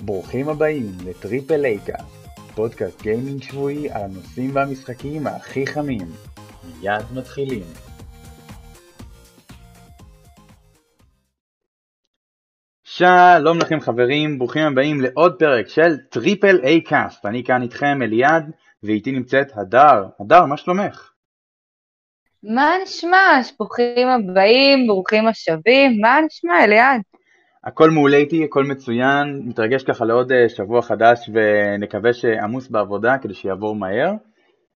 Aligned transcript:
ברוכים 0.00 0.48
הבאים 0.48 0.86
ל-Triple 1.04 1.64
A 1.64 1.70
Cast, 1.70 1.98
פודקאסט 2.54 3.02
גיימינג 3.02 3.42
שבועי 3.42 3.90
על 3.90 4.02
הנושאים 4.02 4.50
והמשחקים 4.54 5.26
הכי 5.26 5.66
חמים. 5.66 6.06
מיד 6.80 7.04
מתחילים. 7.14 7.62
שלום 12.84 13.58
לכם 13.58 13.80
חברים, 13.80 14.38
ברוכים 14.38 14.62
הבאים 14.62 15.00
לעוד 15.00 15.38
פרק 15.38 15.68
של 15.68 15.96
Triple 16.10 16.60
A 16.62 16.80
Cast. 16.80 17.26
אני 17.26 17.44
כאן 17.44 17.62
איתכם 17.62 18.02
אליעד, 18.02 18.50
ואיתי 18.82 19.12
נמצאת 19.12 19.46
הדר. 19.56 20.04
הדר, 20.20 20.44
מה 20.44 20.56
שלומך? 20.56 21.10
מה 22.42 22.70
נשמע? 22.82 23.40
ברוכים 23.58 24.08
הבאים, 24.08 24.86
ברוכים 24.86 25.26
השבים, 25.26 26.00
מה 26.00 26.18
נשמע, 26.26 26.64
אליעד? 26.64 27.00
הכל 27.66 27.90
מעולה 27.90 28.16
איתי, 28.16 28.44
הכל 28.44 28.64
מצוין, 28.64 29.42
מתרגש 29.44 29.82
ככה 29.82 30.04
לעוד 30.04 30.32
אה, 30.32 30.48
שבוע 30.48 30.82
חדש 30.82 31.30
ונקווה 31.34 32.12
שעמוס 32.12 32.68
בעבודה 32.68 33.18
כדי 33.18 33.34
שיעבור 33.34 33.74
מהר. 33.74 34.12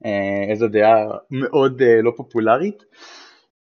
אה, 0.05 0.51
איזו 0.51 0.69
דעה 0.69 1.05
מאוד 1.31 1.83
אה, 1.83 2.03
לא 2.03 2.13
פופולרית. 2.17 2.85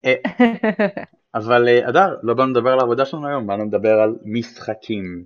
אבל 1.34 1.68
אדר, 1.88 2.16
לא 2.22 2.34
באנו 2.34 2.50
לדבר 2.50 2.70
על 2.70 2.78
העבודה 2.80 3.04
שלנו 3.04 3.28
היום, 3.28 3.46
באנו 3.46 3.64
לדבר 3.64 4.00
על 4.00 4.16
משחקים. 4.24 5.24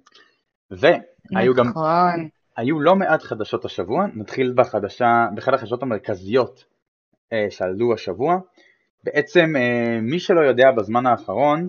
והיו 0.71 1.55
גם, 1.55 1.69
נכון. 1.69 2.29
היו 2.57 2.81
לא 2.81 2.97
מעט 2.97 3.23
חדשות 3.23 3.65
השבוע, 3.65 4.07
נתחיל 4.15 4.53
בחדשה, 4.57 5.27
באחד 5.35 5.55
החדשות 5.55 5.83
המרכזיות 5.83 6.65
שעלו 7.51 7.95
השבוע. 7.95 8.39
בעצם 9.05 9.53
מי 10.03 10.19
שלא 10.19 10.41
יודע 10.41 10.71
בזמן 10.71 11.07
האחרון, 11.07 11.69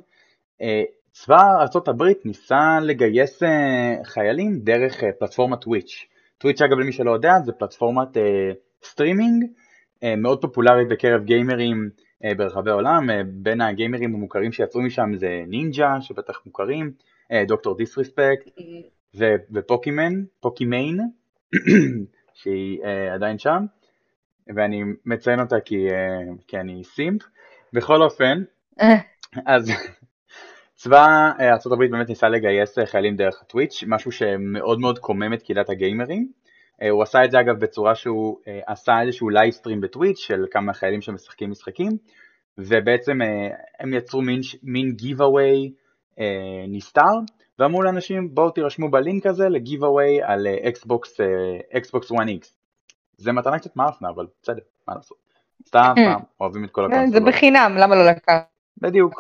צבא 1.16 1.42
ארה"ב 1.60 2.04
ניסה 2.26 2.80
לגייס 2.82 3.44
אה, 3.44 3.96
חיילים 4.04 4.60
דרך 4.60 5.04
אה, 5.04 5.10
פלטפורמת 5.20 5.62
Twitch. 5.62 6.06
Twitch 6.38 6.62
אגב 6.62 6.80
למי 6.80 6.92
שלא 6.92 7.12
יודע 7.12 7.40
זה 7.46 7.52
פלטפורמת 7.52 8.18
אה, 8.18 8.52
סטרימינג 8.84 9.46
מאוד 10.18 10.42
פופולרית 10.42 10.90
בקרב 10.90 11.24
גיימרים 11.24 11.90
ברחבי 12.38 12.70
העולם, 12.72 13.10
בין 13.28 13.62
הגיימרים 13.62 14.16
המוכרים 14.16 14.52
שיצאו 14.52 14.82
משם 14.82 15.12
זה 15.16 15.44
נינג'ה 15.48 16.02
שבטח 16.02 16.42
מוכרים, 16.46 16.92
Dr 17.48 17.78
Disrespect 17.78 18.50
ו-Pokimane, 19.52 20.14
Pokimane 20.40 21.00
שהיא 22.40 22.80
עדיין 23.14 23.38
שם 23.38 23.66
ואני 24.56 24.82
מציין 25.06 25.40
אותה 25.40 25.60
כי, 25.60 25.88
כי 26.48 26.58
אני 26.58 26.84
simp, 26.84 27.22
בכל 27.74 28.02
אופן 28.02 28.44
אז 29.46 29.72
צבא 30.76 31.32
אה, 31.40 31.54
ארה"ב 31.54 31.84
באמת 31.92 32.10
ניסה 32.10 32.30
לגייס 32.30 32.80
אה, 32.80 32.86
חיילים 32.86 33.16
דרך 33.16 33.42
הטוויץ', 33.42 33.84
משהו 33.88 34.12
שמאוד 34.12 34.80
מאוד 34.80 35.00
קומם 35.00 35.34
את 35.34 35.42
קהילת 35.44 35.70
הגיימרים. 35.70 36.28
אה, 36.82 36.90
הוא 36.90 37.04
עשה 37.04 37.24
את 37.26 37.32
זה 37.32 37.40
אגב 37.40 37.60
בצורה 37.60 37.96
שהוא 37.96 38.40
עשה 38.68 39.02
איזשהו 39.02 39.30
livestream 39.30 39.82
ב-Twitch 39.82 40.18
של 40.18 40.46
כמה 40.52 40.74
חיילים 40.74 41.02
שמשחקים 41.02 41.52
משחקים, 41.52 41.92
ובעצם 42.58 43.20
הם 43.80 43.94
יצרו 43.94 44.22
מין, 44.22 44.40
מין 44.64 44.92
giveaway 44.92 45.72
נסתר, 46.68 47.02
ואמרו 47.60 47.82
לאנשים 47.84 48.36
בואו 48.36 48.50
תירשמו 48.50 48.92
בלינק 48.92 49.26
הזה 49.26 49.50
ל-giveaway 49.50 50.22
על 50.24 50.48
Xbox, 50.48 51.18
אקסבוקס 51.78 52.12
1X. 52.12 52.48
זה 53.18 53.32
מתנה 53.32 53.60
קצת 53.60 53.76
מאפנה, 53.76 54.10
אבל 54.10 54.26
בסדר, 54.44 54.62
מה 54.88 54.96
לעשות. 54.96 55.18
סתם, 55.68 55.94
אוהבים 56.40 56.64
את 56.64 56.72
כל 56.72 56.86
הקונסולות. 56.86 57.12
זה 57.12 57.20
בחינם, 57.20 57.76
למה 57.80 57.96
לא 57.96 58.06
לקחת? 58.06 58.48
בדיוק. 58.82 59.14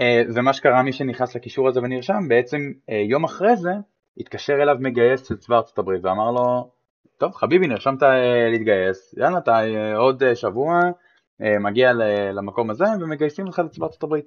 אה, 0.00 0.22
ומה 0.34 0.52
שקרה 0.52 0.82
מי 0.82 0.92
שנכנס 0.92 1.36
לקישור 1.36 1.68
הזה 1.68 1.80
ונרשם, 1.80 2.28
בעצם 2.28 2.58
אה, 2.90 3.02
יום 3.10 3.24
אחרי 3.24 3.56
זה 3.56 3.70
התקשר 4.18 4.54
אליו 4.62 4.76
מגייס 4.80 5.28
של 5.28 5.36
צבא 5.36 5.56
ארצות 5.56 5.78
הברית 5.78 6.04
ואמר 6.04 6.30
לו, 6.30 6.70
טוב 7.18 7.32
חביבי 7.34 7.66
נרשמת 7.66 8.02
אה, 8.02 8.48
להתגייס, 8.50 9.14
יאללה 9.18 9.38
אתה 9.38 9.60
עוד 9.96 10.34
שבוע 10.34 10.80
מגיע 11.60 11.92
למקום 12.32 12.70
הזה 12.70 12.84
ומגייסים 13.00 13.46
אותך 13.46 13.58
לצבא 13.58 13.86
ארצות 13.86 14.02
הברית. 14.02 14.24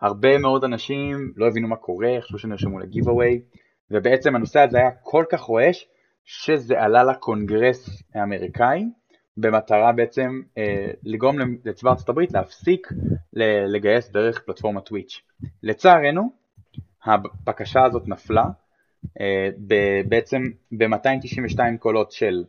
הרבה 0.00 0.38
מאוד 0.38 0.64
אנשים 0.64 1.32
לא 1.36 1.46
הבינו 1.46 1.68
מה 1.68 1.76
קורה, 1.76 2.08
חשבו 2.20 2.38
שנרשמו 2.38 2.78
לגיב-אווי, 2.78 3.40
ובעצם 3.90 4.36
הנושא 4.36 4.60
הזה 4.60 4.78
היה 4.78 4.90
כל 5.02 5.24
כך 5.30 5.40
רועש 5.40 5.88
שזה 6.24 6.80
עלה 6.80 7.04
לקונגרס 7.04 8.02
האמריקאי 8.14 8.84
במטרה 9.36 9.92
בעצם 9.92 10.40
אה, 10.58 10.90
לגרום 11.02 11.36
לצבא 11.64 11.90
ארצות 11.90 12.08
הברית 12.08 12.32
להפסיק 12.32 12.88
לגייס 13.66 14.10
דרך 14.10 14.42
פלטפורמת 14.46 14.84
טוויץ'. 14.84 15.22
לצערנו, 15.62 16.30
הבקשה 17.04 17.84
הזאת 17.84 18.08
נפלה 18.08 18.44
אה, 19.20 19.48
בעצם 20.08 20.42
ב-292 20.72 21.58
קולות 21.78 22.12
של 22.12 22.44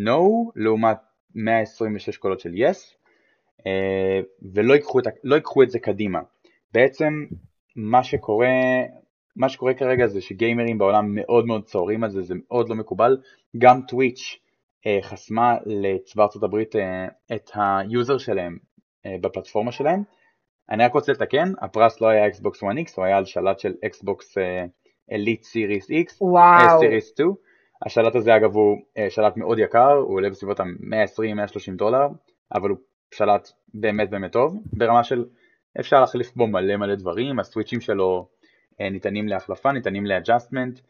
no 0.00 0.20
לעומת 0.56 0.98
126 1.34 2.16
קולות 2.16 2.40
של 2.40 2.50
yes 2.50 2.94
אה, 3.66 4.20
ולא 4.52 4.74
ייקחו 4.74 4.98
את, 4.98 5.04
לא 5.24 5.34
ייקחו 5.34 5.62
את 5.62 5.70
זה 5.70 5.78
קדימה. 5.78 6.20
בעצם 6.72 7.24
מה 7.76 8.04
שקורה, 8.04 8.48
מה 9.36 9.48
שקורה 9.48 9.74
כרגע 9.74 10.06
זה 10.06 10.20
שגיימרים 10.20 10.78
בעולם 10.78 11.14
מאוד 11.14 11.46
מאוד 11.46 11.64
סוערים 11.64 12.04
על 12.04 12.10
זה, 12.10 12.22
זה 12.22 12.34
מאוד 12.46 12.68
לא 12.68 12.74
מקובל, 12.74 13.16
גם 13.58 13.80
Twitch 13.88 14.38
חסמה 15.02 15.56
לצבא 15.66 16.22
ארצות 16.22 16.42
הברית 16.42 16.76
אה, 16.76 17.06
את 17.36 17.50
היוזר 17.54 18.18
שלהם 18.18 18.58
אה, 19.06 19.16
בפלטפורמה 19.20 19.72
שלהם. 19.72 20.02
אני 20.70 20.84
רק 20.84 20.92
רוצה 20.92 21.12
לתקן, 21.12 21.52
הפרס 21.60 22.00
לא 22.00 22.08
היה 22.08 22.28
Xbox 22.28 22.56
One 22.56 22.88
X, 22.88 22.92
הוא 22.96 23.04
היה 23.04 23.16
על 23.16 23.24
שלט 23.24 23.58
של 23.58 23.72
Xbox 23.84 24.22
Elite 25.12 25.44
Series 25.44 25.90
X, 25.90 26.16
וואו. 26.20 26.80
Series 26.80 27.04
2. 27.04 27.28
השלט 27.86 28.14
הזה 28.14 28.36
אגב 28.36 28.54
הוא 28.54 28.76
שלט 29.08 29.36
מאוד 29.36 29.58
יקר, 29.58 29.92
הוא 29.92 30.14
עולה 30.14 30.30
בסביבות 30.30 30.60
ה-120-130 30.60 31.76
דולר, 31.76 32.06
אבל 32.54 32.70
הוא 32.70 32.78
שלט 33.14 33.48
באמת 33.74 34.10
באמת 34.10 34.32
טוב, 34.32 34.56
ברמה 34.72 35.04
של 35.04 35.24
אפשר 35.80 36.00
להחליף 36.00 36.34
בו 36.36 36.46
מלא 36.46 36.76
מלא 36.76 36.94
דברים, 36.94 37.38
הסוויצ'ים 37.38 37.80
שלו 37.80 38.28
ניתנים 38.80 39.28
להחלפה, 39.28 39.72
ניתנים 39.72 40.06
ל-adjustment, 40.06 40.78
אה, 40.78 40.82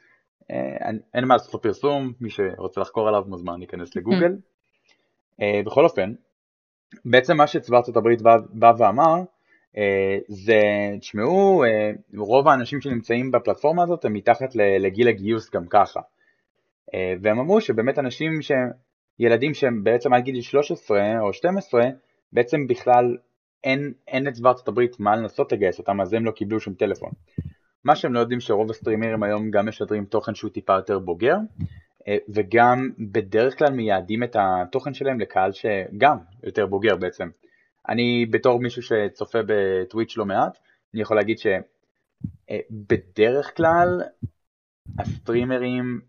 אין 1.14 1.24
מה 1.24 1.34
לעשות 1.34 1.62
פרסום, 1.62 2.12
מי 2.20 2.30
שרוצה 2.30 2.80
לחקור 2.80 3.08
עליו 3.08 3.22
מוזמן 3.26 3.58
להיכנס 3.58 3.96
לגוגל. 3.96 4.36
אה, 5.42 5.60
בכל 5.66 5.84
אופן, 5.84 6.12
בעצם 7.04 7.36
מה 7.36 7.46
שצבא 7.46 7.76
ארצות 7.76 7.96
הברית 7.96 8.22
בא, 8.22 8.36
בא 8.50 8.72
ואמר 8.78 9.22
אה, 9.76 10.18
זה, 10.28 10.60
תשמעו, 11.00 11.64
רוב 12.16 12.48
האנשים 12.48 12.80
שנמצאים 12.80 13.30
בפלטפורמה 13.30 13.82
הזאת 13.82 14.04
הם 14.04 14.12
מתחת 14.12 14.54
לגיל 14.54 15.08
הגיוס 15.08 15.50
גם 15.50 15.66
ככה. 15.66 16.00
והם 17.22 17.38
אמרו 17.38 17.60
שבאמת 17.60 17.98
אנשים 17.98 18.42
שהם, 18.42 18.70
ילדים 19.18 19.54
שהם 19.54 19.84
בעצם 19.84 20.12
עד 20.12 20.24
גיל 20.24 20.40
13 20.40 21.20
או 21.20 21.32
12, 21.32 21.82
בעצם 22.32 22.66
בכלל 22.66 23.16
אין, 23.64 23.92
אין 24.08 24.24
לצבא 24.24 24.48
ארצות 24.48 24.68
הברית 24.68 25.00
מה 25.00 25.16
לנסות 25.16 25.52
לגייס 25.52 25.78
אותם, 25.78 26.00
אז 26.00 26.12
הם 26.12 26.24
לא 26.24 26.30
קיבלו 26.30 26.60
שום 26.60 26.74
טלפון. 26.74 27.10
מה 27.84 27.96
שהם 27.96 28.14
לא 28.14 28.20
יודעים 28.20 28.40
שרוב 28.40 28.70
הסטרימרים 28.70 29.22
היום 29.22 29.50
גם 29.50 29.68
משדרים 29.68 30.04
תוכן 30.04 30.34
שהוא 30.34 30.50
טיפה 30.50 30.72
יותר 30.72 30.98
בוגר 30.98 31.36
אה, 32.08 32.16
וגם 32.28 32.90
בדרך 32.98 33.58
כלל 33.58 33.72
מייעדים 33.72 34.22
את 34.22 34.36
התוכן 34.38 34.94
שלהם 34.94 35.20
לקהל 35.20 35.52
שגם 35.52 36.18
יותר 36.42 36.66
בוגר 36.66 36.96
בעצם. 36.96 37.28
אני 37.88 38.26
בתור 38.30 38.60
מישהו 38.60 38.82
שצופה 38.82 39.38
בטוויץ' 39.46 40.16
לא 40.16 40.24
מעט, 40.24 40.58
אני 40.94 41.02
יכול 41.02 41.16
להגיד 41.16 41.38
שבדרך 42.48 43.56
כלל 43.56 44.02
הסטרימרים 44.98 46.00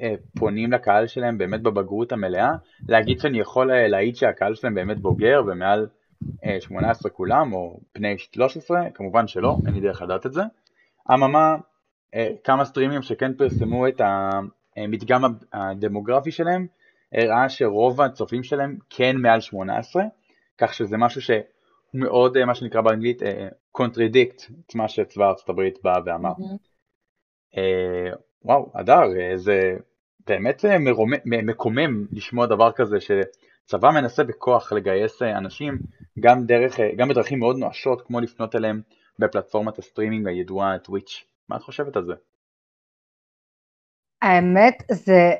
אה, 0.00 0.14
פונים 0.38 0.72
לקהל 0.72 1.06
שלהם 1.06 1.38
באמת 1.38 1.62
בבגרות 1.62 2.12
המלאה, 2.12 2.52
להגיד 2.88 3.20
שאני 3.20 3.40
יכול 3.40 3.70
אה, 3.70 3.88
להעיד 3.88 4.16
שהקהל 4.16 4.54
שלהם 4.54 4.74
באמת 4.74 4.98
בוגר 4.98 5.42
ומעל 5.46 5.86
18 6.60 7.10
כולם 7.10 7.52
או 7.52 7.80
פני 7.92 8.18
13, 8.18 8.90
כמובן 8.94 9.28
שלא, 9.28 9.56
אין 9.66 9.74
לי 9.74 9.80
דרך 9.80 10.02
לדעת 10.02 10.26
את 10.26 10.32
זה. 10.32 10.42
אממה, 11.14 11.56
אה, 12.14 12.28
כמה 12.44 12.64
סטרימים 12.64 13.02
שכן 13.02 13.34
פרסמו 13.34 13.88
את 13.88 14.00
המדגם 14.76 15.22
הדמוגרפי 15.52 16.30
שלהם, 16.30 16.66
הראה 17.12 17.48
שרוב 17.48 18.00
הצופים 18.00 18.42
שלהם 18.42 18.76
כן 18.90 19.16
מעל 19.16 19.40
18, 19.40 20.02
כך 20.58 20.74
שזה 20.74 20.96
משהו 20.96 21.22
שהוא 21.22 21.38
מאוד, 21.94 22.36
אה, 22.36 22.44
מה 22.44 22.54
שנקרא 22.54 22.80
באנגלית, 22.80 23.22
אה, 23.22 23.48
את 24.66 24.74
מה 24.74 24.88
שצבא 24.88 25.28
ארצות 25.28 25.48
הברית 25.48 25.78
בא 25.82 25.98
ואמר. 26.06 26.32
Mm-hmm. 26.32 27.58
וואו, 28.44 28.72
הדר, 28.74 29.02
זה 29.34 29.76
באמת 30.26 30.64
מרומם, 30.80 31.16
מקומם 31.24 32.06
לשמוע 32.12 32.46
דבר 32.46 32.72
כזה 32.72 32.96
שצבא 33.00 33.90
מנסה 33.90 34.24
בכוח 34.24 34.72
לגייס 34.72 35.22
אנשים 35.22 35.78
גם, 36.20 36.46
דרך, 36.46 36.80
גם 36.96 37.08
בדרכים 37.08 37.38
מאוד 37.38 37.56
נואשות 37.58 38.02
כמו 38.02 38.20
לפנות 38.20 38.54
אליהם 38.54 38.80
בפלטפורמת 39.18 39.78
הסטרימינג 39.78 40.28
הידועה 40.28 40.78
Twitch. 40.78 41.24
מה 41.48 41.56
את 41.56 41.62
חושבת 41.62 41.96
על 41.96 42.04
זה? 42.04 42.12
האמת 44.22 44.82
זה, 44.90 45.32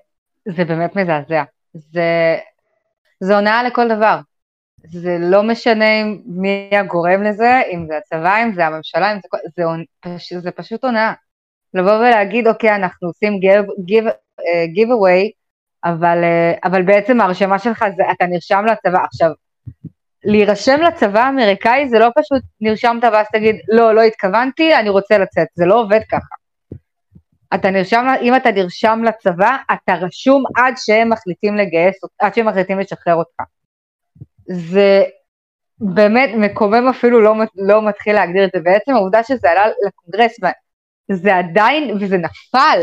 זה 0.49 0.65
באמת 0.65 0.97
מזעזע. 0.97 1.43
זה, 1.75 2.39
זה 3.21 3.37
הונאה 3.37 3.63
לכל 3.63 3.89
דבר. 3.97 4.19
זה 4.85 5.17
לא 5.21 5.43
משנה 5.43 6.05
מי 6.27 6.71
הגורם 6.73 7.23
לזה, 7.23 7.61
אם 7.73 7.87
זה 7.87 7.97
הצבא, 7.97 8.43
אם 8.43 8.53
זה 8.55 8.67
הממשלה, 8.67 9.13
אם 9.13 9.19
זה, 9.23 9.29
זה, 9.57 10.19
זה, 10.31 10.41
זה 10.41 10.51
פשוט 10.51 10.85
הונאה. 10.85 11.13
לבוא 11.75 11.93
ולהגיד, 11.93 12.47
אוקיי, 12.47 12.75
אנחנו 12.75 13.09
עושים 13.09 13.33
giveaway, 14.77 15.31
אבל, 15.85 16.25
אה, 16.25 16.53
אבל 16.65 16.83
בעצם 16.83 17.21
ההרשמה 17.21 17.59
שלך 17.59 17.85
זה, 17.97 18.03
אתה 18.13 18.27
נרשם 18.27 18.65
לצבא. 18.65 19.05
עכשיו, 19.05 19.31
להירשם 20.25 20.81
לצבא 20.81 21.21
האמריקאי 21.21 21.89
זה 21.89 21.99
לא 21.99 22.09
פשוט 22.19 22.43
נרשמת 22.61 23.05
ואז 23.05 23.27
תגיד, 23.33 23.57
לא, 23.69 23.95
לא 23.95 24.03
התכוונתי, 24.03 24.77
אני 24.77 24.89
רוצה 24.89 25.19
לצאת, 25.19 25.47
זה 25.55 25.67
לא 25.67 25.81
עובד 25.81 26.01
ככה. 26.11 26.35
אתה 27.55 27.71
נרשם, 27.71 28.07
אם 28.23 28.37
אתה 28.37 28.51
נרשם 28.51 29.03
לצבא, 29.05 29.57
אתה 29.73 29.95
רשום 29.95 30.45
עד 30.57 30.75
שהם 30.77 31.09
מחליטים 31.09 31.57
לגייס, 31.57 31.97
עד 32.19 32.35
שהם 32.35 32.49
מחליטים 32.49 32.79
לשחרר 32.79 33.15
אותך. 33.15 33.43
זה 34.47 35.03
באמת 35.81 36.31
מקומם 36.37 36.89
אפילו 36.89 37.21
לא, 37.21 37.35
לא 37.55 37.89
מתחיל 37.89 38.15
להגדיר 38.15 38.45
את 38.45 38.51
זה, 38.55 38.61
בעצם 38.61 38.93
העובדה 38.93 39.23
שזה 39.23 39.51
עלה 39.51 39.67
לקונגרס, 39.87 40.37
זה 41.13 41.37
עדיין, 41.37 41.97
וזה 42.01 42.17
נפל, 42.17 42.81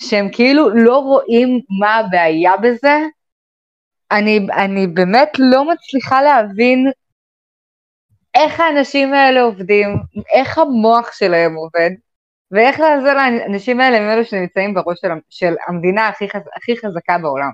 שהם 0.00 0.28
כאילו 0.32 0.70
לא 0.70 0.98
רואים 0.98 1.60
מה 1.80 1.96
הבעיה 1.96 2.56
בזה, 2.56 2.98
אני, 4.10 4.46
אני 4.52 4.86
באמת 4.86 5.28
לא 5.38 5.64
מצליחה 5.72 6.22
להבין 6.22 6.90
איך 8.34 8.60
האנשים 8.60 9.14
האלה 9.14 9.42
עובדים, 9.42 9.88
איך 10.32 10.58
המוח 10.58 11.12
שלהם 11.12 11.54
עובד, 11.54 11.90
ואיך 12.50 12.80
לעזור 12.80 13.12
לאנשים 13.12 13.80
האלה 13.80 13.96
הם 13.96 14.10
אלו 14.10 14.24
שנמצאים 14.24 14.74
בראש 14.74 14.98
של, 15.00 15.08
של 15.30 15.54
המדינה 15.68 16.08
הכי, 16.08 16.28
חז, 16.28 16.40
הכי 16.56 16.76
חזקה 16.76 17.18
בעולם. 17.18 17.50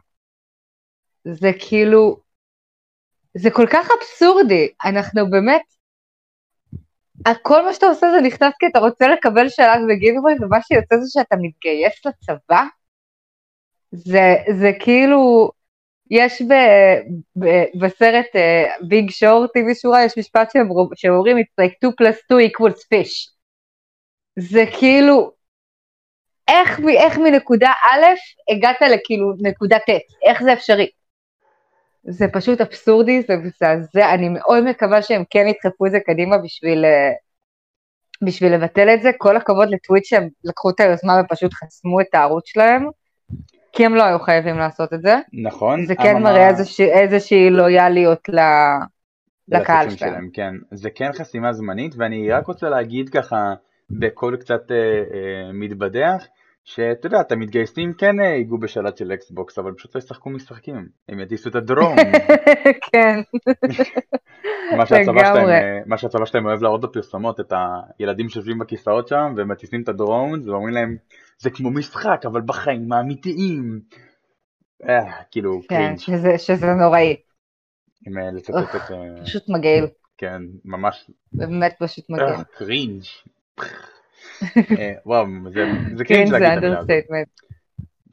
זה 1.25 1.51
כאילו, 1.59 2.21
זה 3.35 3.51
כל 3.51 3.67
כך 3.73 3.89
אבסורדי, 3.99 4.69
אנחנו 4.85 5.31
באמת, 5.31 5.63
כל 7.43 7.65
מה 7.65 7.75
שאתה 7.75 7.87
עושה 7.87 8.07
זה 8.11 8.21
נכנס 8.27 8.55
כי 8.59 8.67
אתה 8.67 8.79
רוצה 8.79 9.09
לקבל 9.09 9.49
שלט 9.49 9.81
בגיבורי, 9.89 10.35
ומה 10.41 10.63
שיוצא 10.63 10.97
זה 10.97 11.07
שאתה 11.09 11.37
מתגייס 11.37 12.07
לצבא, 12.07 12.63
זה, 13.93 14.35
זה 14.59 14.71
כאילו, 14.81 15.51
יש 16.15 16.43
ב, 16.43 16.53
ב, 17.37 17.47
בסרט 17.81 18.27
ביג 18.89 19.11
שור, 19.11 19.47
טבעי 19.47 19.75
שורה, 19.75 20.05
יש 20.05 20.19
משפט 20.19 20.53
שאומרים, 20.95 21.39
it's 21.39 21.65
like 21.65 21.75
2 21.77 21.93
plus 22.01 22.17
2 22.25 22.51
equals 22.51 22.81
fish. 22.81 23.31
זה 24.39 24.65
כאילו, 24.79 25.33
איך, 26.49 26.81
איך 26.99 27.19
מנקודה 27.19 27.71
א' 27.83 28.05
הגעת 28.53 28.77
לכאילו 28.81 29.33
נקודה 29.43 29.79
ט', 29.79 29.91
איך 30.29 30.43
זה 30.43 30.53
אפשרי? 30.53 30.89
זה 32.05 32.27
פשוט 32.33 32.61
אבסורדי, 32.61 33.23
זה 33.23 33.37
מזעזע, 33.37 34.15
אני 34.15 34.29
מאוד 34.29 34.65
מקווה 34.65 35.03
שהם 35.03 35.25
כן 35.31 35.47
ידחפו 35.49 35.87
את 35.87 35.91
זה 35.91 35.99
קדימה 36.07 36.39
בשביל, 36.39 36.85
אה, 36.85 37.13
בשביל 38.27 38.55
לבטל 38.55 38.95
את 38.95 39.03
זה. 39.03 39.11
כל 39.19 39.37
הכבוד 39.37 39.69
לטוויט 39.71 40.05
שהם 40.05 40.29
לקחו 40.45 40.71
את 40.71 40.81
היוזמה 40.81 41.21
ופשוט 41.25 41.53
חסמו 41.55 42.01
את 42.01 42.15
הערוץ 42.15 42.47
שלהם, 42.47 42.87
כי 43.73 43.87
הם 43.87 43.95
לא 43.95 44.03
היו 44.03 44.19
חייבים 44.19 44.59
לעשות 44.59 44.95
את 44.95 45.03
זה. 45.03 45.17
נכון. 45.33 45.87
זה 45.87 45.95
כן 45.95 46.23
מראה 46.23 46.49
איזושה, 46.49 46.85
איזושהי 46.85 47.51
לויאליות 47.51 48.29
ל... 48.29 48.39
לקהל 49.49 49.91
שלהם. 49.91 49.97
שלהם. 49.97 50.29
כן, 50.33 50.55
זה 50.71 50.91
כן 50.91 51.13
חסימה 51.13 51.53
זמנית, 51.53 51.95
ואני 51.97 52.33
רק 52.33 52.47
רוצה 52.47 52.69
להגיד 52.69 53.09
ככה, 53.09 53.55
בקול 53.91 54.37
קצת 54.37 54.71
אה, 54.71 54.77
אה, 54.77 55.53
מתבדח, 55.53 56.27
שאתה 56.65 57.07
יודע, 57.07 57.21
את 57.21 57.33
המתגייסים 57.33 57.93
כן 57.99 58.21
אה, 58.21 58.27
ייגעו 58.27 58.59
בשלט 58.59 58.97
של 58.97 59.13
אקסבוקס, 59.13 59.59
אבל 59.59 59.73
פשוט 59.73 59.95
לא 59.95 59.99
ישחקו 59.99 60.31
משחקים, 60.31 60.89
הם 61.09 61.21
יטיסו 61.21 61.49
את 61.51 61.55
הדרום. 61.55 61.97
כן. 62.93 63.21
מה 64.79 64.87
שהצבא, 64.87 65.25
שלהם, 65.25 65.49
אה, 65.49 65.81
מה 65.87 65.99
שהצבא 65.99 66.25
שלהם 66.25 66.47
אוהב 66.47 66.63
להראות 66.63 66.81
בפרסומות, 66.81 67.41
את 67.41 67.53
הילדים 67.99 68.29
שיושבים 68.29 68.59
בכיסאות 68.59 69.09
שם 69.09 69.35
ומטיסים 69.37 69.83
את 69.83 69.89
הדרונס 69.89 70.47
ואומרים 70.47 70.75
להם, 70.75 70.97
זה 71.43 71.51
כמו 71.51 71.71
משחק, 71.71 72.23
אבל 72.27 72.41
בחיים 72.41 72.93
האמיתיים. 72.93 73.81
אה, 74.89 75.23
כאילו, 75.31 75.61
כן, 75.69 75.77
cringe. 75.77 75.99
שזה, 75.99 76.39
שזה 76.39 76.67
נוראי. 76.67 77.17
עם 78.07 78.19
לצטט 78.19 78.75
את... 78.77 78.83
פשוט 79.23 79.49
מגעיל. 79.49 79.87
כן, 80.19 80.43
ממש. 80.65 81.11
באמת 81.33 81.75
פשוט 81.79 82.11
מגעיל. 82.11 82.45
cringe. 82.57 83.03
אה, 84.79 84.93
וואו, 85.07 85.27
זה 85.97 86.05
cringe 86.05 86.33
להגיד 86.33 86.47
את 86.47 86.65
המילה 86.65 86.79
הזאת. 86.79 86.91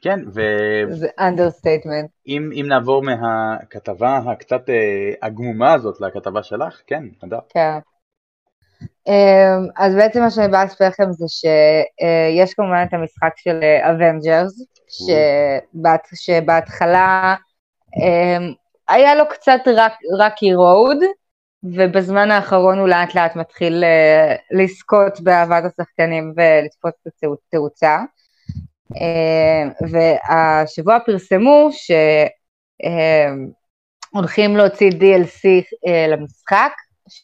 כן, 0.01 0.19
ו... 0.33 0.41
זה 0.89 1.07
understatement. 1.19 2.09
אם, 2.27 2.49
אם 2.53 2.65
נעבור 2.67 3.03
מהכתבה 3.03 4.17
הקצת 4.17 4.69
אה, 4.69 5.73
הזאת 5.73 6.01
לכתבה 6.01 6.43
שלך, 6.43 6.81
כן, 6.87 7.03
נדב. 7.23 7.39
כן. 7.49 7.79
אמ, 9.07 9.67
אז 9.77 9.95
בעצם 9.95 10.21
מה 10.21 10.31
שאני 10.31 10.47
באה 10.47 10.65
לספר 10.65 10.87
לכם 10.87 11.11
זה 11.11 11.25
שיש 11.27 12.53
כמובן 12.53 12.85
את 12.87 12.93
המשחק 12.93 13.33
של 13.37 13.59
Avengers, 13.63 14.65
שבהתחלה 16.15 17.35
אמ, 17.97 18.53
היה 18.89 19.15
לו 19.15 19.23
קצת 19.29 19.59
rocky 20.19 20.33
road, 20.55 20.97
ובזמן 21.63 22.31
האחרון 22.31 22.79
הוא 22.79 22.87
לאט 22.87 23.15
לאט 23.15 23.35
מתחיל 23.35 23.83
uh, 23.83 24.57
לזכות 24.61 25.21
באהבת 25.21 25.63
השחקנים 25.65 26.33
ולתפוס 26.37 26.93
את 27.07 27.13
התאוצה. 27.47 27.99
Uh, 28.93 28.97
והשבוע 29.91 30.97
פרסמו 31.05 31.69
שהולכים 34.13 34.57
להוציא 34.57 34.91
DLC 34.91 35.47
למשחק, 36.09 36.71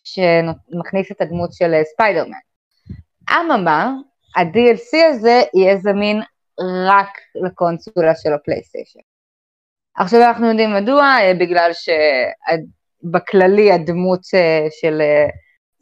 שמכניס 0.03 1.11
את 1.11 1.21
הדמות 1.21 1.53
של 1.53 1.73
ספיידרמן. 1.93 2.37
אממה, 3.31 3.93
ה-DLC 4.35 4.97
הזה 5.09 5.41
יהיה 5.53 5.77
זמין 5.77 6.21
רק 6.87 7.09
לקונסולה 7.35 8.15
של 8.15 8.33
ה-PlayStation. 8.33 8.99
עכשיו 9.97 10.21
אנחנו 10.21 10.47
יודעים 10.47 10.73
מדוע, 10.73 11.17
בגלל 11.39 11.71
בכללי 13.11 13.71
הדמות 13.71 14.21
אה, 14.33 14.67
של 14.81 15.01
אה, 15.01 15.27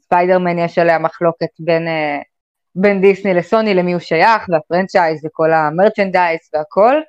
ספיידרמן 0.02 0.60
יש 0.60 0.78
עליה 0.78 1.00
מחלוקת 1.00 1.50
בין, 1.60 1.88
אה, 1.88 2.20
בין 2.76 3.02
דיסני 3.02 3.34
לסוני 3.34 3.74
למי 3.74 3.94
הוא 3.94 4.00
שייך 4.00 4.44
וה-franchise 4.50 5.26
וכל 5.26 5.54
ה-merchandise 5.54 6.40
והכל 6.54 7.02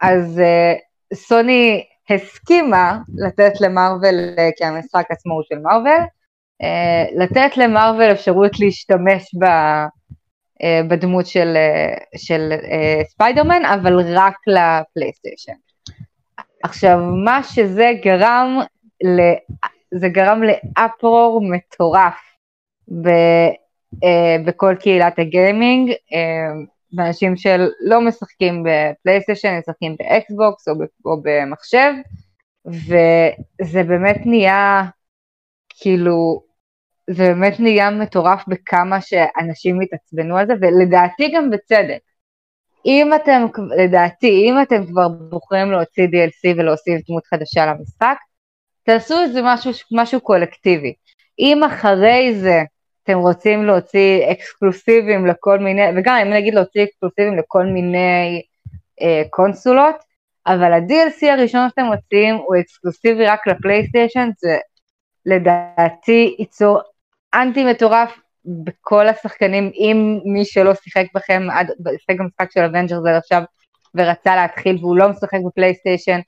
אז 0.00 0.40
סוני 1.14 1.84
הסכימה 2.10 2.98
לתת 3.16 3.60
למרוויל, 3.60 4.34
כי 4.56 4.64
המשחק 4.64 5.06
עצמו 5.10 5.34
הוא 5.34 5.42
של 5.48 5.58
מרוויל, 5.58 6.02
לתת 7.16 7.56
למרוויל 7.56 8.12
אפשרות 8.12 8.60
להשתמש 8.60 9.34
ב, 9.40 9.46
בדמות 10.88 11.26
של, 11.26 11.56
של 12.16 12.52
ספיידרמן, 13.08 13.64
אבל 13.64 14.18
רק 14.18 14.36
לפלייסטיישן. 14.46 15.52
עכשיו, 16.62 16.98
מה 17.24 17.42
שזה 17.42 17.90
גרם, 18.02 18.58
ל... 19.04 19.20
זה 19.94 20.08
גרם 20.08 20.42
ל 20.42 20.56
uproar 20.56 21.40
מטורף 21.42 22.18
ב... 23.02 23.08
אה, 24.04 24.36
בכל 24.44 24.74
קהילת 24.80 25.18
הגיימינג, 25.18 25.92
אה, 26.98 27.06
אנשים 27.06 27.36
שלא 27.36 28.00
משחקים 28.00 28.64
בפלייסטיישן, 28.64 29.58
משחקים 29.58 29.96
באקסבוקס 29.98 30.68
או. 30.68 30.74
או 31.04 31.22
במחשב, 31.22 31.92
וזה 32.66 33.82
באמת 33.82 34.16
נהיה, 34.26 34.82
כאילו, 35.68 36.42
זה 37.10 37.24
באמת 37.24 37.60
נהיה 37.60 37.90
מטורף 37.90 38.44
בכמה 38.48 39.00
שאנשים 39.00 39.80
התעצבנו 39.80 40.36
על 40.36 40.46
זה, 40.46 40.52
ולדעתי 40.60 41.32
גם 41.34 41.50
בצדק. 41.50 42.00
אם 42.86 43.10
אתם, 43.14 43.46
לדעתי, 43.76 44.44
אם 44.48 44.62
אתם 44.62 44.86
כבר 44.86 45.08
בוחרים 45.08 45.70
להוציא 45.70 46.04
DLC 46.04 46.56
ולהוסיף 46.56 47.00
דמות 47.08 47.26
חדשה 47.26 47.66
למשחק, 47.66 48.16
תעשו 48.82 49.22
איזה 49.22 49.40
משהו, 49.44 49.70
משהו 49.92 50.20
קולקטיבי. 50.20 50.94
אם 51.38 51.64
אחרי 51.64 52.34
זה 52.40 52.62
אתם 53.06 53.18
רוצים 53.18 53.64
להוציא 53.64 54.32
אקסקלוסיבים 54.32 55.26
לכל 55.26 55.58
מיני, 55.58 55.82
וגם 55.96 56.16
אם 56.16 56.32
נגיד 56.32 56.54
להוציא 56.54 56.84
אקסקלוסיבים 56.84 57.38
לכל 57.38 57.66
מיני 57.66 58.42
אה, 59.02 59.22
קונסולות, 59.30 59.96
אבל 60.46 60.72
ה-DLC 60.72 61.26
הראשון 61.26 61.68
שאתם 61.68 61.84
מוציאים 61.84 62.34
הוא 62.34 62.56
אקסקלוסיבי 62.60 63.26
רק 63.26 63.46
לפלייסטיישן, 63.46 64.28
זה 64.38 64.58
לדעתי 65.26 66.36
ייצור 66.38 66.80
אנטי 67.34 67.64
מטורף 67.64 68.18
בכל 68.44 69.08
השחקנים, 69.08 69.70
אם 69.74 70.18
מי 70.24 70.44
שלא 70.44 70.74
שיחק 70.74 71.06
בכם, 71.14 71.42
עד, 71.50 71.70
שיחק 71.98 72.20
במשחק 72.20 72.50
של 72.50 72.60
אבנג'רז 72.60 73.16
עכשיו 73.16 73.42
ורצה 73.94 74.36
להתחיל 74.36 74.76
והוא 74.80 74.96
לא 74.96 75.08
משחק 75.08 75.38
בפלייסטיישן, 75.46 76.20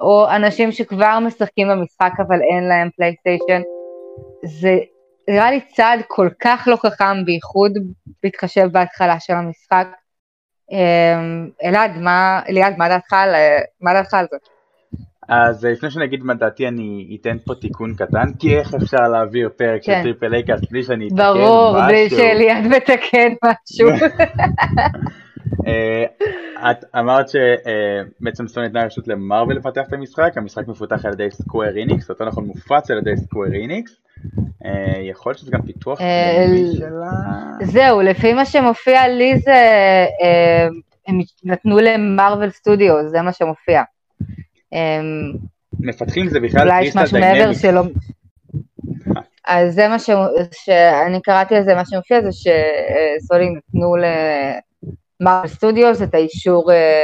או 0.00 0.26
אנשים 0.30 0.72
שכבר 0.72 1.18
משחקים 1.20 1.68
במשחק 1.68 2.12
אבל 2.18 2.42
אין 2.42 2.64
להם 2.64 2.88
פלייסטיישן, 2.96 3.62
זה 4.44 4.78
נראה 5.28 5.50
לי 5.50 5.60
צעד 5.60 6.00
כל 6.08 6.28
כך 6.40 6.68
לא 6.70 6.76
חכם, 6.76 7.24
בייחוד 7.24 7.72
בהתחשב 8.22 8.68
בהתחלה 8.72 9.20
של 9.20 9.32
המשחק. 9.32 9.86
אמ, 10.72 11.48
אלעד, 11.64 11.90
מה, 11.96 12.40
אליעד, 12.48 12.74
מה 12.78 12.88
דעתך 12.88 13.12
על, 13.12 13.34
מה 13.80 13.92
דעתך 13.92 14.14
על 14.14 14.26
זה? 14.30 14.36
אז 15.28 15.64
לפני 15.64 15.90
שאני 15.90 16.04
אגיד 16.04 16.24
מה 16.24 16.34
דעתי 16.34 16.68
אני 16.68 17.18
אתן 17.20 17.36
פה 17.44 17.54
תיקון 17.54 17.94
קטן, 17.94 18.32
כי 18.38 18.58
איך 18.58 18.74
אפשר 18.74 19.08
להעביר 19.12 19.48
פרק 19.56 19.82
של 19.82 19.92
כן. 19.92 20.02
טריפל 20.02 20.34
איי 20.34 20.42
קאסט 20.42 20.70
בלי 20.70 20.82
שאני 20.82 21.08
אתקן 21.08 21.22
משהו? 21.22 21.34
ברור, 21.34 21.82
בלי 21.86 22.10
שאליעד 22.10 22.66
מתקן 22.66 23.32
משהו. 23.44 23.88
אה, 25.66 26.04
את 26.70 26.84
אמרת 26.98 27.26
שבעצם 27.28 28.48
סוני 28.48 28.66
נתנה 28.66 28.84
רשות 28.84 29.08
למרוויל 29.08 29.58
לפתח 29.58 29.82
את 29.88 29.92
המשחק, 29.92 30.32
המשחק 30.36 30.68
מפותח 30.68 31.04
על 31.04 31.12
ידי 31.12 31.30
סקוויר 31.30 31.76
אניקס, 31.76 32.08
יותר 32.08 32.24
נכון 32.24 32.44
מופץ 32.44 32.90
על 32.90 32.98
ידי 32.98 33.16
סקוויר 33.16 33.52
אניקס, 33.52 33.92
אה, 33.92 34.03
יכול 35.02 35.30
להיות 35.30 35.38
שזה 35.38 35.50
גם 35.50 35.62
פיתוח 35.62 36.00
אה, 36.00 36.44
פנימי 36.46 36.76
שלה, 36.76 37.10
זהו, 37.62 38.00
לפי 38.00 38.32
מה 38.32 38.44
שמופיע 38.44 39.08
לי 39.08 39.38
זה, 39.38 39.52
אה, 40.22 40.68
הם 41.08 41.20
נתנו 41.44 41.78
למרוויל 41.78 42.50
סטודיו, 42.50 43.08
זה 43.08 43.22
מה 43.22 43.32
שמופיע. 43.32 43.82
אה, 44.74 45.00
מפתחים 45.80 46.28
זה 46.28 46.40
בכלל 46.40 46.62
אולי 46.62 46.82
יש 46.82 46.92
קריסטל 46.92 47.02
משהו 47.02 47.18
מעבר 47.18 47.34
דיינמיקס, 47.34 47.62
שלא... 47.62 47.82
אז 49.46 49.74
זה 49.74 49.88
מה 49.88 49.98
ש... 49.98 50.10
שאני 50.52 51.20
קראתי 51.22 51.56
על 51.56 51.64
זה, 51.64 51.74
מה 51.74 51.84
שמופיע 51.84 52.20
זה 52.20 52.30
שסוני 52.32 53.48
נתנו 53.50 53.94
למרוויל 55.20 55.50
סטודיוס 55.50 56.02
את 56.02 56.14
האישור 56.14 56.72
אה, 56.72 57.02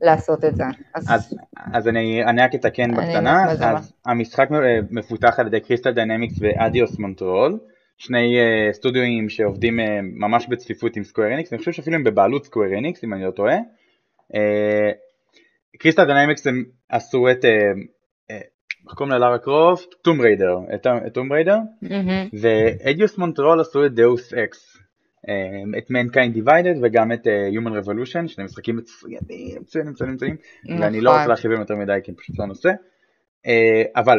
לעשות 0.00 0.44
את 0.44 0.56
זה. 0.56 0.64
אז 0.94 1.06
אז, 1.10 1.36
אז 1.72 1.88
אני, 1.88 2.24
אני 2.24 2.42
רק 2.42 2.54
אתקן 2.54 2.90
בקטנה, 2.94 3.50
אז 3.50 3.64
המשחק 4.06 4.48
אה, 4.52 4.78
מפותח 4.90 5.34
על 5.38 5.46
ידי 5.46 5.60
קריסטל 5.60 5.92
דיינמיקס 5.92 6.34
ואיידוס 6.40 6.98
מונטריאול, 6.98 7.58
שני 7.98 8.38
אה, 8.40 8.72
סטודיואים 8.72 9.28
שעובדים 9.28 9.80
אה, 9.80 9.82
ממש 10.02 10.46
בצפיפות 10.48 10.96
עם 10.96 11.04
סקוויר 11.04 11.34
אניקס, 11.34 11.52
אני 11.52 11.58
חושב 11.58 11.72
שאפילו 11.72 11.96
הם 11.96 12.04
בבעלות 12.04 12.44
סקוויר 12.44 12.78
אניקס 12.78 13.04
אם 13.04 13.14
אני 13.14 13.24
לא 13.24 13.30
טועה. 13.30 13.56
קריסטל 15.78 16.04
דיינמיקס 16.04 16.46
הם 16.46 16.64
עשו 16.88 17.30
את, 17.30 17.44
אה, 17.44 17.48
אה, 17.48 18.34
איך 18.84 18.94
קוראים 18.94 19.14
ללארה 19.14 19.38
קרופט? 19.38 19.94
טומב 20.02 20.20
ריידר, 20.20 20.58
את 20.74 21.14
טומב 21.14 21.32
ריידר. 21.32 21.58
ואיידוס 22.40 23.18
מונטריאול 23.18 23.60
עשו 23.60 23.86
את 23.86 23.94
דאוס 23.94 24.34
אקס, 24.34 24.73
את 25.78 25.90
Mankind 25.90 26.36
Divided 26.36 26.78
וגם 26.82 27.12
את 27.12 27.26
אה, 27.26 27.48
Human 27.48 27.84
Revolution, 27.84 28.28
שני 28.28 28.44
משחקים 28.44 28.76
מצוינים, 28.76 29.18
מצוינים, 29.60 29.92
מצוינים, 29.92 30.14
מצוינים, 30.14 30.36
ואני 30.80 31.00
לא 31.00 31.10
נכון. 31.10 31.20
רוצה 31.20 31.28
להרחיב 31.28 31.50
יותר 31.50 31.76
מדי 31.76 31.98
כי 32.04 32.12
פשוט 32.12 32.38
לא 32.38 32.46
נושא, 32.46 32.68
אה, 33.46 33.82
אבל 33.96 34.18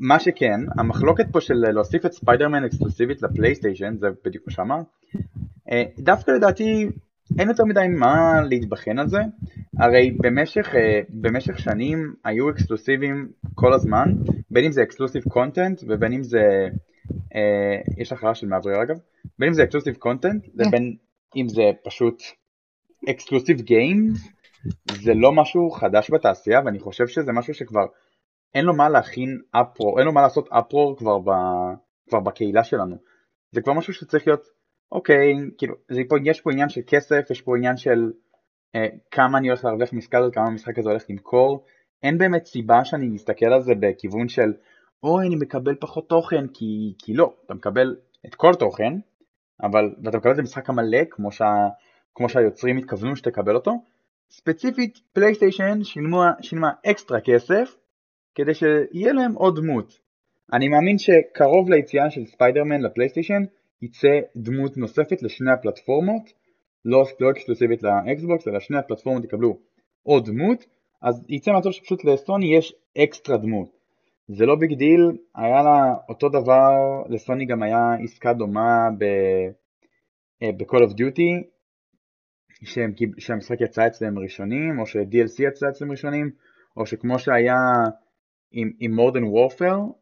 מה 0.00 0.20
שכן, 0.20 0.60
המחלוקת 0.78 1.24
פה 1.32 1.40
של 1.40 1.54
להוסיף 1.54 2.06
את 2.06 2.12
ספיידרמן 2.12 2.64
אקסקלוסיבית 2.64 3.22
לפלייסטיישן, 3.22 3.96
זה 3.96 4.06
בדיוק 4.24 4.44
מה 4.46 4.52
שאמרת, 4.52 4.86
אה, 5.70 5.82
דווקא 5.98 6.30
לדעתי 6.30 6.88
אין 7.38 7.48
יותר 7.48 7.64
מדי 7.64 7.88
מה 7.88 8.40
להתבכיין 8.50 8.98
על 8.98 9.08
זה, 9.08 9.20
הרי 9.78 10.10
במשך, 10.10 10.74
במשך 11.10 11.58
שנים 11.58 12.14
היו 12.24 12.50
אקסקלוסיבים 12.50 13.28
כל 13.54 13.72
הזמן, 13.72 14.14
בין 14.50 14.64
אם 14.64 14.72
זה 14.72 14.82
exclusive 14.82 15.22
content 15.22 15.82
ובין 15.88 16.12
אם 16.12 16.22
זה, 16.22 16.68
יש 17.98 18.12
הכרעה 18.12 18.34
של 18.34 18.46
מאוורר 18.46 18.82
אגב, 18.82 18.96
בין 19.38 19.48
אם 19.48 19.54
זה 19.54 19.62
exclusive 19.62 19.94
content 19.94 20.48
ובין 20.54 20.96
אם 21.36 21.48
זה 21.48 21.62
פשוט 21.84 22.22
אקסקלוסיב 23.10 23.60
גיימס, 23.60 24.28
זה 25.04 25.14
לא 25.14 25.32
משהו 25.32 25.70
חדש 25.70 26.10
בתעשייה 26.10 26.60
ואני 26.64 26.80
חושב 26.80 27.06
שזה 27.06 27.32
משהו 27.32 27.54
שכבר 27.54 27.86
אין 28.54 28.64
לו 28.64 28.74
מה 28.74 28.88
להכין 28.88 29.40
אפרו, 29.50 29.98
אין 29.98 30.06
לו 30.06 30.12
מה 30.12 30.22
לעשות 30.22 30.48
אפרו 30.52 30.96
כבר, 30.98 31.18
ב, 31.18 31.30
כבר 32.08 32.20
בקהילה 32.20 32.64
שלנו. 32.64 32.96
זה 33.50 33.60
כבר 33.60 33.72
משהו 33.72 33.92
שצריך 33.94 34.26
להיות, 34.26 34.42
אוקיי, 34.92 35.34
כאילו, 35.58 35.74
זה 35.90 36.02
פה, 36.08 36.16
יש 36.24 36.40
פה 36.40 36.52
עניין 36.52 36.68
של 36.68 36.80
כסף, 36.86 37.30
יש 37.30 37.40
פה 37.40 37.56
עניין 37.56 37.76
של 37.76 38.12
אה, 38.74 38.86
כמה 39.10 39.38
אני 39.38 39.48
הולך 39.48 39.64
להרוויח 39.64 39.92
משחק 39.92 40.14
הזה, 40.14 40.30
כמה 40.32 40.46
המשחק 40.46 40.78
הזה 40.78 40.90
הולך 40.90 41.04
למכור. 41.08 41.64
אין 42.02 42.18
באמת 42.18 42.46
סיבה 42.46 42.84
שאני 42.84 43.08
מסתכל 43.08 43.46
על 43.46 43.60
זה 43.62 43.72
בכיוון 43.80 44.28
של, 44.28 44.52
אוי, 45.02 45.26
אני 45.26 45.36
מקבל 45.36 45.74
פחות 45.80 46.08
תוכן, 46.08 46.46
כי, 46.54 46.94
כי 46.98 47.14
לא, 47.14 47.34
אתה 47.46 47.54
מקבל 47.54 47.96
את 48.26 48.34
כל 48.34 48.54
תוכן, 48.58 48.92
אבל, 49.62 49.94
ואתה 50.04 50.18
מקבל 50.18 50.32
את 50.32 50.38
המשחק 50.38 50.70
המלא, 50.70 51.04
כמו, 51.10 51.32
שה, 51.32 51.68
כמו 52.14 52.28
שהיוצרים 52.28 52.76
התכוונו 52.78 53.16
שתקבל 53.16 53.54
אותו. 53.54 53.72
ספציפית, 54.30 54.98
פלייסטיישן 55.12 55.84
שילמה, 55.84 56.32
שילמה 56.40 56.70
אקסטרה 56.86 57.20
כסף, 57.20 57.76
כדי 58.34 58.54
שיהיה 58.54 59.12
להם 59.12 59.34
עוד 59.34 59.56
דמות. 59.56 59.98
אני 60.52 60.68
מאמין 60.68 60.98
שקרוב 60.98 61.70
ליציאה 61.70 62.10
של 62.10 62.26
ספיידרמן 62.26 62.80
לפלייסטיישן 62.80 63.42
יצא 63.82 64.20
דמות 64.36 64.76
נוספת 64.76 65.22
לשני 65.22 65.52
הפלטפורמות, 65.52 66.32
לא, 66.84 67.04
לא 67.20 67.30
אקסקלוסיבית 67.30 67.82
לאקסבוקס, 67.82 68.48
אלא 68.48 68.60
שני 68.60 68.78
הפלטפורמות 68.78 69.24
יקבלו 69.24 69.58
עוד 70.02 70.26
דמות, 70.26 70.66
אז 71.02 71.24
יצא 71.28 71.52
מצב 71.52 71.70
שפשוט 71.70 72.04
לסוני 72.04 72.56
יש 72.56 72.74
אקסטרה 72.98 73.36
דמות. 73.36 73.81
זה 74.34 74.46
לא 74.46 74.54
big 74.54 74.74
deal, 74.74 75.00
היה 75.34 75.62
לה 75.62 75.94
אותו 76.08 76.28
דבר, 76.28 77.02
לסוני 77.08 77.46
גם 77.46 77.62
היה 77.62 77.94
עסקה 78.04 78.32
דומה. 78.32 78.88
אה, 80.42 80.52
ב-Call 80.52 80.82
of 80.88 80.92
Duty, 80.92 81.44
שהם, 82.64 82.92
שהמשחק 83.18 83.60
יצא 83.60 83.86
אצלם 83.86 84.18
ראשונים, 84.18 84.78
או 84.78 84.86
ש-DLC 84.86 85.42
יצא 85.48 85.68
אצלם 85.68 85.90
ראשונים, 85.90 86.30
או 86.76 86.86
שכמו 86.86 87.18
שהיה 87.18 87.56
עם, 88.52 88.70
עם 88.80 88.98
Modern 88.98 89.24
Warfare 89.24 89.92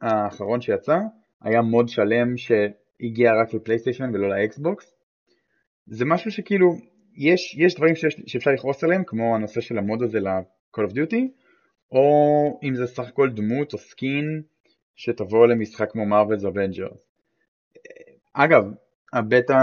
האחרון 0.00 0.60
שיצא, 0.60 0.98
היה 1.42 1.62
מוד 1.62 1.88
שלם 1.88 2.36
שהגיע 2.36 3.30
רק 3.42 3.54
לפלייסטיישן 3.54 4.10
ולא 4.14 4.28
לאקסבוקס. 4.28 4.94
זה 5.86 6.04
משהו 6.04 6.30
שכאילו, 6.30 6.76
יש, 7.16 7.56
יש 7.58 7.74
דברים 7.74 7.94
שיש, 7.94 8.20
שאפשר 8.26 8.50
לכעוס 8.50 8.84
עליהם, 8.84 9.04
כמו 9.06 9.34
הנושא 9.34 9.60
של 9.60 9.78
המוד 9.78 10.02
הזה 10.02 10.20
ל-Call 10.20 10.80
of 10.80 10.92
Duty, 10.92 11.39
או 11.92 12.58
אם 12.62 12.74
זה 12.74 12.86
סך 12.86 13.08
הכל 13.08 13.30
דמות 13.30 13.72
או 13.72 13.78
סקין 13.78 14.42
שתבוא 14.96 15.46
למשחק 15.46 15.90
כמו 15.90 16.02
Marvel's 16.02 16.42
Avengers. 16.42 16.98
אגב, 18.32 18.64
הבטא, 19.12 19.54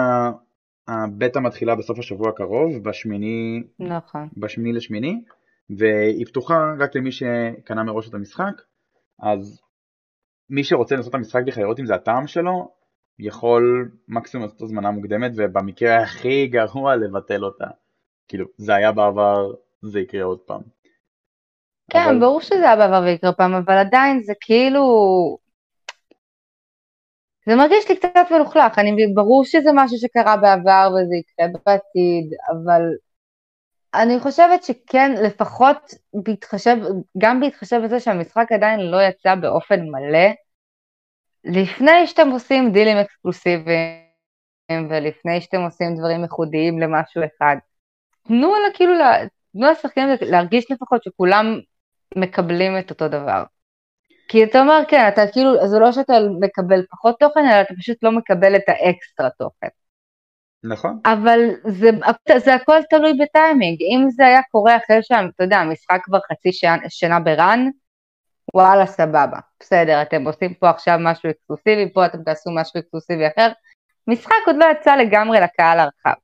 הבטא 0.87 1.39
מתחילה 1.39 1.75
בסוף 1.75 1.99
השבוע 1.99 2.29
הקרוב, 2.29 2.83
בשמיני, 2.83 3.63
נכון. 3.79 4.29
בשמיני 4.37 4.73
לשמיני, 4.73 5.21
והיא 5.69 6.25
פתוחה 6.25 6.73
רק 6.79 6.95
למי 6.95 7.11
שקנה 7.11 7.83
מראש 7.83 8.09
את 8.09 8.13
המשחק, 8.13 8.61
אז 9.19 9.61
מי 10.49 10.63
שרוצה 10.63 10.95
לנסות 10.95 11.09
את 11.09 11.15
המשחק 11.15 11.41
בכלל 11.47 11.63
לראות 11.63 11.79
אם 11.79 11.85
זה 11.85 11.95
הטעם 11.95 12.27
שלו, 12.27 12.71
יכול 13.19 13.91
מקסימום 14.07 14.45
לעשות 14.45 14.61
הזמנה 14.61 14.91
מוקדמת, 14.91 15.31
ובמקרה 15.35 15.97
הכי 15.97 16.47
גרוע 16.47 16.95
לבטל 16.95 17.45
אותה. 17.45 17.67
כאילו, 18.27 18.45
זה 18.57 18.75
היה 18.75 18.91
בעבר, 18.91 19.53
זה 19.81 19.99
יקרה 19.99 20.23
עוד 20.23 20.39
פעם. 20.39 20.61
כן, 21.91 21.99
אבל- 21.99 22.19
ברור 22.19 22.41
שזה 22.41 22.63
היה 22.63 22.75
בעבר 22.75 23.01
ויקרה 23.05 23.33
פעם, 23.33 23.53
אבל 23.53 23.77
עדיין 23.77 24.21
זה 24.23 24.33
כאילו... 24.41 24.83
זה 27.45 27.55
מרגיש 27.55 27.89
לי 27.89 27.95
קצת 27.97 28.31
מלוכלך, 28.31 28.79
אני, 28.79 28.91
ברור 29.13 29.45
שזה 29.45 29.69
משהו 29.73 29.97
שקרה 29.97 30.37
בעבר 30.37 30.89
וזה 30.89 31.15
יקרה 31.15 31.47
בעתיד, 31.47 32.33
אבל 32.51 32.81
אני 33.93 34.19
חושבת 34.19 34.63
שכן, 34.63 35.11
לפחות 35.23 35.93
בהתחשב, 36.13 36.77
גם 37.17 37.39
בהתחשב 37.39 37.81
בזה 37.83 37.99
שהמשחק 37.99 38.51
עדיין 38.51 38.79
לא 38.79 38.97
יצא 39.01 39.35
באופן 39.35 39.79
מלא, 39.79 40.29
לפני 41.43 42.07
שאתם 42.07 42.29
עושים 42.29 42.71
דילים 42.71 42.97
אקסקלוסיביים 42.97 44.07
ולפני 44.89 45.41
שאתם 45.41 45.61
עושים 45.61 45.95
דברים 45.97 46.21
ייחודיים 46.21 46.79
למשהו 46.79 47.21
אחד, 47.23 47.55
תנו 48.27 48.53
לה 48.55 48.73
כאילו, 48.73 48.93
תנו 49.53 49.71
לשחקנים 49.71 50.07
להרגיש 50.21 50.71
לפחות 50.71 51.03
שכולם 51.03 51.59
מקבלים 52.15 52.79
את 52.79 52.89
אותו 52.89 53.07
דבר. 53.07 53.43
כי 54.27 54.43
אתה 54.43 54.59
אומר, 54.59 54.79
כן, 54.87 55.07
אתה 55.07 55.21
כאילו, 55.33 55.67
זה 55.67 55.79
לא 55.79 55.91
שאתה 55.91 56.13
מקבל 56.39 56.85
פחות 56.91 57.15
תוכן, 57.19 57.39
אלא 57.39 57.61
אתה 57.61 57.73
פשוט 57.79 57.97
לא 58.03 58.11
מקבל 58.11 58.55
את 58.55 58.63
האקסטרה 58.67 59.29
תוכן. 59.29 59.67
נכון? 60.63 60.99
אבל 61.05 61.39
זה, 61.67 61.89
זה 62.37 62.53
הכל 62.53 62.79
תלוי 62.89 63.13
בטיימינג. 63.21 63.77
אם 63.81 64.09
זה 64.09 64.25
היה 64.25 64.41
קורה 64.51 64.77
אחרי 64.77 65.03
שאתה 65.03 65.43
יודע, 65.43 65.57
המשחק 65.57 65.99
כבר 66.03 66.19
חצי 66.31 66.51
שנה, 66.51 66.77
שנה 66.89 67.19
ב 67.19 67.29
run, 67.29 67.69
וואלה, 68.53 68.85
סבבה. 68.85 69.39
בסדר, 69.59 70.01
אתם 70.01 70.27
עושים 70.27 70.53
פה 70.53 70.69
עכשיו 70.69 70.97
משהו 70.99 71.29
אקסקלוסיבי, 71.29 71.93
פה 71.93 72.05
אתם 72.05 72.23
תעשו 72.23 72.51
משהו 72.55 72.79
אקסקלוסיבי 72.79 73.27
אחר. 73.27 73.51
משחק 74.07 74.35
עוד 74.45 74.55
לא 74.55 74.65
יצא 74.71 74.95
לגמרי 74.95 75.39
לקהל 75.39 75.79
הרחב. 75.79 76.19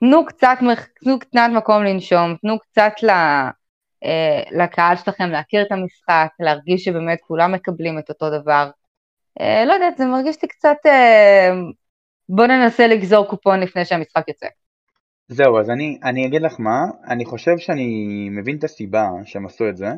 תנו 0.00 0.26
קצת, 0.26 0.58
תנו 1.04 1.18
קצת 1.18 1.48
מקום 1.56 1.84
לנשום, 1.84 2.36
תנו 2.42 2.58
קצת 2.58 2.92
ל, 3.02 3.10
אה, 3.10 3.50
לקהל 4.50 4.96
שלכם 4.96 5.30
להכיר 5.30 5.62
את 5.62 5.72
המשחק, 5.72 6.28
להרגיש 6.40 6.84
שבאמת 6.84 7.18
כולם 7.20 7.52
מקבלים 7.52 7.98
את 7.98 8.08
אותו 8.08 8.30
דבר. 8.40 8.70
אה, 9.40 9.64
לא 9.64 9.72
יודעת, 9.72 9.96
זה 9.98 10.06
מרגיש 10.06 10.42
לי 10.42 10.48
קצת... 10.48 10.76
אה, 10.86 11.50
בוא 12.28 12.46
ננסה 12.46 12.86
לגזור 12.86 13.26
קופון 13.26 13.60
לפני 13.60 13.84
שהמשחק 13.84 14.28
יוצא. 14.28 14.46
זהו, 15.28 15.58
אז 15.58 15.70
אני, 15.70 15.98
אני 16.04 16.26
אגיד 16.26 16.42
לך 16.42 16.60
מה, 16.60 16.78
אני 17.08 17.24
חושב 17.24 17.58
שאני 17.58 18.28
מבין 18.30 18.58
את 18.58 18.64
הסיבה 18.64 19.08
שהם 19.24 19.46
עשו 19.46 19.68
את 19.68 19.76
זה. 19.76 19.88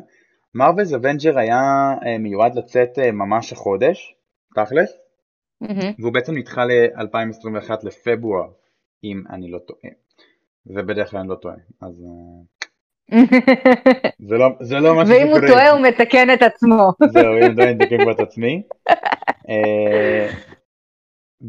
מרוולז 0.55 0.95
אבנג'רז 0.95 1.37
היה 1.37 1.93
אה, 2.05 2.17
מיועד 2.17 2.55
לצאת 2.55 2.99
אה, 2.99 3.11
ממש 3.11 3.53
החודש, 3.53 4.15
תכלס, 4.55 4.97
מהמם. 5.61 5.93
והוא 5.99 6.13
בעצם 6.13 6.37
נדחה 6.37 6.65
ל-2021 6.65 7.71
לפברואר, 7.83 8.47
אם 9.03 9.23
אני 9.29 9.51
לא 9.51 9.59
טועה. 9.59 9.93
ובדרך 10.65 11.11
כלל 11.11 11.19
אני 11.19 11.29
לא 11.29 11.35
טועה, 11.35 11.55
אז... 11.81 12.03
זה 14.29 14.37
לא, 14.37 14.47
זה 14.59 14.79
לא 14.79 14.95
מה 14.95 15.05
שקורה. 15.05 15.19
ואם 15.19 15.27
הוא 15.27 15.39
טועה 15.47 15.71
הוא 15.71 15.81
מתקן 15.81 16.33
את 16.33 16.41
עצמו. 16.41 16.91
זהו, 17.13 17.37
אם 17.37 17.59
אני 17.61 17.73
מתקן 17.73 18.01
כבר 18.01 18.11
את 18.11 18.19
עצמי. 18.19 18.61
אה, 19.49 20.29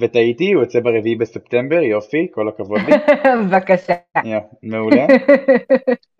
וטעיתי, 0.00 0.52
הוא 0.52 0.62
יוצא 0.62 0.80
ברביעי 0.80 1.16
בספטמבר, 1.16 1.82
יופי, 1.82 2.26
כל 2.30 2.48
הכבוד 2.48 2.80
לי. 2.80 2.92
בבקשה. 3.46 3.94
מעולה. 4.62 5.06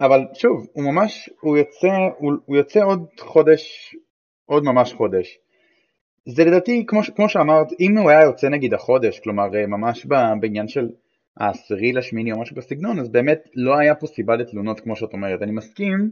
אבל 0.00 0.24
שוב, 0.34 0.66
הוא 0.72 0.84
ממש, 0.84 1.30
הוא 1.40 1.56
יוצא, 1.56 1.88
הוא, 2.18 2.32
הוא 2.44 2.56
יוצא 2.56 2.84
עוד 2.84 3.06
חודש, 3.20 3.94
עוד 4.46 4.64
ממש 4.64 4.92
חודש. 4.92 5.38
זה 6.28 6.44
לדעתי, 6.44 6.84
כמו, 6.86 7.00
כמו 7.16 7.28
שאמרת, 7.28 7.66
אם 7.80 7.98
הוא 7.98 8.10
היה 8.10 8.22
יוצא 8.22 8.48
נגיד 8.48 8.74
החודש, 8.74 9.20
כלומר 9.20 9.54
אה, 9.54 9.66
ממש 9.66 10.06
בעניין 10.40 10.68
של 10.68 10.88
העשירי 11.36 11.92
לשמיני 11.92 12.32
או 12.32 12.40
משהו 12.40 12.56
בסגנון, 12.56 12.98
אז 12.98 13.08
באמת 13.08 13.48
לא 13.54 13.78
היה 13.78 13.94
פה 13.94 14.06
סיבה 14.06 14.36
לתלונות 14.36 14.80
כמו 14.80 14.96
שאת 14.96 15.12
אומרת. 15.12 15.42
אני 15.42 15.52
מסכים 15.52 16.10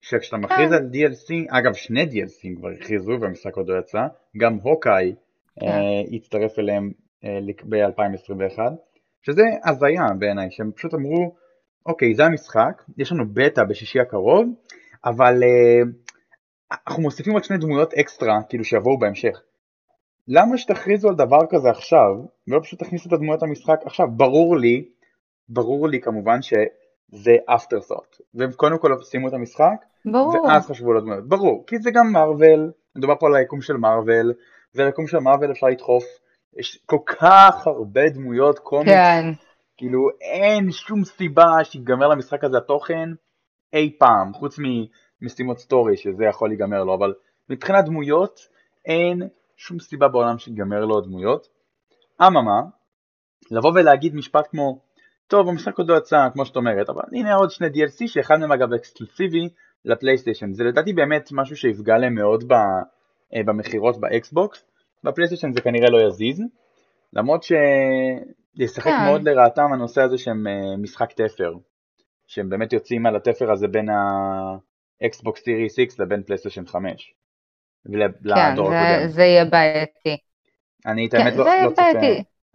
שכשאתה 0.00 0.36
מכריז 0.36 0.70
כן. 0.70 0.74
על 0.74 0.90
DLC, 0.92 1.58
אגב 1.58 1.74
שני 1.74 2.02
DLC 2.02 2.56
כבר 2.56 2.68
הכריזו 2.68 3.12
והמשחק 3.20 3.56
עוד 3.56 3.68
לא 3.68 3.78
יצא, 3.78 4.06
גם 4.36 4.54
הוקאי 4.62 5.14
כן. 5.60 5.66
אה, 5.66 6.16
הצטרף 6.16 6.58
אליהם 6.58 6.92
אה, 7.24 7.38
ב-2021, 7.68 8.58
שזה 9.22 9.42
הזיה 9.64 10.06
בעיניי, 10.18 10.50
שהם 10.50 10.72
פשוט 10.72 10.94
אמרו, 10.94 11.34
אוקיי 11.86 12.14
זה 12.14 12.24
המשחק, 12.24 12.82
יש 12.98 13.12
לנו 13.12 13.24
בטא 13.32 13.64
בשישי 13.64 14.00
הקרוב, 14.00 14.46
אבל 15.04 15.42
אה, 15.42 15.82
אנחנו 16.86 17.02
מוסיפים 17.02 17.32
עוד 17.32 17.44
שני 17.44 17.58
דמויות 17.58 17.94
אקסטרה, 17.94 18.40
כאילו 18.48 18.64
שיבואו 18.64 18.98
בהמשך. 18.98 19.42
למה 20.28 20.58
שתכריזו 20.58 21.08
על 21.08 21.14
דבר 21.14 21.40
כזה 21.50 21.70
עכשיו, 21.70 22.10
ולא 22.48 22.60
פשוט 22.62 22.82
תכניסו 22.82 23.08
את 23.08 23.12
הדמויות 23.12 23.42
למשחק 23.42 23.80
עכשיו? 23.84 24.06
ברור 24.10 24.56
לי, 24.56 24.88
ברור 25.48 25.88
לי 25.88 26.00
כמובן 26.00 26.42
שזה 26.42 27.32
אפטר 27.54 27.80
סוט, 27.80 28.20
והם 28.34 28.52
קודם 28.52 28.78
כל 28.78 28.88
שימו 29.10 29.28
את 29.28 29.32
המשחק, 29.32 29.84
ברור. 30.12 30.44
ואז 30.46 30.66
חשבו 30.66 30.90
על 30.90 30.96
הדמויות, 30.96 31.28
ברור, 31.28 31.64
כי 31.66 31.78
זה 31.78 31.90
גם 31.94 32.12
מארוול, 32.12 32.72
מדובר 32.96 33.14
פה 33.20 33.26
על 33.26 33.34
היקום 33.34 33.60
של 33.60 33.76
מארוול, 33.76 34.32
וליקום 34.74 35.06
של 35.06 35.18
מארוול 35.18 35.50
אפשר 35.52 35.66
לדחוף, 35.66 36.04
יש 36.58 36.82
כל 36.86 36.98
כך 37.06 37.66
הרבה 37.66 38.08
דמויות 38.14 38.58
קומיקס, 38.58 38.92
כן. 38.92 39.24
כאילו 39.76 40.08
אין 40.20 40.70
שום 40.70 41.04
סיבה 41.04 41.64
שיגמר 41.64 42.08
למשחק 42.08 42.44
הזה 42.44 42.58
התוכן 42.58 43.08
אי 43.72 43.96
פעם, 43.98 44.32
חוץ 44.32 44.56
ממשימות 45.22 45.58
story 45.58 45.96
שזה 45.96 46.24
יכול 46.24 46.48
להיגמר 46.48 46.84
לו, 46.84 46.94
אבל 46.94 47.14
מבחינת 47.50 47.84
דמויות 47.84 48.40
אין 48.84 49.28
שום 49.56 49.78
סיבה 49.78 50.08
בעולם 50.08 50.38
שיגמר 50.38 50.84
לו 50.84 50.98
הדמויות. 50.98 51.48
אממה, 52.22 52.60
לבוא 53.50 53.70
ולהגיד 53.74 54.14
משפט 54.14 54.46
כמו, 54.50 54.80
טוב 55.26 55.48
המשחק 55.48 55.78
עוד 55.78 55.88
לא 55.88 55.96
יצא 55.96 56.28
כמו 56.32 56.46
שאת 56.46 56.56
אומרת, 56.56 56.88
אבל 56.88 57.02
הנה 57.12 57.34
עוד 57.34 57.50
שני 57.50 57.66
DLC 57.66 58.06
שאחד 58.08 58.36
מהם 58.36 58.52
אגב 58.52 58.72
אקסקלוסיבי 58.72 59.48
לפלייסטיישן, 59.84 60.52
זה 60.52 60.64
לדעתי 60.64 60.92
באמת 60.92 61.28
משהו 61.32 61.56
שיפגע 61.56 61.98
להם 61.98 62.14
מאוד 62.14 62.52
אה, 62.52 63.42
במכירות 63.46 64.00
באקסבוקס, 64.00 64.64
בפלייסטיישן 65.04 65.52
זה 65.52 65.60
כנראה 65.60 65.90
לא 65.90 66.06
יזיז, 66.06 66.42
למרות 67.12 67.42
שישחק 67.42 68.90
כן. 68.90 69.04
מאוד 69.06 69.28
לרעתם 69.28 69.72
הנושא 69.72 70.02
הזה 70.02 70.18
שהם 70.18 70.46
אה, 70.46 70.76
משחק 70.78 71.12
תפר, 71.12 71.52
שהם 72.26 72.48
באמת 72.48 72.72
יוצאים 72.72 73.06
על 73.06 73.16
התפר 73.16 73.52
הזה 73.52 73.68
בין 73.68 73.88
האקסבוקס 75.02 75.42
סיריס 75.42 75.78
X 75.78 75.94
לבין 75.98 76.22
פלייסטיישן 76.22 76.66
5. 76.66 77.14
כן, 78.70 79.02
זה, 79.02 79.08
זה 79.08 79.22
יהיה 79.22 79.44
בעייתי. 79.44 80.16
אני 80.86 81.06
את 81.06 81.14
האמת 81.14 81.32
כן, 81.32 81.38
לא, 81.38 81.44
לא 81.44 81.68
צופה, 81.68 81.82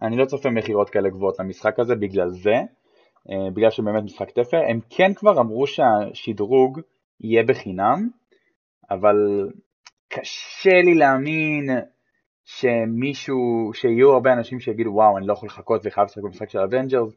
אני 0.02 0.16
לא 0.16 0.24
צופה 0.24 0.50
מכירות 0.50 0.90
כאלה 0.90 1.08
גבוהות 1.08 1.40
למשחק 1.40 1.78
הזה 1.78 1.94
בגלל 1.94 2.28
זה, 2.28 2.54
אה, 3.30 3.50
בגלל 3.54 3.70
שבאמת 3.70 4.02
משחק 4.02 4.30
תפר, 4.30 4.60
הם 4.68 4.80
כן 4.90 5.14
כבר 5.14 5.40
אמרו 5.40 5.66
שהשדרוג 5.66 6.80
יהיה 7.20 7.42
בחינם, 7.42 8.08
אבל 8.90 9.16
קשה 10.08 10.82
לי 10.84 10.94
להאמין 10.94 11.70
שמישהו, 12.44 13.70
שיהיו 13.74 14.12
הרבה 14.12 14.32
אנשים 14.32 14.60
שיגידו 14.60 14.90
וואו 14.90 15.18
אני 15.18 15.26
לא 15.26 15.32
יכול 15.32 15.46
לחכות 15.46 15.80
וחייב 15.84 16.06
לשחק 16.06 16.22
במשחק 16.22 16.50
של 16.50 16.58
אבנג'רס, 16.58 17.16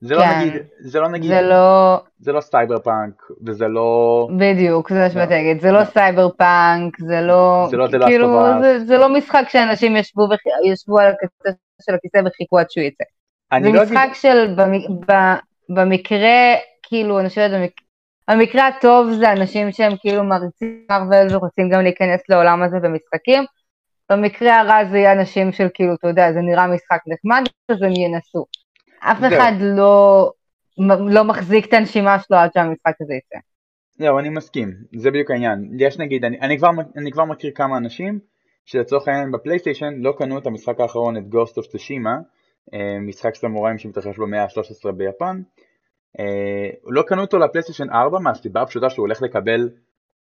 זה 0.00 0.14
לא 0.14 0.22
כן. 0.22 0.28
לא 0.28 0.44
נגיד, 0.46 0.62
זה 0.80 1.00
לא 1.00 1.08
נגיד, 1.08 1.30
זה 1.30 1.42
לא, 1.42 1.96
זה 2.18 2.32
לא 2.32 2.40
סייבר 2.40 2.78
פאנק 2.78 3.22
וזה 3.46 3.68
לא, 3.68 4.28
בדיוק 4.38 4.92
זה 4.92 4.98
מה 4.98 5.10
שבאתי 5.10 5.34
להגיד, 5.34 5.60
זה 5.60 5.72
לא 5.72 5.84
סייבר 5.84 6.28
פאנק, 6.28 7.00
זה 7.00 7.20
לא, 7.20 7.66
זה 7.70 7.76
לא 7.76 8.06
כאילו 8.06 8.28
זה, 8.62 8.84
זה 8.84 8.98
לא 8.98 9.08
משחק 9.08 9.44
שאנשים 9.48 9.96
ישבו, 9.96 10.28
ישבו 10.64 10.98
על 10.98 11.08
הקצה 11.08 11.50
של 11.86 11.94
הכיסא 11.94 12.20
וחיכו 12.26 12.58
עד 12.58 12.70
שהוא 12.70 12.84
יצא, 12.84 13.04
זה 13.62 13.72
לא 13.72 13.82
משחק 13.82 13.96
אגיד... 13.96 14.14
של 14.14 14.54
במקרה, 15.68 16.54
כאילו 16.82 17.20
אני 17.20 17.28
חושבת 17.28 17.70
במקרה 18.30 18.68
הטוב 18.68 19.10
זה 19.10 19.32
אנשים 19.32 19.72
שהם 19.72 19.92
כאילו 20.00 20.24
מעריצים 20.24 20.86
מרוויל 20.90 21.36
ורוצים 21.36 21.68
גם 21.68 21.82
להיכנס 21.82 22.20
לעולם 22.28 22.62
הזה 22.62 22.76
במשחקים, 22.80 23.44
במקרה 24.10 24.60
הרע 24.60 24.84
זה 24.90 24.98
יהיה 24.98 25.12
אנשים 25.12 25.52
של 25.52 25.68
כאילו, 25.74 25.94
אתה 25.94 26.08
יודע, 26.08 26.32
זה 26.32 26.40
נראה 26.40 26.66
משחק 26.66 27.00
נחמד, 27.06 27.42
אז 27.68 27.82
הם 27.82 27.92
ינסו. 27.92 28.46
אף 29.00 29.18
אחד 29.18 29.52
לא, 29.60 30.32
לא 31.08 31.24
מחזיק 31.24 31.66
את 31.66 31.72
הנשימה 31.72 32.18
שלו 32.18 32.36
עד 32.36 32.50
שהמשחק 32.54 32.94
הזה 33.00 33.14
יצא. 33.14 33.38
זהו, 33.98 34.18
אני 34.18 34.28
מסכים, 34.28 34.74
זה 34.96 35.10
בדיוק 35.10 35.30
העניין. 35.30 35.70
יש 35.78 35.98
נגיד, 35.98 36.24
אני, 36.24 36.40
אני, 36.40 36.58
כבר, 36.58 36.70
אני 36.96 37.12
כבר 37.12 37.24
מכיר 37.24 37.50
כמה 37.54 37.76
אנשים 37.76 38.18
שלצורך 38.64 39.08
העניין 39.08 39.32
בפלייסטיישן 39.32 39.94
לא 39.96 40.14
קנו 40.18 40.38
את 40.38 40.46
המשחק 40.46 40.80
האחרון, 40.80 41.16
את 41.16 41.22
Ghost 41.32 41.52
of 41.52 41.66
Tsushima, 41.66 42.22
אה, 42.74 42.98
משחק 43.00 43.34
סמוראים 43.34 43.78
שמתרחש 43.78 44.18
במאה 44.18 44.42
ה-13 44.42 44.92
ביפן. 44.92 45.42
אה, 46.18 46.70
לא 46.86 47.02
קנו 47.02 47.20
אותו 47.20 47.38
לפלייסטיישן 47.38 47.90
4 47.90 48.18
מהסיבה 48.18 48.62
הפשוטה 48.62 48.90
שהוא 48.90 49.02
הולך 49.02 49.22
לקבל 49.22 49.70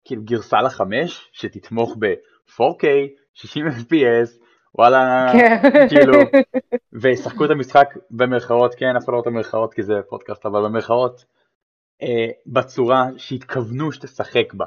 כאילו 0.05 0.23
גרסה 0.23 0.61
לחמש 0.61 1.29
שתתמוך 1.33 1.95
ב-4K, 1.99 2.85
60 3.33 3.67
FPS, 3.67 4.44
וואלה, 4.79 5.27
כן. 5.33 5.87
כאילו, 5.89 6.13
וישחקו 7.01 7.45
את 7.45 7.49
המשחק 7.49 7.93
במרכאות, 8.11 8.75
כן, 8.75 8.95
אף 8.97 9.03
אחד 9.03 9.11
לא 9.11 9.17
רוצה 9.17 9.29
במרכאות 9.29 9.73
כי 9.73 9.83
זה 9.83 9.93
פודקאסט, 10.09 10.45
אבל 10.45 10.61
במרכאות, 10.61 11.25
אה, 12.01 12.27
בצורה 12.47 13.05
שהתכוונו 13.17 13.91
שתשחק 13.91 14.53
בה. 14.53 14.65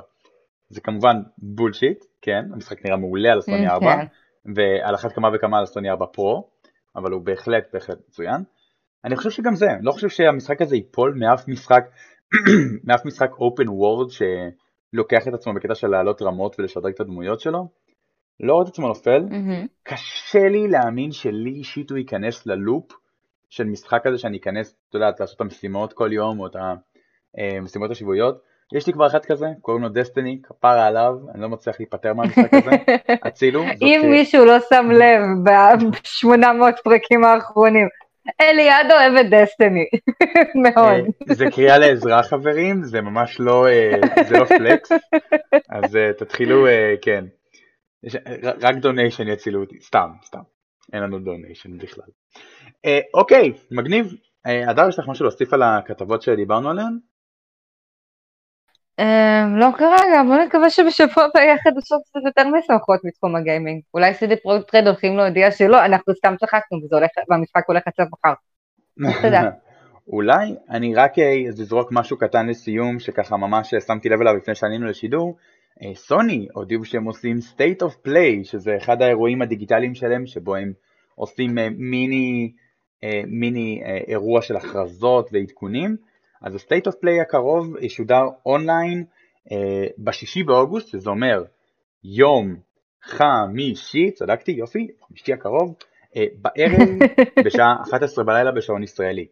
זה 0.69 0.81
כמובן 0.81 1.17
בולשיט, 1.39 2.05
כן, 2.23 2.45
המשחק 2.53 2.85
נראה 2.85 2.97
מעולה 2.97 3.33
על 3.33 3.41
סוני 3.41 3.69
4, 3.69 3.97
כן. 3.97 4.07
ועל 4.55 4.95
אחת 4.95 5.13
כמה 5.13 5.29
וכמה 5.35 5.59
על 5.59 5.67
סוני 5.67 5.91
4 5.91 6.07
פרו, 6.07 6.49
אבל 6.97 7.13
הוא 7.13 7.23
בהחלט 7.23 7.65
בהחלט 7.73 7.99
מצוין. 8.09 8.43
אני 9.05 9.17
חושב 9.17 9.31
שגם 9.31 9.55
זה, 9.55 9.69
לא 9.83 9.93
חושב 9.93 10.09
שהמשחק 10.09 10.63
הזה 10.63 10.77
ייפול 10.77 11.15
מאף 11.19 11.49
משחק, 11.49 11.85
מאף 12.87 13.05
משחק 13.05 13.31
open 13.31 13.67
world 13.67 14.11
שלוקח 14.11 15.29
את 15.29 15.35
עצמו 15.35 15.55
בקטע 15.55 15.75
של 15.75 15.89
להעלות 15.89 16.23
רמות 16.23 16.57
ולשדרג 16.59 16.93
את 16.95 17.01
הדמויות 17.01 17.41
שלו. 17.41 17.69
לא 18.41 18.53
רואה 18.53 18.65
את 18.65 18.69
עצמו 18.69 18.89
נופל, 18.89 19.23
mm-hmm. 19.31 19.67
קשה 19.83 20.49
לי 20.49 20.69
להאמין 20.69 21.13
שלי 21.13 21.51
אישית 21.51 21.91
הוא 21.91 21.99
ייכנס 21.99 22.47
ללופ 22.47 22.93
של 23.51 23.65
משחק 23.65 24.01
כזה 24.05 24.19
שאני 24.19 24.37
אכנס, 24.39 24.77
אתה 24.89 24.97
יודע, 24.97 25.11
לעשות 25.21 25.37
את 25.37 25.41
המשימות 25.41 25.93
כל 25.93 26.13
יום 26.13 26.41
או 26.41 26.47
את 26.47 26.57
המשימות 27.37 27.91
השבועיות. 27.91 28.49
יש 28.73 28.87
לי 28.87 28.93
כבר 28.93 29.07
אחד 29.07 29.25
כזה, 29.25 29.47
קוראים 29.63 29.83
לו 29.83 29.89
דסטיני, 29.89 30.39
כפרה 30.43 30.87
עליו, 30.87 31.15
אני 31.35 31.43
לא 31.43 31.49
מצליח 31.49 31.77
להיפטר 31.79 32.15
מהמשחק 32.15 32.55
הזה, 32.55 32.71
הצילו. 33.27 33.65
אם 33.83 34.01
מישהו 34.11 34.45
לא 34.45 34.61
שם 34.61 34.91
לב 34.91 35.23
ב-800 35.45 36.83
פרקים 36.85 37.25
האחרונים, 37.25 37.89
אליעד 38.41 38.87
אוהב 38.93 39.15
את 39.15 39.31
דסטיני, 39.31 39.85
מאוד. 40.65 41.05
אה, 41.31 41.35
זה 41.35 41.51
קריאה 41.51 41.79
לעזרה 41.79 42.23
חברים, 42.23 42.83
זה 42.83 43.01
ממש 43.01 43.41
לא, 43.41 43.67
אה, 43.67 44.25
זה 44.29 44.39
לא 44.39 44.45
פלקס, 44.45 44.93
אז 45.77 45.97
אה, 45.97 46.13
תתחילו, 46.13 46.67
כן, 47.03 47.25
רק 48.61 48.77
donation 48.77 49.29
יצילו 49.29 49.61
אותי, 49.61 49.81
סתם, 49.81 50.11
סתם, 50.25 50.41
אין 50.93 51.03
לנו 51.03 51.19
donation 51.19 51.79
בכלל. 51.79 52.05
אה, 52.85 53.01
אוקיי, 53.15 53.53
מגניב. 53.71 54.15
אה, 54.47 54.71
הדר, 54.71 54.89
יש 54.89 54.99
לך 54.99 55.09
משהו 55.09 55.25
להוסיף 55.25 55.53
על 55.53 55.63
הכתבות 55.63 56.23
שדיברנו 56.23 56.71
עליהן? 56.71 56.99
אה, 58.99 59.45
לא 59.59 59.67
כרגע, 59.79 60.23
בוא 60.27 60.37
נקווה 60.37 60.71
שבשבוע 60.71 61.25
הבא 61.25 61.41
יהיה 61.41 61.59
חדשות 61.59 62.01
קצת 62.09 62.21
יותר 62.27 62.49
משמחות 62.49 63.01
מתחום 63.05 63.37
הגיימינג. 63.37 63.83
אולי 63.95 64.15
סידי 64.15 64.37
פרויקט 64.37 64.74
רד 64.74 64.87
הולכים 64.87 65.17
להודיע 65.17 65.51
שלא, 65.51 65.85
אנחנו 65.85 66.15
סתם 66.15 66.35
צחקנו 66.41 66.79
והמשחק 67.31 67.63
הולך 67.67 67.83
לצאת 67.87 68.07
מחר. 68.13 68.35
תודה. 69.23 69.43
אולי 70.13 70.55
אני 70.71 70.95
רק 70.95 71.13
אזרוק 71.49 71.93
משהו 71.93 72.19
קטן 72.19 72.47
לסיום 72.47 72.99
שככה 72.99 73.37
ממש 73.37 73.75
שמתי 73.87 74.09
לב 74.09 74.21
אליו 74.21 74.35
לפני 74.37 74.55
שעלינו 74.55 74.87
לשידור 74.87 75.37
אה, 75.37 75.49
סוני 75.95 76.49
הודיעו 76.55 76.85
שהם 76.85 77.05
עושים 77.05 77.37
state 77.37 77.87
of 77.87 78.09
play 78.09 78.45
שזה 78.45 78.77
אחד 78.77 79.03
האירועים 79.03 79.43
הדיגיטליים 79.43 79.95
שלהם 79.95 80.27
שבו 80.27 80.57
הם 80.57 80.73
עושים 81.15 81.59
אה, 81.59 81.69
מיני, 81.71 82.53
אה, 83.05 83.23
מיני 83.27 83.83
אירוע 84.09 84.43
של 84.43 84.57
הכרזות 84.57 85.29
ועדכונים. 85.33 85.97
אז 86.43 86.55
ה-state 86.55 86.91
of 86.91 86.95
play 86.95 87.23
הקרוב 87.23 87.77
ישודר 87.81 88.23
אונליין 88.47 89.05
בשישי 89.99 90.43
באוגוסט 90.43 90.89
שזה 90.89 91.11
אומר 91.11 91.45
יום 92.05 92.57
חמישי, 93.03 94.11
צדקתי 94.11 94.53
יופי, 94.53 94.89
חמישי 95.09 95.33
הקרוב 95.33 95.75
בערב 96.17 96.89
בשעה 97.45 97.77
11 97.83 98.25
בלילה 98.25 98.53
בשעון 98.53 98.83
ישראלי. 98.83 99.27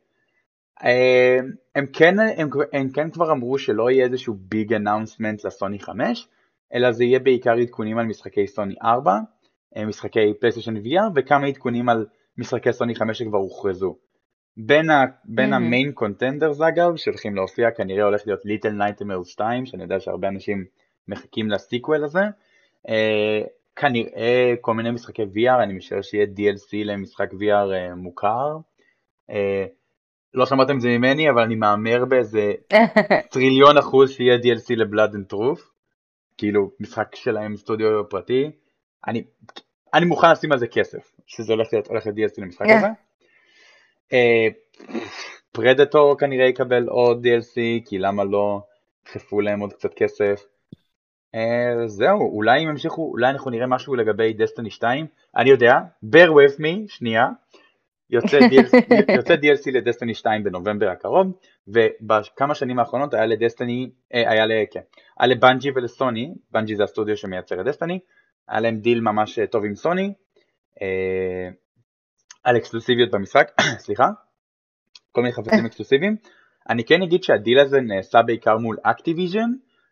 אה, 0.85 1.39
הם 1.75 1.87
כן, 1.93 2.15
הם, 2.37 2.49
הם 2.73 2.89
כן 2.89 3.11
כבר 3.11 3.33
אמרו 3.33 3.59
שלא 3.59 3.91
יהיה 3.91 4.05
איזשהו 4.05 4.35
big 4.39 4.73
announcement 4.73 5.45
לסוני 5.45 5.79
5, 5.79 6.29
אלא 6.75 6.93
זה 6.93 7.05
יהיה 7.05 7.19
בעיקר 7.19 7.53
עדכונים 7.53 7.99
על 7.99 8.07
משחקי 8.07 8.47
סוני 8.47 8.75
4, 8.83 9.19
אה, 9.77 9.85
משחקי 9.85 10.35
פלייסטיישן 10.41 10.77
VR 10.77 11.11
וכמה 11.15 11.47
עדכונים 11.47 11.89
על 11.89 12.07
משחקי 12.39 12.73
סוני 12.73 12.95
5 12.95 13.19
שכבר 13.19 13.39
הוכרזו. 13.39 13.97
בין, 14.57 14.91
ה, 14.91 15.05
בין 15.25 15.53
mm-hmm. 15.53 15.57
ה 15.57 15.64
main 15.64 15.93
contenders 15.93 16.61
אגב, 16.61 16.97
שהולכים 16.97 17.35
להופיע, 17.35 17.71
כנראה 17.71 18.05
הולך 18.05 18.23
להיות 18.27 18.45
ליטל 18.45 18.71
נייטמר 18.71 19.25
2, 19.25 19.67
שאני 19.67 19.83
יודע 19.83 20.01
שהרבה 20.01 20.29
אנשים 20.29 20.65
מחכים 21.09 21.51
ל 21.51 21.58
sequel 21.58 22.05
הזה. 22.05 22.23
אה, 22.89 23.41
כנראה 23.77 24.55
כל 24.61 24.75
מיני 24.75 24.91
משחקי 24.91 25.23
VR, 25.23 25.63
אני 25.63 25.73
משער 25.73 26.03
שיהיה 26.03 26.27
DLC 26.27 26.71
למשחק 26.85 27.33
VR 27.33 27.73
אה, 27.73 27.95
מוכר. 27.95 28.57
אה, 29.31 29.67
לא 30.35 30.47
שמעתם 30.47 30.77
את 30.77 30.81
זה 30.81 30.89
ממני, 30.89 31.31
אבל 31.31 31.43
אני 31.43 31.55
מהמר 31.55 32.05
באיזה 32.05 32.53
טריליון 33.33 33.79
אחוז 33.79 34.11
שיהיה 34.11 34.37
DLC 34.37 34.77
ל-Blood & 34.77 35.15
Truth. 35.15 35.76
כאילו, 36.39 36.71
משחק 36.81 37.15
שלהם 37.15 37.57
סטודיו 37.57 38.09
פרטי. 38.09 38.51
אני, 39.07 39.25
אני 39.95 40.07
מוכן 40.07 40.31
לשים 40.33 40.53
על 40.53 40.59
זה 40.59 40.67
כסף, 40.67 41.13
שזה 41.27 41.53
הולך 41.53 41.69
להיות, 41.73 41.87
הולך 41.87 42.07
להיות 42.07 42.33
DLC 42.33 42.43
למשחק 42.43 42.67
הזה. 42.71 42.87
פרדטור 45.53 46.13
uh, 46.13 46.19
כנראה 46.19 46.47
יקבל 46.47 46.89
עוד 46.89 47.27
DLC, 47.27 47.89
כי 47.89 47.99
למה 47.99 48.25
לא, 48.25 48.61
דחפו 49.07 49.41
להם 49.41 49.61
עוד 49.61 49.73
קצת 49.73 49.95
כסף. 49.95 50.43
Uh, 51.37 51.87
זהו, 51.87 52.37
אולי 52.37 52.65
אם 52.65 52.69
ימשיכו, 52.69 53.11
אולי 53.11 53.31
אנחנו 53.31 53.51
נראה 53.51 53.67
משהו 53.67 53.95
לגבי 53.95 54.33
דסטיני 54.33 54.71
2, 54.71 55.07
אני 55.37 55.51
יודע, 55.51 55.73
bear 56.05 56.29
with 56.29 56.61
me, 56.61 56.89
שנייה, 56.89 57.29
יוצא 58.11 58.39
DLC, 58.39 58.95
יוצא 59.17 59.35
DLC 59.35 59.71
לדסטיני 59.73 60.15
2 60.15 60.45
בנובמבר 60.45 60.89
הקרוב, 60.89 61.27
ובכמה 61.69 62.55
שנים 62.55 62.79
האחרונות 62.79 63.15
היה 63.15 63.27
לדסטיני, 63.27 63.91
אה, 64.15 64.31
היה, 64.31 64.47
ל, 64.47 64.53
כן, 64.71 64.81
היה 65.19 65.29
לבאנג'י 65.29 65.71
ולסוני, 65.75 66.35
באנג'י 66.51 66.77
זה 66.77 66.85
הסטודיו 66.85 67.17
שמייצר 67.17 67.61
את 67.61 67.67
דסטיני, 67.67 67.99
היה 68.49 68.61
להם 68.61 68.77
דיל 68.77 69.01
ממש 69.01 69.39
טוב 69.51 69.65
עם 69.65 69.75
סוני, 69.75 70.13
אה, 70.83 71.49
על 72.45 72.57
אקסקלוסיביות 72.57 73.11
במשחק, 73.11 73.51
סליחה, 73.85 74.07
כל 75.13 75.21
מיני 75.23 75.33
חפצים 75.33 75.67
אקסקלוסיביים. 75.67 76.17
אני 76.69 76.85
כן 76.85 77.03
אגיד 77.03 77.23
שהדיל 77.23 77.59
הזה 77.59 77.81
נעשה 77.81 78.23
בעיקר 78.23 78.59
מול 78.59 78.77
אקטיביז'ן 78.83 79.51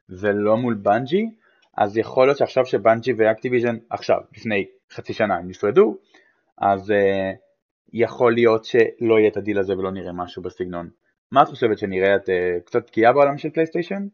ולא 0.09 0.57
מול 0.57 0.75
באנג'י, 0.75 1.31
אז 1.77 1.97
יכול 1.97 2.27
להיות 2.27 2.39
שעכשיו 2.39 2.67
שבאנג'י 2.67 3.13
ואקטיביז'ן, 3.19 3.77
עכשיו, 3.91 4.19
לפני 4.37 4.65
חצי 4.93 5.13
שנה 5.13 5.37
הם 5.37 5.49
נפרדו, 5.49 5.97
אז 6.59 6.91
uh, 6.91 6.95
יכול 7.95 8.35
להיות 8.35 8.65
שלא 8.65 9.19
יהיה 9.19 9.29
את 9.29 9.37
הדיל 9.37 9.59
הזה 9.59 9.79
ולא 9.79 9.91
נראה 9.91 10.13
משהו 10.13 10.43
בסגנון. 10.43 10.89
מה 11.33 11.43
את 11.43 11.49
חושבת 11.49 11.79
שנראה 11.79 12.17
את 12.17 12.29
uh, 12.29 12.67
קצת 12.67 12.91
פגיעה 12.91 13.13
בעולם 13.13 13.39
של 13.39 13.51
פלייסטיישן? 13.51 14.07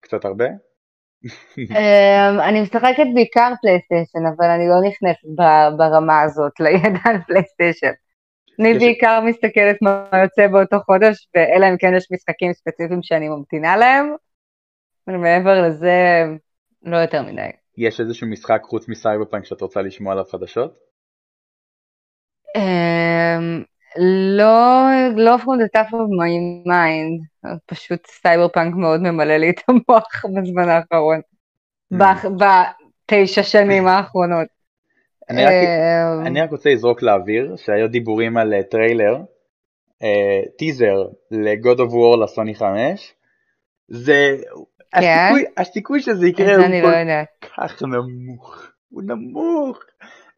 קצת 0.00 0.24
הרבה? 0.24 0.44
אמ, 1.58 2.40
אני 2.40 2.62
משחקת 2.62 3.06
בעיקר 3.14 3.52
פלייסטיישן, 3.62 4.26
אבל 4.36 4.46
אני 4.50 4.68
לא 4.68 4.88
נכנסת 4.88 5.28
ברמה 5.76 6.22
הזאת 6.22 6.60
לידע 6.60 6.98
על 7.04 7.16
פלייסטיישן. 7.26 7.92
אני 8.60 8.78
בעיקר 8.78 9.20
מסתכלת 9.20 9.76
מה 9.82 10.08
יוצא 10.22 10.46
באותו 10.46 10.76
חודש, 10.80 11.28
ואלא 11.34 11.66
אם 11.70 11.76
כן 11.78 11.94
יש 11.96 12.06
משחקים 12.12 12.52
ספציפיים 12.52 13.02
שאני 13.02 13.28
ממתינה 13.28 13.76
להם, 13.76 14.14
ומעבר 15.06 15.62
לזה, 15.62 16.24
לא 16.82 16.96
יותר 16.96 17.22
מדי. 17.22 17.50
יש 17.78 18.00
איזשהו 18.00 18.26
משחק 18.26 18.60
חוץ 18.62 18.88
מסייברפאנק 18.88 19.44
שאת 19.44 19.60
רוצה 19.60 19.82
לשמוע 19.82 20.12
עליו 20.12 20.24
חדשות? 20.24 20.93
אמ, 22.54 23.62
לא, 24.36 24.84
לא 25.16 25.36
from 25.36 25.58
the 25.60 25.78
top 25.78 25.88
of 25.88 26.08
my 26.20 26.66
mind, 26.66 27.48
פשוט 27.66 28.06
סייבר 28.06 28.48
פאנק 28.48 28.74
מאוד 28.74 29.00
ממלא 29.00 29.36
לי 29.36 29.50
את 29.50 29.60
המוח 29.68 30.24
בזמן 30.24 30.68
האחרון, 30.68 31.20
hmm. 31.94 31.96
בתשע 33.06 33.42
שנים 33.42 33.86
האחרונות. 33.88 34.46
אני 35.30 35.44
רק, 35.44 35.52
אמ, 35.52 36.26
אני 36.26 36.40
רק 36.40 36.50
רוצה 36.50 36.70
לזרוק 36.70 37.02
לאוויר 37.02 37.56
שהיו 37.56 37.88
דיבורים 37.88 38.36
על 38.36 38.62
טריילר, 38.62 39.16
טיזר 40.58 41.04
ל-God 41.30 41.78
of 41.78 41.90
War 41.90 42.22
לסוני 42.22 42.54
5, 42.54 43.14
זה, 43.88 44.36
כן? 45.00 45.26
הסיכוי, 45.28 45.44
הסיכוי 45.56 46.00
שזה 46.00 46.26
יקרה 46.26 46.56
הוא 46.56 46.61
לא 46.61 46.64
כל 46.64 47.24
כך 47.40 47.82
נמוך, 47.82 48.66
הוא 48.88 49.02
נמוך, 49.02 49.78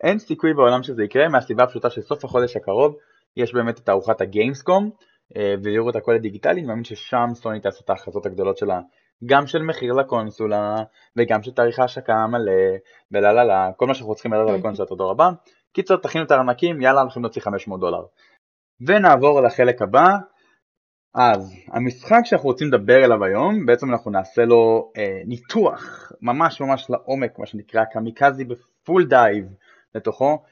אין 0.00 0.18
סיכוי 0.18 0.54
בעולם 0.54 0.82
שזה 0.82 1.04
יקרה 1.04 1.28
מהסיבה 1.28 1.64
הפשוטה 1.64 1.90
שסוף 1.90 2.24
החודש 2.24 2.56
הקרוב 2.56 2.96
יש 3.36 3.54
באמת 3.54 3.78
את 3.78 3.84
תערוכת 3.84 4.20
הגיימסקום, 4.20 4.90
אה, 5.36 5.54
ויראו 5.62 5.90
את 5.90 5.96
הכל 5.96 6.14
הדיגיטלי, 6.14 6.60
אני 6.60 6.66
מאמין 6.66 6.84
ששם 6.84 7.28
סוני 7.34 7.60
תעשה 7.60 7.80
את 7.84 7.90
ההכרזות 7.90 8.26
הגדולות 8.26 8.56
שלה, 8.56 8.80
גם 9.26 9.46
של 9.46 9.62
מחיר 9.62 9.92
לקונסולה, 9.92 10.76
וגם 11.16 11.42
של 11.42 11.50
תאריך 11.50 11.78
ההשקה 11.78 12.14
המלא, 12.14 12.52
ובלה 13.12 13.32
בלה 13.32 13.44
בלה, 13.44 13.70
כל 13.76 13.86
מה 13.86 13.94
שאנחנו 13.94 14.14
צריכים 14.14 14.32
לדעת 14.32 14.42
על 14.42 14.48
אוקיי. 14.48 14.60
הקונסולה 14.60 14.88
תודה 14.88 15.04
רבה. 15.04 15.30
קיצר, 15.72 15.96
תכינו 15.96 16.24
את 16.24 16.30
הארנקים, 16.30 16.80
יאללה, 16.80 17.02
אנחנו 17.02 17.20
נוציא 17.20 17.42
500 17.42 17.80
דולר. 17.80 18.02
ונעבור 18.86 19.40
לחלק 19.40 19.82
הבא. 19.82 20.06
אז, 21.14 21.54
המשחק 21.72 22.20
שאנחנו 22.24 22.48
רוצים 22.48 22.68
לדבר 22.68 23.04
אליו 23.04 23.24
היום, 23.24 23.66
בעצם 23.66 23.90
אנחנו 23.90 24.10
נעשה 24.10 24.44
לו 24.44 24.92
אה, 24.96 25.20
ניתוח 25.26 26.12
ממש 26.22 26.60
ממש 26.60 26.90
לעומק, 26.90 27.38
מה 27.38 27.46
שנקרא 27.46 27.84
קמיקזי 27.84 28.44
ב 28.44 28.56
full 28.56 29.04
dive 29.04 29.44
לתוכו. 29.94 30.42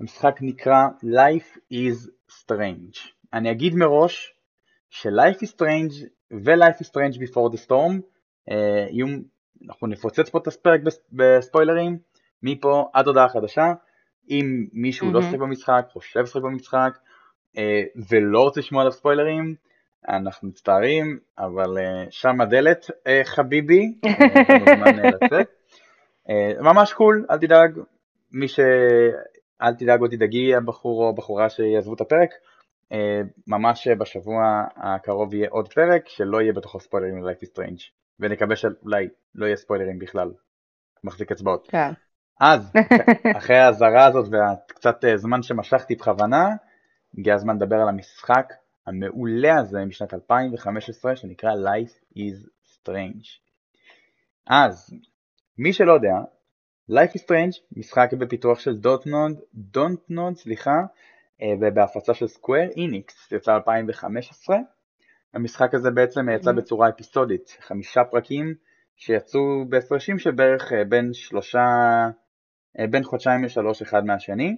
המשחק 0.00 0.36
נקרא 0.40 0.88
Life 1.04 1.58
is 1.72 2.08
Strange. 2.30 2.98
אני 3.32 3.50
אגיד 3.50 3.74
מראש 3.74 4.34
ש-Life 4.90 5.38
is 5.38 5.48
Strange 5.48 5.94
ו-Life 6.32 6.82
is 6.82 6.86
Strange 6.86 7.16
Before 7.16 7.54
the 7.54 7.66
Storm 7.66 8.12
אה, 8.50 8.86
יהיו, 8.90 9.06
אנחנו 9.66 9.86
נפוצץ 9.86 10.30
פה 10.30 10.38
את 10.38 10.46
הפרק 10.46 10.80
בספוילרים, 11.12 11.98
מפה 12.42 12.90
עד 12.92 13.06
הודעה 13.06 13.28
חדשה. 13.28 13.72
אם 14.30 14.66
מישהו 14.72 15.10
mm-hmm. 15.10 15.14
לא 15.14 15.22
שיחק 15.22 15.38
במשחק, 15.38 15.86
חושב 15.92 16.20
לשחק 16.20 16.42
במשחק, 16.42 16.98
אה, 17.58 17.82
ולא 18.10 18.40
רוצה 18.40 18.60
לשמוע 18.60 18.82
עליו 18.82 18.92
ספוילרים, 18.92 19.54
אנחנו 20.08 20.48
מצטערים, 20.48 21.18
אבל 21.38 21.78
אה, 21.78 22.06
שם 22.10 22.40
הדלת, 22.40 22.90
אה, 23.06 23.20
חביבי, 23.24 23.94
אה, 24.04 24.10
אה, 26.30 26.52
ממש 26.60 26.92
קול, 26.92 27.26
אל 27.30 27.38
תדאג, 27.38 27.78
מי 28.32 28.48
ש... 28.48 28.60
אל 29.62 29.74
תדאג 29.74 30.00
או 30.00 30.08
תדאגי 30.08 30.54
הבחור 30.54 31.04
או 31.04 31.08
הבחורה 31.08 31.50
שיעזבו 31.50 31.94
את 31.94 32.00
הפרק, 32.00 32.30
אה, 32.92 33.20
ממש 33.46 33.88
בשבוע 33.88 34.64
הקרוב 34.76 35.34
יהיה 35.34 35.48
עוד 35.50 35.72
פרק 35.72 36.08
שלא 36.08 36.40
יהיה 36.40 36.52
בתוכו 36.52 36.80
ספוילרים 36.80 37.24
ל-Life 37.24 37.44
is 37.44 37.48
Strange 37.48 37.82
ונקווה 38.20 38.56
שאולי 38.56 39.08
לא 39.34 39.46
יהיה 39.46 39.56
ספוילרים 39.56 39.98
בכלל, 39.98 40.32
מחזיק 41.04 41.32
אצבעות. 41.32 41.68
כן. 41.70 41.92
אז, 42.40 42.72
אחרי 43.38 43.56
האזהרה 43.56 44.06
הזאת 44.06 44.28
והקצת 44.30 45.04
אה, 45.04 45.16
זמן 45.16 45.42
שמשכתי 45.42 45.94
בכוונה, 45.94 46.48
הגיע 47.18 47.34
הזמן 47.34 47.56
לדבר 47.56 47.76
על 47.76 47.88
המשחק 47.88 48.52
המעולה 48.86 49.58
הזה 49.58 49.84
משנת 49.84 50.14
2015 50.14 51.16
שנקרא 51.16 51.50
Life 51.50 52.16
is 52.16 52.48
Strange. 52.64 53.26
אז, 54.46 54.94
מי 55.58 55.72
שלא 55.72 55.92
יודע, 55.92 56.14
Life 56.90 57.14
is 57.14 57.20
Strange, 57.20 57.60
משחק 57.76 58.12
בפיתוח 58.18 58.60
של 58.60 58.76
דוטנוד, 58.76 59.40
דונטנוד, 59.54 60.36
סליחה, 60.36 60.80
אה, 61.42 61.52
ובהפצה 61.60 62.14
של 62.14 62.26
סקוויר 62.26 62.70
איניקס, 62.76 63.32
יצא 63.32 63.54
2015. 63.54 64.56
המשחק 65.34 65.74
הזה 65.74 65.90
בעצם 65.90 66.28
יצא 66.28 66.50
mm-hmm. 66.50 66.54
בצורה 66.54 66.88
אפיסודית, 66.88 67.56
חמישה 67.60 68.04
פרקים 68.04 68.54
שיצאו 68.96 69.64
בהפרשים 69.68 70.18
של 70.18 70.30
בערך 70.30 70.72
אה, 70.72 70.84
בין 70.84 71.12
שלושה, 71.12 71.66
אה, 72.78 72.86
בין 72.86 73.04
חודשיים 73.04 73.44
לשלושה 73.44 73.82
אחד 73.82 74.04
מהשני. 74.04 74.56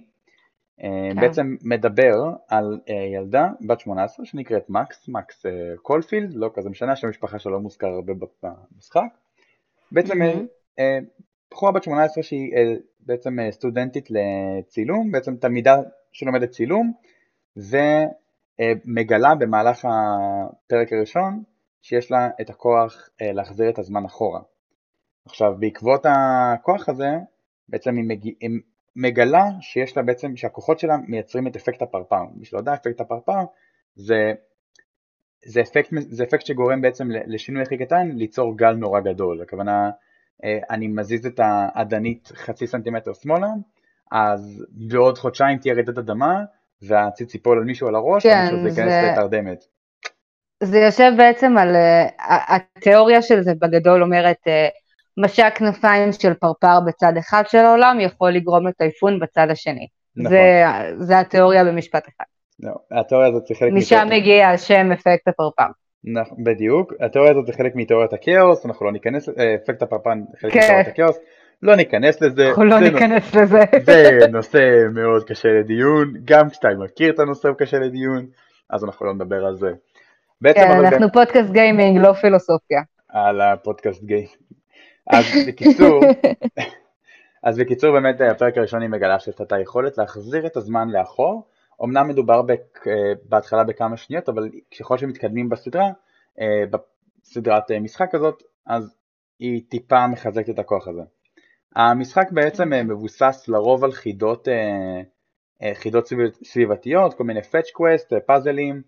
כן. 0.79 1.21
בעצם 1.21 1.55
מדבר 1.61 2.13
על 2.47 2.79
ילדה 3.13 3.47
בת 3.67 3.79
18 3.79 4.25
שנקראת 4.25 4.69
מקס, 4.69 5.07
מקס 5.07 5.45
קולפילד, 5.81 6.33
לא 6.33 6.51
כזה 6.53 6.69
משנה, 6.69 6.91
השם 6.91 7.07
המשפחה 7.07 7.39
שלו 7.39 7.61
מוזכר 7.61 7.87
הרבה 7.87 8.13
במשחק. 8.43 9.01
בעצם 9.91 10.21
mm-hmm. 10.21 10.81
בחורה 11.55 11.71
בת 11.71 11.83
18 11.83 12.23
שהיא 12.23 12.55
אה, 12.55 12.73
בעצם 12.99 13.39
אה, 13.39 13.51
סטודנטית 13.51 14.09
לצילום, 14.09 15.11
בעצם 15.11 15.35
תלמידה 15.35 15.75
שלומדת 16.11 16.49
צילום, 16.49 16.93
ומגלה 17.57 19.35
במהלך 19.35 19.85
הפרק 19.85 20.93
הראשון 20.93 21.43
שיש 21.81 22.11
לה 22.11 22.29
את 22.41 22.49
הכוח 22.49 23.09
אה, 23.21 23.31
להחזיר 23.31 23.69
את 23.69 23.79
הזמן 23.79 24.05
אחורה. 24.05 24.41
עכשיו 25.25 25.53
בעקבות 25.59 26.05
הכוח 26.05 26.89
הזה 26.89 27.09
בעצם 27.69 27.95
היא, 27.95 28.05
מג... 28.07 28.29
מגלה 28.95 29.45
שיש 29.61 29.97
לה 29.97 30.03
בעצם, 30.03 30.35
שהכוחות 30.35 30.79
שלה 30.79 30.97
מייצרים 31.07 31.47
את 31.47 31.55
אפקט 31.55 31.81
הפרפר. 31.81 32.23
מי 32.35 32.45
שלא 32.45 32.59
יודע, 32.59 32.73
אפקט 32.73 33.01
הפרפר 33.01 33.43
זה, 33.95 34.33
זה, 35.45 35.61
אפקט, 35.61 35.89
זה 36.09 36.23
אפקט 36.23 36.45
שגורם 36.45 36.81
בעצם 36.81 37.07
לשינוי 37.11 37.61
הכי 37.63 37.77
קטן 37.77 38.11
ליצור 38.11 38.57
גל 38.57 38.73
נורא 38.73 38.99
גדול. 38.99 39.41
הכוונה 39.41 39.89
אני 40.43 40.87
מזיז 40.87 41.25
את 41.25 41.39
האדנית 41.43 42.31
חצי 42.35 42.67
סנטימטר 42.67 43.13
שמאלה, 43.13 43.47
אז 44.11 44.65
בעוד 44.71 45.17
חודשיים 45.17 45.57
תהיה 45.57 45.73
רעידת 45.73 45.97
אדמה, 45.97 46.43
והציץ 46.81 47.33
ייפול 47.33 47.57
על 47.57 47.63
מישהו 47.63 47.87
על 47.87 47.95
הראש, 47.95 48.23
כן, 48.23 48.47
ומישהו 48.53 48.75
זה 48.75 48.81
ייכנס 48.81 49.11
לתרדמת. 49.11 49.63
זה 50.63 50.79
יושב 50.79 51.11
בעצם 51.17 51.57
על, 51.57 51.75
uh, 51.75 52.23
התיאוריה 52.27 53.21
של 53.21 53.41
זה 53.41 53.53
בגדול 53.61 54.03
אומרת, 54.03 54.37
uh, 54.47 55.21
משק 55.23 55.53
כנפיים 55.57 56.11
של 56.11 56.33
פרפר 56.33 56.79
בצד 56.87 57.13
אחד 57.17 57.43
של 57.47 57.57
העולם 57.57 57.97
יכול 57.99 58.31
לגרום 58.31 58.67
לטייפון 58.67 59.19
בצד 59.19 59.47
השני. 59.49 59.87
נכון. 60.15 60.29
זה, 60.29 60.65
זה 60.99 61.19
התיאוריה 61.19 61.63
במשפט 61.63 62.07
אחד. 62.07 62.25
לא, 62.59 62.71
התיאוריה 62.91 63.29
הזאת 63.29 63.45
זה 63.47 63.55
חלק... 63.55 63.73
משם 63.73 64.07
מגיע 64.11 64.49
השם 64.49 64.91
אפקט 64.91 65.27
הפרפר. 65.27 65.63
בדיוק, 66.37 66.93
התיאוריה 66.99 67.31
הזאת 67.31 67.45
זה 67.45 67.53
חלק 67.53 67.75
מתיאוריית 67.75 68.13
הכאוס, 68.13 68.65
אנחנו 68.65 68.85
לא 68.85 68.91
ניכנס, 68.91 69.29
אפקט 69.29 69.81
הפרפר 69.81 70.09
חלק 70.39 70.53
כן. 70.53 70.59
מתיאוריית 70.59 70.87
הכאוס, 70.87 71.19
לא 71.61 71.75
ניכנס 71.75 72.21
לזה. 72.21 72.47
אנחנו 72.47 72.65
לא 72.65 72.79
ניכנס 72.79 73.35
לזה. 73.35 73.59
זה 73.85 74.27
נושא 74.31 74.59
מאוד 74.93 75.23
קשה 75.23 75.49
לדיון, 75.49 76.13
גם 76.25 76.49
כשאתה 76.49 76.67
מכיר 76.79 77.13
את 77.13 77.19
הנושא 77.19 77.47
הוא 77.47 77.57
קשה 77.57 77.79
לדיון, 77.79 78.25
אז 78.69 78.83
אנחנו 78.83 79.05
לא 79.05 79.13
נדבר 79.13 79.45
על 79.45 79.55
זה. 79.55 79.71
בעצם 80.41 80.59
כן, 80.59 80.71
אנחנו 80.71 81.05
גם... 81.05 81.11
פודקאסט 81.13 81.51
גיימינג, 81.51 81.97
לא 82.01 82.13
פילוסופיה. 82.13 82.81
על 83.09 83.41
הפודקאסט 83.41 84.03
גיימינג. 84.03 84.29
אז 85.09 85.25
בקיצור, 85.47 86.01
אז 87.45 87.59
בקיצור 87.59 87.91
באמת 87.91 88.21
הפרק 88.21 88.57
הראשון 88.57 88.81
היא 88.81 88.89
מגלה 88.89 89.19
שיש 89.19 89.35
את 89.41 89.51
היכולת 89.51 89.97
להחזיר 89.97 90.45
את 90.45 90.57
הזמן 90.57 90.89
לאחור. 90.89 91.47
אמנם 91.83 92.07
מדובר 92.07 92.41
בק... 92.41 92.85
בהתחלה 93.23 93.63
בכמה 93.63 93.97
שניות, 93.97 94.29
אבל 94.29 94.49
ככל 94.79 94.97
שמתקדמים 94.97 95.49
בסדרה, 95.49 95.91
אה, 96.39 96.63
בסדרת 96.71 97.71
אה, 97.71 97.79
משחק 97.79 98.15
הזאת, 98.15 98.43
אז 98.65 98.97
היא 99.39 99.61
טיפה 99.69 100.07
מחזקת 100.07 100.49
את 100.49 100.59
הכוח 100.59 100.87
הזה. 100.87 101.01
המשחק 101.75 102.31
בעצם 102.31 102.73
אה, 102.73 102.83
מבוסס 102.83 103.45
לרוב 103.47 103.83
על 103.83 103.91
חידות, 103.91 104.47
חידות 105.73 106.07
סביבתיות, 106.43 107.13
כל 107.13 107.23
מיני 107.23 107.39
fetch 107.39 107.69
quest, 107.77 108.19
פאזלים, 108.25 108.81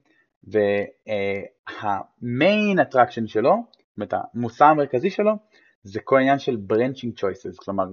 והמיין 1.78 2.80
אטרקשן 2.80 3.28
שלו, 3.28 3.56
זאת 3.72 3.98
אומרת 3.98 4.14
המושא 4.34 4.66
המרכזי 4.66 5.10
שלו, 5.10 5.32
זה 5.84 6.00
כל 6.04 6.18
העניין 6.18 6.40
של 6.40 6.58
branching 6.72 7.20
choices, 7.20 7.58
כלומר 7.58 7.84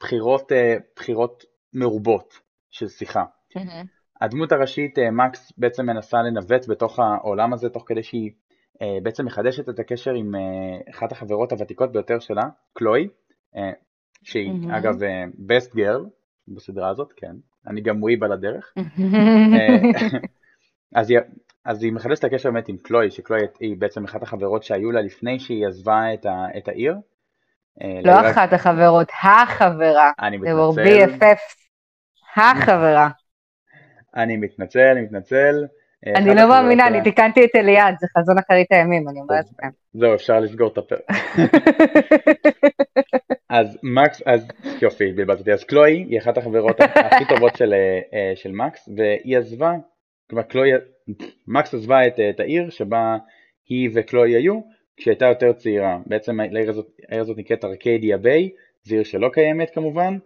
בחירות, 0.00 0.52
בחירות 0.96 1.44
מרובות 1.74 2.40
של 2.70 2.88
שיחה. 2.88 3.24
Mm-hmm. 3.56 3.97
הדמות 4.20 4.52
הראשית, 4.52 4.98
מקס, 5.12 5.52
בעצם 5.58 5.86
מנסה 5.86 6.22
לנווט 6.22 6.68
בתוך 6.68 6.98
העולם 6.98 7.52
הזה, 7.52 7.68
תוך 7.68 7.84
כדי 7.86 8.02
שהיא 8.02 8.30
בעצם 9.02 9.24
מחדשת 9.24 9.68
את 9.68 9.78
הקשר 9.78 10.14
עם 10.14 10.34
אחת 10.90 11.12
החברות 11.12 11.52
הוותיקות 11.52 11.92
ביותר 11.92 12.18
שלה, 12.18 12.42
קלוי, 12.72 13.08
שהיא 14.22 14.52
mm-hmm. 14.52 14.76
אגב 14.76 14.94
best 15.48 15.74
girl 15.74 16.08
בסדרה 16.48 16.88
הזאת, 16.88 17.12
כן, 17.16 17.32
אני 17.66 17.80
גם 17.80 18.02
וויב 18.02 18.24
על 18.24 18.32
הדרך. 18.32 18.74
אז 20.94 21.10
היא, 21.10 21.18
אז 21.64 21.82
היא 21.82 21.92
מחדשת 21.92 22.18
את 22.18 22.24
הקשר 22.24 22.50
באמת 22.50 22.68
עם 22.68 22.76
קלוי, 22.76 23.10
שקלוי 23.10 23.40
היא 23.60 23.76
בעצם 23.78 24.04
אחת 24.04 24.22
החברות 24.22 24.62
שהיו 24.62 24.90
לה 24.90 25.00
לפני 25.00 25.38
שהיא 25.38 25.66
עזבה 25.66 26.14
את, 26.14 26.26
ה, 26.26 26.46
את 26.58 26.68
העיר. 26.68 26.94
לא 28.04 28.30
אחת 28.30 28.52
החברות, 28.52 29.08
החברה. 29.22 30.10
אני 30.20 30.36
מתנצל. 30.36 30.84
BFF, 30.84 31.38
החברה. 32.36 33.08
אני 34.16 34.36
מתנצל, 34.36 34.80
אני 34.92 35.00
מתנצל. 35.00 35.64
אני 36.06 36.34
לא 36.34 36.48
מאמינה, 36.48 36.86
אני 36.86 37.02
תיקנתי 37.02 37.44
את 37.44 37.50
אליעד, 37.56 37.94
זה 38.00 38.06
חזון 38.18 38.38
אחרית 38.38 38.66
הימים, 38.72 39.08
אני 39.08 39.20
אומרת 39.20 39.44
לכם. 39.58 39.68
זהו, 39.92 40.14
אפשר 40.14 40.40
לסגור 40.40 40.72
את 40.72 40.78
הפרק. 40.78 41.00
אז 43.50 43.78
מקס, 43.82 44.22
אז 44.26 44.48
יופי, 44.82 45.12
בלבלתי. 45.12 45.52
אז 45.52 45.64
קלוי 45.64 45.92
היא 45.92 46.18
אחת 46.18 46.38
החברות 46.38 46.80
הכי 46.80 47.24
טובות 47.28 47.56
של, 47.56 47.74
אה, 48.12 48.32
של 48.34 48.52
מקס, 48.52 48.88
והיא 48.96 49.38
עזבה, 49.38 49.72
כלומר 50.30 50.42
קלוי, 50.42 50.70
מקס 51.46 51.74
עזבה 51.74 52.06
את, 52.06 52.40
העיר 52.40 52.70
שבה 52.70 53.16
היא 53.68 53.90
וקלוי 53.94 54.36
היו, 54.36 54.60
כשהייתה 54.96 55.24
יותר 55.24 55.52
צעירה. 55.52 55.98
בעצם 56.06 56.40
העיר 56.40 56.70
הזאת, 57.10 57.38
נקראת 57.38 57.64
ארקדיה 57.64 58.18
ביי, 58.18 58.50
זו 58.82 58.94
עיר 58.94 59.04
שלא 59.04 59.28
קיימת 59.32 59.70
כמובן, 59.70 60.12
אה, 60.14 60.18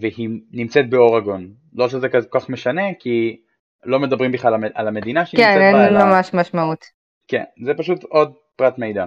והיא 0.00 0.28
נמצאת 0.50 0.90
באורגון. 0.90 1.48
לא 1.74 1.88
שזה 1.88 2.08
כל 2.08 2.22
כך 2.30 2.48
משנה, 2.48 2.94
כי 2.98 3.40
לא 3.84 4.00
מדברים 4.00 4.32
בכלל 4.32 4.54
על 4.74 4.88
המדינה 4.88 5.26
שהיא 5.26 5.40
כן, 5.40 5.48
נמצאת 5.48 5.74
בה. 5.74 5.88
כן, 5.88 5.96
אין 5.96 6.08
ממש 6.08 6.34
משמעות. 6.34 6.84
כן, 7.28 7.44
זה 7.64 7.74
פשוט 7.74 8.04
עוד 8.04 8.32
פרט 8.56 8.78
מידע. 8.78 9.06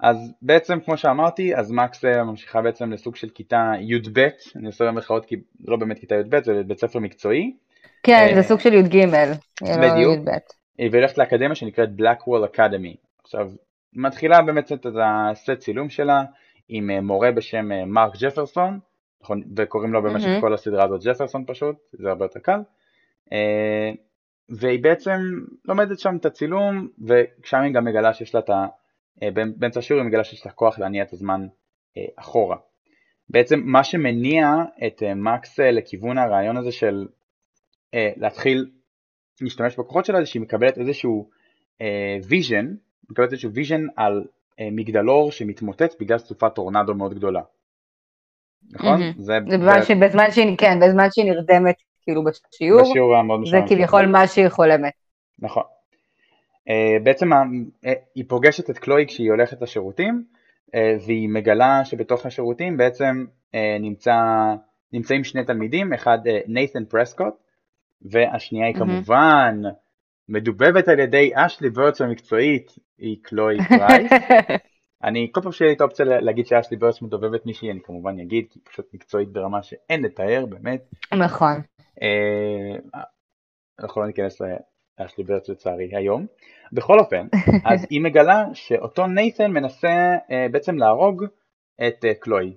אז 0.00 0.32
בעצם 0.42 0.80
כמו 0.80 0.96
שאמרתי, 0.96 1.56
אז 1.56 1.70
מקס 1.70 2.04
אה, 2.04 2.24
ממשיכה 2.24 2.62
בעצם 2.62 2.92
לסוג 2.92 3.16
של 3.16 3.28
כיתה 3.28 3.72
י"ב, 3.80 4.28
אני 4.56 4.66
עושה 4.66 4.84
במרכאות 4.84 5.26
כי 5.26 5.36
זה 5.36 5.70
לא 5.70 5.76
באמת 5.76 5.98
כיתה 5.98 6.14
י"ב, 6.14 6.42
זה 6.42 6.62
בית 6.66 6.78
ספר 6.78 6.98
מקצועי. 6.98 7.56
כן, 8.02 8.28
זה 8.32 8.38
אה, 8.38 8.42
סוג 8.42 8.60
של 8.60 8.74
י"ג, 8.74 9.06
בדיוק. 9.62 10.28
היא 10.78 10.90
הולכת 10.92 11.18
לאקדמיה 11.18 11.54
שנקראת 11.54 11.88
Blackwell 11.98 12.54
Academy. 12.54 12.96
עכשיו, 13.22 13.50
מתחילה 13.92 14.42
באמת 14.42 14.72
את 14.72 14.86
הסט 15.04 15.50
צילום 15.50 15.90
שלה 15.90 16.22
עם 16.68 16.90
מורה 17.06 17.32
בשם 17.32 17.68
מרק 17.86 18.12
ג'פרסון, 18.20 18.78
נכון, 19.22 19.42
וקוראים 19.56 19.92
לו 19.92 20.02
במשך 20.02 20.26
mm-hmm. 20.26 20.40
כל 20.40 20.54
הסדרה 20.54 20.84
הזאת 20.84 21.00
ג'פרסון 21.04 21.44
פשוט, 21.46 21.76
זה 21.92 22.08
הרבה 22.08 22.24
יותר 22.24 22.40
קל. 22.40 22.60
אה, 23.32 23.90
והיא 24.48 24.82
בעצם 24.82 25.20
לומדת 25.64 25.98
שם 25.98 26.16
את 26.16 26.26
הצילום, 26.26 26.88
ושם 26.98 27.60
היא 27.60 27.74
גם 27.74 27.84
מגלה 27.84 28.14
שיש 28.14 28.34
לה 28.34 28.40
את 28.40 28.50
ה... 28.50 28.66
אה, 29.22 29.30
באמצע 29.30 29.78
השיעור 29.78 30.02
היא 30.02 30.08
מגלה 30.08 30.24
שיש 30.24 30.46
לה 30.46 30.52
כוח 30.52 30.78
להניע 30.78 31.02
את 31.02 31.12
הזמן 31.12 31.46
אה, 31.96 32.02
אחורה. 32.16 32.56
בעצם 33.28 33.60
מה 33.64 33.84
שמניע 33.84 34.54
את 34.86 35.02
מקס 35.16 35.58
לכיוון 35.58 36.18
הרעיון 36.18 36.56
הזה 36.56 36.72
של 36.72 37.06
להתחיל 37.92 38.70
להשתמש 39.40 39.78
בכוחות 39.78 40.04
שלה 40.04 40.20
זה 40.20 40.26
שהיא 40.26 40.42
מקבלת 40.42 40.78
איזשהו 40.78 41.30
vision, 42.28 42.74
מקבלת 43.10 43.32
איזשהו 43.32 43.52
vision 43.52 43.86
על 43.96 44.24
מגדלור 44.60 45.32
שמתמוטט 45.32 46.00
בגלל 46.00 46.18
סופת 46.18 46.54
טורנדו 46.54 46.94
מאוד 46.94 47.14
גדולה. 47.14 47.40
נכון? 48.72 49.02
Mm-hmm. 49.02 49.14
זה 49.22 49.40
בזמן, 49.40 49.82
ש... 49.82 49.90
בזמן 49.90 50.30
שהיא, 50.30 50.56
כן, 50.58 50.80
בזמן 50.80 51.06
שהיא 51.10 51.24
נרדמת 51.24 51.74
כאילו 52.02 52.24
בשיעור, 52.24 52.90
בשיעור 52.90 53.16
המאוד 53.16 53.46
זה 53.50 53.58
כביכול 53.68 54.06
מה 54.06 54.26
שהיא 54.26 54.48
חולמת. 54.48 54.92
נכון. 55.38 55.62
אה, 56.68 57.02
בעצם 57.02 57.32
אה, 57.32 57.88
היא 58.14 58.24
פוגשת 58.28 58.70
את 58.70 58.78
קלוי 58.78 59.06
כשהיא 59.06 59.30
הולכת 59.30 59.62
לשירותים, 59.62 60.24
אה, 60.66 60.78
והיא 61.06 61.28
מגלה 61.28 61.84
שבתוך 61.84 62.26
השירותים 62.26 62.76
בעצם 62.76 63.24
אה, 63.52 63.56
נמצא, 63.80 64.16
נמצאים 64.92 65.24
שני 65.24 65.44
תלמידים, 65.44 65.92
אחד 65.92 66.18
נייתן 66.46 66.82
אה, 66.82 66.90
פרסקוט, 66.90 67.34
והשנייה 68.02 68.66
היא 68.66 68.74
mm-hmm. 68.74 68.78
כמובן 68.78 69.62
מדובבת 70.28 70.88
על 70.88 70.98
ידי 70.98 71.30
אשלי 71.34 71.70
ברץ' 71.70 72.00
המקצועית, 72.00 72.72
היא 72.98 73.16
קלוי 73.22 73.58
פרייס. 73.68 74.12
אני 75.04 75.28
כל 75.32 75.40
פעם 75.40 75.52
שיהיה 75.52 75.68
לי 75.68 75.76
את 75.76 75.80
האופציה 75.80 76.04
להגיד 76.06 76.46
שאשלי 76.46 76.76
ברץ' 76.76 77.02
מדובבת 77.02 77.46
מישהי 77.46 77.70
אני 77.70 77.80
כמובן 77.84 78.20
אגיד 78.20 78.44
כי 78.50 78.58
היא 78.58 78.70
פשוט 78.72 78.94
מקצועית 78.94 79.28
ברמה 79.28 79.62
שאין 79.62 80.02
לתאר 80.02 80.44
באמת. 80.48 80.84
נכון. 81.12 81.60
אה, 82.02 82.98
אנחנו 83.80 84.00
לא 84.00 84.06
ניכנס 84.06 84.40
לאשלי 85.00 85.24
ברץ' 85.24 85.48
לצערי 85.48 85.96
היום. 85.96 86.26
בכל 86.72 86.98
אופן 86.98 87.26
אז 87.72 87.86
היא 87.90 88.00
מגלה 88.00 88.44
שאותו 88.52 89.06
נייתן 89.06 89.50
מנסה 89.50 90.16
אה, 90.30 90.46
בעצם 90.50 90.78
להרוג 90.78 91.24
את 91.88 92.04
אה, 92.04 92.14
קלוי. 92.14 92.54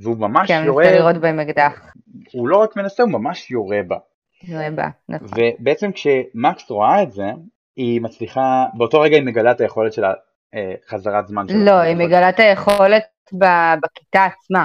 והוא 0.00 0.16
ממש 0.16 0.48
כן, 0.48 0.62
יורה, 0.66 0.84
כן, 0.84 0.90
מנסה 0.90 1.00
לראות 1.00 1.16
בהם 1.16 1.40
אקדח. 1.40 1.92
הוא 2.32 2.48
לא 2.48 2.56
רק 2.56 2.76
מנסה, 2.76 3.02
הוא 3.02 3.12
ממש 3.12 3.50
יורה 3.50 3.80
בה. 3.88 3.96
יורה 4.44 4.70
בה, 4.70 4.88
נכון. 5.08 5.28
ובעצם 5.38 5.92
כשמקס 5.92 6.70
רואה 6.70 7.02
את 7.02 7.12
זה, 7.12 7.26
היא 7.76 8.00
מצליחה, 8.00 8.64
באותו 8.74 9.00
רגע 9.00 9.16
היא 9.16 9.24
מגלה 9.24 9.50
את 9.50 9.60
היכולת 9.60 9.92
שלה 9.92 10.12
חזרת 10.88 11.26
זמן 11.28 11.48
שלו. 11.48 11.64
לא, 11.64 11.72
היא 11.72 11.96
מגלה 11.96 12.28
את 12.28 12.40
היכולת 12.40 13.04
בכיתה 13.82 14.24
עצמה. 14.24 14.64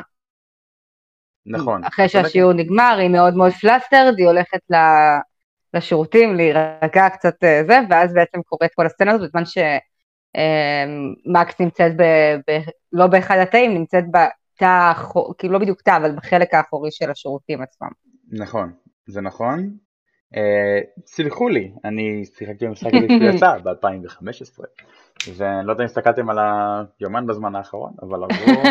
נכון. 1.45 1.83
אחרי 1.83 2.09
שהשיעור 2.09 2.53
נגמר, 2.53 2.97
היא 2.99 3.09
מאוד 3.09 3.35
מאוד 3.35 3.51
פלסטרד, 3.51 4.13
היא 4.17 4.27
הולכת 4.27 4.59
לשירותים, 5.73 6.35
להירגע 6.35 7.09
קצת 7.09 7.43
אה, 7.43 7.61
זה, 7.67 7.79
ואז 7.89 8.13
בעצם 8.13 8.41
קורית 8.41 8.73
כל 8.75 8.85
הסצנה 8.85 9.11
הזאת, 9.11 9.29
בזמן 9.29 9.43
שמקס 9.45 9.61
אה, 11.61 11.65
נמצאת, 11.65 11.97
ב, 11.97 12.03
ב, 12.47 12.59
לא 12.91 13.07
באחד 13.07 13.37
התאים, 13.37 13.73
נמצאת 13.73 14.03
בתא, 14.11 14.93
כאילו 15.37 15.53
לא 15.53 15.59
בדיוק 15.59 15.81
תא, 15.81 15.97
אבל 15.97 16.15
בחלק 16.15 16.53
האחורי 16.53 16.91
של 16.91 17.11
השירותים 17.11 17.61
עצמם. 17.61 17.89
נכון, 18.31 18.73
זה 19.07 19.21
נכון. 19.21 19.77
סלחו 21.05 21.49
לי, 21.49 21.71
אני 21.85 22.25
שיחקתי 22.25 22.67
במשחק 22.67 22.93
הזה 22.93 23.07
כשהוא 23.07 23.35
יצא 23.35 23.57
ב-2015. 23.63 24.63
ואני 25.35 25.67
לא 25.67 25.71
יודע 25.71 25.83
אם 25.83 25.85
הסתכלתם 25.85 26.29
על 26.29 26.37
היומן 26.99 27.27
בזמן 27.27 27.55
האחרון, 27.55 27.91
אבל 28.01 28.23
עברו 28.23 28.63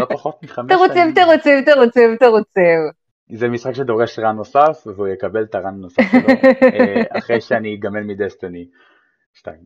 לא 0.00 0.06
פחות 0.06 0.42
מחמש 0.42 0.72
שנים. 0.72 0.78
תירוצים, 0.78 1.14
תירוצים, 1.14 1.64
תירוצים, 1.64 2.16
תירוצים. 2.16 2.78
זה 3.32 3.48
משחק 3.48 3.72
שדורש 3.72 4.18
רן 4.18 4.36
נוסף, 4.36 4.86
והוא 4.86 5.08
יקבל 5.08 5.42
את 5.42 5.54
הרן 5.54 5.74
הנוסף 5.74 6.02
שלו, 6.10 6.28
אה, 6.62 7.02
אחרי 7.18 7.40
שאני 7.40 7.74
אגמל 7.74 8.00
מדסטיני 8.00 8.68
2. 9.34 9.56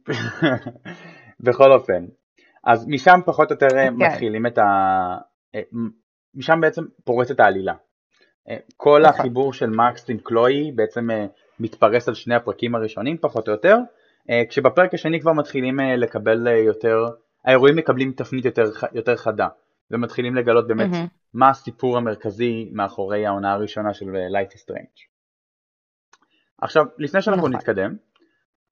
בכל 1.45 1.73
אופן, 1.73 2.05
אז 2.65 2.89
משם 2.89 3.21
פחות 3.27 3.51
או 3.51 3.55
יותר. 3.55 3.77
אה, 3.77 3.89
כן. 3.89 3.95
מתחילים 3.95 4.47
את 4.47 4.59
ה... 4.59 4.63
אה, 5.55 5.61
משם 6.35 6.61
בעצם 6.61 6.83
פורצת 7.05 7.41
העלילה. 7.41 7.75
כל 8.77 9.03
okay. 9.05 9.09
נכון. 9.09 9.21
החיבור 9.21 9.53
של 9.53 9.71
מקס 9.71 10.11
עם 10.11 10.19
קלוי 10.19 10.73
בעצם 10.75 11.09
מתפרס 11.61 12.09
על 12.09 12.15
שני 12.15 12.35
הפרקים 12.35 12.75
הראשונים 12.75 13.19
פחות 13.19 13.49
או 13.49 13.53
יותר, 13.53 13.77
כשבפרק 14.49 14.95
השני 14.95 15.21
כבר 15.21 15.33
מתחילים 15.33 15.81
לקבל 15.97 16.47
יותר, 16.47 17.07
האירועים 17.45 17.77
מקבלים 17.77 18.13
תפנית 18.13 18.45
יותר, 18.45 18.65
יותר 18.93 19.17
חדה, 19.17 19.49
ומתחילים 19.91 20.35
לגלות 20.35 20.67
באמת 20.67 20.91
mm-hmm. 20.91 21.09
מה 21.35 21.51
הסיפור 21.51 21.97
המרכזי 21.97 22.71
מאחורי 22.73 23.27
העונה 23.27 23.53
הראשונה 23.53 23.95
של 23.95 24.07
Life 24.07 24.53
is 24.53 24.71
Strange. 24.71 25.07
עכשיו, 26.61 26.85
לפני 26.99 27.23
שאנחנו 27.23 27.49
נכון. 27.49 27.57
נתקדם, 27.57 27.97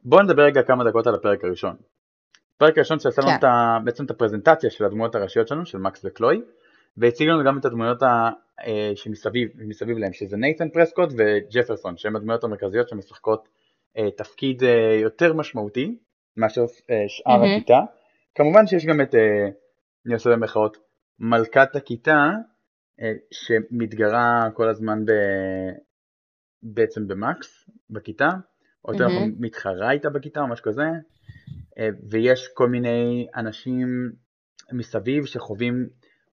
בואו 0.05 0.23
נדבר 0.23 0.43
רגע 0.43 0.63
כמה 0.63 0.85
דקות 0.85 1.07
על 1.07 1.15
הפרק 1.15 1.45
הראשון. 1.45 1.77
הפרק 2.57 2.79
הראשון 2.79 2.99
שעשה 2.99 3.23
לנו 3.23 3.41
כן. 3.41 3.85
בעצם 3.85 4.05
את 4.05 4.11
הפרזנטציה 4.11 4.71
של 4.71 4.85
הדמויות 4.85 5.15
הראשיות 5.15 5.49
שלנו, 5.49 5.67
של 5.67 5.79
מקס 5.79 6.05
וקלוי, 6.05 6.43
והציג 6.97 7.29
לנו 7.29 7.45
גם 7.45 7.59
את 7.59 7.65
הדמויות 7.65 8.03
ה, 8.03 8.31
אה, 8.67 8.93
שמסביב 8.95 9.99
להם, 9.99 10.13
שזה 10.13 10.37
נייתן 10.37 10.69
פרסקוט 10.69 11.09
וג'פרסון, 11.19 11.97
שהן 11.97 12.17
הדמויות 12.17 12.45
המרכזיות 12.45 12.89
שמשחקות 12.89 13.49
אה, 13.99 14.11
תפקיד 14.11 14.65
אה, 14.65 14.99
יותר 15.03 15.33
משמעותי 15.35 15.99
מאשר 16.37 16.65
שאר 17.09 17.43
mm-hmm. 17.43 17.57
הכיתה. 17.57 17.79
כמובן 18.35 18.67
שיש 18.67 18.87
גם 18.87 19.01
את, 19.01 19.15
אני 20.07 20.15
עושה 20.15 20.31
במחאות, 20.31 20.77
מלכת 21.19 21.77
הכיתה, 21.77 22.31
שמתגרה 23.31 24.49
כל 24.55 24.69
הזמן 24.69 25.05
ב... 25.05 25.13
בעצם 26.63 27.09
במקס, 27.09 27.71
בכיתה, 27.91 28.29
או 28.85 28.93
יותר 28.93 29.07
נכון. 29.07 29.35
מתחרה 29.39 29.91
איתה 29.91 30.11
בכיתה 30.11 30.41
או 30.41 30.49
משהו 30.49 30.65
כזה, 30.65 30.83
ויש 32.11 32.49
כל 32.55 32.69
מיני 32.69 33.27
אנשים 33.37 34.11
מסביב 34.73 35.25
שחווים 35.25 35.89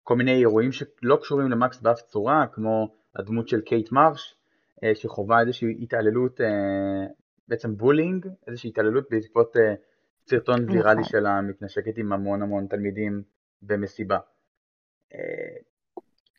כל 0.07 0.15
מיני 0.15 0.39
אירועים 0.39 0.71
שלא 0.71 1.17
קשורים 1.21 1.51
למקס 1.51 1.81
באף 1.81 2.01
צורה, 2.01 2.45
כמו 2.51 2.95
הדמות 3.15 3.47
של 3.47 3.61
קייט 3.61 3.91
מרש, 3.91 4.35
אה, 4.83 4.95
שחווה 4.95 5.41
איזושהי 5.41 5.77
התעללות, 5.81 6.41
אה, 6.41 7.07
בעצם 7.47 7.77
bullying, 7.77 8.27
איזושהי 8.47 8.69
התעללות 8.69 9.07
בעקבות 9.11 9.57
אה, 9.57 9.73
סרטון 10.27 10.61
נכון. 10.61 10.75
ויראלי 10.75 11.03
שלה 11.03 11.41
מתנשקת 11.41 11.97
עם 11.97 12.13
המון 12.13 12.41
המון 12.41 12.67
תלמידים 12.67 13.23
במסיבה. 13.61 14.17
כן. 15.09 15.17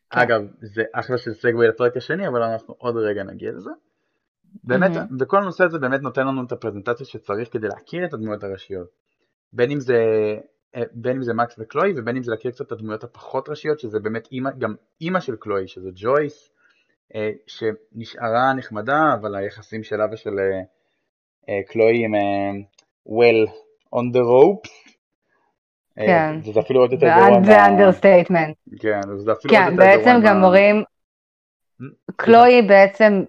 אגב, 0.09 0.41
זה 0.61 0.83
אחלה 0.93 1.17
של 1.17 1.33
segue 1.33 1.67
לפרק 1.67 1.97
השני, 1.97 2.27
אבל 2.27 2.43
אנחנו 2.43 2.75
עוד 2.77 2.97
רגע 2.97 3.23
נגיע 3.23 3.51
לזה. 3.51 3.71
באמת, 4.63 4.91
וכל 5.19 5.37
הנושא 5.37 5.63
הזה 5.63 5.79
באמת 5.79 6.01
נותן 6.01 6.27
לנו 6.27 6.43
את 6.43 6.51
הפרזנטציה 6.51 7.05
שצריך 7.05 7.53
כדי 7.53 7.67
להכיר 7.67 8.05
את 8.05 8.13
הדמויות 8.13 8.43
הראשיות. 8.43 8.87
בין 9.53 9.71
אם 9.71 9.79
זה 9.79 9.97
בין 10.91 11.15
אם 11.15 11.23
זה 11.23 11.33
מקס 11.33 11.55
וקלוי 11.59 11.93
ובין 11.97 12.15
אם 12.15 12.23
זה 12.23 12.31
להכיר 12.31 12.51
קצת 12.51 12.67
את 12.67 12.71
הדמויות 12.71 13.03
הפחות 13.03 13.49
ראשיות 13.49 13.79
שזה 13.79 13.99
באמת 13.99 14.27
אימא, 14.31 14.49
גם 14.57 14.75
אימא 15.01 15.19
של 15.19 15.35
קלוי 15.35 15.67
שזה 15.67 15.89
ג'ויס 15.95 16.51
אה, 17.15 17.31
שנשארה 17.47 18.53
נחמדה 18.53 19.13
אבל 19.21 19.35
היחסים 19.35 19.83
שלה 19.83 20.05
ושל 20.11 20.39
אה, 21.49 21.59
קלוי 21.67 22.05
הם 22.05 22.13
well 23.07 23.49
on 23.95 24.15
the 24.15 24.21
ropes 24.21 24.99
כן, 26.05 26.51
זה 26.53 26.59
אפילו 26.59 26.79
עוד 26.79 26.91
יותר 26.91 27.07
גרוע. 27.07 27.43
זה 27.43 27.65
understatement. 27.65 28.55
כן, 28.79 28.99
זה 29.17 29.31
אפילו 29.31 29.53
כן, 29.53 29.63
עוד 29.63 29.73
יותר 29.73 29.83
גרוע. 29.85 29.95
כן, 29.95 30.03
בעצם 30.03 30.19
גם 30.25 30.43
אומרים, 30.43 30.83
קלוי 32.15 32.61
בעצם, 32.61 33.23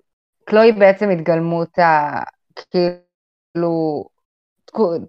קלוי 0.45 0.73
בעצם 0.73 1.11
התגלמות 1.11 1.79
ה... 1.79 2.21
כאילו 2.55 4.05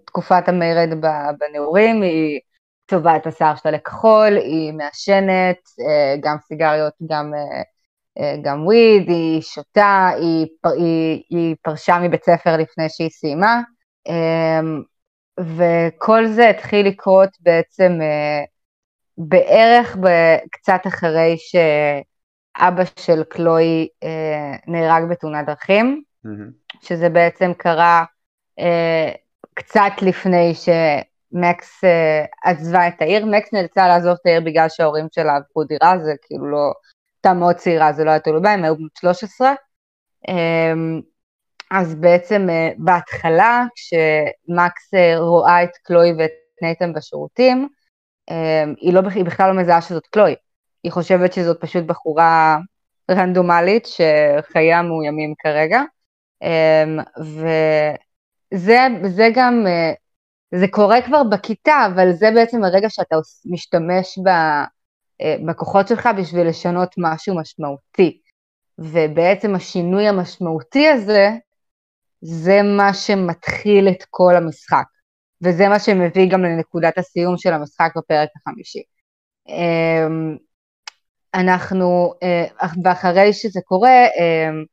תקופת 0.04 0.48
המרד 0.48 0.88
בנעורים, 1.38 2.02
היא 2.02 2.40
צובעה 2.90 3.16
את 3.16 3.26
השיער 3.26 3.56
שלה 3.56 3.72
לכחול, 3.72 4.36
היא 4.36 4.72
מעשנת, 4.72 5.56
אה, 5.88 6.16
גם 6.20 6.36
סיגריות, 6.48 6.92
גם, 7.06 7.34
אה, 7.34 7.62
אה, 8.18 8.36
גם 8.42 8.66
וויד, 8.66 9.08
היא 9.08 9.40
שותה, 9.40 10.08
היא, 10.16 10.46
היא, 10.64 11.22
היא 11.30 11.56
פרשה 11.62 11.98
מבית 11.98 12.24
ספר 12.24 12.56
לפני 12.56 12.88
שהיא 12.88 13.10
סיימה, 13.10 13.60
אמ, 14.08 14.82
וכל 15.40 16.26
זה 16.26 16.48
התחיל 16.48 16.86
לקרות 16.86 17.28
בעצם 17.40 17.98
בערך 19.18 19.96
קצת 20.50 20.80
אחרי 20.86 21.36
שאבא 21.38 22.82
של 22.98 23.24
קלוי 23.24 23.88
נהרג 24.66 25.04
בתאונת 25.10 25.46
דרכים, 25.46 26.02
mm-hmm. 26.26 26.78
שזה 26.80 27.08
בעצם 27.08 27.52
קרה 27.58 28.04
קצת 29.54 29.92
לפני 30.02 30.52
שמקס 30.54 31.84
uh, 31.84 31.88
עזבה 32.44 32.88
את 32.88 33.02
העיר, 33.02 33.26
מקס 33.26 33.52
נאלצה 33.52 33.88
לעזוב 33.88 34.16
את 34.20 34.26
העיר 34.26 34.40
בגלל 34.40 34.68
שההורים 34.68 35.06
שלה 35.12 35.36
עברו 35.36 35.64
דירה, 35.64 35.98
זה 35.98 36.12
כאילו 36.22 36.50
לא, 36.50 36.72
הייתה 37.16 37.38
מאוד 37.38 37.56
צעירה, 37.56 37.92
זה 37.92 38.04
לא 38.04 38.10
היה 38.10 38.20
תלוי 38.20 38.40
בה, 38.40 38.50
הם 38.50 38.64
היו 38.64 38.76
בנות 38.76 38.96
13. 39.00 39.52
Um, 40.28 40.32
אז 41.70 41.94
בעצם 41.94 42.46
uh, 42.48 42.74
בהתחלה, 42.78 43.64
כשמקס 43.74 44.94
uh, 44.94 45.18
רואה 45.18 45.62
את 45.62 45.76
קלוי 45.82 46.12
ואת 46.18 46.30
נייתן 46.62 46.92
בשירותים, 46.92 47.68
um, 48.30 48.34
היא, 48.80 48.94
לא, 48.94 49.00
היא 49.14 49.24
בכלל 49.24 49.54
לא 49.54 49.62
מזהה 49.62 49.82
שזאת 49.82 50.06
קלוי, 50.06 50.34
היא 50.82 50.92
חושבת 50.92 51.32
שזאת 51.32 51.60
פשוט 51.60 51.84
בחורה 51.84 52.58
רנדומלית 53.10 53.86
שחייה 53.86 54.82
מאוימים 54.82 55.34
כרגע, 55.38 55.80
um, 56.44 57.22
ו... 57.24 57.46
זה, 58.54 58.86
זה 59.08 59.28
גם, 59.34 59.64
אה, 59.66 59.92
זה 60.54 60.66
קורה 60.68 61.02
כבר 61.02 61.22
בכיתה, 61.22 61.86
אבל 61.94 62.12
זה 62.12 62.30
בעצם 62.34 62.64
הרגע 62.64 62.90
שאתה 62.90 63.16
משתמש 63.44 64.18
ב, 64.24 64.28
אה, 65.20 65.36
בכוחות 65.46 65.88
שלך 65.88 66.08
בשביל 66.18 66.48
לשנות 66.48 66.94
משהו 66.98 67.36
משמעותי. 67.36 68.20
ובעצם 68.78 69.54
השינוי 69.54 70.08
המשמעותי 70.08 70.88
הזה, 70.88 71.30
זה 72.20 72.62
מה 72.62 72.94
שמתחיל 72.94 73.88
את 73.88 74.04
כל 74.10 74.36
המשחק. 74.36 74.84
וזה 75.42 75.68
מה 75.68 75.78
שמביא 75.78 76.30
גם 76.30 76.42
לנקודת 76.42 76.98
הסיום 76.98 77.38
של 77.38 77.52
המשחק 77.52 77.92
בפרק 77.96 78.28
החמישי. 78.36 78.82
אמ, 79.48 80.36
אנחנו, 81.34 82.14
אה, 82.22 82.46
ואחרי 82.84 83.32
שזה 83.32 83.60
קורה, 83.64 84.06
אמ, 84.06 84.64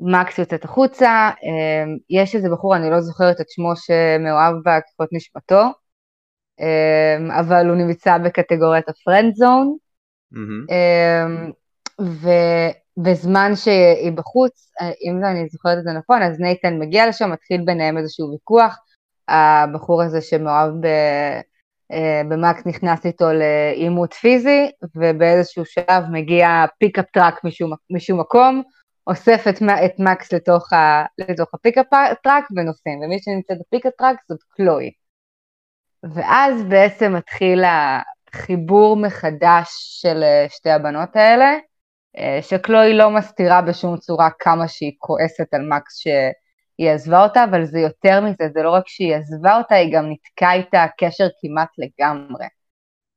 מקס 0.00 0.38
יוצאת 0.38 0.64
החוצה, 0.64 1.30
אמ, 1.42 1.96
יש 2.10 2.34
איזה 2.34 2.48
בחור, 2.50 2.76
אני 2.76 2.90
לא 2.90 3.00
זוכרת 3.00 3.40
את 3.40 3.50
שמו, 3.50 3.72
שמאוהב 3.76 4.54
במעמקי 4.64 5.08
נשמתו, 5.12 5.62
אמ, 6.60 7.30
אבל 7.30 7.68
הוא 7.68 7.76
נמצא 7.76 8.18
בקטגוריית 8.18 8.88
ה 8.88 8.95
friend 8.95 9.34
zone, 9.34 9.76
אמ, 10.70 11.50
ובזמן 12.98 13.56
שהיא 13.56 14.12
בחוץ, 14.12 14.70
אם 14.80 15.24
אני 15.24 15.48
זוכרת 15.48 15.78
את 15.78 15.84
זה 15.84 15.90
נכון, 15.92 16.22
אז 16.22 16.40
נייתן 16.40 16.78
מגיע 16.78 17.08
לשם, 17.08 17.30
מתחיל 17.30 17.62
ביניהם 17.64 17.98
איזשהו 17.98 18.30
ויכוח, 18.30 18.78
הבחור 19.28 20.02
הזה 20.02 20.20
שמאוהב 20.20 20.70
ב... 20.80 20.86
אה, 21.92 22.22
במקס 22.28 22.66
נכנס 22.66 23.06
איתו 23.06 23.26
לעימות 23.32 24.12
פיזי, 24.12 24.70
ובאיזשהו 24.94 25.64
שלב 25.64 26.04
מגיע 26.12 26.64
pickup 26.78 27.04
truck 27.12 27.44
משום, 27.44 27.72
משום 27.90 28.20
מקום, 28.20 28.62
אוסף 29.08 29.44
את, 29.48 29.62
את 29.84 29.98
מקס 29.98 30.32
לתוך, 30.32 30.72
ה, 30.72 31.04
לתוך 31.18 31.48
ה 31.54 31.59
pickup 31.59 31.86
truck 32.22 32.44
ונוסעים, 32.56 33.00
ומי 33.02 33.18
שנמצא 33.18 33.54
ב 33.60 33.65
pickup 33.65 33.92
truck 33.98 34.16
זאת 34.28 34.42
קלוי. 34.48 34.90
ואז 36.14 36.64
בעצם 36.64 37.12
מתחיל 37.12 37.64
החיבור 37.64 38.96
מחדש 38.96 39.68
של 40.00 40.22
אה, 40.22 40.46
שתי 40.48 40.70
הבנות 40.70 41.16
האלה, 41.16 41.54
אה, 42.18 42.38
שקלוי 42.42 42.94
לא 42.94 43.10
מסתירה 43.10 43.62
בשום 43.62 43.96
צורה 43.96 44.28
כמה 44.38 44.68
שהיא 44.68 44.92
כועסת 44.98 45.54
על 45.54 45.68
מקס 45.68 45.98
שהיא 45.98 46.90
עזבה 46.90 47.22
אותה, 47.22 47.44
אבל 47.44 47.64
זה 47.64 47.78
יותר 47.78 48.20
מזה, 48.20 48.44
זה 48.54 48.62
לא 48.62 48.70
רק 48.70 48.88
שהיא 48.88 49.14
עזבה 49.14 49.58
אותה, 49.58 49.74
היא 49.74 49.92
גם 49.96 50.06
ניתקה 50.06 50.52
איתה 50.52 50.86
קשר 50.98 51.26
כמעט 51.40 51.68
לגמרי. 51.78 52.46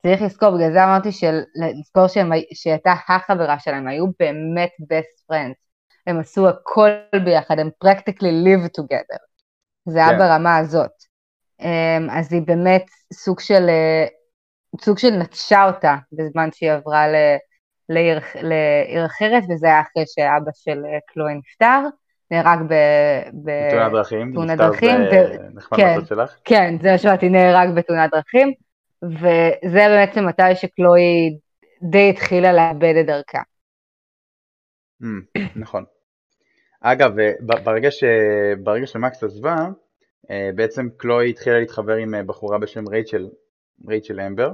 צריך 0.01 0.21
לזכור, 0.21 0.51
בגלל 0.51 0.73
זה 0.73 0.83
אמרתי 0.83 1.11
של, 1.11 1.39
לזכור 1.55 2.07
שהיא 2.07 2.73
הייתה 2.73 2.91
החברה 2.91 3.59
שלהם, 3.59 3.87
היו 3.87 4.05
באמת 4.19 4.71
best 4.81 5.31
friends. 5.31 5.70
הם 6.07 6.19
עשו 6.19 6.49
הכל 6.49 6.89
ביחד, 7.25 7.59
הם 7.59 7.69
practically 7.85 8.45
live 8.45 8.81
together. 8.81 9.17
זה 9.85 9.99
היה 9.99 10.07
yeah. 10.07 10.11
כן. 10.11 10.17
ברמה 10.17 10.57
הזאת. 10.57 10.91
אמ, 11.61 12.09
אז 12.09 12.33
היא 12.33 12.41
באמת 12.41 12.85
סוג 13.13 13.39
של, 13.39 13.69
אה, 13.69 14.05
סוג 14.81 14.97
של 14.97 15.09
נטשה 15.09 15.65
אותה 15.65 15.95
בזמן 16.11 16.49
שהיא 16.53 16.71
עברה 16.71 17.07
ל, 17.07 17.15
לעיר, 17.89 18.19
לעיר 18.35 19.05
אחרת, 19.05 19.43
וזה 19.49 19.67
היה 19.67 19.81
אחרי 19.81 20.03
שאבא 20.07 20.51
של 20.53 20.85
אה, 20.85 20.99
קלוי 21.07 21.33
נפטר. 21.33 21.79
נהרג 22.31 22.59
בתאונת 23.43 23.91
דרכים, 23.91 24.31
בתאונת 24.31 24.57
דרכים, 24.57 25.01
ו... 25.01 25.75
כן, 25.75 25.99
כן, 26.45 26.75
זה 26.81 26.91
מה 26.91 26.97
שאמרתי, 26.97 27.29
נהרג 27.29 27.69
בתאונת 27.75 28.11
דרכים, 28.11 28.53
וזה 29.03 29.87
בעצם 29.87 30.27
מתי 30.27 30.55
שקלוי 30.55 31.01
די 31.91 32.09
התחילה 32.09 32.53
לאבד 32.53 32.93
את 32.99 33.05
דרכה. 33.05 33.41
Mm, 35.03 35.39
נכון. 35.55 35.83
אגב, 36.81 37.19
אה, 37.19 37.31
ברגע, 37.63 37.91
ש... 37.91 38.03
ברגע 38.63 38.87
שמקס 38.87 39.23
עזבה, 39.23 39.55
אה, 40.31 40.49
בעצם 40.55 40.89
קלוי 40.97 41.29
התחילה 41.29 41.59
להתחבר 41.59 41.93
עם 41.93 42.15
אה, 42.15 42.23
בחורה 42.23 42.57
בשם 42.57 42.87
רייצ'ל, 42.87 43.29
רייצ'ל 43.87 44.19
אמבר. 44.19 44.51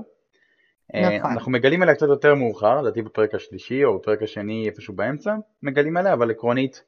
נכון. 0.93 1.31
אנחנו 1.31 1.51
מגלים 1.51 1.81
עליה 1.81 1.95
קצת 1.95 2.07
יותר 2.07 2.35
מאוחר, 2.35 2.81
לדעתי 2.81 3.01
בפרק 3.01 3.35
השלישי 3.35 3.83
או 3.83 3.99
בפרק 3.99 4.21
השני 4.21 4.65
איפשהו 4.65 4.93
באמצע, 4.93 5.35
מגלים 5.63 5.97
עליה, 5.97 6.13
אבל 6.13 6.31
עקרונית 6.31 6.83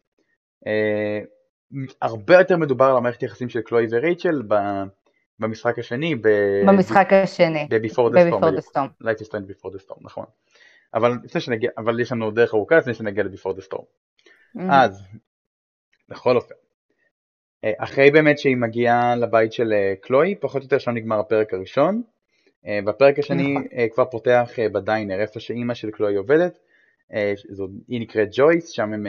הרבה 2.02 2.38
יותר 2.38 2.58
מדובר 2.58 2.86
על 2.86 2.98
המערכת 2.98 3.24
יחסים 3.24 3.50
של 3.50 3.62
קלוי 3.62 3.88
ורייצ'ל 3.92 4.42
במשחק 5.40 5.80
השני, 5.80 6.16
במשחק 6.68 7.14
השני, 7.14 7.68
ב-Before 7.70 8.12
the 8.12 8.62
Storm, 8.62 9.04
Life 9.04 9.22
is 9.22 9.28
Strange 9.28 9.50
Before 9.52 9.72
the 9.76 9.86
Storm, 9.86 10.00
נכון. 10.02 10.26
אבל 10.94 11.12
שנגיע, 11.40 11.70
אבל 11.78 12.00
יש 12.00 12.12
לנו 12.12 12.32
דרך 12.32 12.54
ארוכה 12.54 12.78
לפני 12.78 12.94
שנגיע 12.94 13.24
ל-Before 13.24 13.54
the 13.60 13.74
Storm. 13.74 13.84
Mm-hmm. 14.58 14.74
אז, 14.74 15.08
בכל 16.10 16.36
אופן, 16.36 16.56
אה, 17.64 17.72
אחרי 17.78 18.12
באמת 18.12 18.40
שהיא 18.40 18.58
מגיעה 18.58 19.16
לבית 19.16 19.54
של 19.54 19.74
אה, 19.74 19.94
קלוי, 20.02 20.36
פחות 20.36 20.62
או 20.62 20.66
יותר 20.66 20.78
שם 20.78 20.92
נגמר 20.92 21.20
הפרק 21.20 21.54
הראשון, 21.54 22.02
והפרק 22.86 23.20
השני 23.20 23.54
נכון. 23.54 23.90
כבר 23.94 24.06
פותח 24.06 24.52
בדיינר, 24.74 25.22
איפה 25.22 25.40
שאימא 25.40 25.74
של 25.74 25.92
קלוי 25.92 26.16
עובדת, 26.16 26.60
היא 27.88 28.02
נקראת 28.02 28.28
ג'ויס, 28.32 28.70
שם 28.70 28.94
הם, 28.94 29.08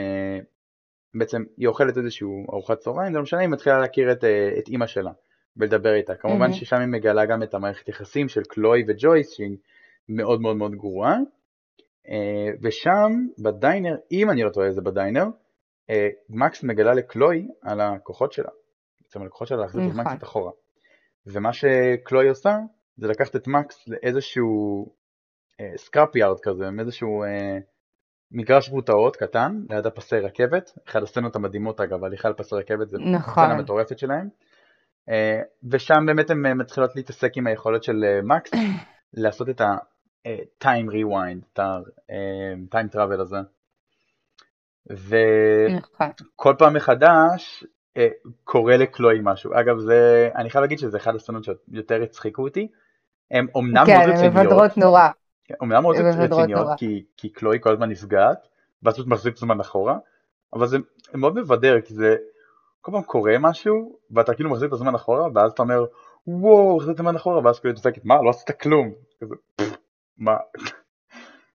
בעצם 1.13 1.43
היא 1.57 1.67
אוכלת 1.67 1.97
איזשהו 1.97 2.45
ארוחת 2.53 2.77
צהריים, 2.77 3.11
זה 3.11 3.17
לא 3.17 3.23
משנה, 3.23 3.39
היא 3.39 3.49
מתחילה 3.49 3.79
להכיר 3.79 4.11
את, 4.11 4.23
את 4.57 4.67
אימא 4.67 4.87
שלה 4.87 5.11
ולדבר 5.57 5.93
איתה. 5.93 6.15
כמובן 6.15 6.49
mm-hmm. 6.49 6.53
ששם 6.53 6.79
היא 6.79 6.87
מגלה 6.87 7.25
גם 7.25 7.43
את 7.43 7.53
המערכת 7.53 7.89
יחסים 7.89 8.27
של 8.27 8.41
קלוי 8.43 8.83
וג'ויס, 8.87 9.33
שהיא 9.33 9.57
מאוד 10.09 10.41
מאוד 10.41 10.55
מאוד 10.55 10.75
גרועה. 10.75 11.17
ושם 12.61 13.11
ב 13.39 13.47
diner, 13.47 13.95
אם 14.11 14.29
אני 14.29 14.43
לא 14.43 14.49
טועה 14.49 14.71
זה 14.71 14.81
ב 14.81 14.87
diner, 14.87 15.25
מקס 16.29 16.63
מגלה 16.63 16.93
לקלוי 16.93 17.47
על 17.61 17.81
הכוחות 17.81 18.31
שלה. 18.31 18.49
בעצם 19.01 19.21
הכוחות 19.21 19.47
שלה 19.47 19.57
להחזיר 19.57 19.81
את 19.83 19.95
מקס 19.95 20.05
נכון. 20.05 20.17
אחורה. 20.23 20.51
ומה 21.27 21.53
שקלוי 21.53 22.29
עושה 22.29 22.57
זה 22.97 23.07
לקחת 23.07 23.35
את 23.35 23.47
מקס 23.47 23.87
לאיזשהו 23.87 24.85
scrap 25.75 26.15
yard 26.15 26.39
כזה, 26.39 26.71
מאיזשהו 26.71 27.23
אה, 27.23 27.57
מגרש 28.31 28.69
גרוטאות 28.69 29.15
קטן 29.15 29.61
ליד 29.69 29.85
הפסי 29.85 30.19
רכבת, 30.19 30.71
אחד 30.87 31.03
הסצנות 31.03 31.35
המדהימות 31.35 31.81
אגב, 31.81 32.03
הליכה 32.03 32.27
על 32.27 32.33
פסי 32.33 32.55
רכבת 32.55 32.89
זה 32.89 32.97
נכון. 32.97 33.43
סצנה 33.43 33.55
מטורפת 33.55 33.99
שלהם, 33.99 34.29
אה, 35.09 35.41
ושם 35.71 36.05
באמת 36.05 36.29
הן 36.29 36.45
אה, 36.45 36.53
מתחילות 36.53 36.95
להתעסק 36.95 37.37
עם 37.37 37.47
היכולת 37.47 37.83
של 37.83 38.03
אה, 38.03 38.19
מקס 38.23 38.51
לעשות 39.13 39.49
את 39.49 39.61
ה-time 39.61 40.89
rewind, 40.89 41.45
את 41.53 41.59
ה-time 41.59 42.95
travel 42.95 43.21
הזה. 43.21 43.37
וכל 44.89 45.75
נכון. 46.37 46.55
פעם 46.57 46.73
מחדש 46.73 47.63
קורה 48.43 48.77
לקלוי 48.77 49.19
משהו. 49.23 49.51
אגב, 49.53 49.79
זה, 49.79 50.29
אני 50.35 50.49
חייב 50.49 50.61
להגיד 50.61 50.79
שזה 50.79 50.97
אחד 50.97 51.15
הסצנות 51.15 51.43
שיותר 51.43 52.01
הצחיקו 52.03 52.43
אותי. 52.43 52.67
הם 53.31 53.47
אומנם 53.55 53.85
כן, 53.85 53.97
מאוד 53.97 54.09
רציניות. 54.09 54.33
כן, 54.33 54.39
הן 54.39 54.45
מבדרות 54.45 54.77
נורא. 54.77 55.09
אומנם 55.61 55.81
מאוד 55.81 55.95
רציניות, 55.95 56.67
כי, 56.77 57.05
כי 57.17 57.29
קלוי 57.29 57.59
כל 57.61 57.71
הזמן 57.71 57.89
נפגעת, 57.89 58.47
ואז 58.83 58.93
פשוט 58.93 59.07
מחזיק 59.07 59.37
זמן 59.37 59.59
אחורה, 59.59 59.97
אבל 60.53 60.67
זה 60.67 60.77
מאוד 61.13 61.35
מבדר, 61.35 61.81
כי 61.81 61.93
זה 61.93 62.15
כל 62.81 62.91
פעם 62.91 63.01
קורה 63.01 63.35
משהו, 63.39 63.97
ואתה 64.11 64.33
כאילו 64.33 64.49
מחזיק 64.49 64.67
את 64.67 64.73
הזמן 64.73 64.95
אחורה, 64.95 65.27
ואז 65.33 65.51
אתה 65.51 65.61
אומר, 65.61 65.85
וואו, 66.27 66.77
מחזיק 66.77 66.95
את 66.95 66.99
הזמן 66.99 67.15
אחורה, 67.15 67.45
ואז 67.45 67.59
כאילו 67.59 67.75
דופקת, 67.75 68.05
מה, 68.05 68.21
לא 68.23 68.29
עשית 68.29 68.51
כלום. 68.61 68.91
כזה, 69.21 69.35
מה, 70.17 70.35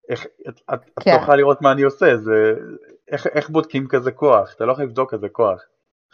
איך, 0.09 0.27
את, 0.49 0.61
את, 0.75 0.81
כן. 1.01 1.11
את 1.11 1.17
לא 1.17 1.23
יכולה 1.23 1.37
לראות 1.37 1.63
מה 1.63 1.73
אני 1.73 1.83
עושה, 1.83 2.17
זה, 2.17 2.55
איך, 3.13 3.27
איך 3.27 3.49
בודקים 3.51 3.89
כזה 3.89 4.11
כוח, 4.13 4.53
אתה 4.57 4.65
לא 4.65 4.73
יכול 4.73 4.85
לבדוק 4.85 5.15
כזה 5.15 5.29
כוח. 5.29 5.63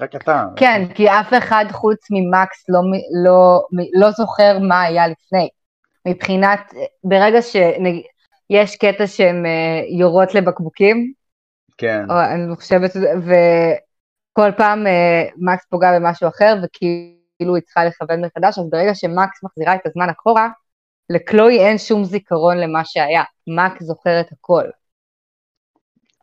רק 0.00 0.14
אתה. 0.14 0.44
כן, 0.56 0.82
כי 0.94 1.10
אף 1.10 1.32
אחד 1.38 1.64
חוץ 1.70 2.06
ממקס 2.10 2.64
לא, 2.68 2.80
לא, 3.24 3.62
לא 4.00 4.10
זוכר 4.10 4.58
מה 4.58 4.82
היה 4.82 5.08
לפני. 5.08 5.48
מבחינת, 6.08 6.60
ברגע 7.04 7.42
שיש 7.42 8.76
קטע 8.76 9.06
שהן 9.06 9.46
אה, 9.46 9.82
יורות 9.98 10.34
לבקבוקים, 10.34 11.12
כן. 11.78 12.04
או, 12.10 12.20
אני 12.20 12.56
חושבת, 12.56 12.90
וכל 12.96 14.50
פעם 14.56 14.86
אה, 14.86 15.24
מקס 15.36 15.64
פוגע 15.70 15.98
במשהו 15.98 16.28
אחר, 16.28 16.54
וכאילו 16.62 17.54
היא 17.54 17.62
צריכה 17.62 17.84
לכוון 17.84 18.24
מחדש, 18.24 18.58
אז 18.58 18.70
ברגע 18.70 18.94
שמקס 18.94 19.44
מחזירה 19.44 19.74
את 19.74 19.80
הזמן 19.86 20.08
אחורה, 20.08 20.48
לקלוי 21.10 21.58
אין 21.58 21.78
שום 21.78 22.04
זיכרון 22.04 22.58
למה 22.58 22.84
שהיה, 22.84 23.22
מקס 23.46 23.82
זוכר 23.82 24.20
את 24.20 24.32
הכל. 24.32 24.64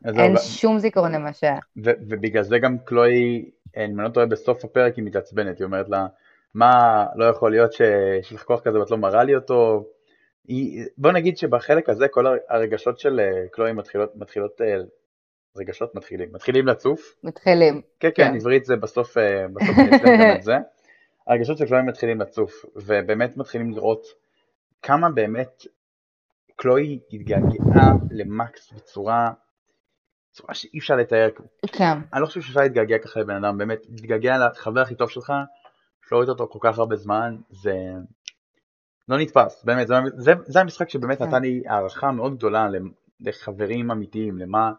אין 0.05 0.33
לא... 0.33 0.39
שום 0.39 0.79
זיכרון 0.79 1.11
למה 1.11 1.33
שהיה. 1.33 1.59
ובגלל 1.77 2.43
זה 2.43 2.59
גם 2.59 2.77
קלוי, 2.85 3.49
אני 3.77 3.93
לא 3.97 4.09
טועה, 4.09 4.25
בסוף 4.25 4.65
הפרק 4.65 4.95
היא 4.95 5.03
מתעצבנת, 5.03 5.59
היא 5.59 5.65
אומרת 5.65 5.89
לה, 5.89 6.07
מה, 6.53 7.05
לא 7.15 7.25
יכול 7.25 7.51
להיות 7.51 7.73
שיש 7.73 8.33
לך 8.33 8.43
כוח 8.43 8.61
כזה 8.61 8.79
ואת 8.79 8.91
לא 8.91 8.97
מראה 8.97 9.23
לי 9.23 9.35
אותו. 9.35 9.85
בוא 10.97 11.11
נגיד 11.11 11.37
שבחלק 11.37 11.89
הזה 11.89 12.07
כל 12.07 12.25
הרגשות 12.49 12.99
של 12.99 13.19
אה, 13.19 13.47
קלוי 13.51 13.71
מתחילות, 13.71 14.15
מתחילות, 14.15 14.61
אה, 14.61 14.75
רגשות 15.57 15.95
מתחילים, 15.95 16.29
מתחילים 16.33 16.67
לצוף. 16.67 17.15
מתחילים. 17.23 17.81
כן, 17.99 18.09
כן, 18.15 18.23
כן. 18.23 18.35
עברית 18.35 18.65
זה 18.65 18.75
בסוף, 18.75 19.17
אה, 19.17 19.47
בסוף 19.53 19.75
אצלם 19.93 20.19
גם 20.21 20.35
את 20.35 20.43
זה. 20.43 20.57
הרגשות 21.27 21.57
של 21.57 21.65
קלוי 21.65 21.81
מתחילים 21.81 22.21
לצוף, 22.21 22.65
ובאמת 22.75 23.37
מתחילים 23.37 23.71
לראות 23.71 24.07
כמה 24.81 25.09
באמת 25.09 25.65
קלוי 26.55 26.99
התגעגעה 27.13 27.91
למקס 28.11 28.73
בצורה, 28.73 29.31
בצורה 30.31 30.53
שאי 30.53 30.79
אפשר 30.79 30.95
לתאר. 30.95 31.29
כן. 31.67 31.97
אני 32.13 32.21
לא 32.21 32.25
חושב 32.25 32.41
שאפשר 32.41 32.59
להתגעגע 32.59 32.97
ככה 32.97 33.19
לבן 33.19 33.43
אדם, 33.43 33.57
באמת, 33.57 33.79
להתגעגע 33.89 34.33
לחבר 34.37 34.81
הכי 34.81 34.95
טוב 34.95 35.09
שלך, 35.09 35.33
שלא 36.09 36.17
ראית 36.17 36.29
אותו 36.29 36.47
כל 36.51 36.59
כך 36.61 36.79
הרבה 36.79 36.95
זמן, 36.95 37.37
זה 37.49 37.73
לא 39.09 39.17
נתפס, 39.17 39.63
באמת, 39.63 39.87
זה, 39.87 39.95
זה, 40.17 40.31
זה 40.45 40.59
המשחק 40.59 40.89
שבאמת 40.89 41.17
כן. 41.17 41.27
נתן 41.27 41.41
לי 41.41 41.63
הערכה 41.67 42.11
מאוד 42.11 42.35
גדולה 42.37 42.67
לחברים 43.19 43.91
אמיתיים, 43.91 44.37
למה 44.37 44.71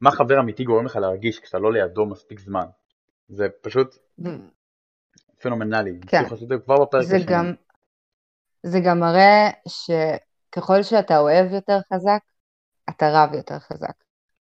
מה 0.00 0.10
חבר 0.10 0.40
אמיתי 0.40 0.64
גורם 0.64 0.84
לך 0.84 0.96
להרגיש 0.96 1.40
כשאתה 1.40 1.58
לא 1.58 1.72
לידו 1.72 2.06
מספיק 2.06 2.40
זמן. 2.40 2.66
זה 3.28 3.46
פשוט 3.62 3.96
פנומנלי. 5.40 5.98
כן. 6.06 6.22
זה. 7.02 7.16
גם, 7.26 7.54
זה 8.66 8.80
גם 8.80 9.00
מראה 9.00 9.50
שככל 9.68 10.82
שאתה 10.82 11.18
אוהב 11.18 11.52
יותר 11.52 11.78
חזק, 11.92 12.20
אתה 12.90 13.10
רב 13.12 13.34
יותר 13.34 13.58
חזק. 13.58 13.92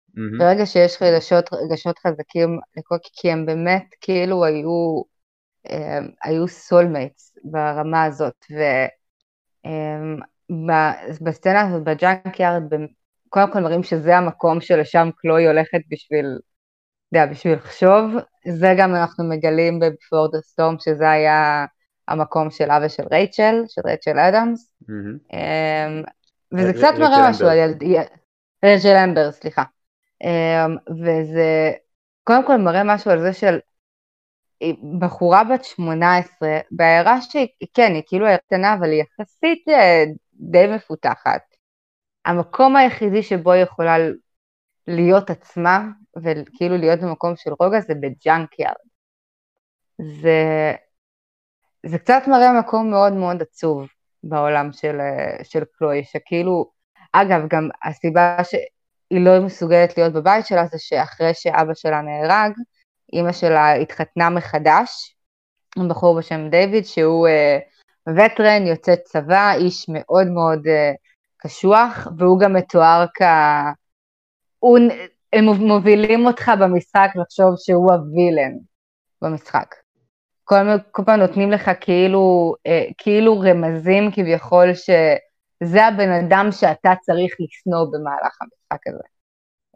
Mm-hmm. 0.09 0.39
ברגע 0.39 0.65
שיש 0.65 1.01
רגשות, 1.01 1.49
רגשות 1.53 1.99
חזקים, 1.99 2.59
כי 3.13 3.31
הם 3.31 3.45
באמת 3.45 3.85
כאילו 4.01 4.45
היו 4.45 5.01
היו 6.23 6.47
soulmates 6.47 7.37
ברמה 7.43 8.03
הזאת, 8.03 8.45
ובסצנה 10.49 11.61
הזאת 11.61 11.83
ב 11.83 12.39
junkyard, 12.39 12.63
קודם 13.29 13.53
כל 13.53 13.59
מראים 13.59 13.83
שזה 13.83 14.17
המקום 14.17 14.61
שלשם 14.61 15.09
קלוי 15.15 15.47
הולכת 15.47 15.79
בשביל, 15.89 16.25
אתה 17.09 17.17
יודע, 17.17 17.31
בשביל 17.31 17.53
לחשוב, 17.53 18.11
זה 18.47 18.73
גם 18.77 18.95
אנחנו 18.95 19.29
מגלים 19.29 19.79
the 19.83 20.37
Storm 20.37 20.75
שזה 20.79 21.09
היה 21.09 21.65
המקום 22.07 22.51
של 22.51 22.71
אבא 22.71 22.87
של 22.87 23.03
רייצ'ל, 23.11 23.63
של 23.67 23.81
רייצ'ל 23.85 24.19
אדמס, 24.19 24.71
mm-hmm. 24.83 25.35
וזה 26.53 26.73
קצת 26.73 26.93
מראה 26.99 27.29
משהו 27.29 27.47
על 27.47 27.57
ילד... 27.57 27.83
רייצ'ל 28.65 28.95
אמבר, 28.95 29.31
סליחה. 29.31 29.63
וזה 31.03 31.71
קודם 32.23 32.47
כל 32.47 32.57
מראה 32.57 32.83
משהו 32.83 33.11
על 33.11 33.21
זה 33.21 33.33
של 33.33 33.59
בחורה 34.99 35.43
בת 35.43 35.63
18, 35.63 36.49
בעיירה 36.71 37.21
שהיא, 37.21 37.47
כן, 37.73 37.91
היא 37.93 38.03
כאילו 38.05 38.25
עיירה 38.25 38.37
קטנה, 38.37 38.73
אבל 38.73 38.91
היא 38.91 39.03
יחסית 39.03 39.67
אה, 39.67 40.03
די 40.33 40.67
מפותחת. 40.75 41.41
המקום 42.25 42.75
היחידי 42.75 43.23
שבו 43.23 43.51
היא 43.51 43.63
יכולה 43.63 43.95
להיות 44.87 45.29
עצמה, 45.29 45.87
וכאילו 46.23 46.77
להיות 46.77 46.99
במקום 46.99 47.35
של 47.35 47.51
רוגע, 47.59 47.79
זה 47.79 47.93
ב 47.95 48.03
junkyard. 48.03 48.75
זה, 50.21 50.73
זה 51.87 51.97
קצת 51.97 52.21
מראה 52.27 52.59
מקום 52.59 52.89
מאוד 52.89 53.13
מאוד 53.13 53.41
עצוב 53.41 53.87
בעולם 54.23 54.71
של, 54.71 54.99
אה, 54.99 55.43
של 55.43 55.63
קלוי, 55.77 56.03
שכאילו, 56.03 56.71
אגב, 57.13 57.41
גם 57.49 57.69
הסיבה 57.83 58.37
שהיא 58.43 59.25
לא 59.25 59.41
מסוגלת 59.41 59.97
להיות 59.97 60.13
בבית 60.13 60.45
שלה 60.45 60.65
זה 60.65 60.77
שאחרי 60.79 61.33
שאבא 61.33 61.73
שלה 61.73 62.01
נהרג, 62.01 62.51
אימא 63.13 63.31
שלה 63.31 63.73
התחתנה 63.73 64.29
מחדש, 64.29 65.15
עם 65.77 65.89
בחור 65.89 66.17
בשם 66.17 66.49
דיוויד, 66.49 66.85
שהוא 66.85 67.27
uh, 67.27 68.11
וטרן, 68.17 68.67
יוצא 68.67 68.95
צבא, 68.95 69.53
איש 69.53 69.85
מאוד 69.89 70.27
מאוד 70.27 70.59
uh, 70.67 70.95
קשוח, 71.37 72.07
והוא 72.17 72.39
גם 72.39 72.53
מתואר 72.53 73.05
כ... 73.13 73.21
הוא... 74.59 74.79
הם 75.33 75.45
מובילים 75.45 76.25
אותך 76.25 76.51
במשחק 76.61 77.09
לחשוב 77.15 77.53
שהוא 77.57 77.91
הווילן 77.93 78.51
במשחק. 79.21 79.86
כל, 80.49 80.55
כל 80.91 81.03
פעם 81.05 81.19
נותנים 81.19 81.51
לך 81.51 81.71
כאילו, 81.81 82.53
uh, 82.67 82.93
כאילו 82.97 83.39
רמזים 83.39 84.11
כביכול 84.11 84.73
שזה 84.73 85.85
הבן 85.85 86.09
אדם 86.09 86.47
שאתה 86.51 86.93
צריך 87.01 87.35
לשנוא 87.39 87.85
במהלך 87.91 88.37
המשחק 88.41 88.87
הזה. 88.87 89.03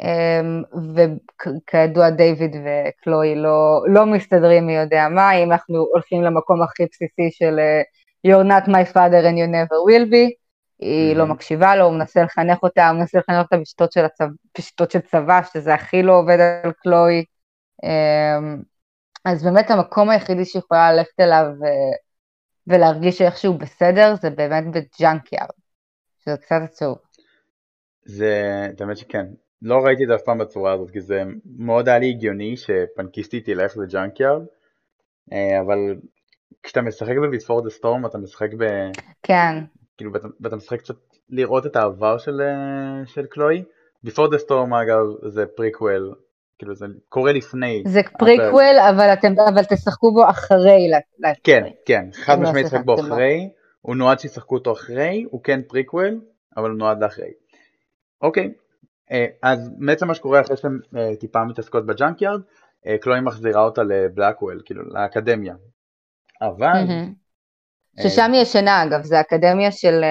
אמ, 0.01 0.63
וכידוע 0.95 2.09
דיוויד 2.09 2.55
וקלוי 2.55 3.35
לא, 3.35 3.81
לא 3.87 4.05
מסתדרים 4.05 4.67
מי 4.67 4.75
יודע 4.75 5.07
מה, 5.09 5.31
אם 5.31 5.51
אנחנו 5.51 5.77
הולכים 5.93 6.23
למקום 6.23 6.61
הכי 6.61 6.83
בסיסי 6.91 7.31
של 7.31 7.59
אה, 7.59 7.81
You're 8.27 8.47
not 8.47 8.67
my 8.67 8.93
father 8.93 9.23
and 9.23 9.37
you 9.37 9.47
never 9.47 9.77
will 9.89 10.11
be, 10.11 10.33
היא 10.79 11.15
לא 11.15 11.25
מקשיבה 11.25 11.75
לו, 11.75 11.85
הוא 11.85 11.93
מנסה 11.93 12.23
לחנך 12.23 12.63
אותה, 12.63 12.89
הוא 12.89 12.99
מנסה 12.99 13.19
לחנך 13.19 13.43
אותה 13.43 13.57
בשיטות 13.57 13.91
של, 13.91 14.05
הצבא, 14.05 14.27
בשיטות 14.57 14.91
של 14.91 14.99
צבא, 14.99 15.41
שזה 15.53 15.73
הכי 15.73 16.03
לא 16.03 16.19
עובד 16.19 16.39
על 16.39 16.71
קלוי. 16.71 17.25
אמ, 17.83 18.61
אז 19.25 19.43
באמת 19.43 19.71
המקום 19.71 20.09
היחידי 20.09 20.45
שיכולה 20.45 20.93
ללכת 20.93 21.19
אליו 21.19 21.45
ו- 21.59 22.11
ולהרגיש 22.67 23.17
שאיכשהו 23.17 23.57
בסדר, 23.57 24.15
זה 24.21 24.29
באמת 24.29 24.63
ב 24.73 24.81
junkyard, 24.81 25.49
שזה 26.19 26.37
קצת 26.37 26.59
עצוב. 26.63 26.97
זה, 28.05 28.67
האמת 28.79 28.97
שכן, 28.97 29.25
לא 29.61 29.77
ראיתי 29.85 30.03
את 30.03 30.07
זה 30.07 30.15
אף 30.15 30.21
פעם 30.21 30.37
בצורה 30.37 30.73
הזאת, 30.73 30.91
כי 30.91 31.01
זה 31.01 31.23
מאוד 31.57 31.89
היה 31.89 31.99
לי 31.99 32.09
הגיוני 32.09 32.57
שפנקיסטית 32.57 33.45
תלך 33.45 33.77
ל 33.77 33.84
junkyard, 33.84 34.41
אה, 35.33 35.59
אבל 35.61 35.77
כשאתה 36.63 36.81
משחק 36.81 37.15
ב-Before 37.15 37.63
the 37.63 37.79
Storm 37.79 38.07
אתה 38.07 38.17
משחק 38.17 38.49
ב... 38.57 38.63
כן. 39.23 39.55
כאילו, 39.97 40.11
ואתה, 40.39 40.55
משחק 40.55 40.79
קצת 40.79 40.95
לראות 41.29 41.65
את 41.65 41.75
העבר 41.75 42.17
של, 42.17 42.41
אה, 42.41 43.05
של 43.05 43.25
קלוי. 43.25 43.63
Before 44.07 44.29
the 44.31 44.47
Storm 44.47 44.75
אגב 44.83 45.29
זה 45.29 45.45
פריקוול, 45.45 46.13
כאילו 46.61 46.75
זה 46.75 46.85
קורה 47.09 47.31
לפני. 47.33 47.83
זה 47.87 48.01
פריקוול, 48.19 48.79
אבל, 48.89 49.13
אתם, 49.13 49.33
אבל 49.53 49.63
תשחקו 49.63 50.13
בו 50.13 50.29
אחרי. 50.29 50.91
כן, 51.43 51.63
כן, 51.85 52.05
חד 52.13 52.37
לא 52.37 52.43
משמעית 52.43 52.65
תשחק 52.65 52.85
בו 52.85 52.95
אחרי, 52.95 53.49
הוא 53.81 53.95
נועד 53.95 54.19
שישחקו 54.19 54.55
אותו 54.55 54.71
אחרי, 54.71 55.25
הוא 55.31 55.43
כן 55.43 55.61
פריקוול, 55.67 56.21
אבל 56.57 56.69
הוא 56.69 56.77
נועד 56.77 57.03
לאחרי. 57.03 57.31
אוקיי, 58.21 58.51
אה, 59.11 59.25
אז 59.43 59.69
בעצם 59.77 60.07
מה 60.07 60.15
שקורה 60.15 60.41
אחרי 60.41 60.57
שאתם 60.57 60.77
אה, 60.97 61.15
טיפה 61.15 61.43
מתעסקות 61.43 61.85
ב 61.85 61.91
junkyard, 61.91 62.41
קלוי 63.01 63.21
מחזירה 63.21 63.63
אותה 63.63 63.83
לבלאקוול, 63.83 64.61
כאילו 64.65 64.81
לאקדמיה. 64.85 65.55
אבל... 66.41 66.83
ששם 68.01 68.31
היא 68.33 68.41
ישנה 68.41 68.83
אגב, 68.83 69.03
זה 69.03 69.19
אקדמיה 69.19 69.71
של, 69.71 70.03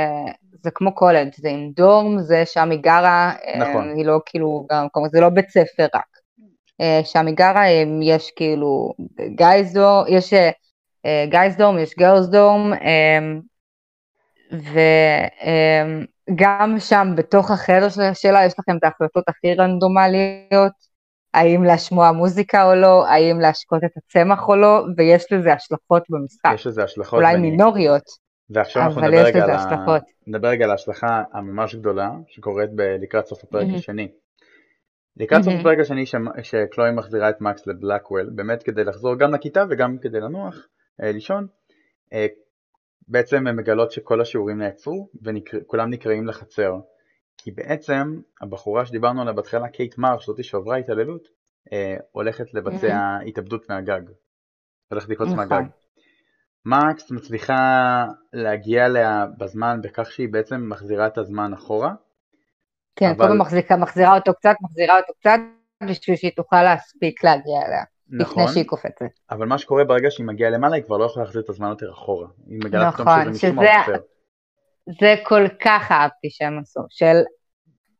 זה 0.62 0.70
כמו 0.74 0.94
קולג', 0.94 1.34
זה 1.36 1.48
עם 1.48 1.70
דורם, 1.76 2.20
זה 2.20 2.42
שם 2.46 2.70
היא 2.70 2.80
גרה, 2.82 3.32
נכון. 3.58 3.94
היא 3.96 4.06
לא 4.06 4.18
כאילו, 4.26 4.66
זה 5.12 5.20
לא 5.20 5.28
בית 5.28 5.50
ספר 5.50 5.86
רק. 5.94 6.19
שם 7.04 7.26
היא 7.26 7.34
גרה, 7.34 7.64
יש 8.02 8.30
כאילו 8.36 8.92
גייזדורם, 9.34 10.04
יש 10.08 10.34
גייזדורם, 11.28 11.78
יש 11.78 11.94
גרסדורם, 11.98 12.72
וגם 16.30 16.76
שם 16.78 17.08
בתוך 17.16 17.50
החדר 17.50 17.88
שלה 18.14 18.44
יש 18.44 18.54
לכם 18.58 18.76
את 18.76 18.84
ההחלטות 18.84 19.24
הכי 19.28 19.54
רנדומליות, 19.54 20.90
האם 21.34 21.64
להשמוע 21.64 22.12
מוזיקה 22.12 22.70
או 22.70 22.74
לא, 22.74 23.06
האם 23.06 23.40
להשקות 23.40 23.84
את 23.84 23.90
הצמח 23.96 24.48
או 24.48 24.56
לא, 24.56 24.84
ויש 24.96 25.32
לזה 25.32 25.52
השלכות 25.52 26.02
במשחק. 26.10 26.50
יש 26.54 26.66
לזה 26.66 26.84
השלכות. 26.84 27.14
אולי 27.14 27.34
ואני... 27.34 27.50
מינוריות, 27.50 28.02
ועכשיו 28.50 28.82
אנחנו 28.82 29.00
נדבר 29.00 29.24
רגע, 29.24 29.44
על 29.44 29.50
ה... 29.50 29.98
נדבר 30.26 30.48
רגע 30.48 30.64
על 30.64 30.70
ההשלכה 30.70 31.22
הממש 31.32 31.74
גדולה 31.74 32.10
שקורית 32.28 32.70
ב... 32.74 32.80
לקראת 32.80 33.26
סוף 33.26 33.44
הפרק 33.44 33.66
mm-hmm. 33.66 33.76
השני. 33.76 34.08
לקראת. 35.16 35.42
סוף 35.42 35.54
הפרק 35.60 35.78
השני. 35.78 36.04
שקלוי 36.42 36.90
מחזירה 36.90 37.30
את 37.30 37.40
מקס 37.40 37.66
לבלקוול, 37.66 38.30
באמת 38.34 38.62
כדי 38.62 38.84
לחזור 38.84 39.14
גם 39.18 39.34
לכיתה 39.34 39.64
וגם 39.70 39.98
כדי 39.98 40.20
לנוח, 40.20 40.66
אה, 41.02 41.12
לישון, 41.12 41.46
אה, 42.12 42.26
בעצם 43.08 43.46
הן 43.46 43.56
מגלות 43.56 43.92
שכל 43.92 44.20
השיעורים 44.20 44.58
נעצרו 44.58 45.10
וכולם. 45.22 45.90
נקראים 45.90 46.26
לחצר. 46.26 46.74
כי 47.36 47.50
בעצם 47.50 48.20
הבחורה 48.40 48.86
שדיברנו 48.86 49.20
עליה 49.20 49.32
בהתחלה, 49.32 49.68
קייט 49.68 49.98
מרש, 49.98 50.26
זאתי 50.26 50.42
שעברה 50.42 50.76
התעללות, 50.76 51.28
אה, 51.72 51.96
הולכת 52.12 52.54
לבצע. 52.54 53.18
התאבדות 53.26 53.70
מהגג. 53.70 54.00
הולכת 54.90 55.08
לקפוץ 55.08 55.28
נכון. 55.28 55.38
מהגג. 55.38 55.64
מקס 56.66 57.10
מצליחה 57.10 58.04
להגיע 58.32 58.86
אליה 58.86 59.26
בזמן 59.38 59.80
בכך 59.82 60.12
שהיא 60.12 60.28
בעצם 60.32 60.68
מחזירה 60.68 61.06
את 61.06 61.18
הזמן 61.18 61.52
אחורה. 61.52 61.94
כן, 63.00 63.10
אבל... 63.10 63.26
קודם 63.26 63.38
מחזיקה, 63.38 63.76
מחזירה 63.76 64.14
אותו 64.14 64.34
קצת, 64.34 64.54
מחזירה 64.60 64.96
אותו 64.96 65.12
קצת, 65.20 65.38
בשביל 65.82 66.16
שהיא 66.16 66.32
תוכל 66.36 66.62
להספיק 66.62 67.24
להגיע 67.24 67.66
אליה. 67.66 67.84
נכון, 68.10 68.42
לפני 68.42 68.54
שהיא 68.54 68.64
קופצת. 68.64 69.06
אבל 69.30 69.46
מה 69.46 69.58
שקורה 69.58 69.84
ברגע 69.84 70.10
שהיא 70.10 70.26
מגיעה 70.26 70.50
למעלה, 70.50 70.76
היא 70.76 70.84
כבר 70.84 70.96
לא 70.96 71.04
יכולה 71.04 71.24
להחזיר 71.24 71.42
את 71.42 71.48
הזמן 71.48 71.68
יותר 71.68 71.90
אחורה. 71.90 72.26
היא 72.46 72.58
מגלה 72.64 72.88
נכון, 72.88 73.06
פתאום 73.06 73.34
שזה 73.34 73.52
משום 73.52 73.94
זה 75.00 75.14
כל 75.24 75.48
כך 75.60 75.92
אהבתי 75.92 76.30
שהם 76.30 76.58
עשו, 76.58 76.80
של 76.90 77.16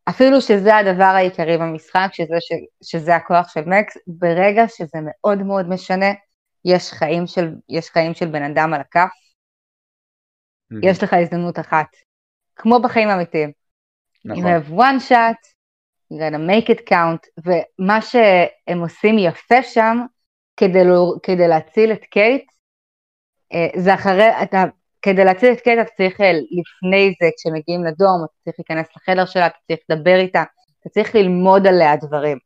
אפילו 0.09 0.41
שזה 0.41 0.77
הדבר 0.77 1.05
העיקרי 1.05 1.59
במשחק, 1.59 2.09
שזה, 2.13 2.37
ש, 2.41 2.53
שזה 2.83 3.17
הכוח 3.17 3.49
של 3.49 3.65
מקס, 3.65 3.97
ברגע 4.07 4.69
שזה 4.69 4.99
מאוד 5.03 5.39
מאוד 5.39 5.69
משנה, 5.69 6.11
יש 6.65 6.93
חיים 6.93 7.27
של, 7.27 7.55
יש 7.69 7.91
חיים 7.91 8.15
של 8.15 8.27
בן 8.27 8.43
אדם 8.43 8.75
על 8.75 8.81
הכף, 8.81 9.01
mm-hmm. 9.01 10.77
יש 10.83 11.03
לך 11.03 11.13
הזדמנות 11.13 11.59
אחת, 11.59 11.87
כמו 12.57 12.81
בחיים 12.81 13.09
האמיתיים. 13.09 13.60
נכון. 14.25 14.45
You 14.45 14.47
have 14.47 14.71
one 14.71 15.01
shot, 15.09 15.41
you 16.11 16.19
gotta 16.19 16.39
make 16.39 16.69
it 16.71 16.87
count, 16.87 17.45
ומה 17.45 18.01
שהם 18.03 18.81
עושים 18.81 19.19
יפה 19.19 19.63
שם, 19.63 19.99
כדי, 20.57 20.85
לא, 20.85 21.15
כדי 21.23 21.49
להציל 21.49 21.93
את 21.93 22.05
קייט, 22.05 22.45
אה, 23.53 23.81
זה 23.81 23.95
אחרי, 23.95 24.43
אתה 24.43 24.65
כדי 25.03 25.25
להציל 25.25 25.53
את 25.53 25.61
קייט 25.61 25.79
אתה 25.81 25.91
צריך 25.97 26.21
אה, 26.21 26.33
לפני 26.33 27.15
זה, 27.23 27.29
כשמגיעים 27.39 27.85
לדום, 27.85 28.25
אתה 28.25 28.33
צריך 28.45 28.57
להיכנס 28.59 28.87
לחדר 28.97 29.25
שלה, 29.25 29.47
אתה 29.47 29.57
צריך 29.69 29.81
לדבר 29.89 30.17
איתה, 30.17 30.45
אתה 30.81 30.89
צריך 30.89 31.15
ללמוד 31.15 31.67
עליה 31.67 31.97
דברים. 31.97 32.39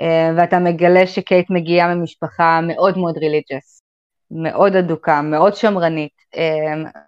אה, 0.00 0.30
ואתה 0.36 0.58
מגלה 0.58 1.06
שקייט 1.06 1.50
מגיעה 1.50 1.94
ממשפחה 1.94 2.60
מאוד 2.62 2.98
מאוד 2.98 3.18
ריליג'ס, 3.18 3.82
מאוד 4.30 4.76
אדוקה, 4.76 5.22
מאוד 5.22 5.54
שמרנית. 5.54 6.12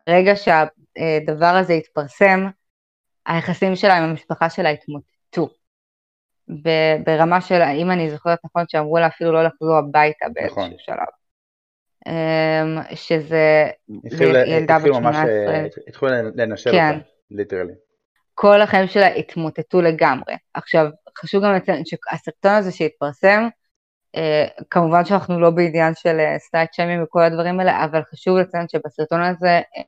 רגע 0.09 0.33
שהדבר 0.37 1.47
הזה 1.57 1.73
התפרסם, 1.73 2.47
היחסים 3.27 3.77
שלה 3.77 3.97
עם 3.97 4.05
המשפחה 4.05 4.51
שלה 4.51 4.69
התמוטטו. 4.69 5.49
ברמה 7.05 7.41
של, 7.41 7.63
אם 7.63 7.91
אני 7.91 8.11
זוכרת 8.11 8.39
נכון, 8.45 8.65
שאמרו 8.69 8.99
לה 8.99 9.07
אפילו 9.07 9.33
לא 9.33 9.45
לחזור 9.45 9.77
הביתה 9.77 10.27
באיזשהו 10.35 10.67
נכון. 10.67 10.75
שלב. 10.79 11.07
אמ, 12.07 12.95
שזה 12.95 13.71
ילדה 14.47 14.79
בת 14.79 14.95
18. 14.95 15.25
התחילו 15.89 16.11
לנשל 16.35 16.71
אותה, 16.71 16.91
literally. 17.31 17.73
כל 18.35 18.61
החיים 18.61 18.87
שלה 18.87 19.07
התמוטטו 19.07 19.81
לגמרי. 19.81 20.35
עכשיו, 20.55 20.87
חשוב 21.19 21.45
גם 21.45 21.55
לציין 21.55 21.83
שהסרטון 21.85 22.53
הזה 22.53 22.73
שהתפרסם, 22.73 23.49
אה, 24.17 24.47
כמובן 24.71 25.05
שאנחנו 25.05 25.41
לא 25.41 25.51
בעניין 25.51 25.95
של 25.95 26.21
אה, 26.21 26.65
שיימינג 26.73 27.03
וכל 27.03 27.23
הדברים 27.23 27.61
האלה, 27.61 27.85
אבל 27.85 28.03
חשוב 28.03 28.39
לציין 28.39 28.69
שבסרטון 28.69 29.23
הזה, 29.23 29.49
אה, 29.49 29.83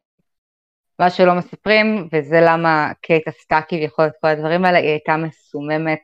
מה 1.03 1.11
שלא 1.11 1.34
מספרים, 1.34 2.09
וזה 2.12 2.40
למה 2.40 2.92
קייט 3.00 3.28
עשתה 3.28 3.61
כביכול 3.68 4.07
את 4.07 4.12
כל 4.20 4.28
הדברים 4.28 4.64
האלה, 4.64 4.78
היא 4.78 4.88
הייתה 4.88 5.16
מסוממת 5.16 6.00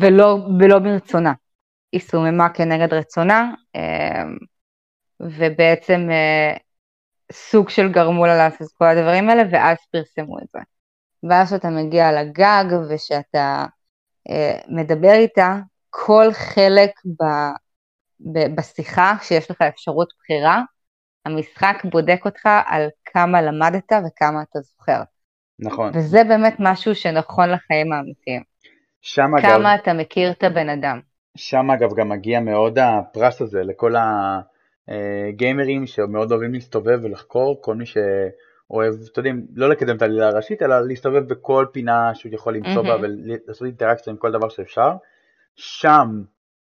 ולא, 0.00 0.38
ולא 0.60 0.78
ברצונה. 0.78 1.32
היא 1.92 2.00
סוממה 2.00 2.48
כנגד 2.48 2.94
רצונה, 2.94 3.52
אמ, 3.74 4.36
ובעצם 5.20 6.08
אה, 6.10 6.56
סוג 7.32 7.68
של 7.68 7.92
גרמו 7.92 8.26
לה 8.26 8.36
לעשות 8.36 8.68
כל 8.72 8.84
הדברים 8.84 9.30
האלה, 9.30 9.42
ואז 9.50 9.76
פרסמו 9.92 10.38
את 10.38 10.48
זה. 10.52 10.58
ואז 11.28 11.48
כשאתה 11.48 11.68
מגיע 11.68 12.12
לגג 12.12 12.64
ושאתה 12.90 13.66
אה, 14.30 14.58
מדבר 14.68 15.12
איתה, 15.12 15.56
כל 15.90 16.26
חלק 16.32 16.90
ב, 17.04 17.24
ב, 18.20 18.54
בשיחה, 18.54 19.14
כשיש 19.20 19.50
לך 19.50 19.62
אפשרות 19.62 20.12
בחירה, 20.18 20.62
המשחק 21.26 21.82
בודק 21.84 22.20
אותך 22.24 22.48
על 22.66 22.88
כמה 23.04 23.42
למדת 23.42 23.92
וכמה 24.06 24.42
אתה 24.42 24.60
זוכר. 24.60 25.02
נכון. 25.58 25.90
וזה 25.94 26.24
באמת 26.24 26.56
משהו 26.58 26.94
שנכון 26.94 27.50
לחיים 27.50 27.92
האמיתיים. 27.92 28.42
שם 29.00 29.34
אגב... 29.38 29.48
כמה 29.48 29.74
אתה 29.74 29.92
מכיר 29.92 30.30
את 30.30 30.42
הבן 30.42 30.68
אדם. 30.68 31.00
שם 31.36 31.70
אגב 31.70 31.94
גם 31.94 32.08
מגיע 32.08 32.40
מאוד 32.40 32.78
הפרס 32.78 33.42
הזה 33.42 33.62
לכל 33.62 33.96
ה... 33.96 34.40
אה, 34.90 35.30
גיימרים 35.30 35.86
שמאוד 35.86 36.32
אוהבים 36.32 36.54
להסתובב 36.54 36.98
ולחקור, 37.02 37.62
כל 37.62 37.74
מי 37.74 37.86
שאוהב, 37.86 38.94
אתם 39.12 39.20
יודעים, 39.20 39.46
לא 39.54 39.68
לקדם 39.68 39.96
את 39.96 40.02
העלילה 40.02 40.28
הראשית, 40.28 40.62
אלא 40.62 40.86
להסתובב 40.86 41.28
בכל 41.28 41.66
פינה 41.72 42.14
שהוא 42.14 42.34
יכול 42.34 42.54
למצוא 42.56 42.82
בה 42.82 42.96
ולעשות 43.02 43.66
אינטראקציה 43.66 44.10
עם 44.10 44.16
כל 44.16 44.32
דבר 44.32 44.48
שאפשר. 44.48 44.90
שם, 45.56 46.22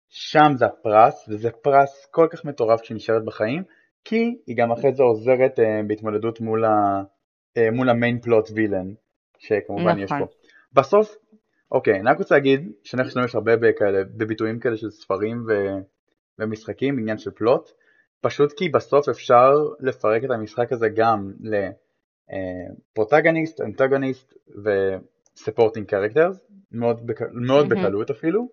שם 0.10 0.52
זה 0.56 0.66
הפרס, 0.66 1.30
וזה 1.30 1.52
פרס 1.52 2.08
כל 2.12 2.28
כך 2.32 2.46
מטורף 2.46 2.82
כשהיא 2.82 2.96
נשארת 2.96 3.26
בחיים, 3.26 3.64
כי 4.10 4.38
היא 4.48 4.56
גם 4.58 4.72
אחרי 4.72 4.94
זה 4.94 5.04
עוזרת 5.04 5.60
uh, 5.60 5.88
בהתמודדות 5.88 6.42
מול, 6.42 6.66
ה, 6.66 7.02
uh, 7.58 7.72
מול 7.72 7.90
המיין 7.90 8.20
פלוט 8.22 8.50
וילן, 8.54 8.94
שכמובן 9.38 9.84
נכון. 9.84 10.00
יש 10.00 10.12
פה. 10.12 10.26
בסוף, 10.74 11.16
אוקיי, 11.72 12.00
אני 12.00 12.10
רק 12.10 12.18
רוצה 12.18 12.36
להגיד 12.36 12.72
שאני 12.84 13.04
חושב 13.04 13.22
שיש 13.22 13.36
הרבה 13.36 13.58
בכאלה, 13.58 14.04
בביטויים 14.04 14.60
כאלה 14.60 14.78
של 14.78 14.90
ספרים 14.90 15.46
ו, 15.48 15.52
ומשחקים, 16.40 17.00
עניין 17.00 17.18
של 17.18 17.32
פלוט. 17.32 17.70
פשוט 18.22 18.54
כי 18.58 18.70
בסוף 18.70 19.10
אפשר 19.10 19.52
לפרק 19.80 20.24
את 20.24 20.30
המשחק 20.30 20.72
הזה 20.72 20.88
גם 20.96 21.34
לפרוטגניסט, 22.30 23.62
אנטגוניסט 23.62 24.34
וספורטינג 24.64 25.88
קרקטרס, 25.88 26.48
מאוד, 26.72 27.08
בק... 27.08 27.22
מאוד 27.34 27.66
mm-hmm. 27.66 27.76
בקלות 27.76 28.10
אפילו. 28.10 28.48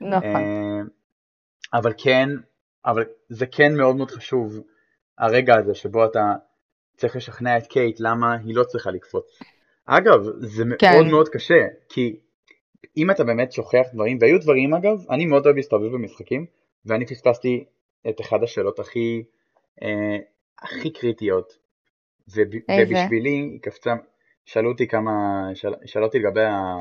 נכון. 0.00 0.36
אה, 0.36 0.80
אבל 1.74 1.92
כן, 1.98 2.28
אבל 2.86 3.04
זה 3.28 3.46
כן 3.46 3.76
מאוד 3.76 3.96
מאוד 3.96 4.10
חשוב 4.10 4.60
הרגע 5.18 5.56
הזה 5.58 5.74
שבו 5.74 6.04
אתה 6.04 6.34
צריך 6.96 7.16
לשכנע 7.16 7.58
את 7.58 7.66
קייט 7.66 8.00
למה 8.00 8.36
היא 8.44 8.54
לא 8.54 8.64
צריכה 8.64 8.90
לקפוץ. 8.90 9.38
אגב, 9.86 10.24
זה 10.38 10.64
כן. 10.78 10.92
מאוד 10.92 11.06
מאוד 11.06 11.28
קשה, 11.28 11.66
כי 11.88 12.16
אם 12.96 13.10
אתה 13.10 13.24
באמת 13.24 13.52
שוכח 13.52 13.86
דברים, 13.92 14.18
והיו 14.20 14.40
דברים 14.40 14.74
אגב, 14.74 15.04
אני 15.10 15.26
מאוד 15.26 15.44
אוהב 15.46 15.56
להסתובב 15.56 15.92
במשחקים, 15.92 16.46
ואני 16.86 17.06
פספסתי 17.06 17.64
את 18.08 18.20
אחת 18.20 18.42
השאלות 18.42 18.78
הכי, 18.78 19.24
אה, 19.82 20.16
הכי 20.62 20.90
קריטיות, 20.90 21.58
וב, 22.28 22.48
ובשבילי 22.80 23.30
היא 23.30 23.60
קפצה, 23.62 23.94
שאלו 24.44 24.70
אותי 24.70 24.88
כמה, 24.88 25.42
שאל, 25.54 25.74
שאלו 25.84 26.06
אותי 26.06 26.18
לגבי 26.18 26.44
ה, 26.44 26.76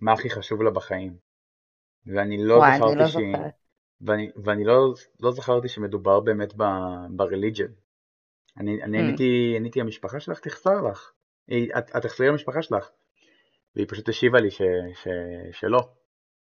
מה 0.00 0.12
הכי 0.12 0.30
חשוב 0.30 0.62
לה 0.62 0.70
בחיים, 0.70 1.12
ואני 2.06 2.44
לא 2.44 2.54
וואי, 2.54 2.76
זכרתי 2.76 2.94
לא 2.94 3.06
שהיא, 3.06 3.32
זוכרת. 3.36 3.61
ואני, 4.06 4.30
ואני 4.44 4.64
לא, 4.64 4.94
לא 5.20 5.30
זכרתי 5.32 5.68
שמדובר 5.68 6.20
באמת 6.20 6.54
ברליג'ן. 7.10 7.66
אני, 8.58 8.82
אני 8.82 8.98
Mm. 8.98 9.00
עניתי, 9.00 9.54
עניתי, 9.56 9.80
המשפחה 9.80 10.20
שלך 10.20 10.40
תחסר 10.40 10.80
לך, 10.80 11.12
את, 11.78 11.90
את 11.96 12.02
תחזרי 12.02 12.28
למשפחה 12.28 12.62
שלך. 12.62 12.88
והיא 13.76 13.86
פשוט 13.88 14.08
השיבה 14.08 14.40
לי 14.40 14.50
ש, 14.50 14.62
ש, 14.94 15.08
שלא, 15.52 15.88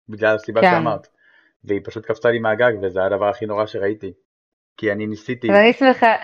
בגלל 0.09 0.35
הסיבה 0.35 0.61
כן. 0.61 0.71
שאמרת. 0.71 1.09
והיא 1.65 1.81
פשוט 1.85 2.07
קפצה 2.07 2.31
לי 2.31 2.39
מהגג, 2.39 2.73
וזה 2.83 3.05
הדבר 3.05 3.29
הכי 3.29 3.47
נורא 3.47 3.67
שראיתי. 3.67 4.13
כי 4.77 4.93
אני 4.93 5.07
ניסיתי, 5.07 5.51
אז 5.51 5.57
אני 5.57 5.73
שמחה, 5.73 6.17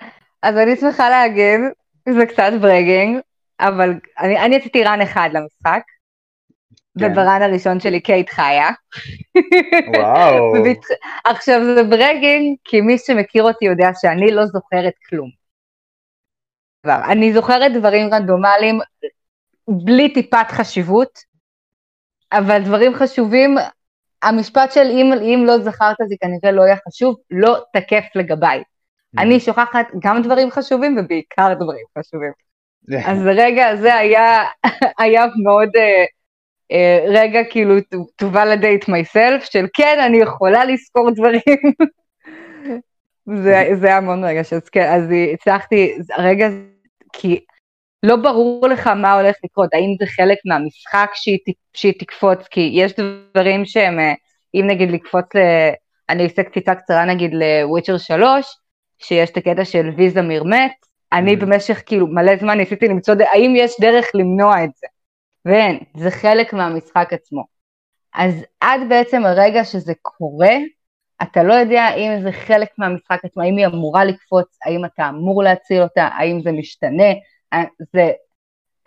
אז 0.42 0.56
אני 0.56 0.76
שמחה 0.76 1.10
להגיד, 1.10 1.60
זה 2.08 2.26
קצת 2.26 2.52
ברגינג, 2.62 3.20
אבל 3.60 3.90
אני, 4.18 4.56
עשיתי 4.56 4.84
רן 4.84 5.00
אחד 5.00 5.30
למשחק. 5.32 5.82
וברן 6.96 7.42
הראשון 7.42 7.80
שלי 7.80 8.00
קייט 8.00 8.30
חיה. 8.30 8.70
וואו, 9.96 10.54
עכשיו 11.24 11.60
זה 11.64 11.82
ברגינג, 11.82 12.56
כי 12.64 12.80
מי 12.80 12.98
שמכיר 12.98 13.42
אותי 13.42 13.64
יודע 13.64 13.90
שאני 14.00 14.30
לא 14.30 14.46
זוכרת 14.46 14.94
כלום. 15.08 15.30
אני 16.84 17.32
זוכרת 17.32 17.72
דברים 17.72 18.14
רנדומליים 18.14 18.78
בלי 19.68 20.14
טיפת 20.14 20.46
חשיבות, 20.48 21.18
אבל 22.32 22.62
דברים 22.64 22.94
חשובים, 22.94 23.56
המשפט 24.22 24.72
של 24.72 24.86
אם, 24.90 25.12
אם 25.12 25.44
לא 25.46 25.58
זכרת 25.58 25.96
זה 26.08 26.14
כנראה 26.20 26.56
לא 26.56 26.62
יהיה 26.62 26.76
חשוב, 26.88 27.16
לא 27.30 27.56
תקף 27.72 28.04
לגביי. 28.14 28.62
אני 29.18 29.40
שוכחת 29.40 29.86
גם 29.98 30.22
דברים 30.22 30.50
חשובים 30.50 30.96
ובעיקר 30.98 31.54
דברים 31.54 31.84
חשובים. 31.98 32.32
אז 33.10 33.26
הרגע 33.26 33.68
הזה 33.68 33.94
היה, 33.94 34.44
היה 35.00 35.26
מאוד 35.44 35.68
אה, 35.76 36.04
רגע 37.08 37.40
כאילו 37.50 37.78
to, 37.78 38.24
validate 38.24 38.88
myself, 38.88 39.52
של 39.52 39.66
כן, 39.74 39.98
אני 40.06 40.16
יכולה 40.16 40.64
לזכור 40.64 41.10
דברים. 41.10 41.40
זה, 43.42 43.68
זה 43.80 43.86
היה 43.86 44.00
מאוד 44.00 44.18
מרגש, 44.18 44.52
אז 44.52 44.68
כן, 44.68 44.92
אז 44.92 45.02
הצלחתי, 45.34 45.94
הרגע, 46.16 46.48
כי 47.12 47.40
לא 48.02 48.16
ברור 48.16 48.68
לך 48.68 48.86
מה 48.86 49.14
הולך 49.14 49.36
לקרות, 49.44 49.74
האם 49.74 49.94
זה 49.98 50.06
חלק 50.06 50.38
מהמשחק 50.44 51.10
שהיא, 51.14 51.38
שהיא 51.74 51.92
תקפוץ, 51.98 52.38
כי 52.50 52.70
יש 52.74 52.92
דברים 52.92 53.64
שהם, 53.64 53.98
אה, 54.00 54.12
אם 54.54 54.66
נגיד 54.66 54.90
לקפוץ, 54.90 55.24
ל, 55.34 55.38
אני 56.08 56.24
אעשה 56.24 56.42
קפיצה 56.42 56.74
קצרה 56.74 57.04
נגיד 57.04 57.30
לוויצ'ר 57.34 57.98
3, 57.98 58.46
שיש 58.98 59.30
את 59.30 59.36
הקטע 59.36 59.64
של 59.64 59.90
ויזה 59.96 60.22
מרמט, 60.22 60.72
אני 61.12 61.34
Mhm. 61.34 61.36
במשך 61.36 61.82
כאילו 61.86 62.06
מלא 62.06 62.36
זמן 62.36 62.58
ניסיתי 62.58 62.88
למצוא, 62.88 63.14
האם 63.32 63.54
יש 63.56 63.72
דרך 63.80 64.06
למנוע 64.14 64.64
את 64.64 64.70
זה, 64.76 64.86
ואין, 65.46 65.78
זה 65.96 66.10
חלק 66.10 66.52
מהמשחק 66.52 67.12
עצמו. 67.12 67.44
אז 68.14 68.34
עד 68.60 68.80
בעצם 68.88 69.26
הרגע 69.26 69.64
שזה 69.64 69.92
קורה, 70.02 70.54
אתה 71.22 71.42
לא 71.42 71.54
יודע 71.54 71.94
אם 71.96 72.22
זה 72.22 72.32
חלק 72.32 72.68
מהמשחק 72.78 73.24
עצמו, 73.24 73.42
האם 73.42 73.56
היא 73.56 73.66
אמורה 73.66 74.04
לקפוץ, 74.04 74.58
האם 74.64 74.84
אתה 74.84 75.08
אמור 75.08 75.42
להציל 75.42 75.82
אותה, 75.82 76.02
האם 76.02 76.40
זה 76.42 76.52
משתנה, 76.52 77.12
אה, 77.52 77.64
זה, 77.92 78.10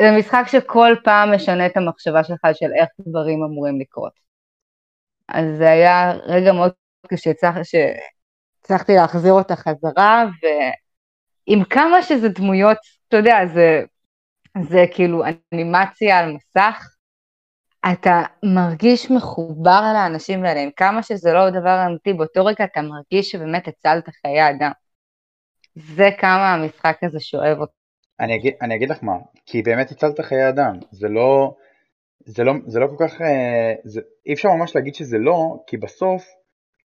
זה 0.02 0.12
משחק 0.18 0.44
שכל 0.48 0.96
פעם 1.04 1.36
משנה 1.36 1.66
את 1.66 1.78
המחשבה 1.78 2.24
שלך 2.24 2.40
של 2.54 2.70
איך 2.80 2.90
דברים 3.00 3.44
אמורים 3.44 3.80
לקרות. 3.80 4.14
אז 5.28 5.46
זה 5.58 5.72
היה 5.72 6.12
רגע 6.24 6.54
מאוד 6.54 6.72
קשה, 7.08 7.30
הצלח- 7.30 7.64
שהצלחתי 7.64 8.94
להחזיר 8.96 9.34
אותה 9.34 9.56
חזרה, 9.56 10.26
ועם 11.48 11.64
כמה 11.64 12.04
שזה 12.04 12.30
דמויות, 12.30 12.78
אתה 13.08 13.18
יודע, 13.18 13.38
זה, 13.54 13.82
זה 14.62 14.86
כאילו 14.94 15.24
אנימציה 15.54 16.20
על 16.20 16.34
מסך, 16.34 16.96
אתה 17.94 18.22
מרגיש 18.44 19.12
מחובר 19.12 19.82
לאנשים 19.94 20.46
האלה, 20.46 20.70
כמה 20.76 21.04
שזה 21.04 21.34
לא 21.34 21.50
דבר 21.50 21.86
אמיתי, 21.88 22.14
באותו 22.14 22.46
רגע 22.46 22.64
אתה 22.64 22.82
מרגיש 22.82 23.32
שבאמת 23.32 23.68
הצלת 23.68 24.10
חיי 24.22 24.50
אדם. 24.50 24.72
זה 25.76 26.10
כמה 26.18 26.54
המשחק 26.54 26.98
הזה 27.04 27.20
שואב 27.20 27.58
אותך. 27.60 27.74
אני 28.20 28.36
אגיד, 28.36 28.54
אני 28.62 28.76
אגיד 28.76 28.90
לך 28.90 29.04
מה, 29.04 29.14
כי 29.46 29.62
באמת 29.62 29.92
הצלת 29.92 30.20
חיי 30.20 30.50
אדם, 30.50 30.74
זה 30.92 31.08
לא, 31.08 31.56
זה 32.26 32.44
לא, 32.44 32.54
זה 32.68 32.80
לא 32.80 32.88
כל 32.88 33.08
כך, 33.08 33.22
אה, 33.22 33.74
זה, 33.84 34.02
אי 34.26 34.34
אפשר 34.34 34.50
ממש 34.50 34.76
להגיד 34.76 34.96
שזה 34.96 35.18
לא, 35.18 35.64
כי 35.68 35.78
בסוף, 35.78 36.26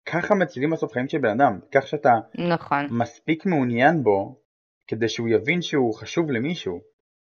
ככה 0.05 0.35
מצילים 0.35 0.69
בסוף 0.69 0.91
חיים 0.91 1.09
של 1.09 1.17
בן 1.17 1.29
אדם, 1.41 1.59
כך 1.71 1.87
שאתה 1.87 2.11
נכון, 2.49 2.87
מספיק 2.91 3.45
מעוניין 3.45 4.03
בו, 4.03 4.39
כדי 4.87 5.09
שהוא 5.09 5.29
יבין 5.29 5.61
שהוא 5.61 5.95
חשוב 5.95 6.31
למישהו, 6.31 6.79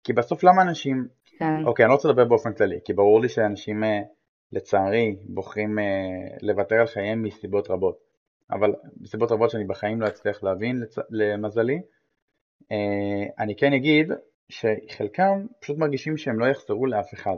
כי 0.04 0.14
בסוף 0.14 0.44
למה 0.44 0.62
אנשים, 0.62 1.08
כן, 1.40 1.66
אוקיי, 1.66 1.86
אני 1.86 1.90
לא 1.90 1.96
רוצה 1.96 2.08
לדבר 2.08 2.26
באופן 2.26 2.54
כללי, 2.54 2.80
כי 2.86 2.94
ברור 2.94 3.22
לי 3.22 3.30
שאנשים, 3.30 3.84
אה, 3.84 4.00
לצערי, 4.52 5.16
בוחרים 5.24 5.80
אה, 5.80 5.84
לוותר 6.42 6.76
על 6.76 6.88
חייהם 6.88 7.24
מסיבות 7.24 7.70
רבות, 7.70 7.98
אבל 8.52 8.74
מסיבות 9.02 9.32
רבות 9.32 9.50
שאני 9.50 9.64
בחיים 9.64 10.02
לא 10.02 10.08
אצליח 10.08 10.44
להבין, 10.44 10.80
לצ... 10.80 10.96
למזלי, 11.10 11.82
אה, 12.72 13.44
אני 13.44 13.56
כן 13.56 13.74
אגיד 13.74 14.12
שחלקם 14.50 15.46
פשוט 15.60 15.78
מרגישים 15.78 16.18
שהם 16.18 16.40
לא 16.40 16.46
יחזרו 16.46 16.86
לאף 16.86 17.14
אחד. 17.14 17.38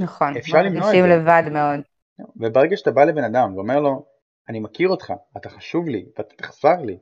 נכון, 0.00 0.32
מרגישים 0.52 1.04
זה. 1.04 1.16
לבד 1.16 1.42
מאוד. 1.52 1.80
וברגע 2.36 2.76
שאתה 2.76 2.90
בא 2.90 3.04
לבן 3.04 3.24
אדם 3.24 3.56
ואומר 3.56 3.80
לו, 3.80 4.06
אני 4.48 4.60
מכיר 4.60 4.88
אותך, 4.88 5.12
אתה 5.36 5.48
חשוב 5.48 5.88
לי, 5.88 6.06
ואתה 6.18 6.34
תחסר 6.34 6.76
לי, 6.84 6.98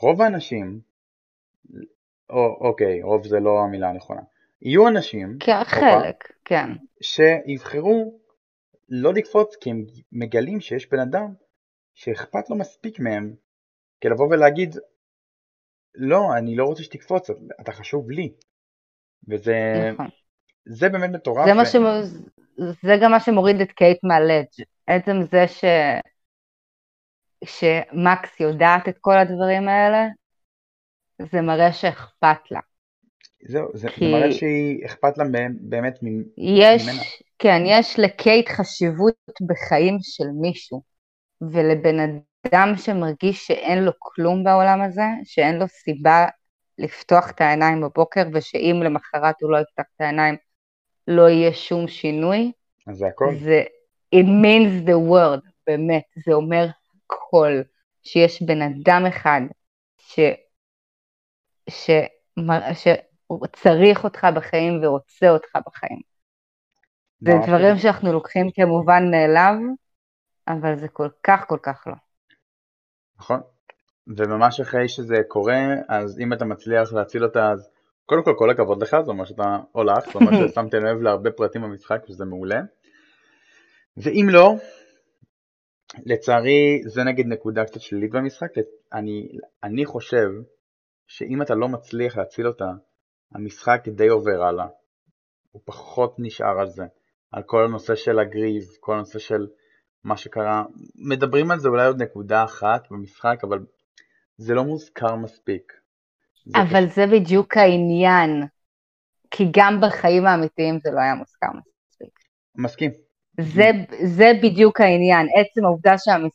רוב 0.00 0.22
האנשים, 0.22 0.80
אוקיי, 2.30 3.02
רוב 3.02 3.26
זה 3.26 3.40
לא 3.40 3.60
המילה 3.60 3.88
הנכונה, 3.88 4.20
יהיו 4.62 4.88
אנשים 4.88 5.36
כן, 5.40 5.64
חלק, 5.64 6.32
כן, 6.44 6.66
שיבחרו 7.00 8.18
לא 8.88 9.12
לקפוץ 9.14 9.56
כי 9.60 9.70
הם 9.70 9.84
מגלים 10.12 10.60
שיש 10.60 10.90
בן 10.90 11.00
אדם 11.00 11.34
שאכפת 11.94 12.50
לו 12.50 12.56
מספיק 12.56 13.00
מהם 13.00 13.34
כדי 14.00 14.12
לבוא 14.12 14.26
ולהגיד 14.30 14.76
לא, 15.94 16.36
אני 16.38 16.56
לא 16.56 16.64
רוצה 16.64 16.82
שתקפוץ, 16.82 17.30
אתה 17.60 17.72
חשוב 17.72 18.10
לי. 18.10 18.32
וזה 19.28 19.54
נכון. 19.92 20.08
זה 20.66 20.88
באמת 20.88 21.10
מטורף. 21.10 21.46
זה, 21.46 21.62
ו- 21.62 21.66
שמ... 21.66 21.82
זה 22.82 22.94
גם 23.02 23.10
מה 23.10 23.20
שמוריד 23.20 23.60
את 23.60 23.72
קייט 23.72 23.98
מהלדג'. 24.04 24.64
עצם 24.86 25.22
זה 25.30 25.46
ש... 25.46 25.64
שמקס 27.44 28.40
יודעת 28.40 28.88
את 28.88 28.98
כל 29.00 29.18
הדברים 29.18 29.68
האלה, 29.68 30.06
זה 31.32 31.40
מראה 31.40 31.72
שאכפת 31.72 32.50
לה. 32.50 32.60
זהו, 33.48 33.68
זה, 33.74 33.88
כי- 33.88 34.04
זה 34.04 34.12
מראה 34.12 34.32
שהיא 34.32 34.86
אכפת 34.86 35.18
לה 35.18 35.24
באמת- 35.60 35.98
יש, 36.38 36.82
ממנה. 36.88 37.02
כן, 37.38 37.62
יש 37.66 37.98
לקייט 37.98 38.48
חשיבות 38.48 39.14
בחיים 39.48 39.98
של 40.02 40.24
מישהו, 40.40 40.82
ולבן 41.40 41.96
אדם 42.46 42.72
שמרגיש 42.76 43.46
שאין 43.46 43.84
לו 43.84 43.92
כלום 43.98 44.44
בעולם 44.44 44.82
הזה, 44.82 45.02
שאין 45.24 45.58
לו 45.58 45.68
סיבה 45.68 46.26
לפתוח 46.78 47.30
את 47.30 47.40
העיניים 47.40 47.80
בבוקר, 47.80 48.22
ושאם 48.34 48.80
למחרת 48.84 49.34
הוא 49.42 49.50
לא 49.52 49.58
יפתח 49.58 49.82
את 49.96 50.00
העיניים, 50.00 50.36
לא 51.08 51.28
יהיה 51.28 51.52
שום 51.52 51.88
שינוי, 51.88 52.52
אז 52.86 52.96
זה 52.96 53.06
הכל. 53.06 53.34
זה 53.44 53.62
it 54.14 54.26
means 54.42 54.88
the 54.88 55.10
word, 55.12 55.48
באמת, 55.66 56.02
זה 56.26 56.32
אומר 56.32 56.66
הכל, 57.06 57.60
שיש 58.02 58.42
בן 58.42 58.62
אדם 58.62 59.04
אחד 59.08 59.40
ש, 59.98 60.18
ש, 61.68 61.90
שצריך 62.72 64.04
אותך 64.04 64.26
בחיים 64.36 64.80
ורוצה 64.82 65.30
אותך 65.30 65.58
בחיים. 65.66 66.00
זה 67.20 67.32
דברים. 67.46 67.78
שאנחנו 67.78 68.12
לוקחים 68.12 68.50
כמובן 68.54 69.10
מאליו, 69.10 69.54
אבל 70.48 70.78
זה 70.78 70.88
כל 70.88 71.08
כך 71.22 71.44
כל 71.48 71.58
כך 71.62 71.84
לא. 71.86 71.94
נכון. 73.18 73.40
וממש 74.16 74.60
אחרי 74.60 74.88
שזה 74.88 75.16
קורה, 75.28 75.58
אז 75.88 76.20
אם 76.20 76.32
אתה 76.32 76.44
מצליח 76.44 76.92
להציל 76.92 77.24
אותה, 77.24 77.50
אז 77.52 77.70
קודם 78.06 78.24
כל 78.24 78.34
כל 78.38 78.50
הכבוד 78.50 78.82
לך, 78.82 78.96
זה 79.04 79.10
אומר 79.10 79.24
שאתה, 79.24 79.58
או 79.74 79.84
לך, 79.84 80.04
זה 80.04 80.10
אומר 80.14 80.30
ששמתם 80.48 80.84
לב 80.84 81.02
להרבה 81.02 81.30
פרטים 81.30 81.62
במשחק, 81.62 82.00
שזה 82.06 82.24
מעולה. 82.24 82.60
ואם 83.96 84.26
לא, 84.30 84.54
לצערי 86.06 86.82
זה 86.84 87.04
נגיד 87.04 87.26
נקודה 87.26 87.64
קצת 87.64 87.80
שלילית 87.80 88.10
במשחק, 88.10 88.50
אני, 88.92 89.28
אני 89.64 89.86
חושב 89.86 90.28
שאם 91.08 91.42
אתה 91.42 91.54
לא 91.54 91.68
מצליח 91.68 92.16
להציל 92.16 92.46
אותה, 92.46 92.70
המשחק 93.32 93.82
די 93.88 94.08
עובר 94.08 94.42
הלאה. 94.42 94.66
הוא 95.50 95.62
פחות 95.64 96.14
נשאר 96.18 96.60
על 96.60 96.68
זה, 96.68 96.84
על 97.32 97.42
כל 97.42 97.64
הנושא 97.64 97.94
של 97.94 98.18
הגריב, 98.18 98.62
כל 98.80 98.94
הנושא 98.94 99.18
של 99.18 99.46
מה 100.04 100.16
שקרה. 100.16 100.64
מדברים 100.94 101.50
על 101.50 101.58
זה 101.58 101.68
אולי 101.68 101.86
עוד 101.86 102.02
נקודה 102.02 102.44
אחת 102.44 102.90
במשחק, 102.90 103.38
אבל 103.42 103.58
זה 104.36 104.54
לא 104.54 104.64
מוזכר 104.64 105.16
מספיק. 105.16 105.72
זה 106.46 106.62
אבל 106.62 106.86
זה 106.86 107.06
בדיוק 107.06 107.56
העניין, 107.56 108.46
כי 109.30 109.44
גם 109.56 109.80
בחיים 109.80 110.26
האמיתיים 110.26 110.78
זה 110.84 110.90
לא 110.90 111.00
היה 111.00 111.14
מוזכר 111.14 111.46
מספיק. 111.46 112.18
מסכים. 112.56 112.90
זה, 113.40 113.70
זה 114.04 114.30
בדיוק 114.42 114.80
העניין, 114.80 115.26
עצם 115.36 115.64
העובדה 115.64 115.98
שהמש... 115.98 116.32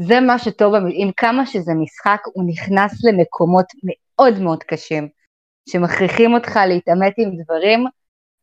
זה 0.00 0.20
מה 0.20 0.38
שטוב, 0.38 0.74
עם 0.74 1.10
כמה 1.16 1.46
שזה 1.46 1.72
משחק, 1.74 2.20
הוא 2.34 2.44
נכנס 2.48 3.04
למקומות 3.04 3.66
מאוד 4.18 4.38
מאוד 4.38 4.62
קשים, 4.62 5.08
שמכריחים 5.68 6.34
אותך 6.34 6.58
להתעמת 6.68 7.14
עם 7.18 7.30
דברים 7.42 7.84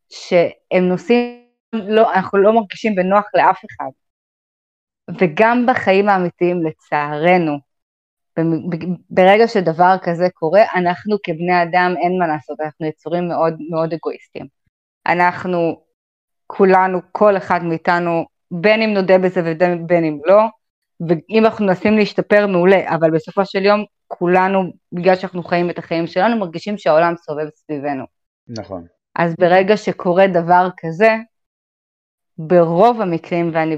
שהם 0.10 0.84
נושאים, 0.90 1.44
לא, 1.74 2.14
אנחנו 2.14 2.38
לא 2.38 2.54
מרגישים 2.54 2.96
בנוח 2.96 3.26
לאף 3.34 3.62
אחד. 3.66 3.90
וגם 5.20 5.66
בחיים 5.70 6.10
האמיתיים, 6.10 6.66
לצערנו, 6.66 7.58
ברגע 9.10 9.48
שדבר 9.48 9.96
כזה 10.04 10.28
קורה, 10.34 10.62
אנחנו 10.76 11.18
כבני 11.24 11.64
אדם, 11.64 11.94
אין 12.04 12.20
מה 12.20 12.28
לעשות, 12.28 12.60
אנחנו 12.62 12.86
יצורים 12.86 13.28
מאוד 13.28 13.54
מאוד 13.70 13.94
אגואיסטים. 13.94 14.48
אנחנו, 15.08 15.84
כולנו, 16.48 17.00
כל 17.12 17.38
אחד 17.38 17.64
מאיתנו, 17.64 18.26
בין 18.52 18.82
אם 18.82 18.90
נודה 18.94 19.18
בזה 19.18 19.42
ובין 19.46 20.06
אם 20.06 20.20
לא, 20.26 20.42
ואם 21.00 21.46
אנחנו 21.46 21.66
מנסים 21.66 21.98
להשתפר 21.98 22.48
מעולה, 22.48 22.96
אבל 22.96 23.12
בסופו 23.12 23.46
של 23.46 23.66
יום 23.66 23.86
כולנו, 24.08 24.64
בגלל 24.92 25.16
שאנחנו 25.16 25.44
חיים 25.44 25.70
את 25.70 25.78
החיים 25.78 26.08
שלנו, 26.08 26.38
מרגישים 26.40 26.78
שהעולם 26.78 27.14
סובב 27.18 27.50
סביבנו. 27.50 28.06
נכון. 28.48 28.86
אז 29.16 29.36
ברגע 29.40 29.78
שקורה 29.78 30.28
דבר 30.28 30.70
כזה, 30.78 31.16
ברוב 32.38 33.02
המקרים, 33.02 33.52
ואני 33.54 33.78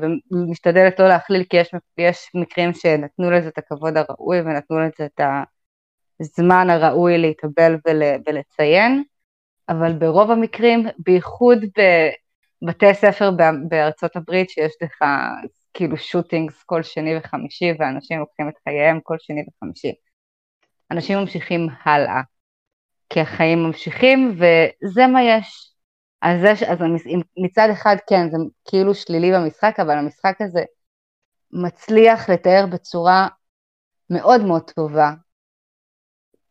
משתדלת 0.49 0.99
לא 0.99 1.07
להכליל 1.07 1.43
כי 1.49 1.57
יש, 1.57 1.72
יש 1.97 2.32
מקרים 2.36 2.74
שנתנו 2.74 3.32
לזה 3.32 3.47
את 3.47 3.57
הכבוד 3.57 3.97
הראוי 3.97 4.41
ונתנו 4.41 4.80
לזה 4.80 5.05
את 5.05 5.22
הזמן 6.20 6.70
הראוי 6.70 7.18
להתאבל 7.18 7.78
ול, 7.88 8.01
ולציין, 8.28 9.03
אבל 9.70 9.93
ברוב 9.93 10.32
המקרים, 10.32 10.88
בייחוד 10.97 11.59
בבתי 12.61 12.93
ספר 12.93 13.32
בארצות 13.70 14.16
הברית 14.16 14.49
שיש 14.49 14.74
לך 14.82 15.01
כאילו 15.76 15.97
שוטינגס 15.97 16.63
כל 16.63 16.84
שני 16.84 17.17
וחמישי 17.17 17.71
ואנשים 17.80 18.19
לוקחים 18.19 18.49
את 18.49 18.53
חייהם 18.63 18.99
כל 19.03 19.15
שני 19.19 19.43
וחמישי. 19.47 19.93
אנשים 20.91 21.17
ממשיכים 21.17 21.67
הלאה, 21.84 22.21
כי 23.09 23.21
החיים 23.21 23.63
ממשיכים 23.63 24.32
וזה 24.32 25.07
מה 25.07 25.23
יש. 25.23 25.71
אז, 26.21 26.41
זה, 26.41 26.71
אז 26.71 26.78
מצד 27.38 27.67
אחד 27.73 27.95
כן, 28.09 28.30
זה 28.32 28.38
כאילו 28.69 28.93
שלילי 28.93 29.32
במשחק, 29.32 29.76
אבל 29.80 29.97
המשחק 29.97 30.41
הזה 30.41 30.63
מצליח 31.51 32.30
לתאר 32.30 32.65
בצורה 32.71 33.28
מאוד 34.09 34.41
מאוד 34.41 34.71
טובה 34.71 35.11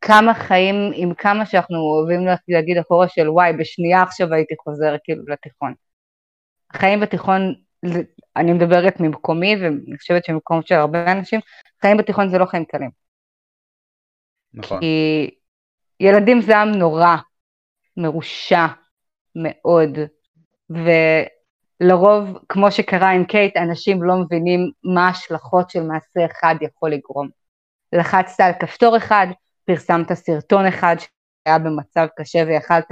כמה 0.01 0.35
חיים, 0.35 0.91
עם 0.95 1.15
כמה 1.15 1.47
שאנחנו 1.47 1.77
אוהבים 1.77 2.21
להגיד 2.49 2.77
אחורה 2.79 3.09
של 3.09 3.29
וואי, 3.29 3.53
בשנייה 3.53 4.03
עכשיו 4.03 4.35
הייתי 4.35 4.55
חוזר 4.65 4.97
כאילו 5.05 5.23
לתיכון. 5.27 5.75
החיים 6.71 7.01
בתיכון 7.01 7.55
אני 8.37 8.53
מדברת 8.53 9.01
ממקומי, 9.01 9.57
ואני 9.57 9.99
חושבת 9.99 10.25
שמקום 10.25 10.61
של 10.65 10.75
הרבה 10.75 11.13
אנשים, 11.13 11.41
חיים 11.81 11.97
בתיכון 11.97 12.29
זה 12.29 12.39
לא 12.39 12.47
חיים 12.47 12.65
קלים. 12.65 12.91
נכון. 14.55 14.81
כי 14.81 15.31
ילדים 16.01 16.41
זה 16.41 16.59
עם 16.59 16.69
נורא, 16.69 17.17
מרושע 17.97 18.67
מאוד, 19.37 19.99
ולרוב, 21.81 22.39
כמו 22.49 22.73
שקרה 22.73 23.11
עם 23.11 23.25
קייט, 23.25 23.57
אנשים 23.57 24.03
לא 24.03 24.15
מבינים 24.17 24.71
מה 24.85 25.07
ההשלכות 25.07 25.71
של 25.71 25.83
מעשה 25.83 26.27
אחד 26.27 26.55
יכול 26.61 26.91
לגרום. 26.91 27.29
לחצת 27.93 28.41
על 28.41 28.53
כפתור 28.61 28.97
אחד, 28.97 29.27
פרסמת 29.65 30.13
סרטון 30.13 30.67
אחד 30.67 30.97
שהיה 30.99 31.59
במצב 31.59 32.07
קשה 32.17 32.45
ויכלת 32.47 32.91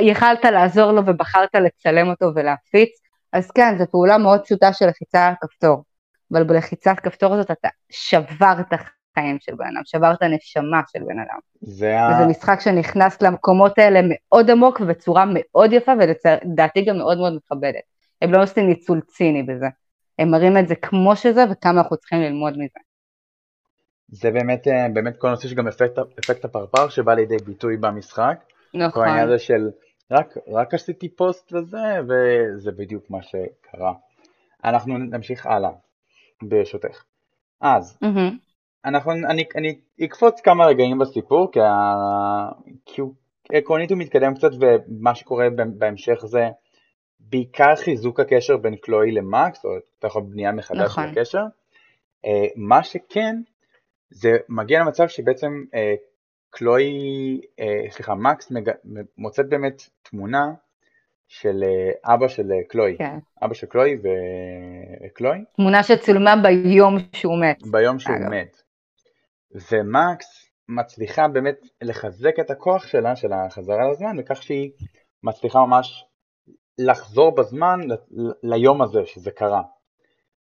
יכלת 0.00 0.44
לעזור 0.44 0.92
לו 0.92 1.02
ובחרת 1.06 1.54
לצלם 1.54 2.08
אותו 2.08 2.26
ולהפיץ, 2.34 3.00
אז 3.32 3.50
כן, 3.50 3.78
זו 3.78 3.84
פעולה 3.90 4.18
מאוד 4.18 4.40
פשוטה 4.44 4.72
של 4.72 4.86
לחיצה 4.86 5.26
על 5.26 5.34
כפתור, 5.40 5.84
אבל 6.32 6.44
בלחיצת 6.44 6.96
כפתור 7.02 7.34
הזאת 7.34 7.50
אתה 7.50 7.68
שברת 7.90 8.72
חיים 9.14 9.36
של 9.40 9.54
בן 9.54 9.64
אדם, 9.64 9.82
שברת 9.84 10.22
נשמה 10.22 10.80
של 10.92 10.98
בן 11.04 11.18
אדם. 11.18 11.38
זה 11.60 11.96
וזה 12.10 12.26
משחק 12.26 12.60
שנכנס 12.60 13.22
למקומות 13.22 13.78
האלה 13.78 14.00
מאוד 14.08 14.50
עמוק 14.50 14.80
ובצורה 14.80 15.24
מאוד 15.28 15.72
יפה 15.72 15.92
ולדעתי 15.92 16.84
גם 16.84 16.98
מאוד 16.98 17.18
מאוד 17.18 17.36
מכבדת. 17.36 17.82
הם 18.22 18.32
לא 18.32 18.42
עושים 18.42 18.66
ניצול 18.66 19.00
ציני 19.00 19.42
בזה, 19.42 19.66
הם 20.18 20.30
מראים 20.30 20.58
את 20.58 20.68
זה 20.68 20.74
כמו 20.74 21.16
שזה 21.16 21.44
וכמה 21.50 21.80
אנחנו 21.80 21.96
צריכים 21.96 22.20
ללמוד 22.20 22.52
מזה. 22.52 22.80
זה 24.08 24.30
באמת, 24.30 24.68
אה, 24.68 24.88
באמת 24.92 25.16
כל 25.18 25.28
הנושא 25.28 25.48
שגם 25.48 25.68
אפקט, 25.68 25.98
אפקט 26.24 26.44
הפרפר 26.44 26.88
שבא 26.88 27.14
לידי 27.14 27.36
ביטוי 27.46 27.76
במשחק. 27.76 28.38
נכון. 28.74 28.90
כל 28.90 29.08
העניין 29.08 29.28
הזה 29.28 29.38
של 29.38 29.68
רק, 30.10 30.34
רק 30.48 30.74
עשיתי 30.74 31.08
פוסט 31.08 31.52
וזה, 31.52 32.00
וזה 32.02 32.72
בדיוק 32.72 33.10
מה 33.10 33.22
שקרה. 33.22 33.92
אנחנו 34.64 34.98
נמשיך 34.98 35.46
הלאה, 35.46 35.70
ברשותך. 36.42 37.04
אז, 37.60 37.98
mm-hmm. 38.04 38.34
אנחנו, 38.84 39.12
אני, 39.12 39.44
אני 39.56 39.80
אקפוץ 40.04 40.40
כמה 40.40 40.66
רגעים 40.66 40.98
בסיפור, 40.98 41.52
כי, 41.52 41.60
ה, 41.60 41.72
כי 42.86 43.00
הוא, 43.00 43.14
עקרונית 43.52 43.90
הוא 43.90 43.98
מתקדם 43.98 44.34
קצת, 44.34 44.50
ומה 44.60 45.14
שקורה 45.14 45.46
בהמשך 45.78 46.18
זה 46.24 46.48
בעיקר 47.20 47.76
חיזוק 47.76 48.20
הקשר 48.20 48.56
בין 48.56 48.76
קלואי 48.76 49.12
למקס, 49.12 49.64
או 49.64 49.70
נכון 50.04 50.30
בנייה 50.30 50.52
מחדש 50.52 50.78
נכון. 50.78 51.04
של 51.04 51.10
הקשר. 51.10 51.42
Uh, 52.26 52.28
מה 52.56 52.82
שכן, 52.82 53.36
זה 54.10 54.30
מגיע 54.48 54.80
למצב 54.80 55.08
שבעצם 55.08 55.50
קלוי, 56.50 56.84
אה, 57.60 57.90
סליחה, 57.90 58.14
מקס 58.14 58.50
מג... 58.50 58.70
מוצאת 59.18 59.48
באמת 59.48 59.82
תמונה 60.02 60.52
של 61.28 61.62
אה, 61.62 62.14
אבא 62.14 62.28
של 62.28 62.52
אה, 62.52 62.68
קלוי, 62.68 62.96
כן. 62.98 63.18
אבא 63.44 63.54
של 63.54 63.66
קלוי 63.66 63.98
וקלוי. 65.06 65.44
תמונה 65.56 65.82
שצולמה 65.82 66.34
ביום 66.42 66.96
שהוא 67.12 67.40
מת. 67.40 67.62
ביום 67.70 67.98
שהוא 67.98 68.16
אגב. 68.16 68.28
מת. 68.28 68.62
ומקס 69.70 70.50
מצליחה 70.68 71.28
באמת 71.28 71.58
לחזק 71.82 72.40
את 72.40 72.50
הכוח 72.50 72.86
שלה, 72.86 73.16
של 73.16 73.32
החזרה 73.32 73.90
לזמן, 73.90 74.16
בכך 74.16 74.42
שהיא 74.42 74.70
מצליחה 75.22 75.58
ממש 75.58 76.04
לחזור 76.78 77.34
בזמן 77.34 77.80
ל... 77.88 77.94
ליום 78.42 78.82
הזה 78.82 79.00
שזה 79.06 79.30
קרה. 79.30 79.62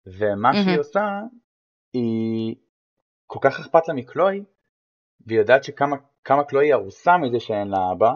ומה 0.07 0.51
mm-hmm. 0.51 0.65
שהיא 0.65 0.79
עושה, 0.79 1.21
היא 1.93 2.55
כל 3.27 3.39
כך 3.43 3.61
אכפת 3.61 3.89
לה 3.89 3.95
מקלוי, 3.95 4.45
והיא 5.27 5.39
יודעת 5.39 5.65
שכמה 5.65 5.97
קלוי 6.49 6.73
ארוסה 6.73 7.17
מזה 7.17 7.41
שאין 7.41 7.69
לה 7.69 7.93
אבא, 7.93 8.13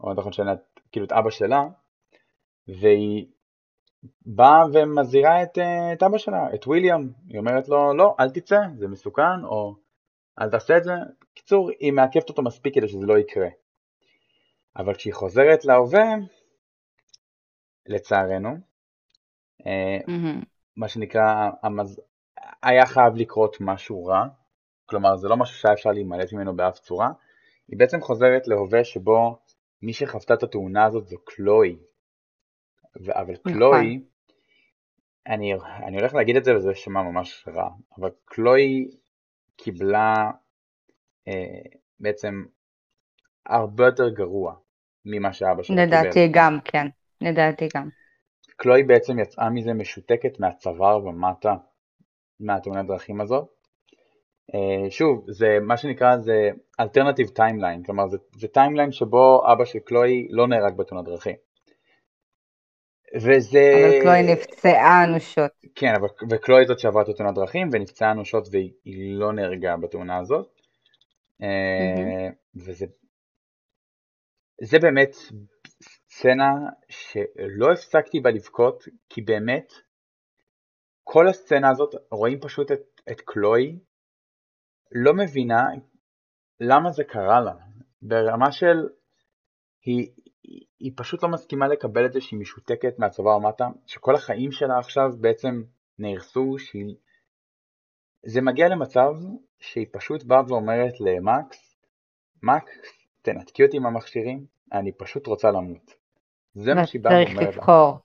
או 0.00 0.14
נכון 0.14 0.32
שאין 0.32 0.46
לה 0.46 0.54
כאילו 0.92 1.06
את 1.06 1.12
אבא 1.12 1.30
שלה, 1.30 1.62
והיא 2.68 3.26
באה 4.26 4.64
ומזהירה 4.72 5.42
את, 5.42 5.58
אה, 5.58 5.92
את 5.92 6.02
אבא 6.02 6.18
שלה, 6.18 6.54
את 6.54 6.66
וויליאם, 6.66 7.10
היא 7.28 7.38
אומרת 7.38 7.68
לו 7.68 7.94
לא, 7.94 8.14
אל 8.20 8.30
תצא, 8.30 8.58
זה 8.78 8.88
מסוכן, 8.88 9.44
או 9.44 9.74
אל 10.40 10.50
תעשה 10.50 10.76
את 10.76 10.84
זה, 10.84 10.92
בקיצור, 11.32 11.70
היא 11.80 11.92
מעכבת 11.92 12.28
אותו 12.28 12.42
מספיק 12.42 12.74
כדי 12.74 12.88
שזה 12.88 13.06
לא 13.06 13.18
יקרה. 13.18 13.48
אבל 14.76 14.94
כשהיא 14.94 15.14
חוזרת 15.14 15.64
להווה, 15.64 16.04
לצערנו, 17.86 18.50
mm-hmm. 19.60 20.44
מה 20.76 20.88
שנקרא, 20.88 21.50
המז... 21.62 22.00
היה 22.62 22.86
חייב 22.86 23.16
לקרות 23.16 23.56
משהו 23.60 24.06
רע, 24.06 24.24
כלומר 24.86 25.16
זה 25.16 25.28
לא 25.28 25.36
משהו 25.36 25.56
שהיה 25.56 25.74
אפשר 25.74 25.90
להימלט 25.90 26.32
ממנו 26.32 26.56
באף 26.56 26.78
צורה, 26.78 27.10
היא 27.68 27.78
בעצם 27.78 28.00
חוזרת 28.00 28.48
להווה 28.48 28.84
שבו 28.84 29.38
מי 29.82 29.92
שחוותה 29.92 30.34
את 30.34 30.42
התאונה 30.42 30.84
הזאת 30.84 31.06
זו 31.06 31.16
קלוי. 31.24 31.78
אבל 33.08 33.32
נכון. 33.32 33.52
קלוי, 33.52 34.04
אני, 35.26 35.54
אני 35.86 35.96
הולך 35.96 36.14
להגיד 36.14 36.36
את 36.36 36.44
זה 36.44 36.56
וזה 36.56 36.74
שמע 36.74 37.02
ממש 37.02 37.48
רע, 37.48 37.70
אבל 37.98 38.10
קלוי 38.24 38.88
קיבלה 39.56 40.30
אה, 41.28 41.78
בעצם 42.00 42.44
הרבה 43.46 43.86
יותר 43.86 44.08
גרוע 44.08 44.54
ממה 45.04 45.32
שאבא 45.32 45.62
שלה 45.62 45.76
קיבל. 45.76 45.86
לדעתי 45.86 46.28
גם, 46.32 46.58
כן, 46.64 46.86
לדעתי 47.20 47.68
גם. 47.76 47.88
קלוי 48.56 48.82
בעצם 48.82 49.18
יצאה 49.18 49.50
מזה 49.50 49.74
משותקת 49.74 50.40
מהצוואר 50.40 51.06
ומטה 51.06 51.54
מהתאונת 52.40 52.86
דרכים 52.86 53.20
הזאת, 53.20 53.53
שוב, 54.90 55.24
זה 55.28 55.58
מה 55.62 55.76
שנקרא 55.76 56.16
זה 56.16 56.50
alternative 56.80 57.28
timeline, 57.28 57.82
כלומר 57.82 58.08
זה, 58.08 58.16
זה 58.36 58.48
timeline 58.48 58.92
שבו 58.92 59.52
אבא 59.52 59.64
של 59.64 59.78
קלוי 59.78 60.28
לא 60.30 60.48
נהרג 60.48 60.76
בתאונת 60.76 61.04
דרכים. 61.04 61.36
וזה... 63.16 63.72
אבל 63.74 64.02
קלוי 64.02 64.32
נפצעה 64.32 65.04
אנושות. 65.04 65.50
כן, 65.74 65.92
אבל 65.98 66.08
וקלוי 66.30 66.66
זאת 66.66 66.78
שעברה 66.78 67.02
את 67.02 67.16
תאונת 67.16 67.34
דרכים 67.34 67.68
ונפצעה 67.72 68.10
אנושות 68.10 68.48
והיא 68.50 69.18
לא 69.18 69.32
נהרגה 69.32 69.76
בתאונה 69.76 70.18
הזאת. 70.18 70.46
Mm-hmm. 71.42 72.34
וזה 72.56 72.86
זה 74.62 74.78
באמת 74.78 75.14
סצנה 75.82 76.54
שלא 76.88 77.72
הפסקתי 77.72 78.20
בה 78.20 78.30
לבכות, 78.30 78.84
כי 79.08 79.22
באמת 79.22 79.72
כל 81.04 81.28
הסצנה 81.28 81.70
הזאת 81.70 81.94
רואים 82.10 82.40
פשוט 82.40 82.72
את, 82.72 83.00
את 83.10 83.20
קלוי 83.20 83.78
לא 84.94 85.14
מבינה 85.14 85.62
למה 86.60 86.90
זה 86.90 87.04
קרה 87.04 87.40
לה, 87.40 87.54
ברמה 88.02 88.52
של 88.52 88.88
היא, 89.84 90.08
היא 90.78 90.92
פשוט 90.96 91.22
לא 91.22 91.28
מסכימה 91.28 91.68
לקבל 91.68 92.06
את 92.06 92.12
זה 92.12 92.20
שהיא 92.20 92.40
משותקת 92.40 92.98
מהצבא 92.98 93.28
ומטה, 93.28 93.68
שכל 93.86 94.14
החיים 94.14 94.52
שלה 94.52 94.78
עכשיו 94.78 95.10
בעצם 95.20 95.62
נהרסו, 95.98 96.58
שהיא 96.58 96.94
זה 98.26 98.40
מגיע 98.40 98.68
למצב 98.68 99.12
שהיא 99.58 99.86
פשוט 99.92 100.24
באה 100.24 100.42
ואומרת 100.48 101.00
למקס, 101.00 101.76
מקס, 102.42 103.06
תנתקי 103.22 103.64
אותי 103.64 103.78
מהמכשירים, 103.78 104.46
אני 104.72 104.92
פשוט 104.92 105.26
רוצה 105.26 105.50
למות. 105.50 105.94
זה 106.54 106.74
מה 106.74 106.86
שהיא 106.86 107.02
באה 107.02 107.12
ואומרת. 107.12 107.36
צריך 107.36 107.56
לבחור. 107.56 107.98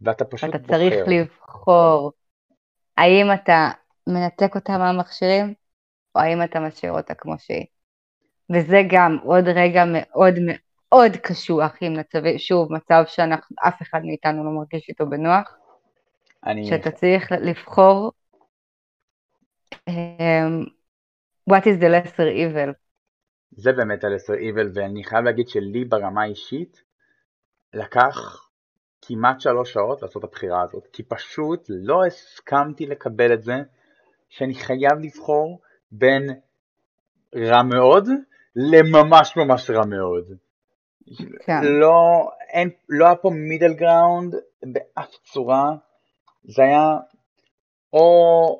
ואתה 0.00 0.24
פשוט 0.24 0.50
אתה 0.50 0.58
בוחר. 0.58 0.72
צריך 0.72 0.94
לבחור 1.08 2.12
האם 2.96 3.26
אתה 3.34 3.70
מנתק 4.06 4.54
אותה 4.54 4.78
מהמכשירים, 4.78 5.54
או 6.14 6.20
האם 6.20 6.42
אתה 6.42 6.60
משאיר 6.60 6.92
אותה 6.92 7.14
כמו 7.14 7.34
שהיא. 7.38 7.66
וזה 8.50 8.82
גם 8.90 9.18
עוד 9.24 9.44
רגע 9.48 9.84
מאוד 9.86 10.34
מאוד 10.46 11.16
קשוח 11.16 11.76
עם 11.80 11.96
מצבי, 11.96 12.38
שוב, 12.38 12.72
מצב 12.72 13.04
שאף 13.06 13.82
אחד 13.82 14.00
מאיתנו 14.04 14.44
לא 14.44 14.50
מרגיש 14.50 14.88
איתו 14.88 15.06
בנוח, 15.06 15.56
אני... 16.46 16.66
שאתה 16.66 16.90
צריך 16.90 17.32
לבחור 17.32 18.12
um, 19.74 20.70
what 21.50 21.62
is 21.62 21.80
the 21.80 21.88
lesser 21.88 22.28
evil. 22.36 22.72
זה 23.50 23.72
באמת 23.72 24.04
ה-lesser 24.04 24.40
evil, 24.40 24.68
ואני 24.74 25.04
חייב 25.04 25.24
להגיד 25.24 25.48
שלי 25.48 25.84
ברמה 25.84 26.22
האישית, 26.22 26.82
לקח 27.74 28.46
כמעט 29.02 29.40
שלוש 29.40 29.72
שעות 29.72 30.02
לעשות 30.02 30.24
את 30.24 30.28
הבחירה 30.28 30.62
הזאת, 30.62 30.86
כי 30.92 31.02
פשוט 31.02 31.66
לא 31.68 32.06
הסכמתי 32.06 32.86
לקבל 32.86 33.34
את 33.34 33.42
זה 33.42 33.56
שאני 34.28 34.54
חייב 34.54 34.98
לבחור 35.00 35.60
בין 35.92 36.30
רע 37.36 37.62
מאוד 37.62 38.08
לממש 38.56 39.36
ממש 39.36 39.70
רע 39.70 39.86
מאוד. 39.86 40.24
כן. 41.46 41.62
לא, 41.62 42.30
אין, 42.52 42.70
לא 42.88 43.06
היה 43.06 43.16
פה 43.16 43.30
מידל 43.30 43.74
גראונד 43.74 44.34
באף 44.62 45.10
צורה, 45.24 45.70
זה 46.44 46.62
היה 46.62 46.96
או, 47.92 48.00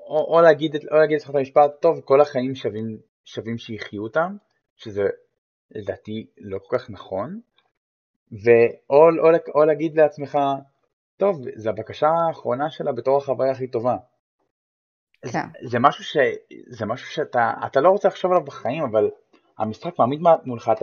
או, 0.08 0.36
או 0.36 0.40
להגיד, 0.40 0.76
או 0.90 0.96
להגיד 0.96 1.18
את 1.20 1.34
המשפט, 1.34 1.70
טוב, 1.80 2.00
כל 2.04 2.20
החיים 2.20 2.54
שווים, 2.54 2.98
שווים 3.24 3.58
שיחיו 3.58 4.02
אותם, 4.02 4.36
שזה 4.76 5.02
לדעתי 5.70 6.26
לא 6.38 6.58
כל 6.58 6.78
כך 6.78 6.90
נכון, 6.90 7.40
ואו 8.32 8.50
או, 8.90 9.08
או, 9.18 9.30
או 9.54 9.64
להגיד 9.64 9.96
לעצמך, 9.96 10.38
טוב, 11.16 11.40
זו 11.56 11.70
הבקשה 11.70 12.06
האחרונה 12.08 12.70
שלה 12.70 12.92
בתור 12.92 13.18
החוויה 13.18 13.52
הכי 13.52 13.66
טובה. 13.66 13.96
כן. 15.22 15.28
זה, 15.62 15.68
זה 15.68 15.78
משהו, 15.78 16.04
ש, 16.04 16.16
זה 16.66 16.86
משהו 16.86 17.10
שאתה 17.10 17.52
אתה 17.66 17.80
לא 17.80 17.88
רוצה 17.90 18.08
לחשוב 18.08 18.30
עליו 18.30 18.44
בחיים, 18.44 18.82
אבל 18.82 19.10
המשחק 19.58 19.98
מעמיד 19.98 20.20
מולך 20.44 20.70
את, 20.72 20.82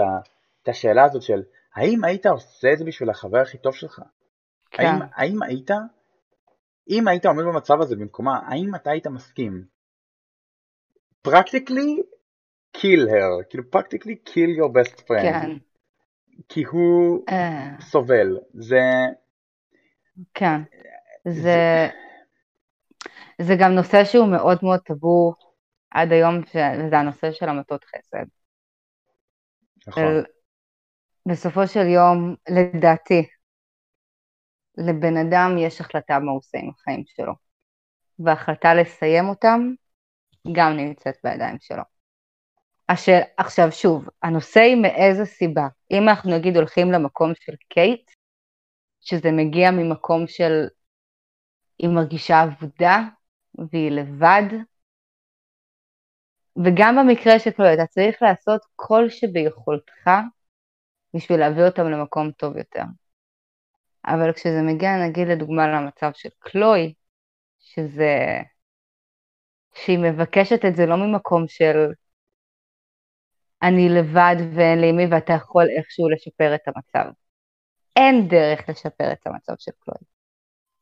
את 0.63 0.69
השאלה 0.69 1.03
הזאת 1.03 1.21
של 1.21 1.43
האם 1.75 2.03
היית 2.03 2.25
עושה 2.25 2.73
את 2.73 2.77
זה 2.77 2.85
בשביל 2.85 3.09
החבר 3.09 3.37
הכי 3.37 3.57
טוב 3.57 3.75
שלך? 3.75 4.01
כן. 4.71 4.83
האם, 4.85 5.01
האם 5.15 5.43
היית, 5.43 5.71
אם 6.89 7.07
היית 7.07 7.25
עומד 7.25 7.43
במצב 7.43 7.81
הזה 7.81 7.95
במקומה, 7.95 8.39
האם 8.47 8.75
אתה 8.75 8.91
היית 8.91 9.07
מסכים? 9.07 9.65
practically 11.27 12.01
kill 12.77 13.07
her, 13.09 13.43
כאילו 13.49 13.63
practically 13.75 14.29
kill 14.29 14.51
your 14.59 14.69
best 14.69 14.99
friend. 14.99 15.21
כן. 15.21 15.57
כי 16.49 16.63
הוא 16.63 17.23
אה, 17.29 17.69
סובל, 17.81 18.37
זה... 18.53 18.81
כן. 20.33 20.61
זה, 21.27 21.87
זה 23.41 23.53
גם 23.59 23.71
נושא 23.71 24.05
שהוא 24.05 24.27
מאוד 24.27 24.57
מאוד 24.63 24.79
טאבו 24.79 25.33
עד 25.91 26.11
היום, 26.11 26.39
וזה 26.39 26.97
הנושא 26.97 27.31
של 27.31 27.49
המתות 27.49 27.83
חסד. 27.83 28.25
נכון, 29.87 30.23
בסופו 31.27 31.67
של 31.67 31.87
יום, 31.87 32.35
לדעתי, 32.49 33.27
לבן 34.77 35.17
אדם 35.17 35.57
יש 35.57 35.81
החלטה 35.81 36.19
מה 36.19 36.31
הוא 36.31 36.37
עושה 36.37 36.57
עם 36.57 36.69
החיים 36.69 37.03
שלו, 37.07 37.33
וההחלטה 38.19 38.73
לסיים 38.73 39.29
אותם 39.29 39.59
גם 40.51 40.77
נמצאת 40.77 41.15
בידיים 41.23 41.57
שלו. 41.59 41.83
השאל, 42.89 43.21
עכשיו 43.37 43.71
שוב, 43.71 44.05
הנושא 44.23 44.59
היא 44.59 44.81
מאיזה 44.81 45.25
סיבה. 45.25 45.67
אם 45.91 46.09
אנחנו 46.09 46.37
נגיד 46.37 46.57
הולכים 46.57 46.91
למקום 46.91 47.31
של 47.35 47.53
קייט, 47.69 48.11
שזה 49.01 49.31
מגיע 49.31 49.71
ממקום 49.71 50.27
של 50.27 50.67
היא 51.79 51.89
מרגישה 51.89 52.43
אבודה 52.43 53.03
והיא 53.57 53.91
לבד, 53.91 54.43
וגם 56.65 56.95
במקרה 56.95 57.39
של 57.39 57.49
אתה 57.49 57.87
צריך 57.87 58.21
לעשות 58.21 58.61
כל 58.75 59.09
שביכולתך 59.09 60.09
בשביל 61.13 61.39
להביא 61.39 61.63
אותם 61.63 61.91
למקום 61.91 62.31
טוב 62.31 62.57
יותר. 62.57 62.83
אבל 64.05 64.33
כשזה 64.33 64.61
מגיע 64.61 64.89
נגיד 65.07 65.27
לדוגמה 65.27 65.67
למצב 65.67 66.11
של 66.13 66.29
קלוי, 66.39 66.93
שזה... 67.59 68.41
שהיא 69.75 69.99
מבקשת 69.99 70.65
את 70.65 70.75
זה 70.75 70.85
לא 70.85 70.95
ממקום 70.95 71.47
של 71.47 71.91
אני 73.63 73.89
לבד 73.89 74.35
ואין 74.55 74.81
לי 74.81 74.91
מי 74.91 75.05
ואתה 75.11 75.33
יכול 75.33 75.67
איכשהו 75.77 76.09
לשפר 76.09 76.55
את 76.55 76.61
המצב. 76.67 77.11
אין 77.95 78.27
דרך 78.27 78.69
לשפר 78.69 79.11
את 79.11 79.27
המצב 79.27 79.53
של 79.59 79.71
קלוי. 79.79 80.03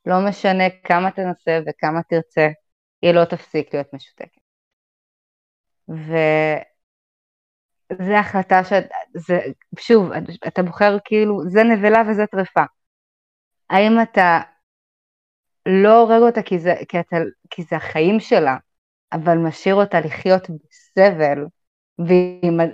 לא 0.05 0.29
משנה 0.29 0.63
כמה 0.83 1.11
תנסה 1.11 1.59
וכמה 1.67 2.03
תרצה, 2.03 2.47
היא 3.05 3.13
לא 3.13 3.25
תפסיק 3.25 3.73
להיות 3.73 3.93
משותקת. 3.93 4.41
וזה 7.91 8.19
החלטה 8.19 8.63
ש... 8.63 8.73
זה... 9.13 9.39
שוב, 9.79 10.09
אתה 10.47 10.63
בוחר 10.63 10.97
כאילו, 11.05 11.49
זה 11.49 11.63
נבלה 11.63 12.01
וזה 12.09 12.25
טרפה. 12.27 12.63
האם 13.69 14.01
אתה 14.03 14.39
לא 15.65 15.99
הורג 15.99 16.21
אותה 16.21 16.41
כי 16.41 16.59
זה, 16.59 16.73
כי, 16.89 16.99
אתה, 16.99 17.17
כי 17.49 17.63
זה 17.63 17.75
החיים 17.75 18.19
שלה, 18.19 18.57
אבל 19.13 19.37
משאיר 19.37 19.75
אותה 19.75 19.99
לחיות 19.99 20.43
בסבל, 20.49 21.45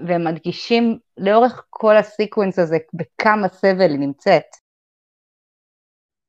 והם 0.07 0.27
מדגישים 0.27 0.99
לאורך 1.17 1.65
כל 1.69 1.97
הסיקוונס 1.97 2.59
הזה 2.59 2.77
בכמה 2.93 3.47
סבל 3.47 3.89
היא 3.91 3.99
נמצאת, 3.99 4.45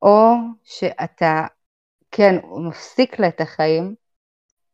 או 0.02 0.34
שאתה, 0.64 1.46
כן, 2.12 2.34
מפסיק 2.68 3.20
לה 3.20 3.28
את 3.28 3.40
החיים, 3.40 3.94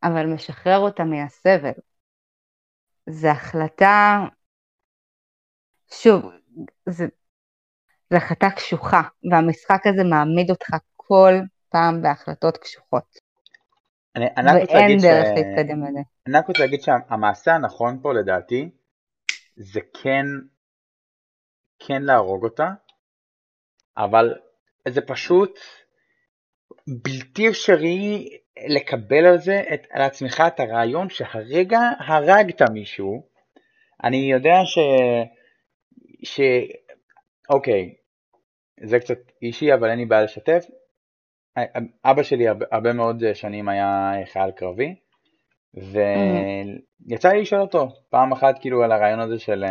אבל 0.03 0.27
משחרר 0.27 0.79
אותה 0.79 1.05
מהסבל. 1.05 1.73
זו 3.07 3.29
החלטה, 3.29 4.19
שוב, 5.93 6.23
זו 6.87 7.05
החלטה 8.11 8.51
קשוחה, 8.57 9.03
והמשחק 9.31 9.87
הזה 9.87 10.05
מעמיד 10.05 10.51
אותך 10.51 10.69
כל 10.97 11.33
פעם 11.69 12.03
בהחלטות 12.03 12.57
קשוחות. 12.57 13.19
אני, 14.17 14.27
אני 14.37 14.51
ואין 14.53 14.99
דרך 15.03 15.27
ש... 15.27 15.31
להתקדם 15.37 15.85
לזה. 15.85 16.01
אני 16.27 16.39
רק 16.39 16.49
רוצה 16.49 16.63
להגיד 16.63 16.83
שהמעשה 16.83 17.55
הנכון 17.55 17.99
פה 18.03 18.13
לדעתי 18.13 18.71
זה 19.57 19.81
כן, 20.03 20.27
כן 21.79 22.03
להרוג 22.03 22.45
אותה, 22.45 22.69
אבל 23.97 24.35
זה 24.89 25.01
פשוט 25.01 25.59
בלתי 26.89 27.49
אפשרי 27.49 28.29
לקבל 28.69 29.27
על 29.27 29.39
זה, 29.39 29.63
את, 29.75 29.87
על 29.91 30.03
עצמך 30.03 30.43
את 30.47 30.61
הרעיון 30.61 31.09
שהרגע 31.09 31.81
הרגת 31.99 32.63
מישהו. 32.63 33.23
אני 34.05 34.17
יודע 34.17 34.57
ש... 34.65 34.79
ש... 36.23 36.41
אוקיי, 37.51 37.95
זה 38.81 38.99
קצת 38.99 39.19
אישי 39.43 39.75
אבל 39.75 39.91
אין 39.91 39.99
לי 39.99 40.05
בעיה 40.05 40.23
לשתף. 40.23 40.65
אבא 42.05 42.23
שלי 42.23 42.49
הרבה, 42.49 42.67
הרבה 42.73 42.93
מאוד 42.93 43.35
שנים 43.35 43.69
היה 43.69 44.13
חייל 44.25 44.51
קרבי, 44.51 44.95
ויצא 45.75 47.29
לי 47.29 47.41
לשאול 47.41 47.61
אותו 47.61 47.89
פעם 48.11 48.33
אחת 48.33 48.55
כאילו 48.61 48.83
על 48.85 48.93
הרעיון 48.93 49.21
הזה 49.21 49.39
של, 49.39 49.65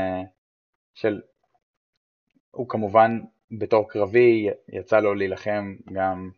של 0.93 1.21
הוא 2.51 2.69
כמובן 2.69 3.19
בתור 3.59 3.89
קרבי 3.89 4.47
יצא 4.73 4.99
לו 4.99 5.13
להילחם 5.13 5.75
גם 5.93 6.29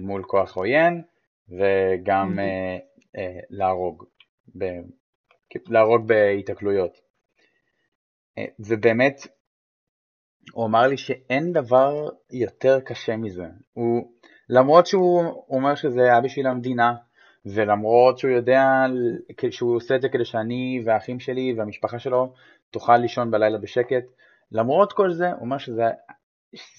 מול 0.00 0.22
כוח 0.22 0.56
עוין 0.56 1.02
וגם 1.48 2.38
אה, 2.38 2.78
אה, 3.16 3.40
להרוג, 3.50 4.04
ב, 4.58 4.64
להרוג 5.66 6.08
בהיתקלויות. 6.08 7.00
אה, 8.38 8.44
ובאמת 8.58 9.20
הוא 10.52 10.66
אמר 10.66 10.86
לי 10.86 10.96
שאין 10.96 11.52
דבר 11.52 12.08
יותר 12.30 12.80
קשה 12.80 13.16
מזה. 13.16 13.46
הוא, 13.72 14.12
למרות 14.48 14.86
שהוא 14.86 15.44
אומר 15.48 15.74
שזה 15.74 16.00
היה 16.00 16.20
בשביל 16.20 16.46
המדינה, 16.46 16.94
ולמרות 17.46 18.18
שהוא 18.18 18.30
יודע 18.30 18.62
שהוא 19.50 19.76
עושה 19.76 19.96
את 19.96 20.02
זה 20.02 20.08
כדי 20.08 20.24
שאני 20.24 20.82
והאחים 20.84 21.20
שלי 21.20 21.54
והמשפחה 21.56 21.98
שלו 21.98 22.32
תוכל 22.70 22.96
לישון 22.96 23.30
בלילה 23.30 23.58
בשקט, 23.58 24.04
למרות 24.52 24.92
כל 24.92 25.12
זה 25.12 25.30
הוא 25.30 25.40
אומר 25.40 25.58
שזה 25.58 25.84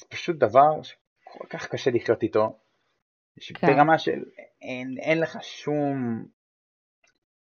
פשוט 0.10 0.36
דבר 0.36 0.82
שכל 0.82 1.48
כך 1.50 1.68
קשה 1.68 1.92
לחיות 1.92 2.24
איתו, 2.24 2.58
ברמה 3.62 4.00
של 4.00 4.24
אין, 4.62 4.96
אין 5.00 5.20
לך 5.20 5.38
שום, 5.42 6.26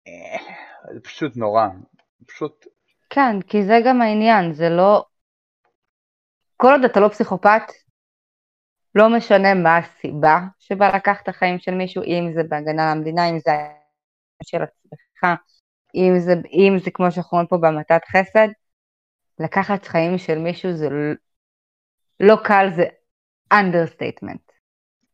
אה, 0.06 0.52
זה 0.94 1.00
פשוט 1.00 1.36
נורא, 1.36 1.66
פשוט... 2.26 2.66
כן, 3.10 3.42
כי 3.46 3.64
זה 3.64 3.78
גם 3.86 4.02
העניין, 4.02 4.52
זה 4.52 4.68
לא... 4.68 5.04
כל 6.56 6.72
עוד 6.72 6.84
אתה 6.84 7.00
לא 7.00 7.08
פסיכופת, 7.08 7.62
לא 8.94 9.16
משנה 9.16 9.54
מה 9.54 9.78
הסיבה 9.78 10.38
שבה 10.58 10.96
לקחת 10.96 11.28
חיים 11.28 11.58
של 11.58 11.74
מישהו, 11.74 12.02
אם 12.02 12.32
זה 12.34 12.42
בהגנה 12.48 12.82
על 12.82 12.98
המדינה, 12.98 13.30
אם 13.30 13.38
זה 13.38 13.50
של 14.44 14.62
עצמך, 14.62 15.40
אם 15.94 16.18
זה, 16.18 16.32
אם 16.52 16.78
זה 16.84 16.90
כמו 16.90 17.10
שאנחנו 17.10 17.36
רואים 17.36 17.48
פה 17.48 17.56
במתת 17.58 18.02
חסד, 18.04 18.48
לקחת 19.38 19.84
חיים 19.84 20.18
של 20.18 20.38
מישהו 20.38 20.72
זה 20.72 20.88
לא 22.20 22.36
קל, 22.44 22.66
זה 22.76 22.84
understatement. 23.54 24.51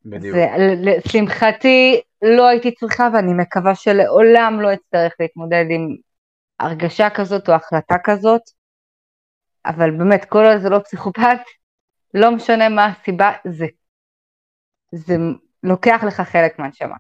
בדיוק. 0.05 0.37
לשמחתי 0.59 2.01
לא 2.23 2.49
הייתי 2.49 2.75
צריכה 2.75 3.09
ואני 3.15 3.33
מקווה 3.33 3.75
שלעולם 3.75 4.61
לא 4.61 4.75
אצטרך 4.75 5.13
להתמודד 5.21 5.65
עם 5.71 5.97
הרגשה 6.61 7.11
כזאת 7.11 7.49
או 7.49 7.55
החלטה 7.55 7.97
כזאת, 8.05 8.43
אבל 9.67 9.91
באמת 9.91 10.25
כל 10.25 10.45
עוד 10.45 10.59
זה 10.59 10.69
לא 10.69 10.79
פסיכופת, 10.79 11.39
לא 12.15 12.31
משנה 12.31 12.69
מה 12.69 12.87
הסיבה, 12.87 13.33
זה, 13.49 13.67
זה 14.93 15.17
לוקח 15.63 16.01
לך 16.07 16.21
חלק 16.21 16.59
מהנשמה. 16.59 16.97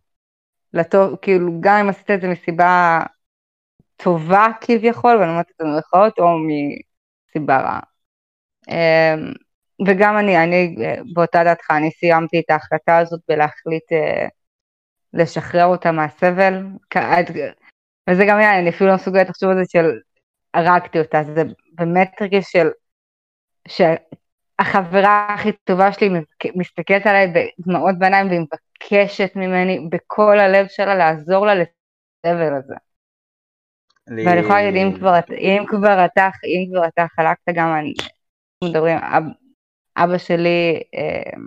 לטוב, 0.72 1.16
כאילו 1.22 1.60
גם 1.60 1.76
אם 1.76 1.88
עשית 1.88 2.10
את 2.10 2.20
זה 2.20 2.28
מסיבה 2.28 3.00
טובה 3.96 4.46
כביכול, 4.60 5.16
ואני 5.16 5.30
אומרת 5.30 5.50
את 5.50 5.54
זה 5.58 5.64
במרכאות, 5.64 6.18
או 6.18 6.26
מסיבה 7.28 7.60
רעה. 7.60 7.80
וגם 9.86 10.18
אני, 10.18 10.44
אני 10.44 10.76
באותה 11.12 11.44
דעתך, 11.44 11.70
אני 11.70 11.90
סיימתי 11.90 12.40
את 12.40 12.50
ההחלטה 12.50 12.98
הזאת 12.98 13.20
בלהחליט 13.28 13.92
אה, 13.92 14.26
לשחרר 15.12 15.64
אותה 15.64 15.92
מהסבל, 15.92 16.66
וזה 18.10 18.24
גם 18.28 18.38
היה, 18.38 18.58
אני 18.58 18.70
אפילו 18.70 18.90
לא 18.90 18.96
מסוגלת 18.96 19.28
לחשוב 19.28 19.50
על 19.50 19.56
זה 19.56 19.64
של 19.68 19.90
הרגתי 20.54 20.98
אותה, 20.98 21.22
זה 21.22 21.42
באמת 21.72 22.12
רגע 22.20 22.38
של, 22.42 22.68
שהחברה 23.68 25.34
הכי 25.34 25.52
טובה 25.64 25.92
שלי 25.92 26.08
מסתכלת 26.54 27.06
עליי 27.06 27.32
בדמעות 27.58 27.98
בעיניים 27.98 28.26
והיא 28.26 28.40
מבקשת 28.40 29.36
ממני 29.36 29.88
בכל 29.90 30.38
הלב 30.38 30.66
שלה 30.68 30.94
לעזור 30.94 31.46
לה 31.46 31.54
לסבל 31.54 32.54
הזה. 32.54 32.74
לי... 34.08 34.26
ואני 34.26 34.40
יכולה 34.40 34.62
להגיד, 34.62 34.82
אם 34.82 34.98
כבר, 34.98 35.14
אם 35.38 35.64
כבר 35.68 36.04
אתה, 36.04 36.28
אם 36.44 36.70
כבר 36.72 36.86
אתה 36.88 37.06
חלקת 37.16 37.48
גם, 37.54 37.74
אני, 37.78 37.94
מדברים, 38.64 38.98
אבא 40.04 40.18
שלי 40.18 40.82
אה, 40.94 41.40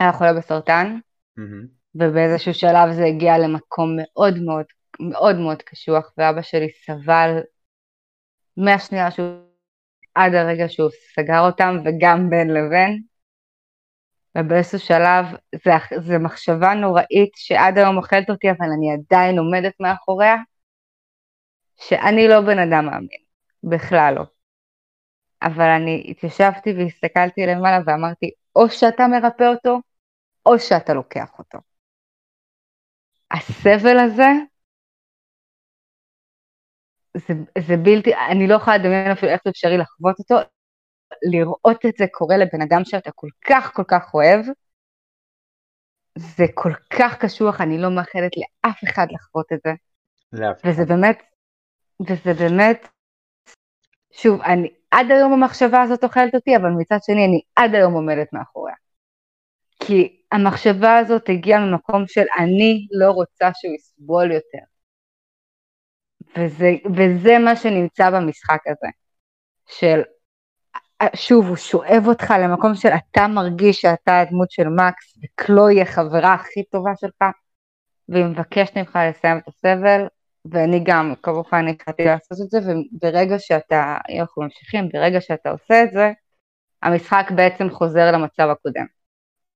היה 0.00 0.12
חולה 0.12 0.32
בסרטן, 0.32 0.98
mm-hmm. 1.38 1.66
ובאיזשהו 1.94 2.54
שלב 2.54 2.92
זה 2.92 3.04
הגיע 3.04 3.38
למקום 3.38 3.96
מאוד 3.96 4.38
מאוד 4.38 4.64
מאוד 5.00 5.36
מאוד 5.36 5.62
קשוח, 5.62 6.12
ואבא 6.18 6.42
שלי 6.42 6.68
סבל 6.84 7.40
מהשנייה 8.56 9.10
שהוא, 9.10 9.26
עד 10.14 10.34
הרגע 10.34 10.68
שהוא 10.68 10.90
סגר 11.14 11.40
אותם, 11.40 11.76
וגם 11.84 12.30
בין 12.30 12.50
לבין. 12.50 13.02
ובאיזשהו 14.38 14.78
שלב 14.78 15.26
זה, 15.64 15.70
זה 16.06 16.18
מחשבה 16.18 16.74
נוראית 16.74 17.32
שעד 17.36 17.78
היום 17.78 17.96
אוכלת 17.96 18.30
אותי, 18.30 18.50
אבל 18.50 18.66
אני 18.78 18.92
עדיין 18.92 19.38
עומדת 19.38 19.72
מאחוריה, 19.80 20.36
שאני 21.76 22.28
לא 22.28 22.40
בן 22.40 22.58
אדם 22.58 22.86
מאמין, 22.86 23.20
בכלל 23.64 24.14
לא. 24.14 24.35
אבל 25.42 25.68
אני 25.80 26.06
התיישבתי 26.08 26.72
והסתכלתי 26.72 27.46
למעלה 27.46 27.78
ואמרתי, 27.86 28.30
או 28.56 28.68
שאתה 28.70 29.06
מרפא 29.06 29.44
אותו, 29.44 29.80
או 30.46 30.58
שאתה 30.58 30.94
לוקח 30.94 31.38
אותו. 31.38 31.58
הסבל 33.30 33.98
הזה 33.98 34.28
זה, 37.16 37.34
זה 37.58 37.76
בלתי, 37.76 38.14
אני 38.30 38.46
לא 38.46 38.54
יכולה 38.54 38.76
לדמיין 38.76 39.10
אפילו 39.10 39.32
איך 39.32 39.40
אפשרי 39.48 39.78
לחוות 39.78 40.18
אותו, 40.18 40.34
לראות 41.30 41.86
את 41.86 41.96
זה 41.98 42.04
קורה 42.12 42.36
לבן 42.36 42.62
אדם 42.62 42.84
שאתה 42.84 43.10
כל 43.14 43.28
כך 43.46 43.72
כל 43.74 43.84
כך 43.88 44.14
אוהב, 44.14 44.46
זה 46.18 46.44
כל 46.54 46.72
כך 46.90 47.18
קשוח, 47.18 47.60
אני 47.60 47.78
לא 47.78 47.90
מאחלת 47.90 48.32
לאף 48.36 48.78
אחד 48.84 49.06
לחוות 49.10 49.46
את 49.52 49.58
זה. 49.64 49.70
לאף 50.32 50.60
וזה 50.64 50.84
באמת, 50.84 51.22
וזה 52.08 52.34
באמת, 52.34 52.88
שוב, 54.12 54.40
אני 54.40 54.68
עד 54.90 55.10
היום 55.10 55.32
המחשבה 55.32 55.82
הזאת 55.82 56.04
אוכלת 56.04 56.34
אותי, 56.34 56.56
אבל 56.56 56.70
מצד 56.70 56.98
שני 57.02 57.26
אני 57.26 57.40
עד 57.56 57.74
היום 57.74 57.92
עומדת 57.94 58.32
מאחוריה. 58.32 58.74
כי 59.80 60.20
המחשבה 60.32 60.98
הזאת 60.98 61.28
הגיעה 61.28 61.60
ממקום 61.60 62.04
של 62.06 62.24
אני 62.38 62.86
לא 62.90 63.10
רוצה 63.10 63.50
שהוא 63.54 63.74
יסבול 63.74 64.32
יותר. 64.32 64.58
וזה, 66.38 66.70
וזה 66.96 67.38
מה 67.38 67.56
שנמצא 67.56 68.10
במשחק 68.10 68.60
הזה, 68.66 68.88
של 69.66 70.02
שוב, 71.14 71.48
הוא 71.48 71.56
שואב 71.56 72.02
אותך 72.06 72.34
למקום 72.42 72.74
של 72.74 72.88
אתה 72.88 73.26
מרגיש 73.28 73.80
שאתה 73.80 74.20
הדמות 74.20 74.50
של 74.50 74.68
מקס, 74.68 75.18
וקלוי 75.24 75.82
החברה 75.82 76.34
הכי 76.34 76.64
טובה 76.64 76.90
שלך, 76.96 77.24
והיא 78.08 78.24
מבקשת 78.24 78.76
ממך 78.76 78.98
לסיים 79.10 79.38
את 79.38 79.48
הסבל, 79.48 80.06
ואני 80.50 80.80
גם, 80.84 81.14
כמובן, 81.22 81.68
התחלתי 81.68 82.04
לעשות 82.04 82.38
את 82.40 82.50
זה, 82.50 82.58
וברגע 82.92 83.38
שאתה, 83.38 83.96
אנחנו 84.18 84.42
ממשיכים, 84.42 84.88
ברגע 84.92 85.20
שאתה 85.20 85.50
עושה 85.50 85.82
את 85.82 85.92
זה, 85.92 86.12
המשחק 86.82 87.30
בעצם 87.34 87.70
חוזר 87.70 88.12
למצב 88.12 88.48
הקודם. 88.50 88.86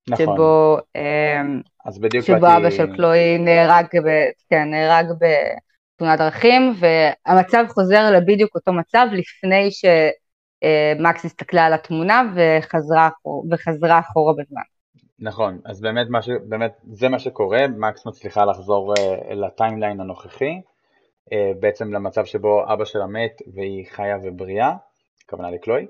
נכון. 0.09 0.26
שבו, 0.26 0.78
אמ, 0.97 1.61
אז 1.84 1.99
בדיוק 1.99 2.24
שבו 2.24 2.41
באתי... 2.41 2.57
אבא 2.57 2.70
של 2.70 2.97
קלוי 2.97 3.38
נהרג, 3.38 3.84
ב, 3.84 4.09
כן, 4.51 4.70
נהרג 4.70 5.07
בתאונת 5.07 6.18
דרכים, 6.18 6.74
והמצב 6.78 7.64
חוזר 7.68 8.11
לבדיוק 8.11 8.55
אותו 8.55 8.72
מצב 8.72 9.07
לפני 9.12 9.68
שמקס 9.70 11.24
הסתכלה 11.24 11.66
על 11.66 11.72
התמונה 11.72 12.22
וחזרה, 12.34 13.09
וחזרה 13.51 13.99
אחורה 13.99 14.32
בזמן. 14.32 14.62
נכון, 15.18 15.59
אז 15.64 15.80
באמת, 15.80 16.07
ש... 16.20 16.28
באמת 16.49 16.72
זה 16.93 17.09
מה 17.09 17.18
שקורה, 17.18 17.68
מקס 17.68 18.07
מצליחה 18.07 18.45
לחזור 18.45 18.95
uh, 18.95 19.34
לטיימליין 19.34 20.01
הנוכחי, 20.01 20.61
בעצם 21.60 21.92
למצב 21.92 22.24
שבו 22.24 22.72
אבא 22.72 22.84
שלה 22.84 23.06
מת 23.06 23.42
והיא 23.54 23.86
חיה 23.90 24.16
ובריאה, 24.22 24.72
הכוונה 25.24 25.50
לקלוי. 25.50 25.86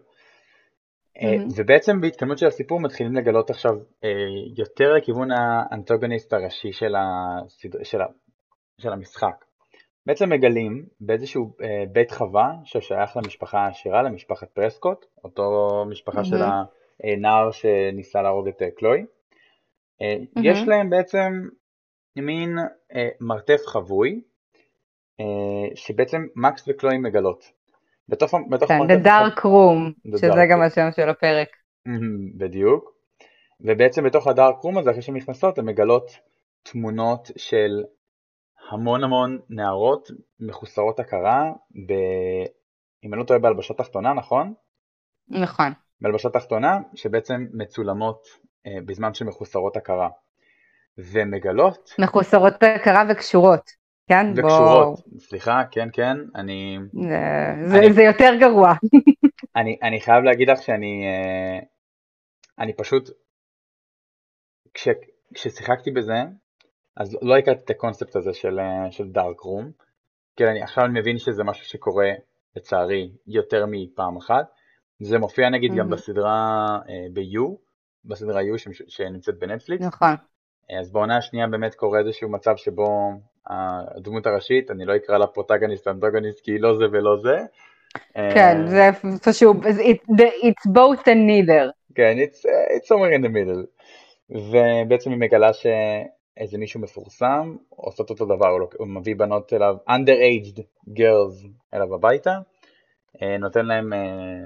Mm-hmm. 1.18 1.52
ובעצם 1.56 2.00
בהתקדמות 2.00 2.38
של 2.38 2.46
הסיפור 2.46 2.80
מתחילים 2.80 3.14
לגלות 3.14 3.50
עכשיו 3.50 3.72
uh, 3.72 4.06
יותר 4.56 4.92
לכיוון 4.94 5.28
האנטוגוניסט 5.30 6.32
הראשי 6.32 6.72
של, 6.72 6.94
הסד... 6.96 7.84
של, 7.84 8.00
ה... 8.00 8.06
של 8.78 8.92
המשחק. 8.92 9.44
בעצם 10.06 10.30
מגלים 10.30 10.86
באיזשהו 11.00 11.52
בית 11.92 12.10
חווה 12.10 12.52
ששייך 12.64 13.16
למשפחה 13.16 13.58
העשירה, 13.58 14.02
למשפחת 14.02 14.50
פרסקוט, 14.50 15.06
אותו 15.24 15.84
משפחה 15.90 16.20
mm-hmm. 16.20 16.24
של 16.24 16.36
הנער 17.04 17.50
שניסה 17.50 18.22
להרוג 18.22 18.48
את 18.48 18.62
קלוי. 18.76 19.04
Mm-hmm. 20.02 20.40
יש 20.42 20.58
להם 20.68 20.90
בעצם 20.90 21.48
מין 22.16 22.56
מרתף 23.20 23.60
חבוי, 23.66 24.20
שבעצם 25.74 26.26
מקס 26.36 26.64
וקלוי 26.68 26.98
מגלות. 26.98 27.44
בתוך, 28.08 28.34
בתוך 28.50 28.68
כן, 28.68 28.80
The 28.80 29.06
Dark 29.06 29.38
Room, 29.38 30.16
שזה 30.18 30.46
גם 30.50 30.62
השם 30.62 30.88
של 30.96 31.08
הפרק. 31.08 31.48
בדיוק. 32.36 32.92
ובעצם 33.60 34.04
בתוך 34.04 34.26
הדארק 34.26 34.56
רום 34.58 34.78
הזה, 34.78 34.90
אחרי 34.90 35.02
שהן 35.02 35.16
נכנסות, 35.16 35.58
הן 35.58 35.64
מגלות 35.64 36.10
תמונות 36.62 37.30
של 37.36 37.84
המון 38.70 39.04
המון 39.04 39.38
נערות 39.50 40.08
מחוסרות 40.40 41.00
הכרה, 41.00 41.52
ב... 41.88 41.92
אם 43.04 43.14
אני 43.14 43.20
לא 43.20 43.24
טועה 43.24 43.38
בהלבשה 43.38 43.74
תחתונה, 43.74 44.14
נכון? 44.14 44.54
נכון. 45.28 45.72
בהלבשה 46.00 46.28
תחתונה, 46.30 46.78
שבעצם 46.94 47.46
מצולמות 47.52 48.22
אה, 48.66 48.78
בזמן 48.86 49.14
שמחוסרות 49.14 49.76
הכרה. 49.76 50.08
ומגלות... 50.98 51.94
מחוסרות 51.98 52.54
הכרה 52.62 53.04
וקשורות. 53.10 53.79
כן, 54.10 54.26
וקשורות, 54.36 55.00
בוא... 55.06 55.20
סליחה, 55.20 55.62
כן, 55.70 55.88
כן, 55.92 56.16
אני... 56.34 56.78
זה, 57.64 57.78
אני... 57.78 57.92
זה 57.92 58.02
יותר 58.02 58.30
גרוע. 58.40 58.72
אני, 59.56 59.78
אני 59.82 60.00
חייב 60.00 60.24
להגיד 60.24 60.50
לך 60.50 60.62
שאני 60.62 61.04
אה, 61.06 61.58
אני 62.58 62.76
פשוט, 62.76 63.10
כש, 64.74 64.88
כששיחקתי 65.34 65.90
בזה, 65.90 66.18
אז 66.96 67.18
לא 67.22 67.36
הכרתי 67.36 67.60
את 67.64 67.70
הקונספט 67.70 68.16
הזה 68.16 68.32
של, 68.34 68.58
אה, 68.58 68.92
של 68.92 69.08
דארק 69.08 69.40
רום, 69.40 69.70
כי 70.36 70.44
אני 70.44 70.62
עכשיו 70.62 70.84
אני 70.84 71.00
מבין 71.00 71.18
שזה 71.18 71.44
משהו 71.44 71.66
שקורה 71.66 72.10
לצערי 72.56 73.12
יותר 73.26 73.64
מפעם 73.70 74.16
אחת, 74.16 74.46
זה 75.02 75.18
מופיע 75.18 75.50
נגיד 75.50 75.72
mm-hmm. 75.72 75.78
גם 75.78 75.90
בסדרה 75.90 76.66
אה, 76.88 77.06
ב-U, 77.12 77.56
בסדרה 78.04 78.40
U 78.40 78.72
שנמצאת 78.88 79.38
בנטפליקס. 79.38 79.84
נכון. 79.84 80.14
אז 80.80 80.92
בעונה 80.92 81.16
השנייה 81.16 81.46
באמת 81.46 81.74
קורה 81.74 81.98
איזשהו 81.98 82.32
מצב 82.32 82.56
שבו 82.56 82.86
הדמות 83.46 84.26
הראשית, 84.26 84.70
אני 84.70 84.84
לא 84.84 84.96
אקרא 84.96 85.18
לה 85.18 85.26
פרוטגניסט 85.26 85.86
ואנטוגניסט 85.86 86.40
כי 86.44 86.50
היא 86.52 86.60
לא 86.60 86.78
זה 86.78 86.84
ולא 86.92 87.16
זה. 87.16 87.38
כן, 88.14 88.56
אה, 88.60 88.66
זה 88.66 88.90
פשוט, 89.24 89.56
it's 89.56 90.70
both 90.70 91.02
and 91.02 91.26
neither. 91.28 91.70
כן, 91.94 92.16
it's, 92.18 92.38
it's 92.76 92.86
somewhere 92.86 93.18
in 93.18 93.24
the 93.24 93.28
middle. 93.28 93.66
ובעצם 94.30 95.10
היא 95.10 95.18
מגלה 95.18 95.52
שאיזה 95.52 96.58
מישהו 96.58 96.80
מפורסם 96.80 97.56
עושות 97.68 98.10
אותו 98.10 98.24
דבר, 98.24 98.48
הוא 98.78 98.88
מביא 98.88 99.16
בנות 99.16 99.52
אליו, 99.52 99.76
underaged 99.88 100.60
girls 100.88 101.48
אליו 101.74 101.94
הביתה, 101.94 102.38
אה, 103.22 103.38
נותן 103.38 103.66
להם, 103.66 103.92
אה, 103.92 103.98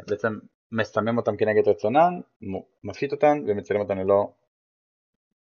בעצם 0.09 0.39
מסמם 0.73 1.19
אותם 1.19 1.37
כנגד 1.37 1.69
רצונן, 1.69 2.21
מפשיט 2.85 3.13
אותן 3.13 3.43
ומצלם 3.47 3.81
אותן 3.81 3.99
ללא, 3.99 4.29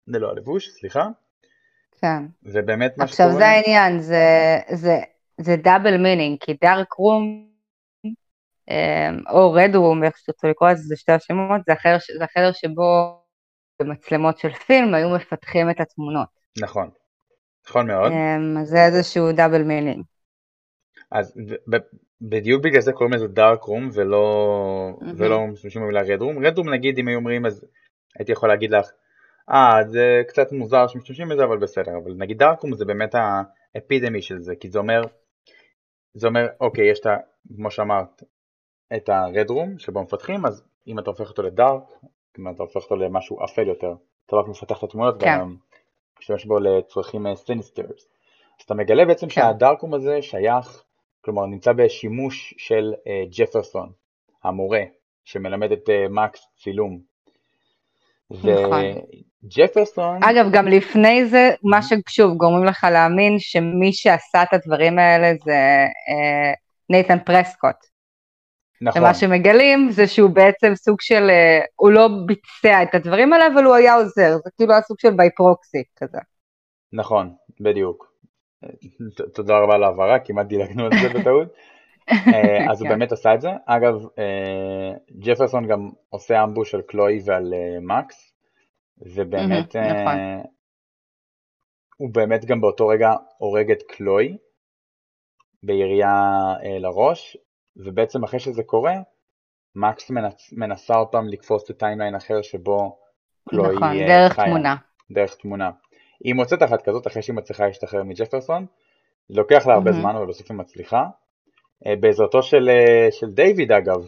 ללא 0.07 0.31
הלבוש, 0.31 0.69
סליחה. 0.69 1.09
כן. 2.01 2.23
זה 2.43 2.63
באמת 2.63 2.99
מה 2.99 3.05
עכשיו 3.05 3.27
שקורה. 3.27 3.39
זה 3.39 3.47
העניין, 3.47 4.01
זה, 4.01 4.59
זה, 4.73 4.99
זה 5.41 5.57
double 5.57 5.97
meaning, 5.97 6.39
כי 6.41 6.57
dark 6.63 6.93
room, 6.93 7.51
או 9.31 9.53
red 9.53 9.77
room, 9.77 10.05
איך 10.05 10.19
שתרצו 10.19 10.49
לקרוא 10.49 10.71
לזה, 10.71 10.83
זה 10.83 10.97
שתי 10.97 11.13
השמות, 11.13 11.61
זה 11.67 11.73
החדר, 11.73 11.97
זה 12.19 12.25
החדר 12.25 12.53
שבו 12.53 13.21
במצלמות 13.83 14.39
של 14.39 14.53
פילם 14.53 14.95
היו 14.95 15.11
מפתחים 15.11 15.71
את 15.71 15.81
התמונות. 15.81 16.29
נכון. 16.61 16.91
נכון 17.69 17.87
מאוד. 17.87 18.13
אמ, 18.13 18.59
אז 18.61 18.69
זה 18.69 18.85
איזשהו 18.85 19.33
double 19.33 19.63
meaning. 19.63 20.05
אז 21.11 21.35
בדיוק 22.21 22.65
בגלל 22.65 22.81
זה 22.81 22.93
קוראים 22.93 23.15
לזה 23.15 23.27
dark 23.27 23.63
room. 23.63 23.89
ולא 23.93 25.47
משתמשים 25.53 25.83
במילה 25.83 26.03
red 26.03 26.23
room. 26.23 26.47
red 26.47 26.59
room 26.59 26.75
נגיד 26.75 26.99
אם 26.99 27.09
היו 27.09 27.19
אומרים 27.19 27.47
אז 27.47 27.65
הייתי 28.19 28.33
יכול 28.33 28.49
להגיד 28.49 28.71
לך 28.71 28.91
אה 29.51 29.85
זה 29.89 30.23
קצת 30.29 30.53
מוזר 30.53 30.87
שמשתמשים 30.87 31.29
בזה 31.29 31.45
אבל 31.45 31.59
בסדר 31.59 31.93
אבל 32.05 32.13
נגיד 32.17 32.39
dark 32.39 32.63
room 32.63 32.75
זה 32.75 32.85
באמת 32.85 33.15
ה 33.15 33.28
epitome 33.28 34.23
של 34.23 34.39
זה 34.39 34.57
כי 34.57 34.69
זה 34.69 34.79
אומר 34.79 35.03
זה 36.15 36.27
אומר 36.27 36.47
אוקיי 36.61 36.91
יש 36.91 37.01
את 37.01 37.07
ה... 37.07 37.17
כמו 37.57 37.71
שאמרת 37.71 38.23
את 38.97 39.09
ה 39.09 39.19
red 39.19 39.51
room 39.51 39.79
שבו 39.79 40.03
מפתחים 40.03 40.47
אז 40.47 40.65
אם 40.87 40.99
אתה 40.99 41.11
הופך 41.11 41.29
אותו 41.29 41.43
ל 41.43 41.51
dark 41.51 41.83
אם 42.39 42.49
אתה 42.49 42.63
הופך 42.63 42.83
אותו 42.83 42.97
למשהו 42.97 43.45
אפל 43.45 43.69
יותר 43.69 43.95
אתה 44.27 44.37
רק 44.37 44.49
מפתח 44.49 44.79
את 44.79 44.83
התמונות 44.83 45.23
כן. 45.23 45.39
ומשתמש 46.17 46.45
בו 46.45 46.59
לצרכים 46.59 47.35
סיניסטרס 47.35 48.09
אז 48.59 48.65
אתה 48.65 48.75
מגלה 48.75 49.05
בעצם 49.05 49.27
כן. 49.27 49.33
שהדארקום 49.33 49.95
הזה 49.95 50.23
שייך 50.23 50.85
כלומר 51.21 51.47
נמצא 51.47 51.73
בשימוש 51.73 52.55
של 52.59 52.95
אה, 53.07 53.25
ג'פרסון 53.39 53.93
המורה 54.45 54.83
שמלמד 55.25 55.73
את 55.73 55.91
אה, 55.91 56.09
מקס 56.09 56.47
צילום 56.57 57.10
נכון. 58.31 58.85
וג'פרסון 59.45 60.23
אגב, 60.23 60.47
גם 60.53 60.69
לפני 60.69 61.27
זה, 61.27 61.51
מה 61.63 61.81
ששוב 61.83 62.37
גורמים 62.37 62.65
לך 62.65 62.87
להאמין 62.93 63.39
שמי 63.39 63.93
שעשה 63.93 64.43
את 64.43 64.53
הדברים 64.53 64.99
האלה 64.99 65.33
זה 65.45 65.87
אה, 66.09 66.53
נייתן 66.91 67.19
פרסקוט. 67.19 67.77
נכון 68.83 69.03
ומה 69.03 69.15
שמגלים 69.15 69.91
זה 69.91 70.07
שהוא 70.07 70.31
בעצם 70.31 70.75
סוג 70.75 71.01
של, 71.01 71.31
אה, 71.31 71.61
הוא 71.77 71.91
לא 71.91 72.09
ביצע 72.27 72.83
את 72.83 72.95
הדברים 72.95 73.33
האלה, 73.33 73.47
אבל 73.55 73.65
הוא 73.65 73.75
היה 73.75 73.95
עוזר, 73.95 74.37
זה 74.45 74.51
כאילו 74.57 74.73
היה 74.73 74.83
סוג 74.83 74.97
של 75.01 75.11
ביי 75.17 75.31
פרוקסי 75.37 75.83
כזה. 75.97 76.19
נכון 76.93 77.35
בדיוק 77.61 78.11
תודה 79.35 79.59
רבה 79.59 79.75
על 79.75 79.85
ההבהרה 79.85 80.19
כמעט 80.19 80.47
דילגנו 80.47 80.85
על 80.85 80.91
זה 81.03 81.09
בטעות 81.19 81.49
אז 82.71 82.81
הוא 82.81 82.89
כן. 82.89 82.95
באמת 82.95 83.13
עשה 83.13 83.35
את 83.35 83.41
זה. 83.41 83.51
אגב, 83.67 83.95
אה, 84.19 84.93
ג'פרסון 85.19 85.67
גם 85.67 85.91
עושה 86.09 86.45
אמבוש 86.45 86.75
על 86.75 86.83
קלוי 86.83 87.21
ועל 87.25 87.55
אה, 87.55 87.81
מקס, 87.81 88.33
ובאמת, 88.99 89.77
נכון. 89.77 90.19
אה, 90.19 90.41
הוא 91.97 92.11
באמת 92.13 92.45
גם 92.45 92.61
באותו 92.61 92.89
רגע 92.89 93.15
הורג 93.39 93.71
את 93.71 93.83
קלוי 93.83 94.37
בירייה 95.63 96.15
אה, 96.65 96.79
לראש, 96.79 97.37
ובעצם 97.77 98.25
אחרי 98.25 98.41
שזה 98.41 98.63
קורה, 98.63 98.95
מקס 99.75 100.11
מנס, 100.11 100.53
מנסה 100.53 100.95
עוד 100.95 101.09
פעם 101.09 101.29
לקפוץ 101.29 101.71
ל 101.71 101.76
timeline 101.76 102.15
אחר 102.15 102.43
שבו 102.43 102.99
קלוי 103.49 103.77
נכון, 103.77 103.89
אה, 103.89 104.07
דרך 104.07 104.33
חיה. 104.33 104.45
תמונה. 104.45 104.77
דרך 105.11 105.35
תמונה. 105.35 105.71
היא 106.25 106.35
מוצאת 106.35 106.63
אחת 106.63 106.83
כזאת 106.83 107.07
אחרי 107.07 107.23
שהיא 107.23 107.37
מצליחה 107.37 107.67
להשתחרר 107.67 108.03
מג'פרסון, 108.03 108.67
לוקח 109.31 109.67
לה 109.67 109.75
הרבה 109.75 109.91
מהמם. 109.91 110.03
זמן 110.03 110.17
אבל 110.17 110.27
בסוף 110.27 110.51
היא 110.51 110.59
מצליחה. 110.59 111.07
אה, 111.87 111.97
בעזרתו 112.01 112.43
של, 112.43 112.69
אה, 112.69 113.09
של 113.11 113.31
דיוויד 113.31 113.73
אגב, 113.73 114.07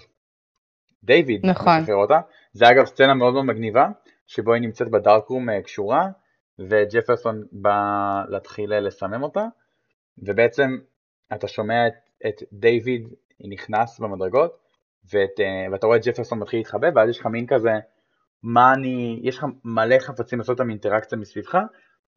דיוויד 1.04 1.46
נכון. 1.46 1.78
משחרר 1.80 1.96
אותה, 1.96 2.20
זה 2.52 2.68
אגב 2.70 2.84
סצנה 2.84 3.14
מאוד 3.14 3.34
מאוד 3.34 3.44
מגניבה, 3.44 3.88
שבו 4.26 4.52
היא 4.54 4.62
נמצאת 4.62 4.90
ב 4.90 4.97
darkroom 4.97 5.50
אה, 5.50 5.62
קשורה, 5.62 6.08
וג'פרסון 6.58 7.42
בא 7.52 7.72
להתחיל 8.28 8.78
לסמם 8.78 9.22
אותה, 9.22 9.44
ובעצם 10.18 10.78
אתה 11.34 11.48
שומע 11.48 11.86
את, 11.86 11.92
את 12.26 12.42
דיוויד 12.52 13.08
נכנס 13.50 14.00
במדרגות, 14.00 14.58
ואת, 15.12 15.40
ואתה 15.72 15.86
רואה 15.86 15.98
את 15.98 16.06
ג'פרסון 16.06 16.38
מתחיל 16.38 16.58
להתחבא, 16.58 16.88
ואז 16.94 17.08
יש 17.08 17.20
לך 17.20 17.26
מין 17.26 17.46
כזה, 17.46 17.70
מה 18.42 18.72
אני, 18.72 19.20
יש 19.22 19.38
לך 19.38 19.44
מלא 19.64 19.98
חפצים 19.98 20.38
לעשות 20.38 20.60
איתם 20.60 20.70
אינטראקציה 20.70 21.18
מסביבך, 21.18 21.58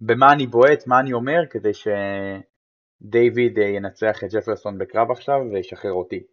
במה 0.01 0.33
אני 0.33 0.47
בועט, 0.47 0.87
מה 0.87 0.99
אני 0.99 1.13
אומר, 1.13 1.41
כדי 1.49 1.73
שדיוויד 1.73 2.54
אה, 3.15 3.67
ינצח 3.67 4.23
את 4.23 4.29
ג'פרסון 4.33 4.77
בקרב 4.77 5.11
עכשיו 5.11 5.39
וישחרר 5.53 5.91
אותי. 5.91 6.23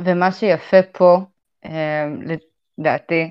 ומה 0.00 0.32
שיפה 0.32 0.82
פה, 0.92 1.18
אה, 1.64 2.06
לדעתי, 2.78 3.30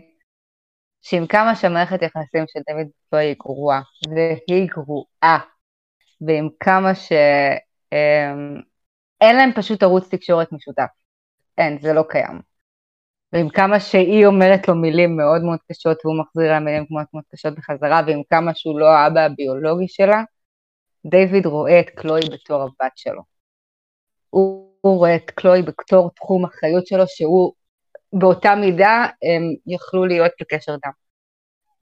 שעם 1.02 1.28
כמה 1.28 1.56
שהמערכת 1.56 2.02
יחסים 2.02 2.44
של 2.48 2.60
דוד 2.70 2.88
קלוי 3.10 3.24
היא 3.24 3.36
גרועה, 3.40 3.82
והיא 4.10 4.70
גרועה, 4.70 5.40
ועם 6.22 6.50
כמה 6.60 6.96
ש... 6.96 7.12
אה, 7.94 8.32
אין 9.22 9.36
להם 9.36 9.52
פשוט 9.56 9.84
ערוץ 9.84 10.10
תקשורת 10.10 10.52
משותף. 10.52 10.90
אין, 11.58 11.80
זה 11.82 11.94
לא 11.94 12.04
קיים. 12.10 12.42
ועם 13.34 13.50
כמה 13.50 13.80
שהיא 13.80 14.26
אומרת 14.26 14.68
לו 14.68 14.76
מילים 14.76 15.18
מאוד 15.18 15.42
מאוד 15.42 15.60
קשות 15.72 16.06
והוא 16.06 16.16
מחזיר 16.20 16.52
לה 16.52 16.60
מילים 16.60 16.86
מאוד 16.90 17.06
מאוד 17.14 17.24
קשות 17.32 17.56
בחזרה, 17.56 18.02
ועם 18.08 18.22
כמה 18.30 18.52
שהוא 18.56 18.80
לא 18.80 18.86
האבא 18.86 19.20
הביולוגי 19.20 19.88
שלה, 19.88 20.24
דיוויד 21.06 21.46
רואה 21.46 21.80
את 21.80 21.90
קלוי 21.90 22.22
בתור 22.32 22.62
הבת 22.62 22.92
שלו. 22.96 23.22
הוא, 24.30 24.72
הוא 24.82 24.98
רואה 24.98 25.16
את 25.16 25.32
קלוי 25.32 25.62
בתור 25.62 26.10
תחום 26.16 26.46
אחריות 26.46 26.88
שלו, 26.88 27.04
שהוא 27.08 27.54
באותה 28.14 28.56
מידה 28.56 29.06
הם 29.06 29.56
יכלו 29.68 30.06
להיות 30.06 30.32
בקשר 30.42 30.72
דם. 30.72 30.92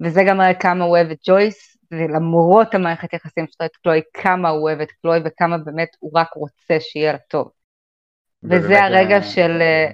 וזה 0.02 0.22
גם 0.28 0.38
מראה 0.38 0.54
כמה 0.54 0.86
הוא 0.86 0.98
אוהב 0.98 1.10
את 1.10 1.18
ג'ויס, 1.28 1.78
ולמרות 1.92 2.76
המערכת 2.76 3.14
יחסים 3.14 3.46
שלו 3.48 3.66
את 3.66 3.76
קלוי, 3.76 4.02
כמה 4.14 4.50
הוא 4.50 4.62
אוהב 4.62 4.82
את 4.82 4.92
קלוי 4.92 5.20
וכמה 5.26 5.58
באמת 5.58 5.90
הוא 6.00 6.12
רק 6.16 6.34
רוצה 6.34 6.80
שיהיה 6.80 7.12
לה 7.12 7.18
טוב. 7.18 7.52
וזה 8.44 8.84
הרגע 8.84 9.16
אה, 9.16 9.24
של, 9.24 9.62
אה, 9.62 9.92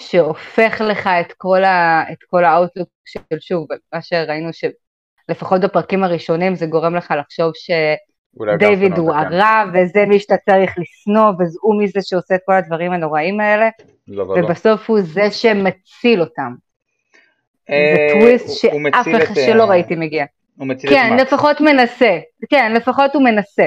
שהופך 0.00 0.80
לך 0.80 1.08
את 1.20 1.32
כל, 1.36 1.64
ה, 1.64 2.02
את 2.12 2.18
כל 2.26 2.44
האוטלוק 2.44 2.88
של, 3.04 3.40
שוב, 3.40 3.66
מה 3.92 4.02
שראינו 4.02 4.48
שלפחות 4.52 5.60
בפרקים 5.60 6.04
הראשונים 6.04 6.54
זה 6.54 6.66
גורם 6.66 6.94
לך 6.94 7.14
לחשוב 7.18 7.52
אולי 7.54 7.96
שונא 8.38 8.96
הוא 8.96 9.08
אותה, 9.10 9.28
כן. 9.28 9.34
הרע, 9.34 9.64
וזה 9.74 10.06
מי 10.06 10.18
שאתה 10.18 10.36
צריך 10.36 10.74
לשנוא, 10.78 11.32
והוא 11.38 11.82
מזה 11.82 12.00
שעושה 12.02 12.34
את 12.34 12.40
כל 12.46 12.52
הדברים 12.52 12.92
הנוראים 12.92 13.40
האלה, 13.40 13.68
לא 14.08 14.22
ולא. 14.22 14.46
ובסוף 14.46 14.90
הוא 14.90 15.00
זה 15.00 15.30
שמציל 15.30 16.20
אותם. 16.20 16.54
זה 17.68 17.74
אה, 17.74 18.06
טוויסט 18.20 18.64
הוא- 18.64 18.72
הוא 18.72 18.90
שאף 18.92 19.08
אחד 19.08 19.20
את, 19.30 19.36
שלא 19.46 19.62
אה, 19.62 19.68
ראיתי 19.68 19.96
מגיע. 19.96 20.24
הוא 20.56 20.66
מציל 20.66 20.90
כן, 20.90 21.08
את 21.08 21.20
מקס. 21.20 21.32
לפחות 21.32 21.60
מנסה. 21.60 22.18
כן, 22.50 22.72
לפחות 22.72 23.14
הוא 23.14 23.22
מנסה. 23.24 23.66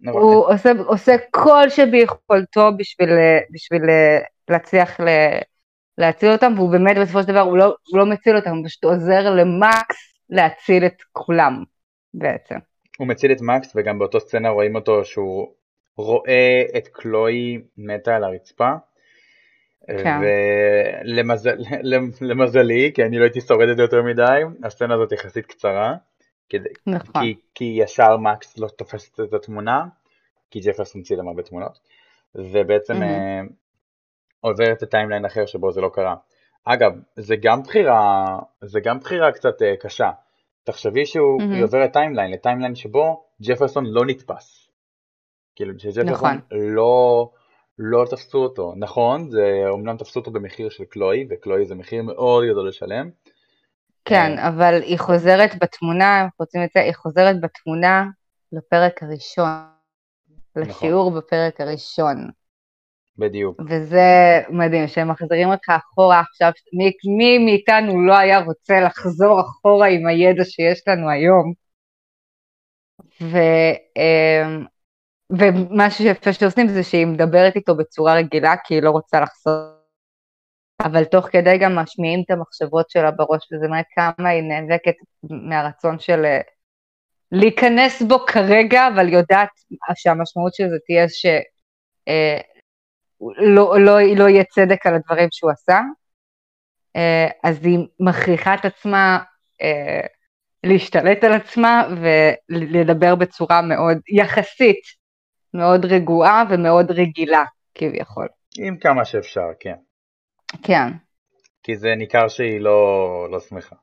נכון. 0.00 0.22
הוא 0.22 0.46
עושה, 0.52 0.70
עושה 0.86 1.12
כל 1.30 1.68
שביכולתו 1.70 2.70
בשביל, 2.76 3.08
בשביל 3.50 3.82
להצליח 4.50 5.00
ל, 5.00 5.08
להציל 5.98 6.32
אותם, 6.32 6.52
והוא 6.56 6.70
באמת 6.72 6.96
בסופו 6.96 7.22
של 7.22 7.28
דבר, 7.28 7.40
הוא 7.40 7.58
לא, 7.58 7.64
הוא 7.64 7.98
לא 7.98 8.06
מציל 8.06 8.36
אותם, 8.36 8.56
הוא 8.56 8.66
פשוט 8.66 8.84
עוזר 8.84 9.30
למקס 9.30 10.14
להציל 10.30 10.86
את 10.86 11.02
כולם 11.12 11.62
בעצם. 12.14 12.56
הוא 13.00 13.08
מציל 13.08 13.32
את 13.32 13.40
מקס 13.40 13.72
וגם 13.76 13.98
באותו 13.98 14.20
סצנה 14.20 14.48
רואים 14.48 14.74
אותו 14.74 15.04
שהוא 15.04 15.52
רואה 15.96 16.62
את 16.76 16.88
קלוי 16.88 17.62
מתה 17.78 18.16
על 18.16 18.24
הרצפה. 18.24 18.70
כן. 19.86 20.18
ולמזלי, 22.20 22.92
כי 22.94 23.02
אני 23.04 23.18
לא 23.18 23.24
הייתי 23.24 23.40
שורד 23.40 23.68
את 23.68 23.76
זה 23.76 23.82
יותר 23.82 24.02
מדי, 24.02 24.42
הסצנה 24.64 24.94
הזאת 24.94 25.12
יחסית 25.12 25.46
קצרה, 25.46 25.94
כדי- 26.48 26.68
נכון. 26.86 27.22
כי, 27.22 27.34
כי 27.54 27.64
ישר 27.82 28.16
מקס 28.16 28.58
לא 28.58 28.68
תופס 28.68 29.10
את 29.24 29.34
התמונה, 29.34 29.84
כי 30.50 30.60
ג'פרסון 30.60 31.02
צילם 31.02 31.28
הרבה 31.28 31.42
תמונות, 31.42 31.78
ובעצם 32.34 32.94
מהמם. 32.94 33.12
אה, 33.12 33.40
עובר 34.40 34.72
את 34.72 34.82
ה 34.82 34.87
timeline 34.87 35.24
אחר 35.24 35.46
שבו 35.46 35.72
זה 35.72 35.80
לא 35.80 35.90
קרה. 35.94 36.14
אגב, 36.64 36.92
זה 37.16 37.36
גם 37.36 37.62
בחירה, 37.62 38.38
זה 38.60 38.80
גם 38.80 38.98
בחירה 39.00 39.32
קצת 39.32 39.62
אה, 39.62 39.74
קשה. 39.80 40.10
תחשבי 40.64 41.06
שהוא 41.06 41.38
מהמם. 41.38 41.52
היא 41.52 41.64
עוברת 41.64 41.92
timeline, 41.92 42.30
ל 42.30 42.35
timeline 42.35 42.74
שבו 42.74 43.24
ג'פרסון 43.42 43.86
לא 43.86 44.06
נתפס. 44.06 44.70
כאילו 45.56 45.78
שג'פרסון 45.78 46.12
נכון. 46.12 46.38
לא, 46.50 47.30
לא 47.78 48.04
תפסו 48.10 48.38
אותו. 48.38 48.74
נכון, 48.76 49.30
זה 49.30 49.64
אומנם 49.68 49.96
תפסו 49.96 50.20
אותו 50.20 50.30
במחיר 50.30 50.68
של 50.68 50.84
קלוי, 50.84 51.26
וקלוי 51.30 51.66
זה 51.66 51.74
מחיר 51.74 52.02
מאוד 52.02 52.44
גדול 52.50 52.68
לשלם. 52.68 53.10
כן, 54.04 54.38
אה, 54.38 54.48
אבל 54.48 54.80
היא 54.82 54.98
חוזרת 54.98 55.50
בתמונה, 55.62 56.20
אנחנו 56.20 56.36
רוצים 56.38 56.64
את 56.64 56.68
זה, 56.74 56.80
היא 56.80 56.94
חוזרת 56.94 57.40
בתמונה 57.40 58.04
לפרק 58.52 59.02
הראשון, 59.02 59.46
נכון. 60.56 60.62
לשיעור 60.62 61.10
בפרק 61.10 61.60
הראשון. 61.60 62.30
בדיוק. 63.20 63.60
וזה 63.68 64.40
מדהים, 64.48 64.88
שהם 64.88 65.08
מחזירים 65.08 65.48
אותך 65.48 65.68
אחורה 65.68 66.20
עכשיו, 66.20 66.50
מי, 66.72 66.92
מי 67.18 67.38
מאיתנו 67.38 68.06
לא 68.06 68.16
היה 68.16 68.40
רוצה 68.40 68.80
לחזור 68.80 69.40
אחורה 69.40 69.86
עם 69.86 70.06
הידע 70.06 70.44
שיש 70.44 70.82
לנו 70.86 71.10
היום. 71.10 71.52
ו, 73.22 73.38
אמ, 73.96 74.64
ומה 75.30 75.90
שיפה 75.90 76.32
שעושים 76.32 76.68
זה 76.68 76.82
שהיא 76.82 77.06
מדברת 77.06 77.56
איתו 77.56 77.76
בצורה 77.76 78.14
רגילה, 78.14 78.54
כי 78.64 78.74
היא 78.74 78.82
לא 78.82 78.90
רוצה 78.90 79.20
לחזור, 79.20 79.54
אבל 80.80 81.04
תוך 81.04 81.26
כדי 81.26 81.58
גם 81.58 81.74
משמיעים 81.74 82.22
את 82.24 82.30
המחשבות 82.30 82.90
שלה 82.90 83.10
בראש, 83.10 83.52
וזה 83.52 83.68
מראה 83.68 83.82
כמה 83.94 84.28
היא 84.28 84.42
נאבקת 84.42 84.94
מהרצון 85.22 85.98
של, 85.98 86.24
להיכנס 87.32 88.02
בו 88.02 88.18
כרגע, 88.26 88.88
אבל 88.94 89.08
יודעת 89.08 89.48
שהמשמעות 89.94 90.54
של 90.54 90.68
זה 90.68 90.76
תהיה 90.86 91.08
שלא 91.08 91.30
אה, 92.08 92.40
לא, 93.36 93.80
לא, 93.80 94.00
לא 94.16 94.28
יהיה 94.28 94.44
צדק 94.44 94.86
על 94.86 94.94
הדברים 94.94 95.28
שהוא 95.32 95.50
עשה, 95.50 95.80
אה, 96.96 97.28
אז 97.44 97.66
היא 97.66 97.78
מכריחה 98.00 98.54
את 98.54 98.64
עצמה 98.64 99.18
אה, 99.62 100.06
להשתלט 100.64 101.24
על 101.24 101.32
עצמה 101.32 101.88
ולדבר 102.50 103.14
בצורה 103.14 103.62
מאוד, 103.62 103.98
יחסית, 104.08 104.80
מאוד 105.54 105.84
רגועה 105.84 106.44
ומאוד 106.50 106.90
רגילה, 106.90 107.44
כביכול. 107.74 108.28
עם 108.58 108.76
כמה 108.76 109.04
שאפשר, 109.04 109.46
כן. 109.60 109.74
כן. 110.62 110.88
כי 111.62 111.76
זה 111.76 111.94
ניכר 111.94 112.28
שהיא 112.28 112.60
לא, 112.60 113.28
לא 113.30 113.40
שמחה. 113.40 113.76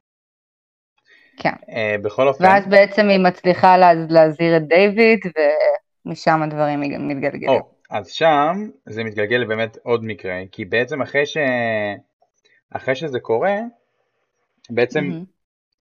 כן. 1.37 1.53
Uh, 1.53 2.01
בכל 2.01 2.27
אופן... 2.27 2.43
ואז 2.43 2.67
בעצם 2.67 3.09
היא 3.09 3.19
מצליחה 3.19 3.77
לה, 3.77 3.93
להזהיר 4.09 4.57
את 4.57 4.67
דיוויד, 4.67 5.19
ומשם 6.05 6.41
הדברים 6.43 6.81
מתגלגלים. 6.81 7.49
Oh, 7.49 7.63
אז 7.89 8.07
שם 8.11 8.53
זה 8.85 9.03
מתגלגל 9.03 9.37
לבאמת 9.37 9.77
עוד 9.83 10.03
מקרה, 10.03 10.35
כי 10.51 10.65
בעצם 10.65 11.01
אחרי, 11.01 11.25
ש... 11.25 11.37
אחרי 12.71 12.95
שזה 12.95 13.19
קורה, 13.19 13.55
בעצם 14.69 14.99
mm-hmm. 14.99 15.25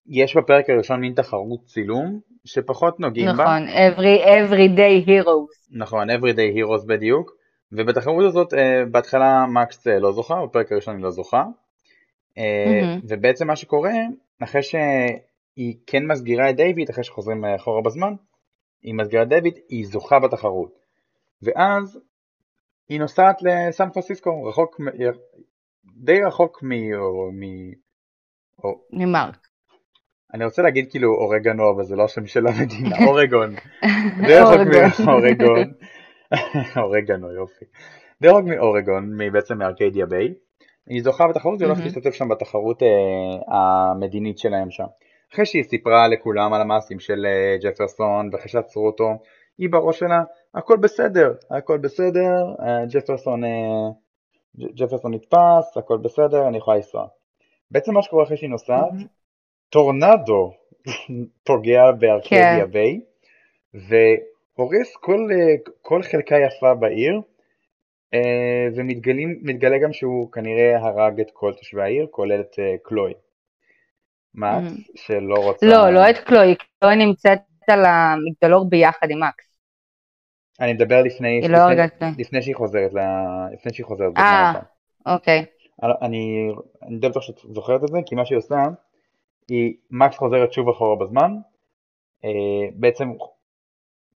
יש 0.07 0.37
בפרק 0.37 0.69
הראשון 0.69 1.01
מין 1.01 1.13
תחרות 1.13 1.65
צילום, 1.65 2.19
שפחות 2.45 2.99
נוגעים 2.99 3.27
נכון, 3.27 3.37
בה. 3.37 3.59
נכון, 3.59 3.67
every, 3.67 4.25
everyday 4.25 5.07
heroes. 5.07 5.67
נכון, 5.71 6.09
everyday 6.09 6.57
heroes 6.57 6.87
בדיוק. 6.87 7.31
ובתחרות 7.71 8.25
הזאת 8.25 8.53
uh, 8.53 8.57
בהתחלה 8.91 9.45
מקס 9.53 9.87
uh, 9.87 9.91
לא 9.91 10.11
זוכה, 10.11 10.45
בפרק 10.45 10.71
הראשון 10.71 10.95
היא 10.95 11.03
לא 11.03 11.11
זוכה. 11.11 11.43
Mm-hmm. 11.43 13.05
ובעצם 13.09 13.47
מה 13.47 13.55
שקורה, 13.55 13.93
אחרי 14.43 14.63
שהיא 14.63 15.75
כן 15.87 16.05
מסגירה 16.05 16.49
את 16.49 16.55
דיוויד, 16.55 16.89
אחרי 16.89 17.03
שחוזרים 17.03 17.45
אחורה 17.45 17.81
בזמן, 17.81 18.13
היא 18.83 18.93
מסגירה 18.93 19.23
את 19.23 19.29
דיוויד, 19.29 19.53
היא 19.69 19.85
זוכה 19.85 20.19
בתחרות. 20.19 20.86
ואז 21.41 21.99
היא 22.89 22.99
נוסעת 22.99 23.41
לסן 23.41 23.89
פרנסיסקו, 23.89 24.43
רחוק, 24.43 24.81
די 25.95 26.23
רחוק 26.23 26.63
מ... 26.63 26.71
מ... 27.39 27.71
ממרק. 28.93 29.47
אני 30.33 30.45
רוצה 30.45 30.61
להגיד 30.61 30.87
כאילו 30.89 31.13
אורגנו, 31.13 31.71
אבל 31.75 31.83
זה 31.83 31.95
לא 31.95 32.03
השם 32.03 32.25
של 32.25 32.47
המדינה, 32.47 32.95
אורגון. 33.07 33.55
די 34.27 34.35
רחוק 34.35 34.67
מאורגון. 35.05 35.73
אורגנו, 36.77 37.31
יופי. 37.39 37.65
די 38.21 38.27
רחוק 38.27 38.45
מאורגון, 38.45 39.17
בעצם 39.31 39.57
מארקדיה 39.57 40.05
ביי. 40.05 40.33
היא 40.87 41.03
זוכה 41.03 41.27
בתחרות 41.27 41.61
והולכת 41.61 41.83
להשתתף 41.83 42.13
שם 42.13 42.27
בתחרות 42.29 42.83
אה, 42.83 42.87
המדינית 43.57 44.37
שלהם 44.37 44.71
שם. 44.71 44.85
אחרי 45.33 45.45
שהיא 45.45 45.63
סיפרה 45.63 46.07
לכולם 46.07 46.53
על 46.53 46.61
המעשים 46.61 46.99
של 46.99 47.25
אה, 47.25 47.57
ג'פרסון 47.61 48.29
ואחרי 48.31 48.49
שעצרו 48.49 48.87
אותו, 48.87 49.09
היא 49.57 49.69
בראש 49.69 49.99
שלה, 49.99 50.23
הכל 50.57 50.77
בסדר, 50.77 51.33
הכל 51.51 51.77
בסדר, 51.77 52.55
אה, 52.59 52.85
ג'פרסון, 52.85 53.41
ג'פרסון 54.75 55.13
נתפס, 55.13 55.77
הכל 55.77 55.97
בסדר, 55.97 56.47
אני 56.47 56.57
יכולה 56.57 56.77
לנסוע. 56.77 57.07
בעצם 57.71 57.93
מה 57.93 58.01
שקורה 58.01 58.23
אחרי 58.23 58.37
שהיא 58.37 58.49
נוסעת, 58.49 58.91
טורנדו 59.69 60.51
פוגע 61.47 61.91
בארקדיה 61.91 62.65
כן. 62.65 62.71
ביי, 62.71 63.01
והורס 63.73 64.95
כל, 64.95 65.27
כל 65.81 66.03
חלקה 66.03 66.35
יפה 66.35 66.73
בעיר, 66.75 67.21
ומתגלה 68.75 69.77
גם 69.83 69.93
שהוא 69.93 70.31
כנראה 70.31 70.77
הרג 70.77 71.19
את 71.19 71.31
כל 71.33 71.53
תושבי 71.53 71.81
העיר, 71.81 72.07
כולל 72.11 72.41
את 72.41 72.55
קלוי. 72.83 73.13
mm. 74.35 74.39
שלא 74.95 75.35
רוצה... 75.35 75.65
לא, 75.65 75.89
לא 75.89 76.09
את 76.09 76.17
קלוי, 76.17 76.55
קלוי 76.79 76.95
נמצאת 76.95 77.39
על 77.67 77.85
המגדלור 77.85 78.69
ביחד 78.69 79.07
עם 79.09 79.23
מקס. 79.23 79.46
אני 80.59 80.73
מדבר 80.73 81.01
לפני, 81.01 81.41
לפני, 81.41 81.53
לא 81.53 81.71
לפני, 81.71 82.07
לפני 82.17 82.41
שהיא 82.41 82.55
חוזרת, 82.55 82.91
לפני 83.53 83.73
שהיא 83.73 83.85
חוזרת. 83.85 84.17
אה, 84.17 84.53
אוקיי. 85.05 85.45
אני, 85.83 86.49
אני 86.81 86.97
די 86.97 87.09
בטוח 87.09 87.23
שאת 87.23 87.39
זוכרת 87.53 87.83
את 87.83 87.87
זה, 87.87 87.97
כי 88.05 88.15
מה 88.15 88.25
שהיא 88.25 88.37
עושה, 88.37 88.63
היא, 89.49 89.73
מקס 89.91 90.17
חוזרת 90.17 90.53
שוב 90.53 90.69
אחורה 90.69 90.95
בזמן, 90.95 91.31
אה, 92.25 92.29
בעצם 92.73 93.09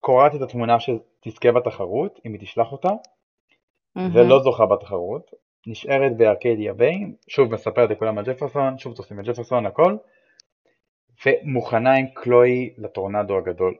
קורעת 0.00 0.34
את 0.34 0.42
התמונה 0.42 0.76
שתזכה 0.80 1.52
בתחרות, 1.52 2.20
אם 2.26 2.32
היא 2.32 2.40
תשלח 2.40 2.72
אותה, 2.72 2.88
mm-hmm. 2.88 4.00
ולא 4.12 4.42
זוכה 4.42 4.66
בתחרות, 4.66 5.30
נשארת 5.66 6.16
בארקדיה 6.16 6.72
ביי, 6.72 7.12
שוב 7.28 7.54
מספרת 7.54 7.90
לכולם 7.90 8.18
על 8.18 8.24
ג'פרסון, 8.24 8.78
שוב 8.78 8.96
תופסים 8.96 9.20
את 9.20 9.24
ג'פרסון, 9.24 9.66
הכל, 9.66 9.96
ומוכנה 11.26 11.94
עם 11.94 12.06
קלוי 12.14 12.74
לטורנדו 12.78 13.38
הגדול. 13.38 13.74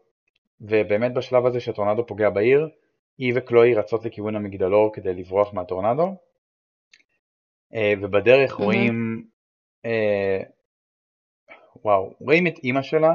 ובאמת 0.61 1.15
בשלב 1.15 1.47
הזה 1.47 1.61
שהטורנדו 1.61 2.07
פוגע 2.07 2.31
בעיר, 2.31 2.69
היא 3.19 3.32
וקלוי 3.37 3.74
רצות 3.74 4.05
לכיוון 4.05 4.37
המגדלור 4.37 4.93
כדי 4.95 5.15
לברוח 5.15 5.55
מהטורנדו, 5.55 6.16
אה, 7.74 7.93
ובדרך 8.03 8.53
mm-hmm. 8.53 8.62
רואים, 8.62 9.24
אה, 9.85 10.43
וואו, 11.85 12.15
רואים 12.20 12.47
את 12.47 12.59
אימא 12.65 12.82
שלה, 12.82 13.12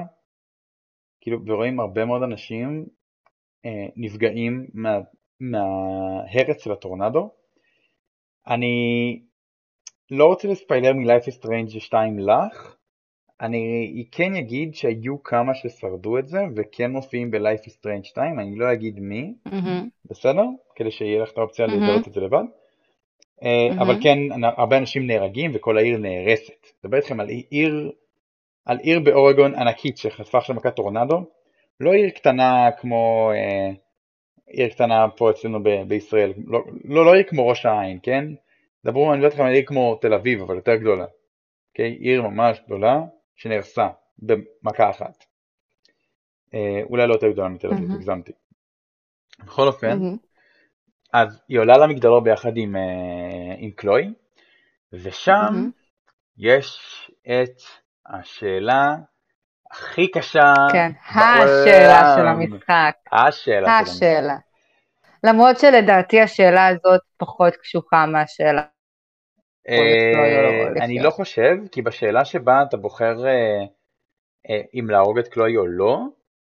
כאילו, 1.21 1.45
ורואים 1.45 1.79
הרבה 1.79 2.05
מאוד 2.05 2.23
אנשים 2.23 2.85
אה, 3.65 3.87
נפגעים 3.95 4.67
מה, 4.73 4.99
מההרץ 5.39 6.63
של 6.63 6.71
הטורנדו, 6.71 7.29
אני 8.47 9.21
לא 10.11 10.25
רוצה 10.25 10.47
לספיילר 10.47 10.93
מ-Life 10.93 11.23
is 11.23 11.43
Strange 11.43 11.79
2 11.79 12.19
לך, 12.19 12.75
אני 13.41 14.05
כן 14.11 14.35
אגיד 14.35 14.75
שהיו 14.75 15.23
כמה 15.23 15.55
ששרדו 15.55 16.17
את 16.17 16.27
זה 16.27 16.39
וכן 16.55 16.91
מופיעים 16.91 17.31
ב-Life 17.31 17.65
is 17.65 17.71
Strange 17.71 18.03
2, 18.03 18.39
אני 18.39 18.55
לא 18.55 18.73
אגיד 18.73 18.99
מי, 18.99 19.33
mm-hmm. 19.47 19.83
בסדר? 20.09 20.45
כדי 20.75 20.91
שיהיה 20.91 21.23
לך 21.23 21.31
את 21.31 21.37
האופציה 21.37 21.65
mm-hmm. 21.65 21.69
לזהות 21.69 22.07
את 22.07 22.13
זה 22.13 22.21
לבד. 22.21 22.43
Mm-hmm. 22.43 23.81
אבל 23.81 23.97
כן, 24.03 24.17
הרבה 24.57 24.77
אנשים 24.77 25.07
נהרגים 25.07 25.51
וכל 25.53 25.77
העיר 25.77 25.97
נהרסת. 25.97 26.67
מדבר 26.83 26.97
איתכם 26.97 27.19
על 27.19 27.27
עיר, 27.29 27.91
על 28.65 28.77
עיר 28.77 28.99
באורגון 28.99 29.55
ענקית 29.55 29.97
שחטפה 29.97 30.37
עכשיו 30.37 30.55
מכת 30.55 30.75
טורנדו, 30.75 31.23
לא 31.79 31.93
עיר 31.93 32.09
קטנה 32.09 32.69
כמו 32.77 33.31
אה, 33.33 33.71
עיר 34.47 34.69
קטנה 34.69 35.07
פה 35.17 35.29
אצלנו 35.29 35.63
ב- 35.63 35.83
בישראל, 35.87 36.33
לא, 36.47 36.59
לא, 36.83 37.05
לא 37.05 37.13
עיר 37.13 37.23
כמו 37.23 37.47
ראש 37.47 37.65
העין, 37.65 37.99
כן? 38.03 38.25
דברו, 38.85 39.13
אני 39.13 39.21
לא 39.21 39.25
יודעת 39.25 39.39
לכם 39.39 39.47
על 39.47 39.53
עיר 39.53 39.65
כמו 39.65 39.95
תל 39.95 40.13
אביב, 40.13 40.41
אבל 40.41 40.55
יותר 40.55 40.75
גדולה. 40.75 41.05
אוקיי? 41.69 41.91
עיר 41.99 42.21
ממש 42.21 42.61
גדולה 42.65 43.01
שנהרסה 43.35 43.87
במכה 44.19 44.89
אחת. 44.89 45.25
אה, 46.53 46.81
אולי 46.89 47.07
לא 47.07 47.13
יותר 47.13 47.31
גדולה 47.31 47.49
מתל 47.49 47.67
אביב. 47.67 47.91
הגזמתי. 47.91 48.31
בכל 49.39 49.67
אופן. 49.67 49.99
אז 51.13 51.41
היא 51.47 51.59
עולה 51.59 51.77
למגדלו 51.77 52.23
ביחד 52.23 52.51
עם, 52.57 52.75
אה, 52.75 53.55
עם 53.57 53.71
קלוי, 53.71 54.13
ושם. 54.93 55.69
יש 56.37 56.79
את 57.27 57.61
השאלה 58.05 58.95
הכי 59.71 60.11
קשה 60.11 60.53
כן, 60.71 60.91
השאלה 61.15 62.15
של 62.17 62.27
המשחק. 62.27 62.95
השאלה. 63.11 63.79
השאלה. 63.79 64.37
למרות 65.23 65.59
שלדעתי 65.59 66.21
השאלה 66.21 66.67
הזאת 66.67 67.01
פחות 67.17 67.55
קשוחה 67.55 68.05
מהשאלה. 68.05 68.61
אה, 69.69 70.83
אני 70.83 70.99
לא 70.99 71.09
חושב, 71.09 71.55
כי 71.71 71.81
בשאלה 71.81 72.25
שבה 72.25 72.63
אתה 72.69 72.77
בוחר 72.77 73.27
אה, 73.27 73.31
אה, 74.49 74.61
אם 74.73 74.89
להרוג 74.89 75.19
את 75.19 75.27
קלוי 75.27 75.57
או 75.57 75.67
לא, 75.67 75.99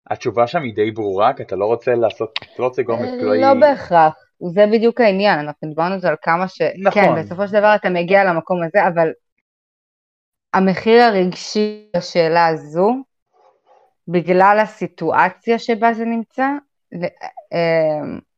התשובה 0.10 0.48
שם 0.48 0.62
היא 0.64 0.76
די 0.76 0.92
ברורה, 0.92 1.34
כי 1.34 1.44
אתה 1.44 1.56
לא 1.56 1.66
רוצה 1.66 1.96
לעשות, 1.96 2.40
אתה 2.44 2.62
לא 2.64 2.68
רוצה 2.68 2.82
לגרום 2.82 3.04
את 3.04 3.10
קלוי... 3.20 3.42
לא 3.42 3.54
בהכרח, 3.54 4.14
זה 4.54 4.66
בדיוק 4.72 5.02
העניין, 5.02 5.40
אנחנו 5.40 5.70
דיברנו 5.70 5.94
על 5.94 6.00
זה 6.00 6.10
על 6.10 6.16
כמה 6.22 6.48
ש... 6.48 6.62
נכון. 6.62 7.04
כן, 7.04 7.16
בסופו 7.16 7.48
של 7.48 7.54
דבר 7.54 7.76
אתה 7.76 7.90
מגיע 7.90 8.24
למקום 8.24 8.64
הזה, 8.64 8.88
אבל 8.88 9.12
המחיר 10.54 11.04
הרגשי 11.04 11.90
לשאלה 11.96 12.48
הזו, 12.48 12.96
בגלל 14.08 14.60
הסיטואציה 14.62 15.60
שבה 15.60 15.94
זה 15.94 16.06
נמצא, 16.06 16.48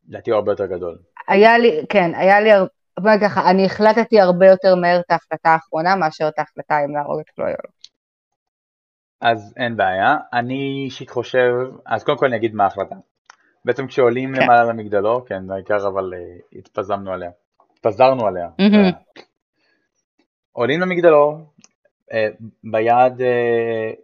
לדעתי 0.08 0.30
הוא 0.30 0.36
הרבה 0.36 0.52
יותר 0.52 0.66
גדול. 0.66 0.98
היה 1.28 1.58
לי, 1.58 1.84
כן, 1.88 2.14
היה 2.14 2.40
לי, 2.40 2.50
בוא 3.00 3.10
נגיד 3.10 3.28
ככה, 3.28 3.50
אני 3.50 3.66
החלטתי 3.66 4.20
הרבה 4.20 4.46
יותר 4.46 4.74
מהר 4.74 5.00
את 5.00 5.10
ההחלטה 5.10 5.50
האחרונה 5.50 5.96
מאשר 5.96 6.28
את 6.28 6.38
ההחלטה 6.38 6.74
אם 6.84 6.94
להרוג 6.94 7.20
את 7.20 7.30
קלוי 7.30 7.50
או 7.50 7.56
לא. 7.64 7.70
אז 9.20 9.54
אין 9.56 9.76
בעיה, 9.76 10.16
אני 10.32 10.82
אישית 10.84 11.10
חושב, 11.10 11.50
אז 11.86 12.04
קודם 12.04 12.18
כל 12.18 12.26
אני 12.26 12.36
אגיד 12.36 12.54
מה 12.54 12.64
ההחלטה. 12.64 12.94
בעצם 13.64 13.86
כשעולים 13.86 14.34
כן. 14.34 14.42
למעלה 14.42 14.64
למגדלו, 14.64 15.24
כן, 15.24 15.50
העיקר 15.50 15.88
אבל 15.88 16.12
uh, 16.14 16.58
התפזמנו 16.58 17.12
עליה, 17.12 17.30
התפזרנו 17.72 18.26
עליה. 18.26 18.48
Mm-hmm. 18.60 19.20
עולים 20.52 20.80
למגדלו, 20.80 21.38
uh, 22.10 22.14
ביד 22.64 23.20
uh, 23.20 23.96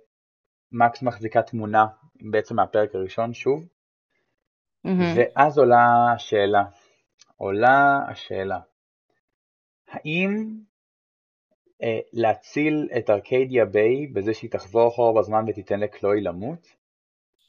מקס 0.73 1.03
מחזיקה 1.03 1.43
תמונה 1.43 1.87
בעצם 2.31 2.57
מהפרק 2.57 2.95
הראשון 2.95 3.35
שוב, 3.35 3.61
mm-hmm. 4.87 4.91
ואז 5.17 5.59
עולה 5.59 6.13
השאלה, 6.15 6.65
עולה 7.37 8.01
השאלה, 8.09 8.59
האם 9.91 10.47
אה, 11.83 11.99
להציל 12.13 12.89
את 12.99 13.11
ארקדיה 13.11 13.65
ביי 13.65 14.07
בזה 14.07 14.35
שהיא 14.35 14.51
תחזור 14.51 14.89
אחורה 14.89 15.23
בזמן 15.23 15.45
ותיתן 15.49 15.81
לקלוי 15.81 16.21
למות? 16.21 16.67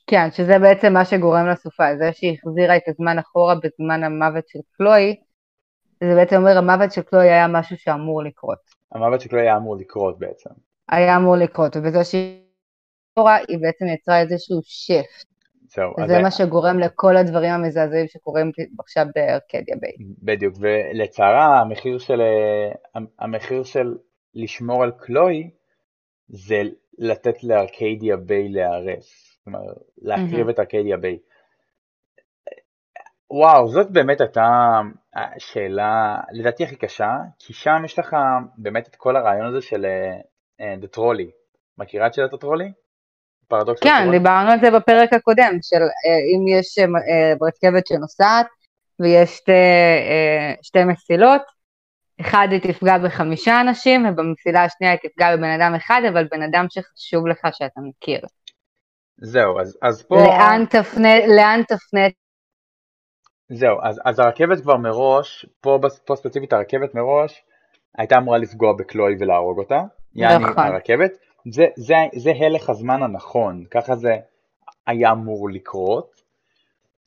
כן, 0.08 0.32
שזה 0.32 0.60
בעצם 0.60 0.94
מה 0.94 1.06
שגורם 1.06 1.48
לסופה, 1.48 1.98
זה 1.98 2.14
שהיא 2.14 2.38
החזירה 2.38 2.78
את 2.78 2.84
הזמן 2.88 3.20
אחורה 3.20 3.56
בזמן 3.56 4.04
המוות 4.04 4.48
של 4.48 4.60
קלוי, 4.78 5.16
זה 6.04 6.16
בעצם 6.16 6.36
אומר 6.36 6.58
המוות 6.58 6.92
של 6.92 7.02
קלוי 7.02 7.30
היה 7.30 7.48
משהו 7.48 7.78
שאמור 7.78 8.24
לקרות. 8.24 8.60
המוות 8.92 9.22
של 9.22 9.30
קלוי 9.30 9.42
היה 9.42 9.58
אמור 9.58 9.76
לקרות 9.76 10.20
בעצם. 10.20 10.50
היה 10.90 11.18
אמור 11.18 11.36
לקרות, 11.36 11.78
ובזה 11.78 12.04
שהיא 12.04 12.42
אחורה, 13.14 13.36
היא 13.36 13.58
בעצם 13.62 13.86
יצרה 13.86 14.22
איזשהו 14.22 14.60
shift. 14.64 15.32
זהו. 15.76 15.94
וזה 16.04 16.22
מה 16.22 16.32
שגורם 16.32 16.80
לכל 16.80 17.18
הדברים 17.18 17.52
המזעזעים 17.52 18.08
שקורים 18.08 18.52
עכשיו 18.80 19.06
בארקדיה 19.16 19.76
ביי. 19.82 19.92
בדיוק, 20.24 20.56
ולצערה 20.60 21.60
המחיר 21.60 21.98
של, 21.98 22.22
המחיר 23.20 23.64
של 23.64 23.96
לשמור 24.36 24.84
על 24.84 24.92
קלוי 24.92 25.50
זה 26.28 26.62
לתת 26.98 27.44
לארקדיה 27.44 28.18
ביי 28.18 28.50
להיהרס. 28.50 29.38
זאת 29.38 29.48
אומרת, 29.48 29.78
להקריב 30.02 30.50
את 30.50 30.60
ארקדיה 30.60 30.98
ביי. 30.98 31.18
וואו, 33.32 33.68
זאת 33.68 33.92
באמת 33.92 34.22
הייתה 34.22 34.80
שאלה, 35.38 36.18
לדעתי 36.32 36.64
הכי 36.64 36.76
קשה, 36.76 37.12
כי 37.40 37.54
שם 37.54 37.82
יש 37.86 38.00
לך 38.00 38.16
באמת 38.58 38.88
את 38.88 38.96
כל 38.96 39.16
הרעיון 39.16 39.48
הזה 39.48 39.62
של 39.62 39.86
דה 40.60 40.88
uh, 40.88 40.90
טרולי. 40.92 41.32
מכירה 41.78 42.08
את 42.08 42.14
שאלת 42.14 42.34
הטרולי? 42.34 42.72
פרדוקס 43.52 43.80
כן, 43.84 43.90
הטרולי? 44.00 44.18
דיברנו 44.18 44.52
על 44.52 44.60
זה 44.60 44.72
בפרק 44.72 45.14
הקודם, 45.14 45.54
של 45.62 45.76
uh, 45.76 46.36
אם 46.36 46.48
יש 46.48 46.80
uh, 46.80 47.48
רכבת 47.48 47.88
שנוסעת 47.88 48.48
ויש 49.00 49.30
שתי, 49.30 49.52
uh, 49.52 50.60
שתי 50.62 50.84
מסילות, 50.84 51.42
אחד 52.22 52.48
היא 52.52 52.62
תפגע 52.62 52.98
בחמישה 52.98 53.62
אנשים 53.62 54.06
ובמסילה 54.06 54.64
השנייה 54.64 54.94
היא 54.94 55.10
תפגע 55.10 55.36
בבן 55.36 55.50
אדם 55.50 55.76
אחד, 55.76 56.02
אבל 56.10 56.28
בן 56.32 56.42
אדם 56.42 56.66
שחשוב 56.70 57.28
לך 57.28 57.40
שאתה 57.52 57.82
מכיר. 57.82 58.22
זהו, 59.18 59.60
אז, 59.60 59.78
אז 59.82 60.04
פה... 60.04 60.16
לאן 60.16 60.66
תפנה, 60.70 61.28
לאן 61.28 61.62
תפנה? 61.64 62.08
זהו, 63.50 63.78
אז, 63.84 64.02
אז 64.06 64.20
הרכבת 64.20 64.62
כבר 64.62 64.78
מראש, 64.78 65.46
פה, 65.62 65.80
פה 66.06 66.16
ספציפית 66.16 66.54
הרכבת 66.54 66.96
מראש, 66.96 67.44
הייתה 67.98 68.18
אמורה 68.18 68.38
לפגוע 68.38 68.74
בקלוי 68.74 69.16
ולהרוג 69.20 69.60
אותה. 69.60 69.82
יעני 70.16 70.46
נכון. 70.46 70.64
הרכבת. 70.64 71.12
זה, 71.50 71.66
זה, 71.76 71.96
זה 72.16 72.32
הלך 72.32 72.70
הזמן 72.70 73.04
הנכון, 73.04 73.66
ככה 73.72 73.96
זה 73.96 74.16
היה 74.88 75.12
אמור 75.12 75.50
לקרות. 75.50 76.22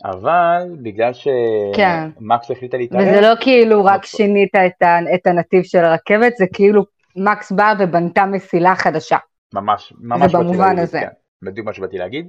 אבל 0.04 0.76
בגלל 0.82 1.12
שמקס 1.12 2.46
כן. 2.46 2.54
החליטה 2.54 2.76
להתערב... 2.76 3.02
וזה 3.02 3.20
לא 3.20 3.34
כאילו 3.40 3.84
רק 3.84 4.04
שינית 4.04 4.54
את, 4.54 4.82
ה, 4.82 5.14
את 5.14 5.26
הנתיב 5.26 5.62
של 5.62 5.78
הרכבת, 5.78 6.36
זה 6.36 6.44
כאילו 6.52 6.84
מקס 7.16 7.52
באה 7.52 7.72
ובנתה 7.78 8.26
מסילה 8.26 8.74
חדשה. 8.76 9.16
ממש, 9.54 9.92
ממש. 10.00 10.32
זה 10.32 10.38
במובן 10.38 10.78
הזה. 10.78 11.00
כן. 11.00 11.08
בדיוק 11.42 11.66
מה 11.66 11.72
שבאתי 11.72 11.98
להגיד. 11.98 12.28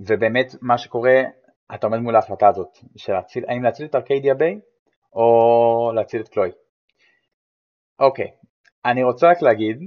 ובאמת 0.00 0.54
מה 0.62 0.78
שקורה, 0.78 1.22
אתה 1.74 1.86
עומד 1.86 1.98
מול 1.98 2.16
ההחלטה 2.16 2.48
הזאת, 2.48 2.78
של 2.96 3.12
להציל, 3.12 3.44
האם 3.48 3.62
להציל 3.62 3.86
את 3.86 3.94
ארקיידיה 3.94 4.34
ביי 4.34 4.60
או 5.12 5.92
להציל 5.94 6.20
את 6.20 6.28
קלוי. 6.28 6.50
אוקיי, 7.98 8.30
אני 8.84 9.02
רוצה 9.02 9.30
רק 9.30 9.42
להגיד 9.42 9.82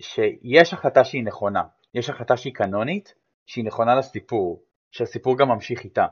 שיש 0.00 0.72
החלטה 0.72 1.04
שהיא 1.04 1.24
נכונה, 1.24 1.62
יש 1.94 2.10
החלטה 2.10 2.36
שהיא 2.36 2.54
קנונית, 2.54 3.14
שהיא 3.46 3.64
נכונה 3.64 3.94
לסיפור, 3.94 4.62
שהסיפור 4.90 5.38
גם 5.38 5.48
ממשיך 5.48 5.84
איתה. 5.84 6.06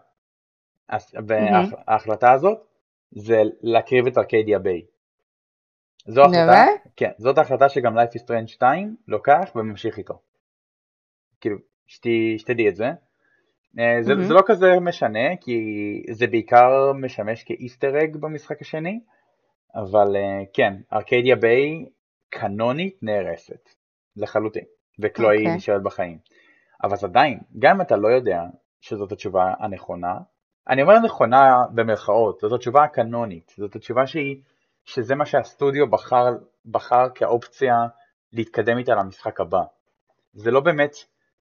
וההחלטה 1.26 2.32
הזאת 2.32 2.58
זה 3.10 3.42
להקריב 3.62 4.06
את 4.06 4.18
ארקיידיה 4.18 4.58
ביי. 4.58 4.82
זו 6.06 6.22
החלטה, 6.22 6.64
כן, 6.96 7.10
זאת 7.18 7.38
ההחלטה 7.38 7.68
שגם 7.68 7.98
Life 7.98 8.12
is 8.12 8.22
Strange 8.22 8.46
2 8.46 8.96
לוקח 9.08 9.52
וממשיך 9.56 9.98
איתו. 9.98 10.20
כאילו, 11.40 11.56
שתדעי 12.36 12.68
את 12.68 12.76
זה. 12.76 12.90
Mm-hmm. 12.90 14.02
זה, 14.02 14.12
זה 14.26 14.34
לא 14.34 14.40
כזה 14.46 14.66
משנה, 14.80 15.36
כי 15.40 15.56
זה 16.10 16.26
בעיקר 16.26 16.92
משמש 16.92 17.42
כאיסטר 17.42 17.98
אג 18.04 18.16
במשחק 18.16 18.60
השני, 18.60 19.00
אבל 19.74 20.16
אה, 20.16 20.42
כן, 20.54 20.74
ארקדיה 20.92 21.36
ביי 21.36 21.84
קנונית 22.32 22.98
נהרסת, 23.02 23.68
לחלוטין, 24.16 24.64
וקלואי 24.98 25.36
okay. 25.36 25.40
אוקיי. 25.40 25.56
נשארת 25.56 25.82
בחיים. 25.82 26.18
אבל 26.82 26.96
עדיין, 27.04 27.38
גם 27.58 27.76
אם 27.76 27.80
אתה 27.80 27.96
לא 27.96 28.08
יודע 28.08 28.40
שזאת 28.80 29.12
התשובה 29.12 29.54
הנכונה, 29.58 30.14
אני 30.68 30.82
אומר 30.82 30.98
נכונה 30.98 31.64
במרכאות, 31.74 32.40
זאת 32.40 32.52
התשובה 32.52 32.84
הקנונית, 32.84 33.52
זאת 33.56 33.76
התשובה 33.76 34.06
שהיא, 34.06 34.42
שזה 34.84 35.14
מה 35.14 35.26
שהסטודיו 35.26 35.90
בחר, 35.90 36.24
בחר 36.66 37.08
כאופציה 37.14 37.74
להתקדם 38.32 38.78
איתה 38.78 38.92
למשחק 38.94 39.40
הבא. 39.40 39.62
זה 40.32 40.50
לא 40.50 40.60
באמת 40.60 40.94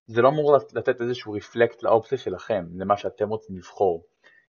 זה 0.07 0.21
לא 0.21 0.29
אמור 0.29 0.57
לתת 0.73 1.01
איזשהו 1.01 1.33
רפלקט 1.33 1.83
לאופציה 1.83 2.17
שלכם, 2.17 2.65
למה 2.75 2.97
שאתם 2.97 3.29
רוצים 3.29 3.57
לבחור. 3.57 4.03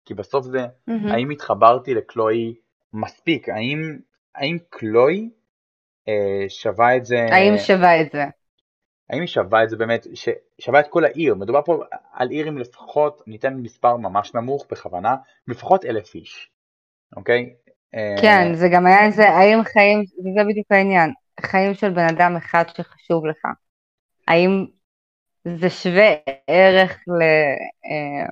כי 0.06 0.14
בסוף 0.14 0.46
זה, 0.46 0.66
mm-hmm. 0.66 1.14
האם 1.14 1.30
התחברתי 1.30 1.94
לקלוי 1.94 2.56
מספיק, 2.94 3.50
האם, 3.50 4.00
האם 4.36 4.58
קלוי 4.70 5.30
אה, 5.30 5.41
שווה 6.48 6.98
את 6.98 7.06
זה... 7.06 7.26
האם 7.32 7.57
שווה 7.57 8.02
את 8.02 8.11
זה? 8.11 8.23
האם 9.11 9.19
היא 9.19 9.28
שווה 9.28 9.64
את 9.64 9.69
זה 9.69 9.76
באמת, 9.78 10.07
ש, 10.14 10.30
שווה 10.61 10.80
את 10.80 10.88
כל 10.88 11.06
העיר, 11.06 11.36
מדובר 11.36 11.61
פה 11.65 11.84
על 12.14 12.30
עיר 12.30 12.48
עם 12.48 12.57
לפחות, 12.57 13.22
ניתן 13.28 13.53
מספר 13.53 13.98
ממש 13.98 14.36
נמוך 14.36 14.65
בכוונה, 14.72 15.15
לפחות 15.48 15.86
אלף 15.86 16.15
איש, 16.15 16.52
אוקיי? 17.15 17.53
אה, 17.95 18.15
כן, 18.22 18.56
זה 18.56 18.68
גם 18.73 18.86
היה 18.86 19.06
איזה, 19.06 19.30
האם 19.30 19.64
חיים, 19.64 20.03
זה 20.36 20.44
בדיוק 20.49 20.72
העניין, 20.72 21.11
חיים 21.41 21.73
של 21.73 21.90
בן 21.90 22.07
אדם 22.07 22.36
אחד 22.36 22.64
שחשוב 22.78 23.26
לך, 23.26 23.45
האם 24.28 24.65
זה 25.45 25.69
שווה 25.69 26.14
ערך 26.48 26.98
ל, 27.07 27.22
אה, 27.86 28.26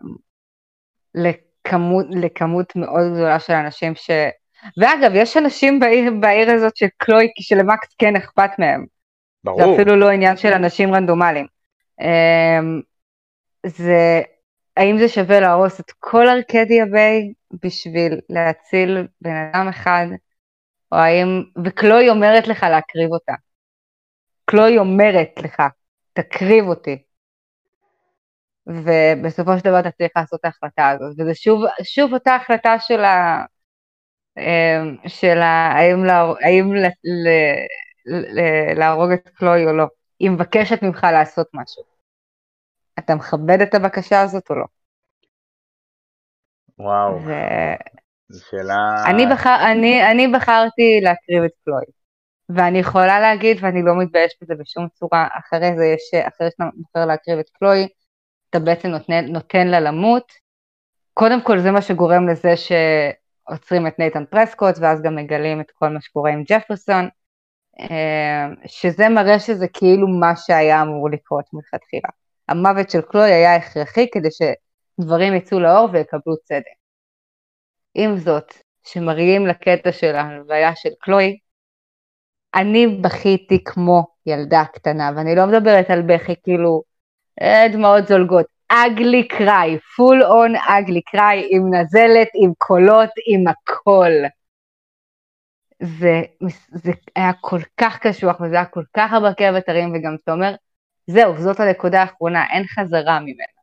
לכמות, 1.16 2.06
לכמות 2.10 2.76
מאוד 2.76 3.14
גדולה 3.14 3.40
של 3.40 3.54
אנשים 3.54 3.96
ש... 3.96 4.10
ואגב, 4.78 5.12
יש 5.14 5.38
אנשים 5.38 5.80
בעיר, 5.80 6.12
בעיר 6.20 6.52
הזאת 6.52 6.78
של 6.78 6.88
קלוי, 6.98 7.28
שלמקס 7.40 7.96
כן 7.98 8.16
אכפת 8.16 8.52
מהם. 8.60 8.86
ברור. 9.44 9.60
זה 9.60 9.74
אפילו 9.76 9.96
לא 9.96 10.10
עניין 10.10 10.38
של 10.38 10.54
אנשים 10.54 10.94
רנדומליים. 10.94 11.46
אה, 12.02 12.60
זה, 13.66 14.22
האם 14.78 14.98
זה 14.98 15.08
שווה 15.08 15.40
להרוס 15.40 15.80
את 15.80 15.92
כל 16.00 16.30
ארקדיה 16.30 16.86
ביי 16.86 17.34
בשביל 17.64 18.20
להציל 18.30 19.08
בן 19.22 19.36
אדם 19.36 19.68
אחד, 19.68 20.06
או 20.92 20.98
האם, 20.98 21.44
וקלוי 21.66 22.10
אומרת 22.10 22.48
לך 22.48 22.64
להקריב 22.64 23.12
אותה. 23.12 23.34
קלוי 24.46 24.78
אומרת 24.78 25.32
לך, 25.44 25.64
תקריב 26.14 26.66
אותי. 26.68 27.04
ובסופו 28.68 29.58
של 29.58 29.64
דבר 29.64 29.80
אתה 29.80 29.92
צריך 29.92 30.12
לעשות 30.16 30.40
את 30.40 30.46
ההחלטה 30.46 30.90
הזאת, 30.90 31.16
וזה 31.20 31.36
שוב, 31.36 31.64
שוב 31.84 32.14
אותה 32.14 32.36
החלטה 32.36 32.80
של 32.80 33.04
ה... 33.04 33.46
אמ, 34.40 34.96
של. 35.08 35.38
האם, 35.42 36.04
לה... 36.06 36.34
האם 36.42 36.76
ל... 36.76 36.86
ל... 37.04 37.30
ל... 38.06 38.40
להרוג 38.80 39.12
את 39.12 39.30
קלוי 39.30 39.66
או 39.66 39.74
לא. 39.74 39.86
היא 40.20 40.30
מבקשת 40.30 40.84
ממך 40.84 41.08
לעשות 41.12 41.48
משהו. 41.54 41.84
אתה 43.00 43.16
מכבד 43.16 43.62
את 43.62 43.76
הבקשה 43.76 44.22
הזאת 44.22 44.50
או 44.50 44.56
לא? 44.56 44.66
וואו, 46.80 47.22
ו... 47.26 47.32
זו 48.30 48.46
שאלה... 48.50 48.76
אני, 49.10 49.26
בחר... 49.32 49.56
אני, 49.72 50.12
אני 50.12 50.28
בחרתי 50.28 51.00
להקריב 51.02 51.44
את 51.44 51.52
קלוי. 51.66 51.84
ואני 52.50 52.80
יכולה 52.80 53.20
להגיד, 53.20 53.58
ואני 53.62 53.82
לא 53.84 53.96
מתביישת 54.00 54.44
בזה 54.44 54.56
בשום 54.56 54.88
צורה, 54.94 55.28
אחרי 55.40 55.76
זה 55.78 55.86
יש, 55.86 56.14
אחרי 56.28 56.48
שאתה 56.52 56.64
בוחר 56.76 57.06
להקריב 57.06 57.40
את 57.40 57.50
קלוי, 57.50 57.88
אתה 58.50 58.60
בעצם 58.60 58.88
נותן, 58.88 59.26
נותן 59.26 59.68
לה 59.68 59.80
למות. 59.80 60.32
קודם 61.14 61.44
כל 61.44 61.60
זה 61.60 61.72
מה 61.72 61.82
שגורם 61.82 62.30
לזה 62.30 62.54
שעוצרים 63.50 63.88
את 63.88 64.00
נייתן 64.00 64.26
פרסקוט, 64.26 64.76
ואז 64.82 65.02
גם 65.02 65.16
מגלים 65.16 65.62
את 65.62 65.72
כל 65.72 65.90
מה 65.90 66.02
שקורה 66.02 66.32
עם 66.32 66.44
ג'פרסון, 66.48 67.10
אה, 67.80 68.48
שזה 68.66 69.10
מראה 69.10 69.40
שזה 69.40 69.68
כאילו 69.68 70.08
מה 70.08 70.36
שהיה 70.36 70.82
אמור 70.82 71.10
לקרות 71.10 71.46
מלכתחילה. 71.54 72.10
המוות 72.48 72.90
של 72.90 73.02
קלוי 73.02 73.32
היה 73.32 73.56
הכרחי 73.56 74.08
כדי 74.12 74.30
שדברים 74.32 75.36
יצאו 75.36 75.60
לאור 75.60 75.90
ויקבלו 75.94 76.38
צדק. 76.44 76.80
עם 77.94 78.18
זאת, 78.18 78.54
שמראים 78.84 79.48
לקטע 79.48 79.92
של 79.92 80.16
ההלוויה 80.16 80.76
של 80.76 80.90
קלוי, 81.00 81.38
אני 82.56 82.88
בכיתי 82.88 83.64
כמו 83.64 84.04
ילדה 84.26 84.64
קטנה, 84.74 85.12
ואני 85.16 85.36
לא 85.36 85.46
מדברת 85.46 85.90
על 85.90 86.02
בכי 86.02 86.34
כאילו 86.44 86.84
אה, 87.42 87.66
דמעות 87.74 88.08
זולגות, 88.08 88.46
אגלי 88.70 89.28
קריי, 89.28 89.80
פול 89.96 90.24
און 90.24 90.54
אגלי 90.68 91.02
קריי, 91.02 91.48
עם 91.50 91.74
נזלת, 91.74 92.28
עם 92.34 92.52
קולות, 92.58 93.10
עם 93.28 93.48
הכל. 93.48 94.12
זה, 95.82 96.22
זה 96.72 96.92
היה 97.16 97.32
כל 97.42 97.60
כך 97.78 98.00
קשוח 98.00 98.42
וזה 98.42 98.56
היה 98.56 98.66
כל 98.66 98.84
כך 98.94 99.14
הרבה 99.14 99.34
כאב 99.34 99.56
הרים 99.68 99.94
וגם 99.96 100.16
אתה 100.24 100.32
אומר, 100.32 100.56
זהו, 101.08 101.38
זאת 101.38 101.60
הנקודה 101.60 102.02
האחרונה, 102.02 102.46
אין 102.52 102.64
חזרה 102.68 103.20
ממנה. 103.20 103.60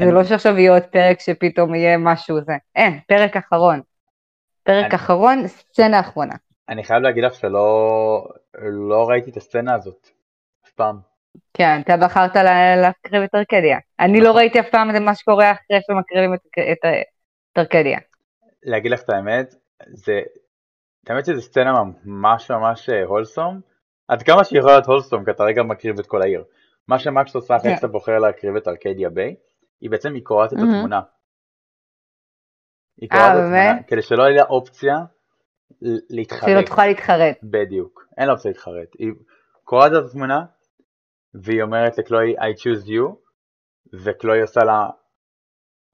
זה 0.00 0.12
לא 0.12 0.24
שעכשיו 0.24 0.58
יהיה 0.58 0.72
עוד 0.72 0.82
פרק 0.82 1.20
שפתאום 1.20 1.74
יהיה 1.74 1.98
משהו 1.98 2.40
זה, 2.40 2.52
אין, 2.76 3.00
פרק 3.08 3.36
אחרון. 3.36 3.80
פרק 4.62 4.84
אני... 4.84 4.94
אחרון, 4.94 5.46
סצנה 5.46 6.00
אחרונה. 6.00 6.34
אני 6.68 6.84
חייב 6.84 7.02
להגיד 7.02 7.24
לך 7.24 7.34
שלא 7.34 8.28
לא 8.62 9.08
ראיתי 9.08 9.30
את 9.30 9.36
הסצנה 9.36 9.74
הזאת, 9.74 10.08
אף 10.64 10.70
פעם. 10.70 11.07
כן, 11.54 11.80
אתה 11.80 11.96
בחרת 11.96 12.36
להקריב 12.82 13.22
את 13.22 13.34
ארקדיה. 13.34 13.78
אני 14.00 14.20
לא 14.20 14.36
ראיתי 14.36 14.60
אף 14.60 14.66
פעם 14.70 14.90
את 14.90 15.00
מה 15.00 15.14
שקורה 15.14 15.52
אחרי 15.52 15.80
שמקריבים 15.86 16.34
את 16.34 17.58
ארקדיה. 17.58 17.98
להגיד 18.62 18.92
לך 18.92 19.02
את 19.02 19.10
האמת, 19.10 19.54
זה, 19.88 20.20
את 21.04 21.10
האמת 21.10 21.26
שזו 21.26 21.42
סצנה 21.42 21.72
ממש 22.04 22.50
ממש 22.50 22.90
הולסום. 22.90 23.60
עד 24.08 24.22
כמה 24.22 24.44
שהיא 24.44 24.58
יכולה 24.58 24.74
להיות 24.74 24.86
הולסום, 24.86 25.24
כי 25.24 25.30
אתה 25.30 25.44
רגע 25.44 25.62
מקריב 25.62 25.98
את 25.98 26.06
כל 26.06 26.22
העיר. 26.22 26.44
מה 26.88 26.98
שמקס 26.98 27.34
עושה 27.34 27.56
אחרי 27.56 27.76
שאתה 27.76 27.86
בוחר 27.86 28.18
להקריב 28.18 28.56
את 28.56 28.68
ארקדיה 28.68 29.10
ביי, 29.10 29.34
היא 29.80 29.90
בעצם 29.90 30.14
היא 30.14 30.24
קוראת 30.24 30.52
את 30.52 30.58
התמונה. 30.58 31.00
היא 33.00 33.10
קוראת 33.10 33.24
את 33.24 33.36
התמונה, 33.36 33.82
כדי 33.86 34.02
שלא 34.02 34.22
יהיה 34.22 34.36
לה 34.36 34.42
אופציה 34.42 34.96
להתחרט. 36.10 36.50
שלא 36.50 36.62
תוכל 36.62 36.86
להתחרט. 36.86 37.38
בדיוק, 37.42 38.06
אין 38.18 38.26
לה 38.26 38.32
אופציה 38.32 38.50
להתחרט. 38.50 38.88
היא 38.98 39.12
קוראת 39.64 39.92
את 39.92 40.04
התמונה, 40.06 40.44
והיא 41.34 41.62
אומרת 41.62 41.98
לקלוי 41.98 42.34
I 42.38 42.52
choose 42.60 42.86
you, 42.86 43.14
וקלוי 44.04 44.40
עושה 44.40 44.60
לה 44.60 44.86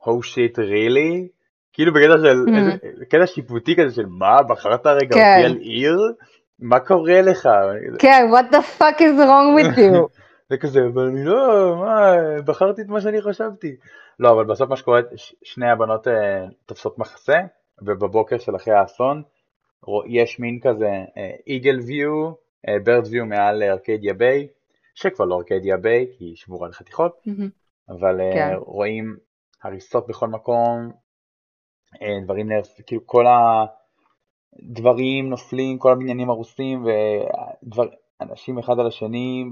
Oh 0.03 0.23
shit 0.23 0.57
really? 0.59 1.29
כאילו 1.73 1.93
בקטע 1.93 2.19
של, 2.23 2.45
mm-hmm. 2.47 3.05
קטע 3.05 3.27
שיפוטי 3.27 3.77
כזה 3.77 3.95
של 3.95 4.07
מה, 4.07 4.43
בחרת 4.43 4.87
רגע 4.87 5.15
כן. 5.15 5.35
אותי 5.37 5.47
על 5.47 5.57
עיר? 5.57 5.99
מה 6.59 6.81
קורה 6.81 7.23
לך? 7.23 7.49
כן, 7.99 8.27
what 8.33 8.55
the 8.55 8.81
fuck 8.81 8.99
is 8.99 9.19
wrong 9.19 9.59
with 9.59 9.79
you? 9.79 10.19
זה 10.51 10.57
כזה, 10.57 10.81
אבל 10.95 11.03
אני 11.03 11.25
לא, 11.25 11.77
מה, 11.81 12.13
בחרתי 12.45 12.83
את 12.83 12.87
מה 12.87 13.01
שאני 13.01 13.23
חשבתי. 13.23 13.77
לא, 14.19 14.31
אבל 14.31 14.45
בסוף 14.45 14.69
מה 14.71 14.77
שקורה, 14.77 15.01
שני 15.45 15.71
הבנות 15.71 16.09
אה, 16.09 16.47
תופסות 16.67 16.99
מחסה, 16.99 17.39
ובבוקר 17.83 18.39
של 18.39 18.57
אחרי 18.57 18.75
האסון, 18.75 19.23
יש 20.09 20.41
מין 20.41 20.61
כזה 20.63 20.91
איגל 21.47 21.79
ויו, 21.87 22.33
ברד 22.85 23.07
ויו 23.11 23.27
מעל 23.27 23.63
ארקדיה 23.63 24.15
ביי, 24.15 24.47
שכבר 24.95 25.25
לא 25.25 25.37
ארקדיה 25.37 25.77
ביי, 25.77 26.07
כי 26.19 26.25
היא 26.25 26.37
שבורה 26.37 26.69
לחתיכות, 26.69 27.23
mm-hmm. 27.29 27.49
אבל 27.89 28.21
אה, 28.21 28.31
כן. 28.35 28.55
רואים 28.57 29.17
הריסות 29.63 30.07
בכל 30.07 30.29
מקום, 30.29 30.93
אה, 32.03 32.25
דברים 32.25 32.49
כאילו 32.87 33.07
כל 33.07 33.25
הדברים 33.27 35.31
נופלים, 35.31 35.79
כל 35.79 35.93
הבניינים 35.93 36.31
הרוסים, 36.31 36.87
ואנשים 38.21 38.59
אחד 38.59 38.79
על 38.79 38.87
השני. 38.87 39.45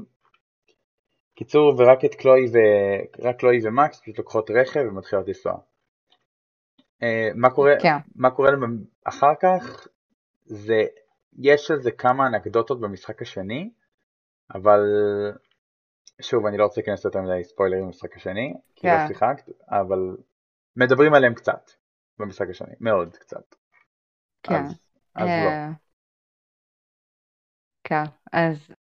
קיצור, 1.35 1.75
ורק 1.79 2.05
את 2.05 2.15
קלוי, 2.15 2.47
ו... 2.47 2.59
רק 3.27 3.39
קלוי 3.39 3.61
ומקס 3.65 4.01
פשוט 4.01 4.19
לוקחות 4.19 4.51
רכב 4.51 4.81
ומתחילות 4.89 5.29
לנסוע. 5.29 5.59
אה, 7.03 7.29
מה 7.35 7.51
קורה, 7.51 7.75
כן. 7.83 7.97
מה 8.17 8.31
קורה 8.31 8.51
להם 8.51 8.85
אחר 9.05 9.35
כך? 9.41 9.87
זה, 10.45 10.83
יש 11.39 11.71
על 11.71 11.81
זה 11.81 11.91
כמה 11.91 12.27
אנקדוטות 12.27 12.81
במשחק 12.81 13.23
השני, 13.23 13.71
אבל 14.55 14.81
שוב, 16.23 16.47
אני 16.47 16.57
לא 16.57 16.65
רוצה 16.65 16.81
להיכנס 16.81 17.05
יותר 17.05 17.21
מדי 17.21 17.45
ספוילרים 17.45 17.85
במשחק 17.85 18.17
השני, 18.17 18.55
כי 18.77 18.87
לא 18.87 18.93
כן. 18.93 19.03
לא 19.03 19.09
שיחקת, 19.09 19.51
אבל 19.69 20.17
מדברים 20.77 21.15
עליהם 21.15 21.35
קצת 21.35 21.71
במשחק 22.19 22.47
השני, 22.51 22.75
מאוד 22.81 23.17
קצת. 23.17 23.55
כן. 24.43 24.55
אז, 24.55 24.81
אז 25.15 25.29
לא. 25.29 25.51
אה, 25.51 25.69
כן, 27.85 28.05
אז 28.33 28.71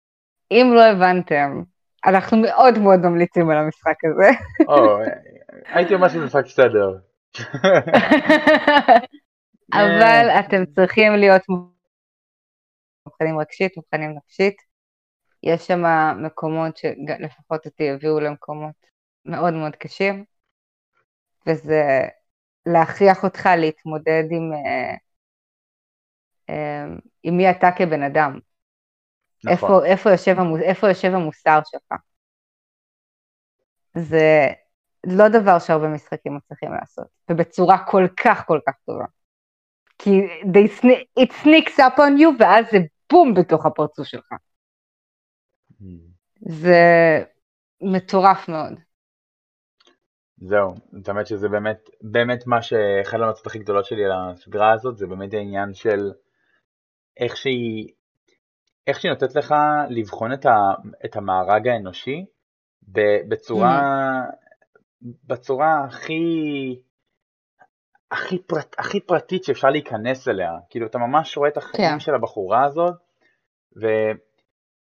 אם 0.50 0.66
לא 0.74 0.84
הבנתם, 0.84 1.62
אנחנו 2.06 2.36
מאוד 2.38 2.78
מאוד 2.78 3.00
ממליצים 3.00 3.50
על 3.50 3.56
המשחק 3.56 3.96
הזה. 4.04 4.30
או, 4.68 4.98
הייתי 5.74 5.94
אומר 5.94 6.08
שזה 6.08 6.24
משחק 6.24 6.46
סדר. 6.46 6.98
אבל 9.74 10.28
אתם 10.40 10.66
צריכים 10.74 11.12
להיות 11.12 11.42
מוכנים 13.06 13.38
רגשית, 13.38 13.76
מוכנים 13.76 14.16
נפשית. 14.16 14.71
יש 15.42 15.66
שם 15.66 15.82
מקומות 16.26 16.76
שלפחות 16.76 17.66
אותי 17.66 17.90
הביאו 17.90 18.20
למקומות 18.20 18.74
מאוד 19.24 19.54
מאוד 19.54 19.76
קשים, 19.76 20.24
וזה 21.46 21.82
להכריח 22.66 23.24
אותך 23.24 23.48
להתמודד 23.56 24.24
עם, 24.30 24.52
אה, 24.52 24.94
אה, 26.50 26.84
עם 27.22 27.36
מי 27.36 27.50
אתה 27.50 27.70
כבן 27.76 28.02
אדם. 28.02 28.38
נכון. 29.44 29.52
איפה, 29.52 29.86
איפה, 29.86 30.10
יושב 30.10 30.36
איפה 30.62 30.88
יושב 30.88 31.14
המוסר 31.14 31.60
שלך. 31.64 31.98
זה 33.94 34.46
לא 35.06 35.28
דבר 35.28 35.58
שהרבה 35.58 35.88
משחקים 35.88 36.36
מצליחים 36.36 36.72
לעשות, 36.72 37.06
ובצורה 37.30 37.86
כל 37.86 38.06
כך 38.24 38.46
כל 38.46 38.58
כך 38.66 38.74
טובה. 38.86 39.04
כי 39.98 40.10
they, 40.42 40.84
it 41.20 41.32
sneaks 41.42 41.78
up 41.78 41.96
on 41.96 42.20
you 42.20 42.28
ואז 42.38 42.64
זה 42.72 42.78
בום 43.12 43.34
בתוך 43.34 43.66
הפרצוף 43.66 44.06
שלך. 44.06 44.32
זה 46.40 46.82
מטורף 47.82 48.48
מאוד. 48.48 48.72
זהו, 50.36 50.74
זאת 50.98 51.08
אומרת 51.08 51.26
שזה 51.26 51.48
באמת, 51.48 51.90
באמת 52.02 52.46
מה 52.46 52.62
שאחד 52.62 53.20
המצות 53.20 53.46
הכי 53.46 53.58
גדולות 53.58 53.84
שלי 53.84 54.04
על 54.04 54.12
הסדרה 54.12 54.72
הזאת, 54.72 54.96
זה 54.96 55.06
באמת 55.06 55.34
העניין 55.34 55.74
של 55.74 56.12
איך 57.20 57.36
שהיא, 57.36 57.88
איך 58.86 59.00
שהיא 59.00 59.12
נותנת 59.12 59.34
לך 59.34 59.54
לבחון 59.90 60.32
את, 60.32 60.46
ה, 60.46 60.50
את 61.04 61.16
המארג 61.16 61.68
האנושי 61.68 62.24
בצורה, 63.28 63.80
mm. 63.80 65.06
בצורה 65.24 65.84
הכי, 65.84 66.22
הכי, 68.10 68.38
פרט, 68.38 68.74
הכי 68.78 69.00
פרטית 69.00 69.44
שאפשר 69.44 69.68
להיכנס 69.68 70.28
אליה, 70.28 70.50
כאילו 70.70 70.86
אתה 70.86 70.98
ממש 70.98 71.36
רואה 71.36 71.48
את 71.48 71.56
החיים 71.56 71.90
כן. 71.92 72.00
של 72.00 72.14
הבחורה 72.14 72.64
הזאת, 72.64 72.94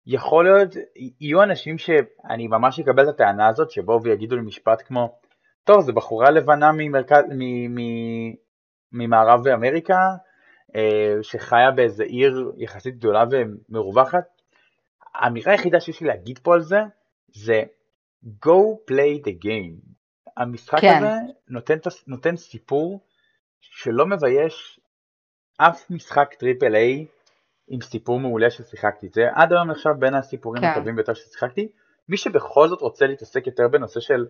ויכול 0.06 0.44
להיות, 0.44 0.74
יהיו 1.20 1.42
אנשים 1.42 1.78
שאני 1.78 2.46
ממש 2.48 2.80
אקבל 2.80 3.02
את 3.02 3.08
הטענה 3.08 3.48
הזאת, 3.48 3.70
שבואו 3.70 4.02
ויגידו 4.02 4.36
לי 4.36 4.42
משפט 4.42 4.82
כמו, 4.86 5.18
טוב, 5.64 5.80
זו 5.80 5.92
בחורה 5.92 6.30
לבנה 6.30 6.70
ממרכז, 6.72 7.24
מ, 7.30 7.74
מ, 7.74 8.34
ממערב 8.92 9.46
אמריקה, 9.48 9.98
אה, 10.76 11.14
שחיה 11.22 11.70
באיזה 11.70 12.04
עיר 12.04 12.52
יחסית 12.56 12.96
גדולה 12.96 13.24
ומרווחת. 13.30 14.24
האמירה 15.14 15.52
היחידה 15.52 15.80
שיש 15.80 16.00
לי 16.00 16.06
להגיד 16.06 16.38
פה 16.38 16.54
על 16.54 16.60
זה, 16.60 16.80
זה 17.28 17.62
go 18.24 18.76
play 18.90 19.26
the 19.26 19.32
game. 19.44 19.96
המשחק 20.36 20.80
כן. 20.80 20.96
הזה 20.96 21.32
נותן, 21.48 21.74
נותן 22.06 22.36
סיפור 22.36 23.00
שלא 23.60 24.06
מבייש 24.06 24.80
אף 25.58 25.90
משחק 25.90 26.34
triple 26.34 26.74
A 26.74 27.06
עם 27.68 27.80
סיפור 27.80 28.20
מעולה 28.20 28.50
ששיחקתי. 28.50 29.08
זה 29.14 29.28
עד 29.34 29.52
היום 29.52 29.70
נחשב 29.70 29.90
בין 29.98 30.14
הסיפורים 30.14 30.62
כן. 30.62 30.68
הטובים 30.68 30.96
ביותר 30.96 31.14
ששיחקתי. 31.14 31.68
מי 32.08 32.16
שבכל 32.16 32.68
זאת 32.68 32.80
רוצה 32.80 33.06
להתעסק 33.06 33.46
יותר 33.46 33.68
בנושא 33.68 34.00
של 34.00 34.26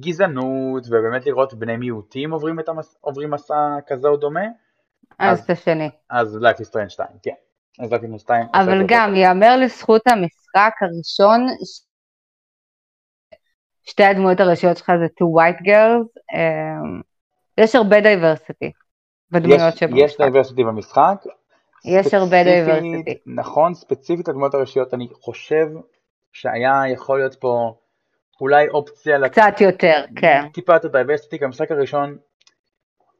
גזענות 0.00 0.86
ובאמת 0.86 1.26
לראות 1.26 1.54
בני 1.54 1.76
מיעוטים 1.76 2.32
עוברים, 2.32 2.56
המס... 2.68 2.96
עוברים 3.00 3.30
מסע 3.30 3.76
כזה 3.86 4.08
או 4.08 4.16
דומה, 4.16 4.44
אז 5.18 5.44
את 5.44 5.50
השני. 5.50 5.90
אז 6.10 6.36
Life 6.36 6.58
is 6.58 6.68
Strange 6.70 6.88
2, 6.88 7.08
כן. 7.22 7.34
אז 7.80 7.92
Life 7.92 8.16
is 8.16 8.18
2. 8.18 8.46
אבל 8.54 8.84
גם 8.88 9.14
ייאמר 9.14 9.56
לזכות 9.56 10.02
המשחק 10.06 10.72
הראשון, 10.80 11.46
שתי 13.82 14.04
הדמויות 14.04 14.40
הראשיות 14.40 14.76
שלך 14.76 14.92
זה 15.00 15.06
two 15.06 15.26
white 15.38 15.60
girls, 15.60 16.08
um, 16.34 17.02
יש 17.58 17.74
הרבה 17.74 18.00
diversity 18.00 18.72
בדמויות 19.30 19.76
שבמשחק. 19.76 20.04
יש 20.04 20.16
diversity 20.18 20.64
במשחק. 20.64 21.24
יש 21.86 22.14
הרבה 22.14 22.44
diversity. 22.44 23.18
נכון, 23.26 23.74
ספציפית 23.74 24.28
הדמויות 24.28 24.54
הראשיות 24.54 24.94
אני 24.94 25.08
חושב 25.12 25.66
שהיה 26.32 26.82
יכול 26.92 27.18
להיות 27.18 27.34
פה 27.34 27.74
אולי 28.40 28.68
אופציה... 28.68 29.28
קצת 29.28 29.60
יותר, 29.60 30.04
כן. 30.16 30.48
טיפה 30.52 30.74
יותר 30.74 30.88
diversity, 30.88 31.38
המשחק 31.42 31.70
הראשון, 31.70 32.16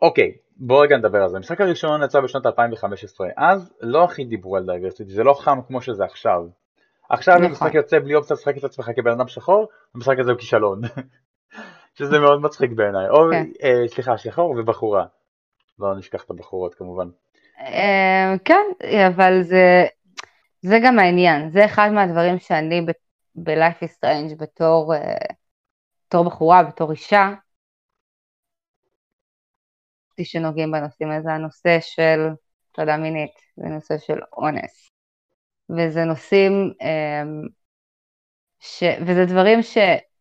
אוקיי, 0.03 0.33
בוא 0.57 0.83
רגע 0.83 0.97
נדבר 0.97 1.23
על 1.23 1.29
זה. 1.29 1.37
המשחק 1.37 1.61
הראשון 1.61 2.03
יצא 2.03 2.21
בשנת 2.21 2.47
2015, 2.47 3.29
אז 3.37 3.73
לא 3.81 4.05
הכי 4.05 4.25
דיברו 4.25 4.57
על 4.57 4.67
diversity, 4.67 5.11
זה 5.11 5.25
לא 5.25 5.35
חם 5.35 5.59
כמו 5.67 5.81
שזה 5.81 6.05
עכשיו. 6.05 6.41
עכשיו 7.11 7.35
נכון. 7.35 7.47
המשחק 7.47 7.75
יוצא 7.75 7.99
בלי 7.99 8.15
אופציה 8.15 8.35
לשחק 8.35 8.57
את 8.59 8.65
עצמך 8.65 8.91
כבן 8.97 9.11
אדם 9.11 9.29
שחור, 9.29 9.69
המשחק 9.95 10.19
הזה 10.19 10.31
הוא 10.31 10.39
כישלון. 10.39 10.81
שזה 11.99 12.19
מאוד 12.19 12.41
מצחיק 12.41 12.71
בעיניי. 12.73 13.09
או, 13.09 13.17
כן. 13.31 13.47
אה, 13.63 13.89
סליחה, 13.89 14.19
שחור 14.19 14.51
ובחורה. 14.51 15.07
לא 15.79 15.95
נשכח 15.97 16.25
את 16.25 16.31
הבחורות 16.31 16.75
כמובן. 16.75 17.09
אה, 17.59 18.35
כן, 18.45 18.63
אבל 19.09 19.43
זה, 19.43 19.87
זה 20.63 20.79
גם 20.85 20.99
העניין. 20.99 21.51
זה 21.51 21.65
אחד 21.65 21.89
מהדברים 21.93 22.39
שאני 22.39 22.81
ב-Life 23.35 23.85
is 23.85 23.91
Strange 24.05 24.37
בתור, 24.39 24.95
אה, 24.95 25.15
בתור 26.09 26.25
בחורה, 26.25 26.63
בתור 26.63 26.91
אישה, 26.91 27.31
שנוגעים 30.23 30.73
בנושאים 30.73 31.11
הזה, 31.11 31.33
הנושא 31.33 31.79
של 31.81 32.29
הטרדה 32.71 32.97
מינית, 32.97 33.33
זה 33.57 33.69
נושא 33.69 33.99
של 33.99 34.19
אונס. 34.33 34.91
וזה 35.71 36.05
נושאים, 36.05 36.73
אמ, 36.81 37.43
ש... 38.61 38.83
וזה 39.07 39.25
דברים 39.25 39.63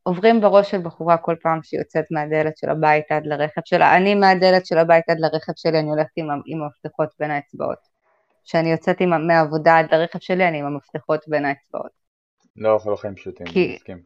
שעוברים 0.06 0.42
בראש 0.42 0.72
של 0.72 0.82
בחורה 0.82 1.18
כל 1.18 1.36
פעם 1.42 1.60
שהיא 1.64 1.80
יוצאת 1.80 2.06
מהדלת 2.12 2.58
של 2.58 2.70
הבית 2.70 3.06
עד 3.10 3.26
לרכב 3.26 3.62
שלה. 3.66 3.98
אני 3.98 4.16
מהדלת 4.16 4.66
של 4.66 4.78
הבית 4.78 5.10
עד 5.10 5.20
לרכב 5.20 5.54
שלי, 5.56 5.80
אני 5.80 5.90
הולכת 5.90 6.12
עם, 6.16 6.28
עם 6.46 6.64
המפתחות 6.64 7.10
בין 7.20 7.32
האצבעות. 7.32 7.78
כשאני 8.46 8.72
יוצאת 8.72 9.02
עם, 9.02 9.28
מהעבודה 9.28 9.78
עד 9.78 9.94
לרכב 9.94 10.20
שלי, 10.20 10.48
אני 10.48 10.60
עם 10.60 10.66
המפתחות 10.66 11.20
בין 11.28 11.46
האצבעות. 11.46 11.92
לא, 12.56 12.78
לא 12.86 12.96
חיים 12.96 13.16
פשוטים, 13.16 13.48
כי- 13.48 13.66
אני 13.66 13.76
מסכים. 13.76 14.02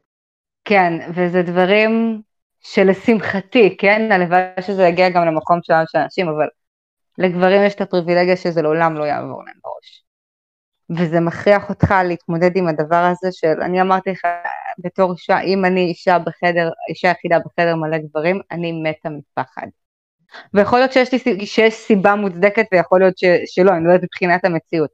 כן, 0.66 0.94
וזה 1.16 1.42
דברים 1.42 2.22
שלשמחתי, 2.60 3.78
כן, 3.80 4.12
הלוואי 4.12 4.42
שזה 4.62 4.84
יגיע 4.84 5.10
גם 5.10 5.26
למקום 5.26 5.60
שלנו 5.64 5.86
של 5.88 5.98
אנשים, 5.98 6.28
אבל 6.28 6.48
לגברים 7.18 7.62
יש 7.66 7.76
את 7.76 7.82
הפריבילגיה 7.82 8.38
שזה 8.38 8.62
לעולם 8.62 8.98
לא 8.98 9.04
יעבור 9.04 9.44
להם 9.46 9.56
בראש. 9.64 10.06
וזה 10.98 11.20
מכריח 11.20 11.70
אותך 11.70 11.94
להתמודד 12.06 12.52
עם 12.56 12.68
הדבר 12.68 13.12
הזה 13.12 13.28
של, 13.32 13.62
אני 13.62 13.82
אמרתי 13.82 14.10
לך, 14.10 14.26
בתור 14.84 15.14
אישה, 15.14 15.42
אם 15.42 15.66
אני 15.66 15.82
אישה 15.82 16.20
בחדר, 16.20 16.70
אישה 16.90 17.08
יחידה 17.08 17.38
בחדר 17.40 17.76
מלא 17.76 17.98
גברים, 17.98 18.42
אני 18.52 18.72
מתה 18.72 19.10
מפחד. 19.10 19.68
ויכול 20.54 20.80
להיות 20.80 20.94
שיש, 20.94 21.14
לי, 21.14 21.46
שיש 21.46 21.74
סיבה 21.74 22.16
מוצדקת 22.16 22.66
ויכול 22.72 23.00
להיות 23.00 23.18
ש, 23.18 23.24
שלא, 23.46 23.72
אני 23.72 23.84
לא 23.84 23.90
יודעת 23.90 24.04
מבחינת 24.04 24.46
המציאות. 24.46 24.90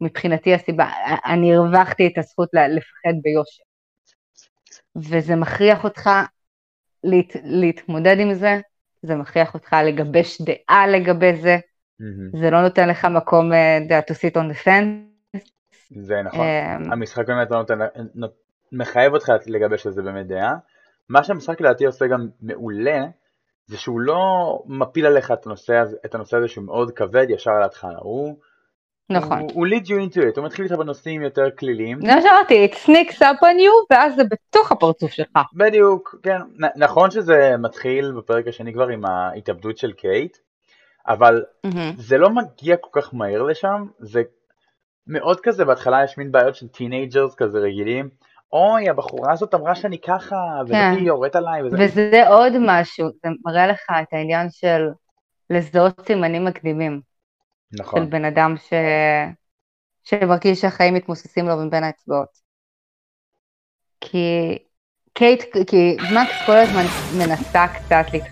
מבחינתי 0.00 0.54
הסיבה, 0.54 0.90
אני 1.26 1.56
הרווחתי 1.56 2.06
את 2.06 2.18
הזכות 2.18 2.48
לפחד 2.54 3.14
ביושר. 3.22 3.62
וזה 4.96 5.36
מכריח 5.36 5.84
אותך 5.84 6.10
להת, 7.04 7.36
להתמודד 7.44 8.16
עם 8.20 8.34
זה, 8.34 8.60
זה 9.02 9.14
מכריח 9.14 9.54
אותך 9.54 9.76
לגבש 9.86 10.40
דעה 10.42 10.86
לגבי 10.86 11.36
זה, 11.36 11.56
מהמם. 12.00 12.40
זה 12.40 12.50
לא 12.50 12.62
נותן 12.62 12.88
לך 12.88 13.04
מקום 13.04 13.50
יודע, 13.82 14.00
to 14.00 14.14
sit 14.14 14.34
on 14.36 14.54
the 14.54 14.64
fence. 14.64 15.38
זה 15.90 16.22
נכון. 16.22 16.40
אמ, 16.40 16.92
המשחק 16.92 17.26
באמת 17.26 17.50
לא 17.50 17.58
נותן, 17.58 17.78
נות- 18.14 18.49
מחייב 18.72 19.14
אותך 19.14 19.32
לגבש 19.46 19.86
על 19.86 19.92
זה 19.92 20.02
באמת 20.02 20.26
דעה. 20.26 20.54
מה 21.08 21.24
שהמשחק 21.24 21.60
לדעתי 21.60 21.86
עושה 21.86 22.06
גם 22.06 22.28
מעולה, 22.42 22.98
זה 23.66 23.76
שהוא 23.78 24.00
לא 24.00 24.18
מפיל 24.66 25.06
עליך 25.06 25.30
את 25.32 25.46
הנושא 25.46 25.74
הזה, 25.76 25.96
את 26.04 26.14
הנושא 26.14 26.36
הזה 26.36 26.48
שהוא 26.48 26.64
מאוד 26.64 26.90
כבד 26.90 27.26
ישר 27.30 27.50
על 27.50 27.62
ההתחלה. 27.62 27.98
הוא, 27.98 28.36
נכון. 29.10 29.38
הוא, 29.38 29.50
הוא 29.54 29.66
lead 29.66 29.84
you 29.86 30.10
into 30.12 30.20
it, 30.20 30.36
הוא 30.36 30.44
מתחיל 30.44 30.64
איתך 30.64 30.74
בנושאים 30.76 31.22
יותר 31.22 31.50
קלילים. 31.58 32.00
זה 32.00 32.14
מה 32.14 32.22
שאמרתי, 32.22 32.66
it 32.66 32.74
sneaks 32.74 33.16
up 33.16 33.40
on 33.42 33.58
you, 33.60 33.86
ואז 33.90 34.16
זה 34.16 34.22
בתוך 34.24 34.72
הפרצוף 34.72 35.10
שלך. 35.10 35.28
בדיוק, 35.54 36.14
כן. 36.22 36.38
נ- 36.64 36.82
נכון 36.82 37.10
שזה 37.10 37.54
מתחיל 37.58 38.12
בפרק 38.12 38.48
השני 38.48 38.72
כבר 38.72 38.88
עם 38.88 39.04
ההתאבדות 39.04 39.78
של 39.78 39.92
קייט, 39.92 40.36
אבל 41.08 41.44
מהמם. 41.64 41.92
זה 41.96 42.18
לא 42.18 42.30
מגיע 42.30 42.76
כל 42.76 43.00
כך 43.00 43.14
מהר 43.14 43.42
לשם, 43.42 43.84
זה 43.98 44.22
מאוד 45.06 45.40
כזה, 45.40 45.64
בהתחלה 45.64 46.04
יש 46.04 46.18
מין 46.18 46.32
בעיות 46.32 46.54
של 46.54 46.68
teenagers 46.68 47.34
כזה 47.34 47.58
רגילים, 47.58 48.08
אוי, 48.52 48.88
הבחורה 48.88 49.32
הזאת 49.32 49.54
אמרה 49.54 49.74
שאני 49.74 50.00
ככה, 50.00 50.36
כן. 50.68 50.92
והיא 50.94 51.06
יורדת 51.06 51.36
עליי, 51.36 51.62
וזה... 51.62 51.76
וזה 51.78 52.28
עוד 52.28 52.52
משהו, 52.60 53.08
זה 53.08 53.28
מראה 53.44 53.66
לך 53.66 53.80
את 54.02 54.12
העניין 54.12 54.50
של 54.50 54.88
לזהות 55.50 56.06
סימנים 56.06 56.44
מקדימים, 56.44 57.00
של 57.76 57.82
נכון, 57.82 58.10
בן 58.10 58.24
אדם 58.24 58.54
ש... 58.56 58.72
שמרגיש 60.02 60.60
שהחיים 60.60 60.94
מתמוססים 60.94 61.46
לו 61.48 61.66
מבין 61.66 61.84
האצבעות. 61.84 62.28
כי 64.00 64.58
קייט, 65.12 65.42
כי 65.66 65.96
מקס 65.96 66.46
כל 66.46 66.56
הזמן 66.56 66.82
מנסה 67.18 67.66
קצת 67.68 68.04
להת... 68.12 68.22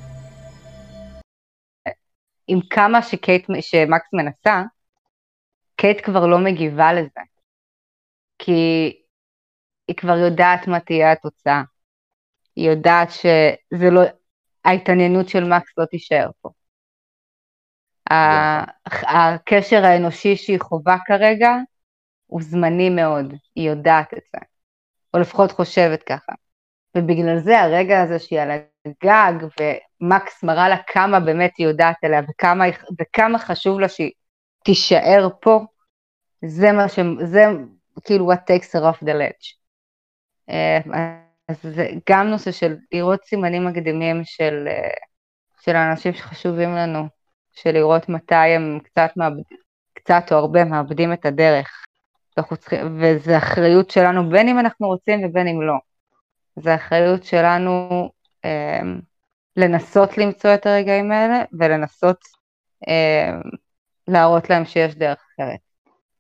עם 2.47 2.61
כמה 2.71 3.03
שקייט, 3.03 3.47
שמקס 3.61 4.09
מנסה, 4.13 4.63
קייט 5.77 6.05
כבר 6.05 6.27
לא 6.27 6.39
מגיבה 6.39 6.93
לזה. 6.93 7.21
כי 8.39 8.93
היא 9.89 9.97
כבר 9.97 10.17
יודעת 10.17 10.67
מה 10.69 10.81
תהיה 10.81 11.13
התוצאה. 11.13 11.63
היא 12.57 12.71
יודעת 12.71 13.09
שזה 13.11 13.91
לא, 13.91 14.01
ההתעניינות 14.65 15.29
של 15.29 15.45
מקס 15.45 15.79
לא 15.79 15.85
תישאר 15.85 16.31
פה. 16.41 16.51
הקשר 18.87 19.85
האנושי 19.85 20.37
שהיא 20.37 20.61
חווה 20.61 20.97
כרגע 21.07 21.51
הוא 22.27 22.43
זמני 22.43 22.91
מאוד, 22.91 23.35
היא 23.55 23.71
יודעת 23.71 24.15
את 24.15 24.23
זה, 24.33 24.39
או 25.15 25.19
לפחות 25.19 25.53
חושבת 25.53 26.03
ככה. 26.03 26.33
ובגלל 26.97 27.39
זה 27.39 27.61
הרגע 27.61 28.03
הזה 28.03 28.19
שהיא 28.19 28.41
על 28.41 28.51
הגג, 28.87 29.47
ומקס 29.61 30.43
מראה 30.43 30.69
לה 30.69 30.77
כמה 30.87 31.21
באמת 31.21 31.53
היא 31.59 31.67
יודעת 31.67 32.05
עליה, 32.05 32.21
וכמה, 32.31 32.65
וכמה 33.01 33.39
חשוב 33.39 33.81
לה 33.81 33.89
שהיא 33.89 34.11
תישאר 34.65 35.29
פה, 35.41 35.61
זה 36.45 36.73
מה 36.73 36.89
ש... 36.89 36.99
זה 37.25 37.45
כאילו 38.05 38.33
what 38.33 38.37
takes 38.37 38.73
her 38.73 38.83
off 38.83 39.05
the 39.05 39.13
ledge. 39.13 39.59
אה, 40.51 40.79
אז 41.49 41.57
זה 41.63 41.89
גם 42.11 42.27
נושא 42.27 42.53
של 42.53 42.77
לראות 42.93 43.25
סימנים 43.25 43.67
מקדימים 43.67 44.21
של, 44.25 44.69
אה, 44.69 44.91
של 45.61 45.77
האנשים 45.77 46.15
שחשובים 46.15 46.75
לנו, 46.75 47.09
של 47.53 47.71
לראות 47.71 48.09
מתי 48.09 48.35
הם 48.35 48.79
קצת, 48.85 49.11
מאבד, 49.17 49.43
קצת 49.93 50.33
או 50.33 50.37
הרבה 50.37 50.65
מאבדים 50.65 51.13
את 51.13 51.27
הדרך. 51.27 51.85
וזה 53.01 53.39
אחריות 53.39 53.91
שלנו 53.91 54.31
בין 54.31 54.49
אם 54.49 54.59
אנחנו 54.59 54.87
רוצים 54.87 55.25
ובין 55.25 55.49
אם 55.49 55.63
לא. 55.63 55.75
זה 56.57 56.75
אחריות 56.75 57.25
שלנו 57.25 58.11
אה, 58.45 58.81
לנסות 59.57 60.19
למצוא 60.19 60.55
את 60.55 60.67
הרגעים 60.67 61.13
האלה 61.13 61.45
ולנסות 61.59 62.19
אה, 62.89 63.31
להראות 64.09 64.51
להם 64.51 64.65
שיש 64.65 64.95
דרך 64.95 65.19
אחרת. 65.35 65.59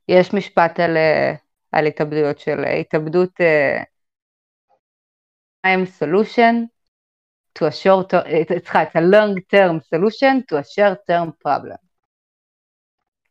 יש 0.08 0.34
משפט 0.34 0.80
על, 0.80 0.96
אה, 0.96 1.34
על 1.72 1.86
התאבדויות 1.86 2.38
של 2.38 2.64
התאבדות 2.64 3.40
אה, 3.40 3.82
time 5.66 5.86
solution 5.86 6.68
to 7.54 7.66
a 7.66 7.72
short 7.72 8.10
term, 8.10 8.22
סליחה, 8.48 8.82
it's 8.82 8.94
a 8.94 9.00
long 9.00 9.34
term 9.50 9.80
solution 9.80 10.42
to 10.48 10.56
a 10.56 10.64
short 10.64 10.98
term 11.10 11.32
problem. 11.44 11.78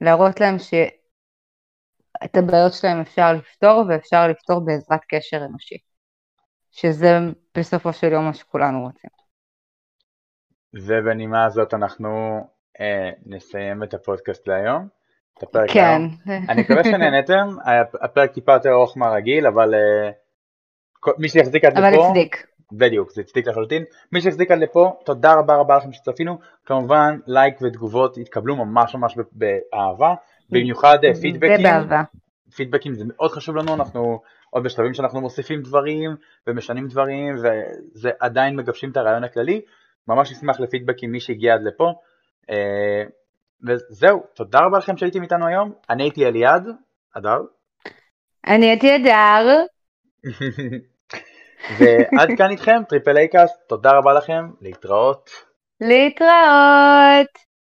להראות 0.01 0.39
להם 0.39 0.59
שאת 0.59 2.35
הבעיות 2.37 2.73
שלהם 2.73 3.01
אפשר 3.01 3.33
לפתור 3.33 3.83
ואפשר 3.89 4.27
לפתור 4.27 4.65
בעזרת 4.65 5.01
קשר 5.07 5.37
אנושי. 5.45 5.77
שזה 6.71 7.17
בסופו 7.57 7.93
של 7.93 8.11
יום 8.11 8.25
מה 8.25 8.33
שכולנו 8.33 8.81
רוצים. 8.81 9.09
ובנימה 10.73 11.45
הזאת 11.45 11.73
אנחנו 11.73 12.39
אה, 12.79 13.09
נסיים 13.25 13.83
את 13.83 13.93
הפודקאסט 13.93 14.47
להיום. 14.47 14.87
את 15.37 15.43
הפרק 15.43 15.69
כן. 15.69 16.01
להיום. 16.25 16.45
אני 16.49 16.61
מקווה 16.61 16.83
שנהנתם, 16.83 17.47
הפרק 18.03 18.31
טיפה 18.31 18.53
יותר 18.53 18.69
ארוך 18.69 18.97
מהרגיל, 18.97 19.47
אבל 19.47 19.73
אה, 19.75 20.11
מי 21.17 21.29
שיחזיק 21.29 21.65
עד 21.65 21.77
אבל 21.77 21.93
לפה, 21.93 22.07
הצדיק. 22.07 22.47
בדיוק, 22.71 23.11
זה 23.11 23.21
הצדיק 23.21 23.47
לחלוטין. 23.47 23.83
מי 24.11 24.21
שהחזיק 24.21 24.51
עד 24.51 24.59
לפה, 24.59 24.99
תודה 25.05 25.33
רבה 25.33 25.55
רבה 25.55 25.77
לכם 25.77 25.93
שצפינו. 25.93 26.39
כמובן, 26.65 27.19
לייק 27.27 27.61
ותגובות 27.61 28.17
התקבלו 28.17 28.55
ממש 28.55 28.95
ממש 28.95 29.15
באהבה, 29.31 30.13
במיוחד 30.49 30.97
אה, 31.05 31.15
פידבקים. 31.21 31.57
זה 31.57 31.63
באהבה. 31.63 32.01
פידבקים 32.55 32.93
זה 32.93 33.03
מאוד 33.07 33.31
חשוב 33.31 33.55
לנו, 33.55 33.73
אנחנו 33.73 34.21
עוד 34.49 34.63
בשלבים 34.63 34.93
שאנחנו 34.93 35.21
מוסיפים 35.21 35.61
דברים 35.61 36.15
ומשנים 36.47 36.87
דברים, 36.87 37.35
וזה 37.35 38.11
עדיין 38.19 38.55
מגבשים 38.55 38.91
את 38.91 38.97
הרעיון 38.97 39.23
הכללי. 39.23 39.61
ממש 40.07 40.31
נשמח 40.31 40.59
לפידבקים 40.59 41.11
מי 41.11 41.19
שהגיע 41.19 41.53
עד 41.53 41.61
לפה. 41.63 41.93
אה, 42.49 43.03
וזהו, 43.67 44.23
תודה 44.33 44.59
רבה 44.59 44.77
לכם 44.77 44.97
שהייתם 44.97 45.23
איתנו 45.23 45.47
היום. 45.47 45.71
אני 45.89 46.03
הייתי 46.03 46.25
אליעד, 46.25 46.67
אדר. 47.17 47.41
אני 48.47 48.65
הייתי 48.65 48.95
אדר. 48.95 49.65
ועד 51.77 52.29
כאן 52.37 52.49
איתכם, 52.49 52.81
Triple 52.89 53.17
A 53.17 53.23
Cast, 53.23 53.55
תודה 53.67 53.91
רבה 53.91 54.13
לכם, 54.13 54.49
להתראות. 54.61 55.29
להתראות. 55.81 57.46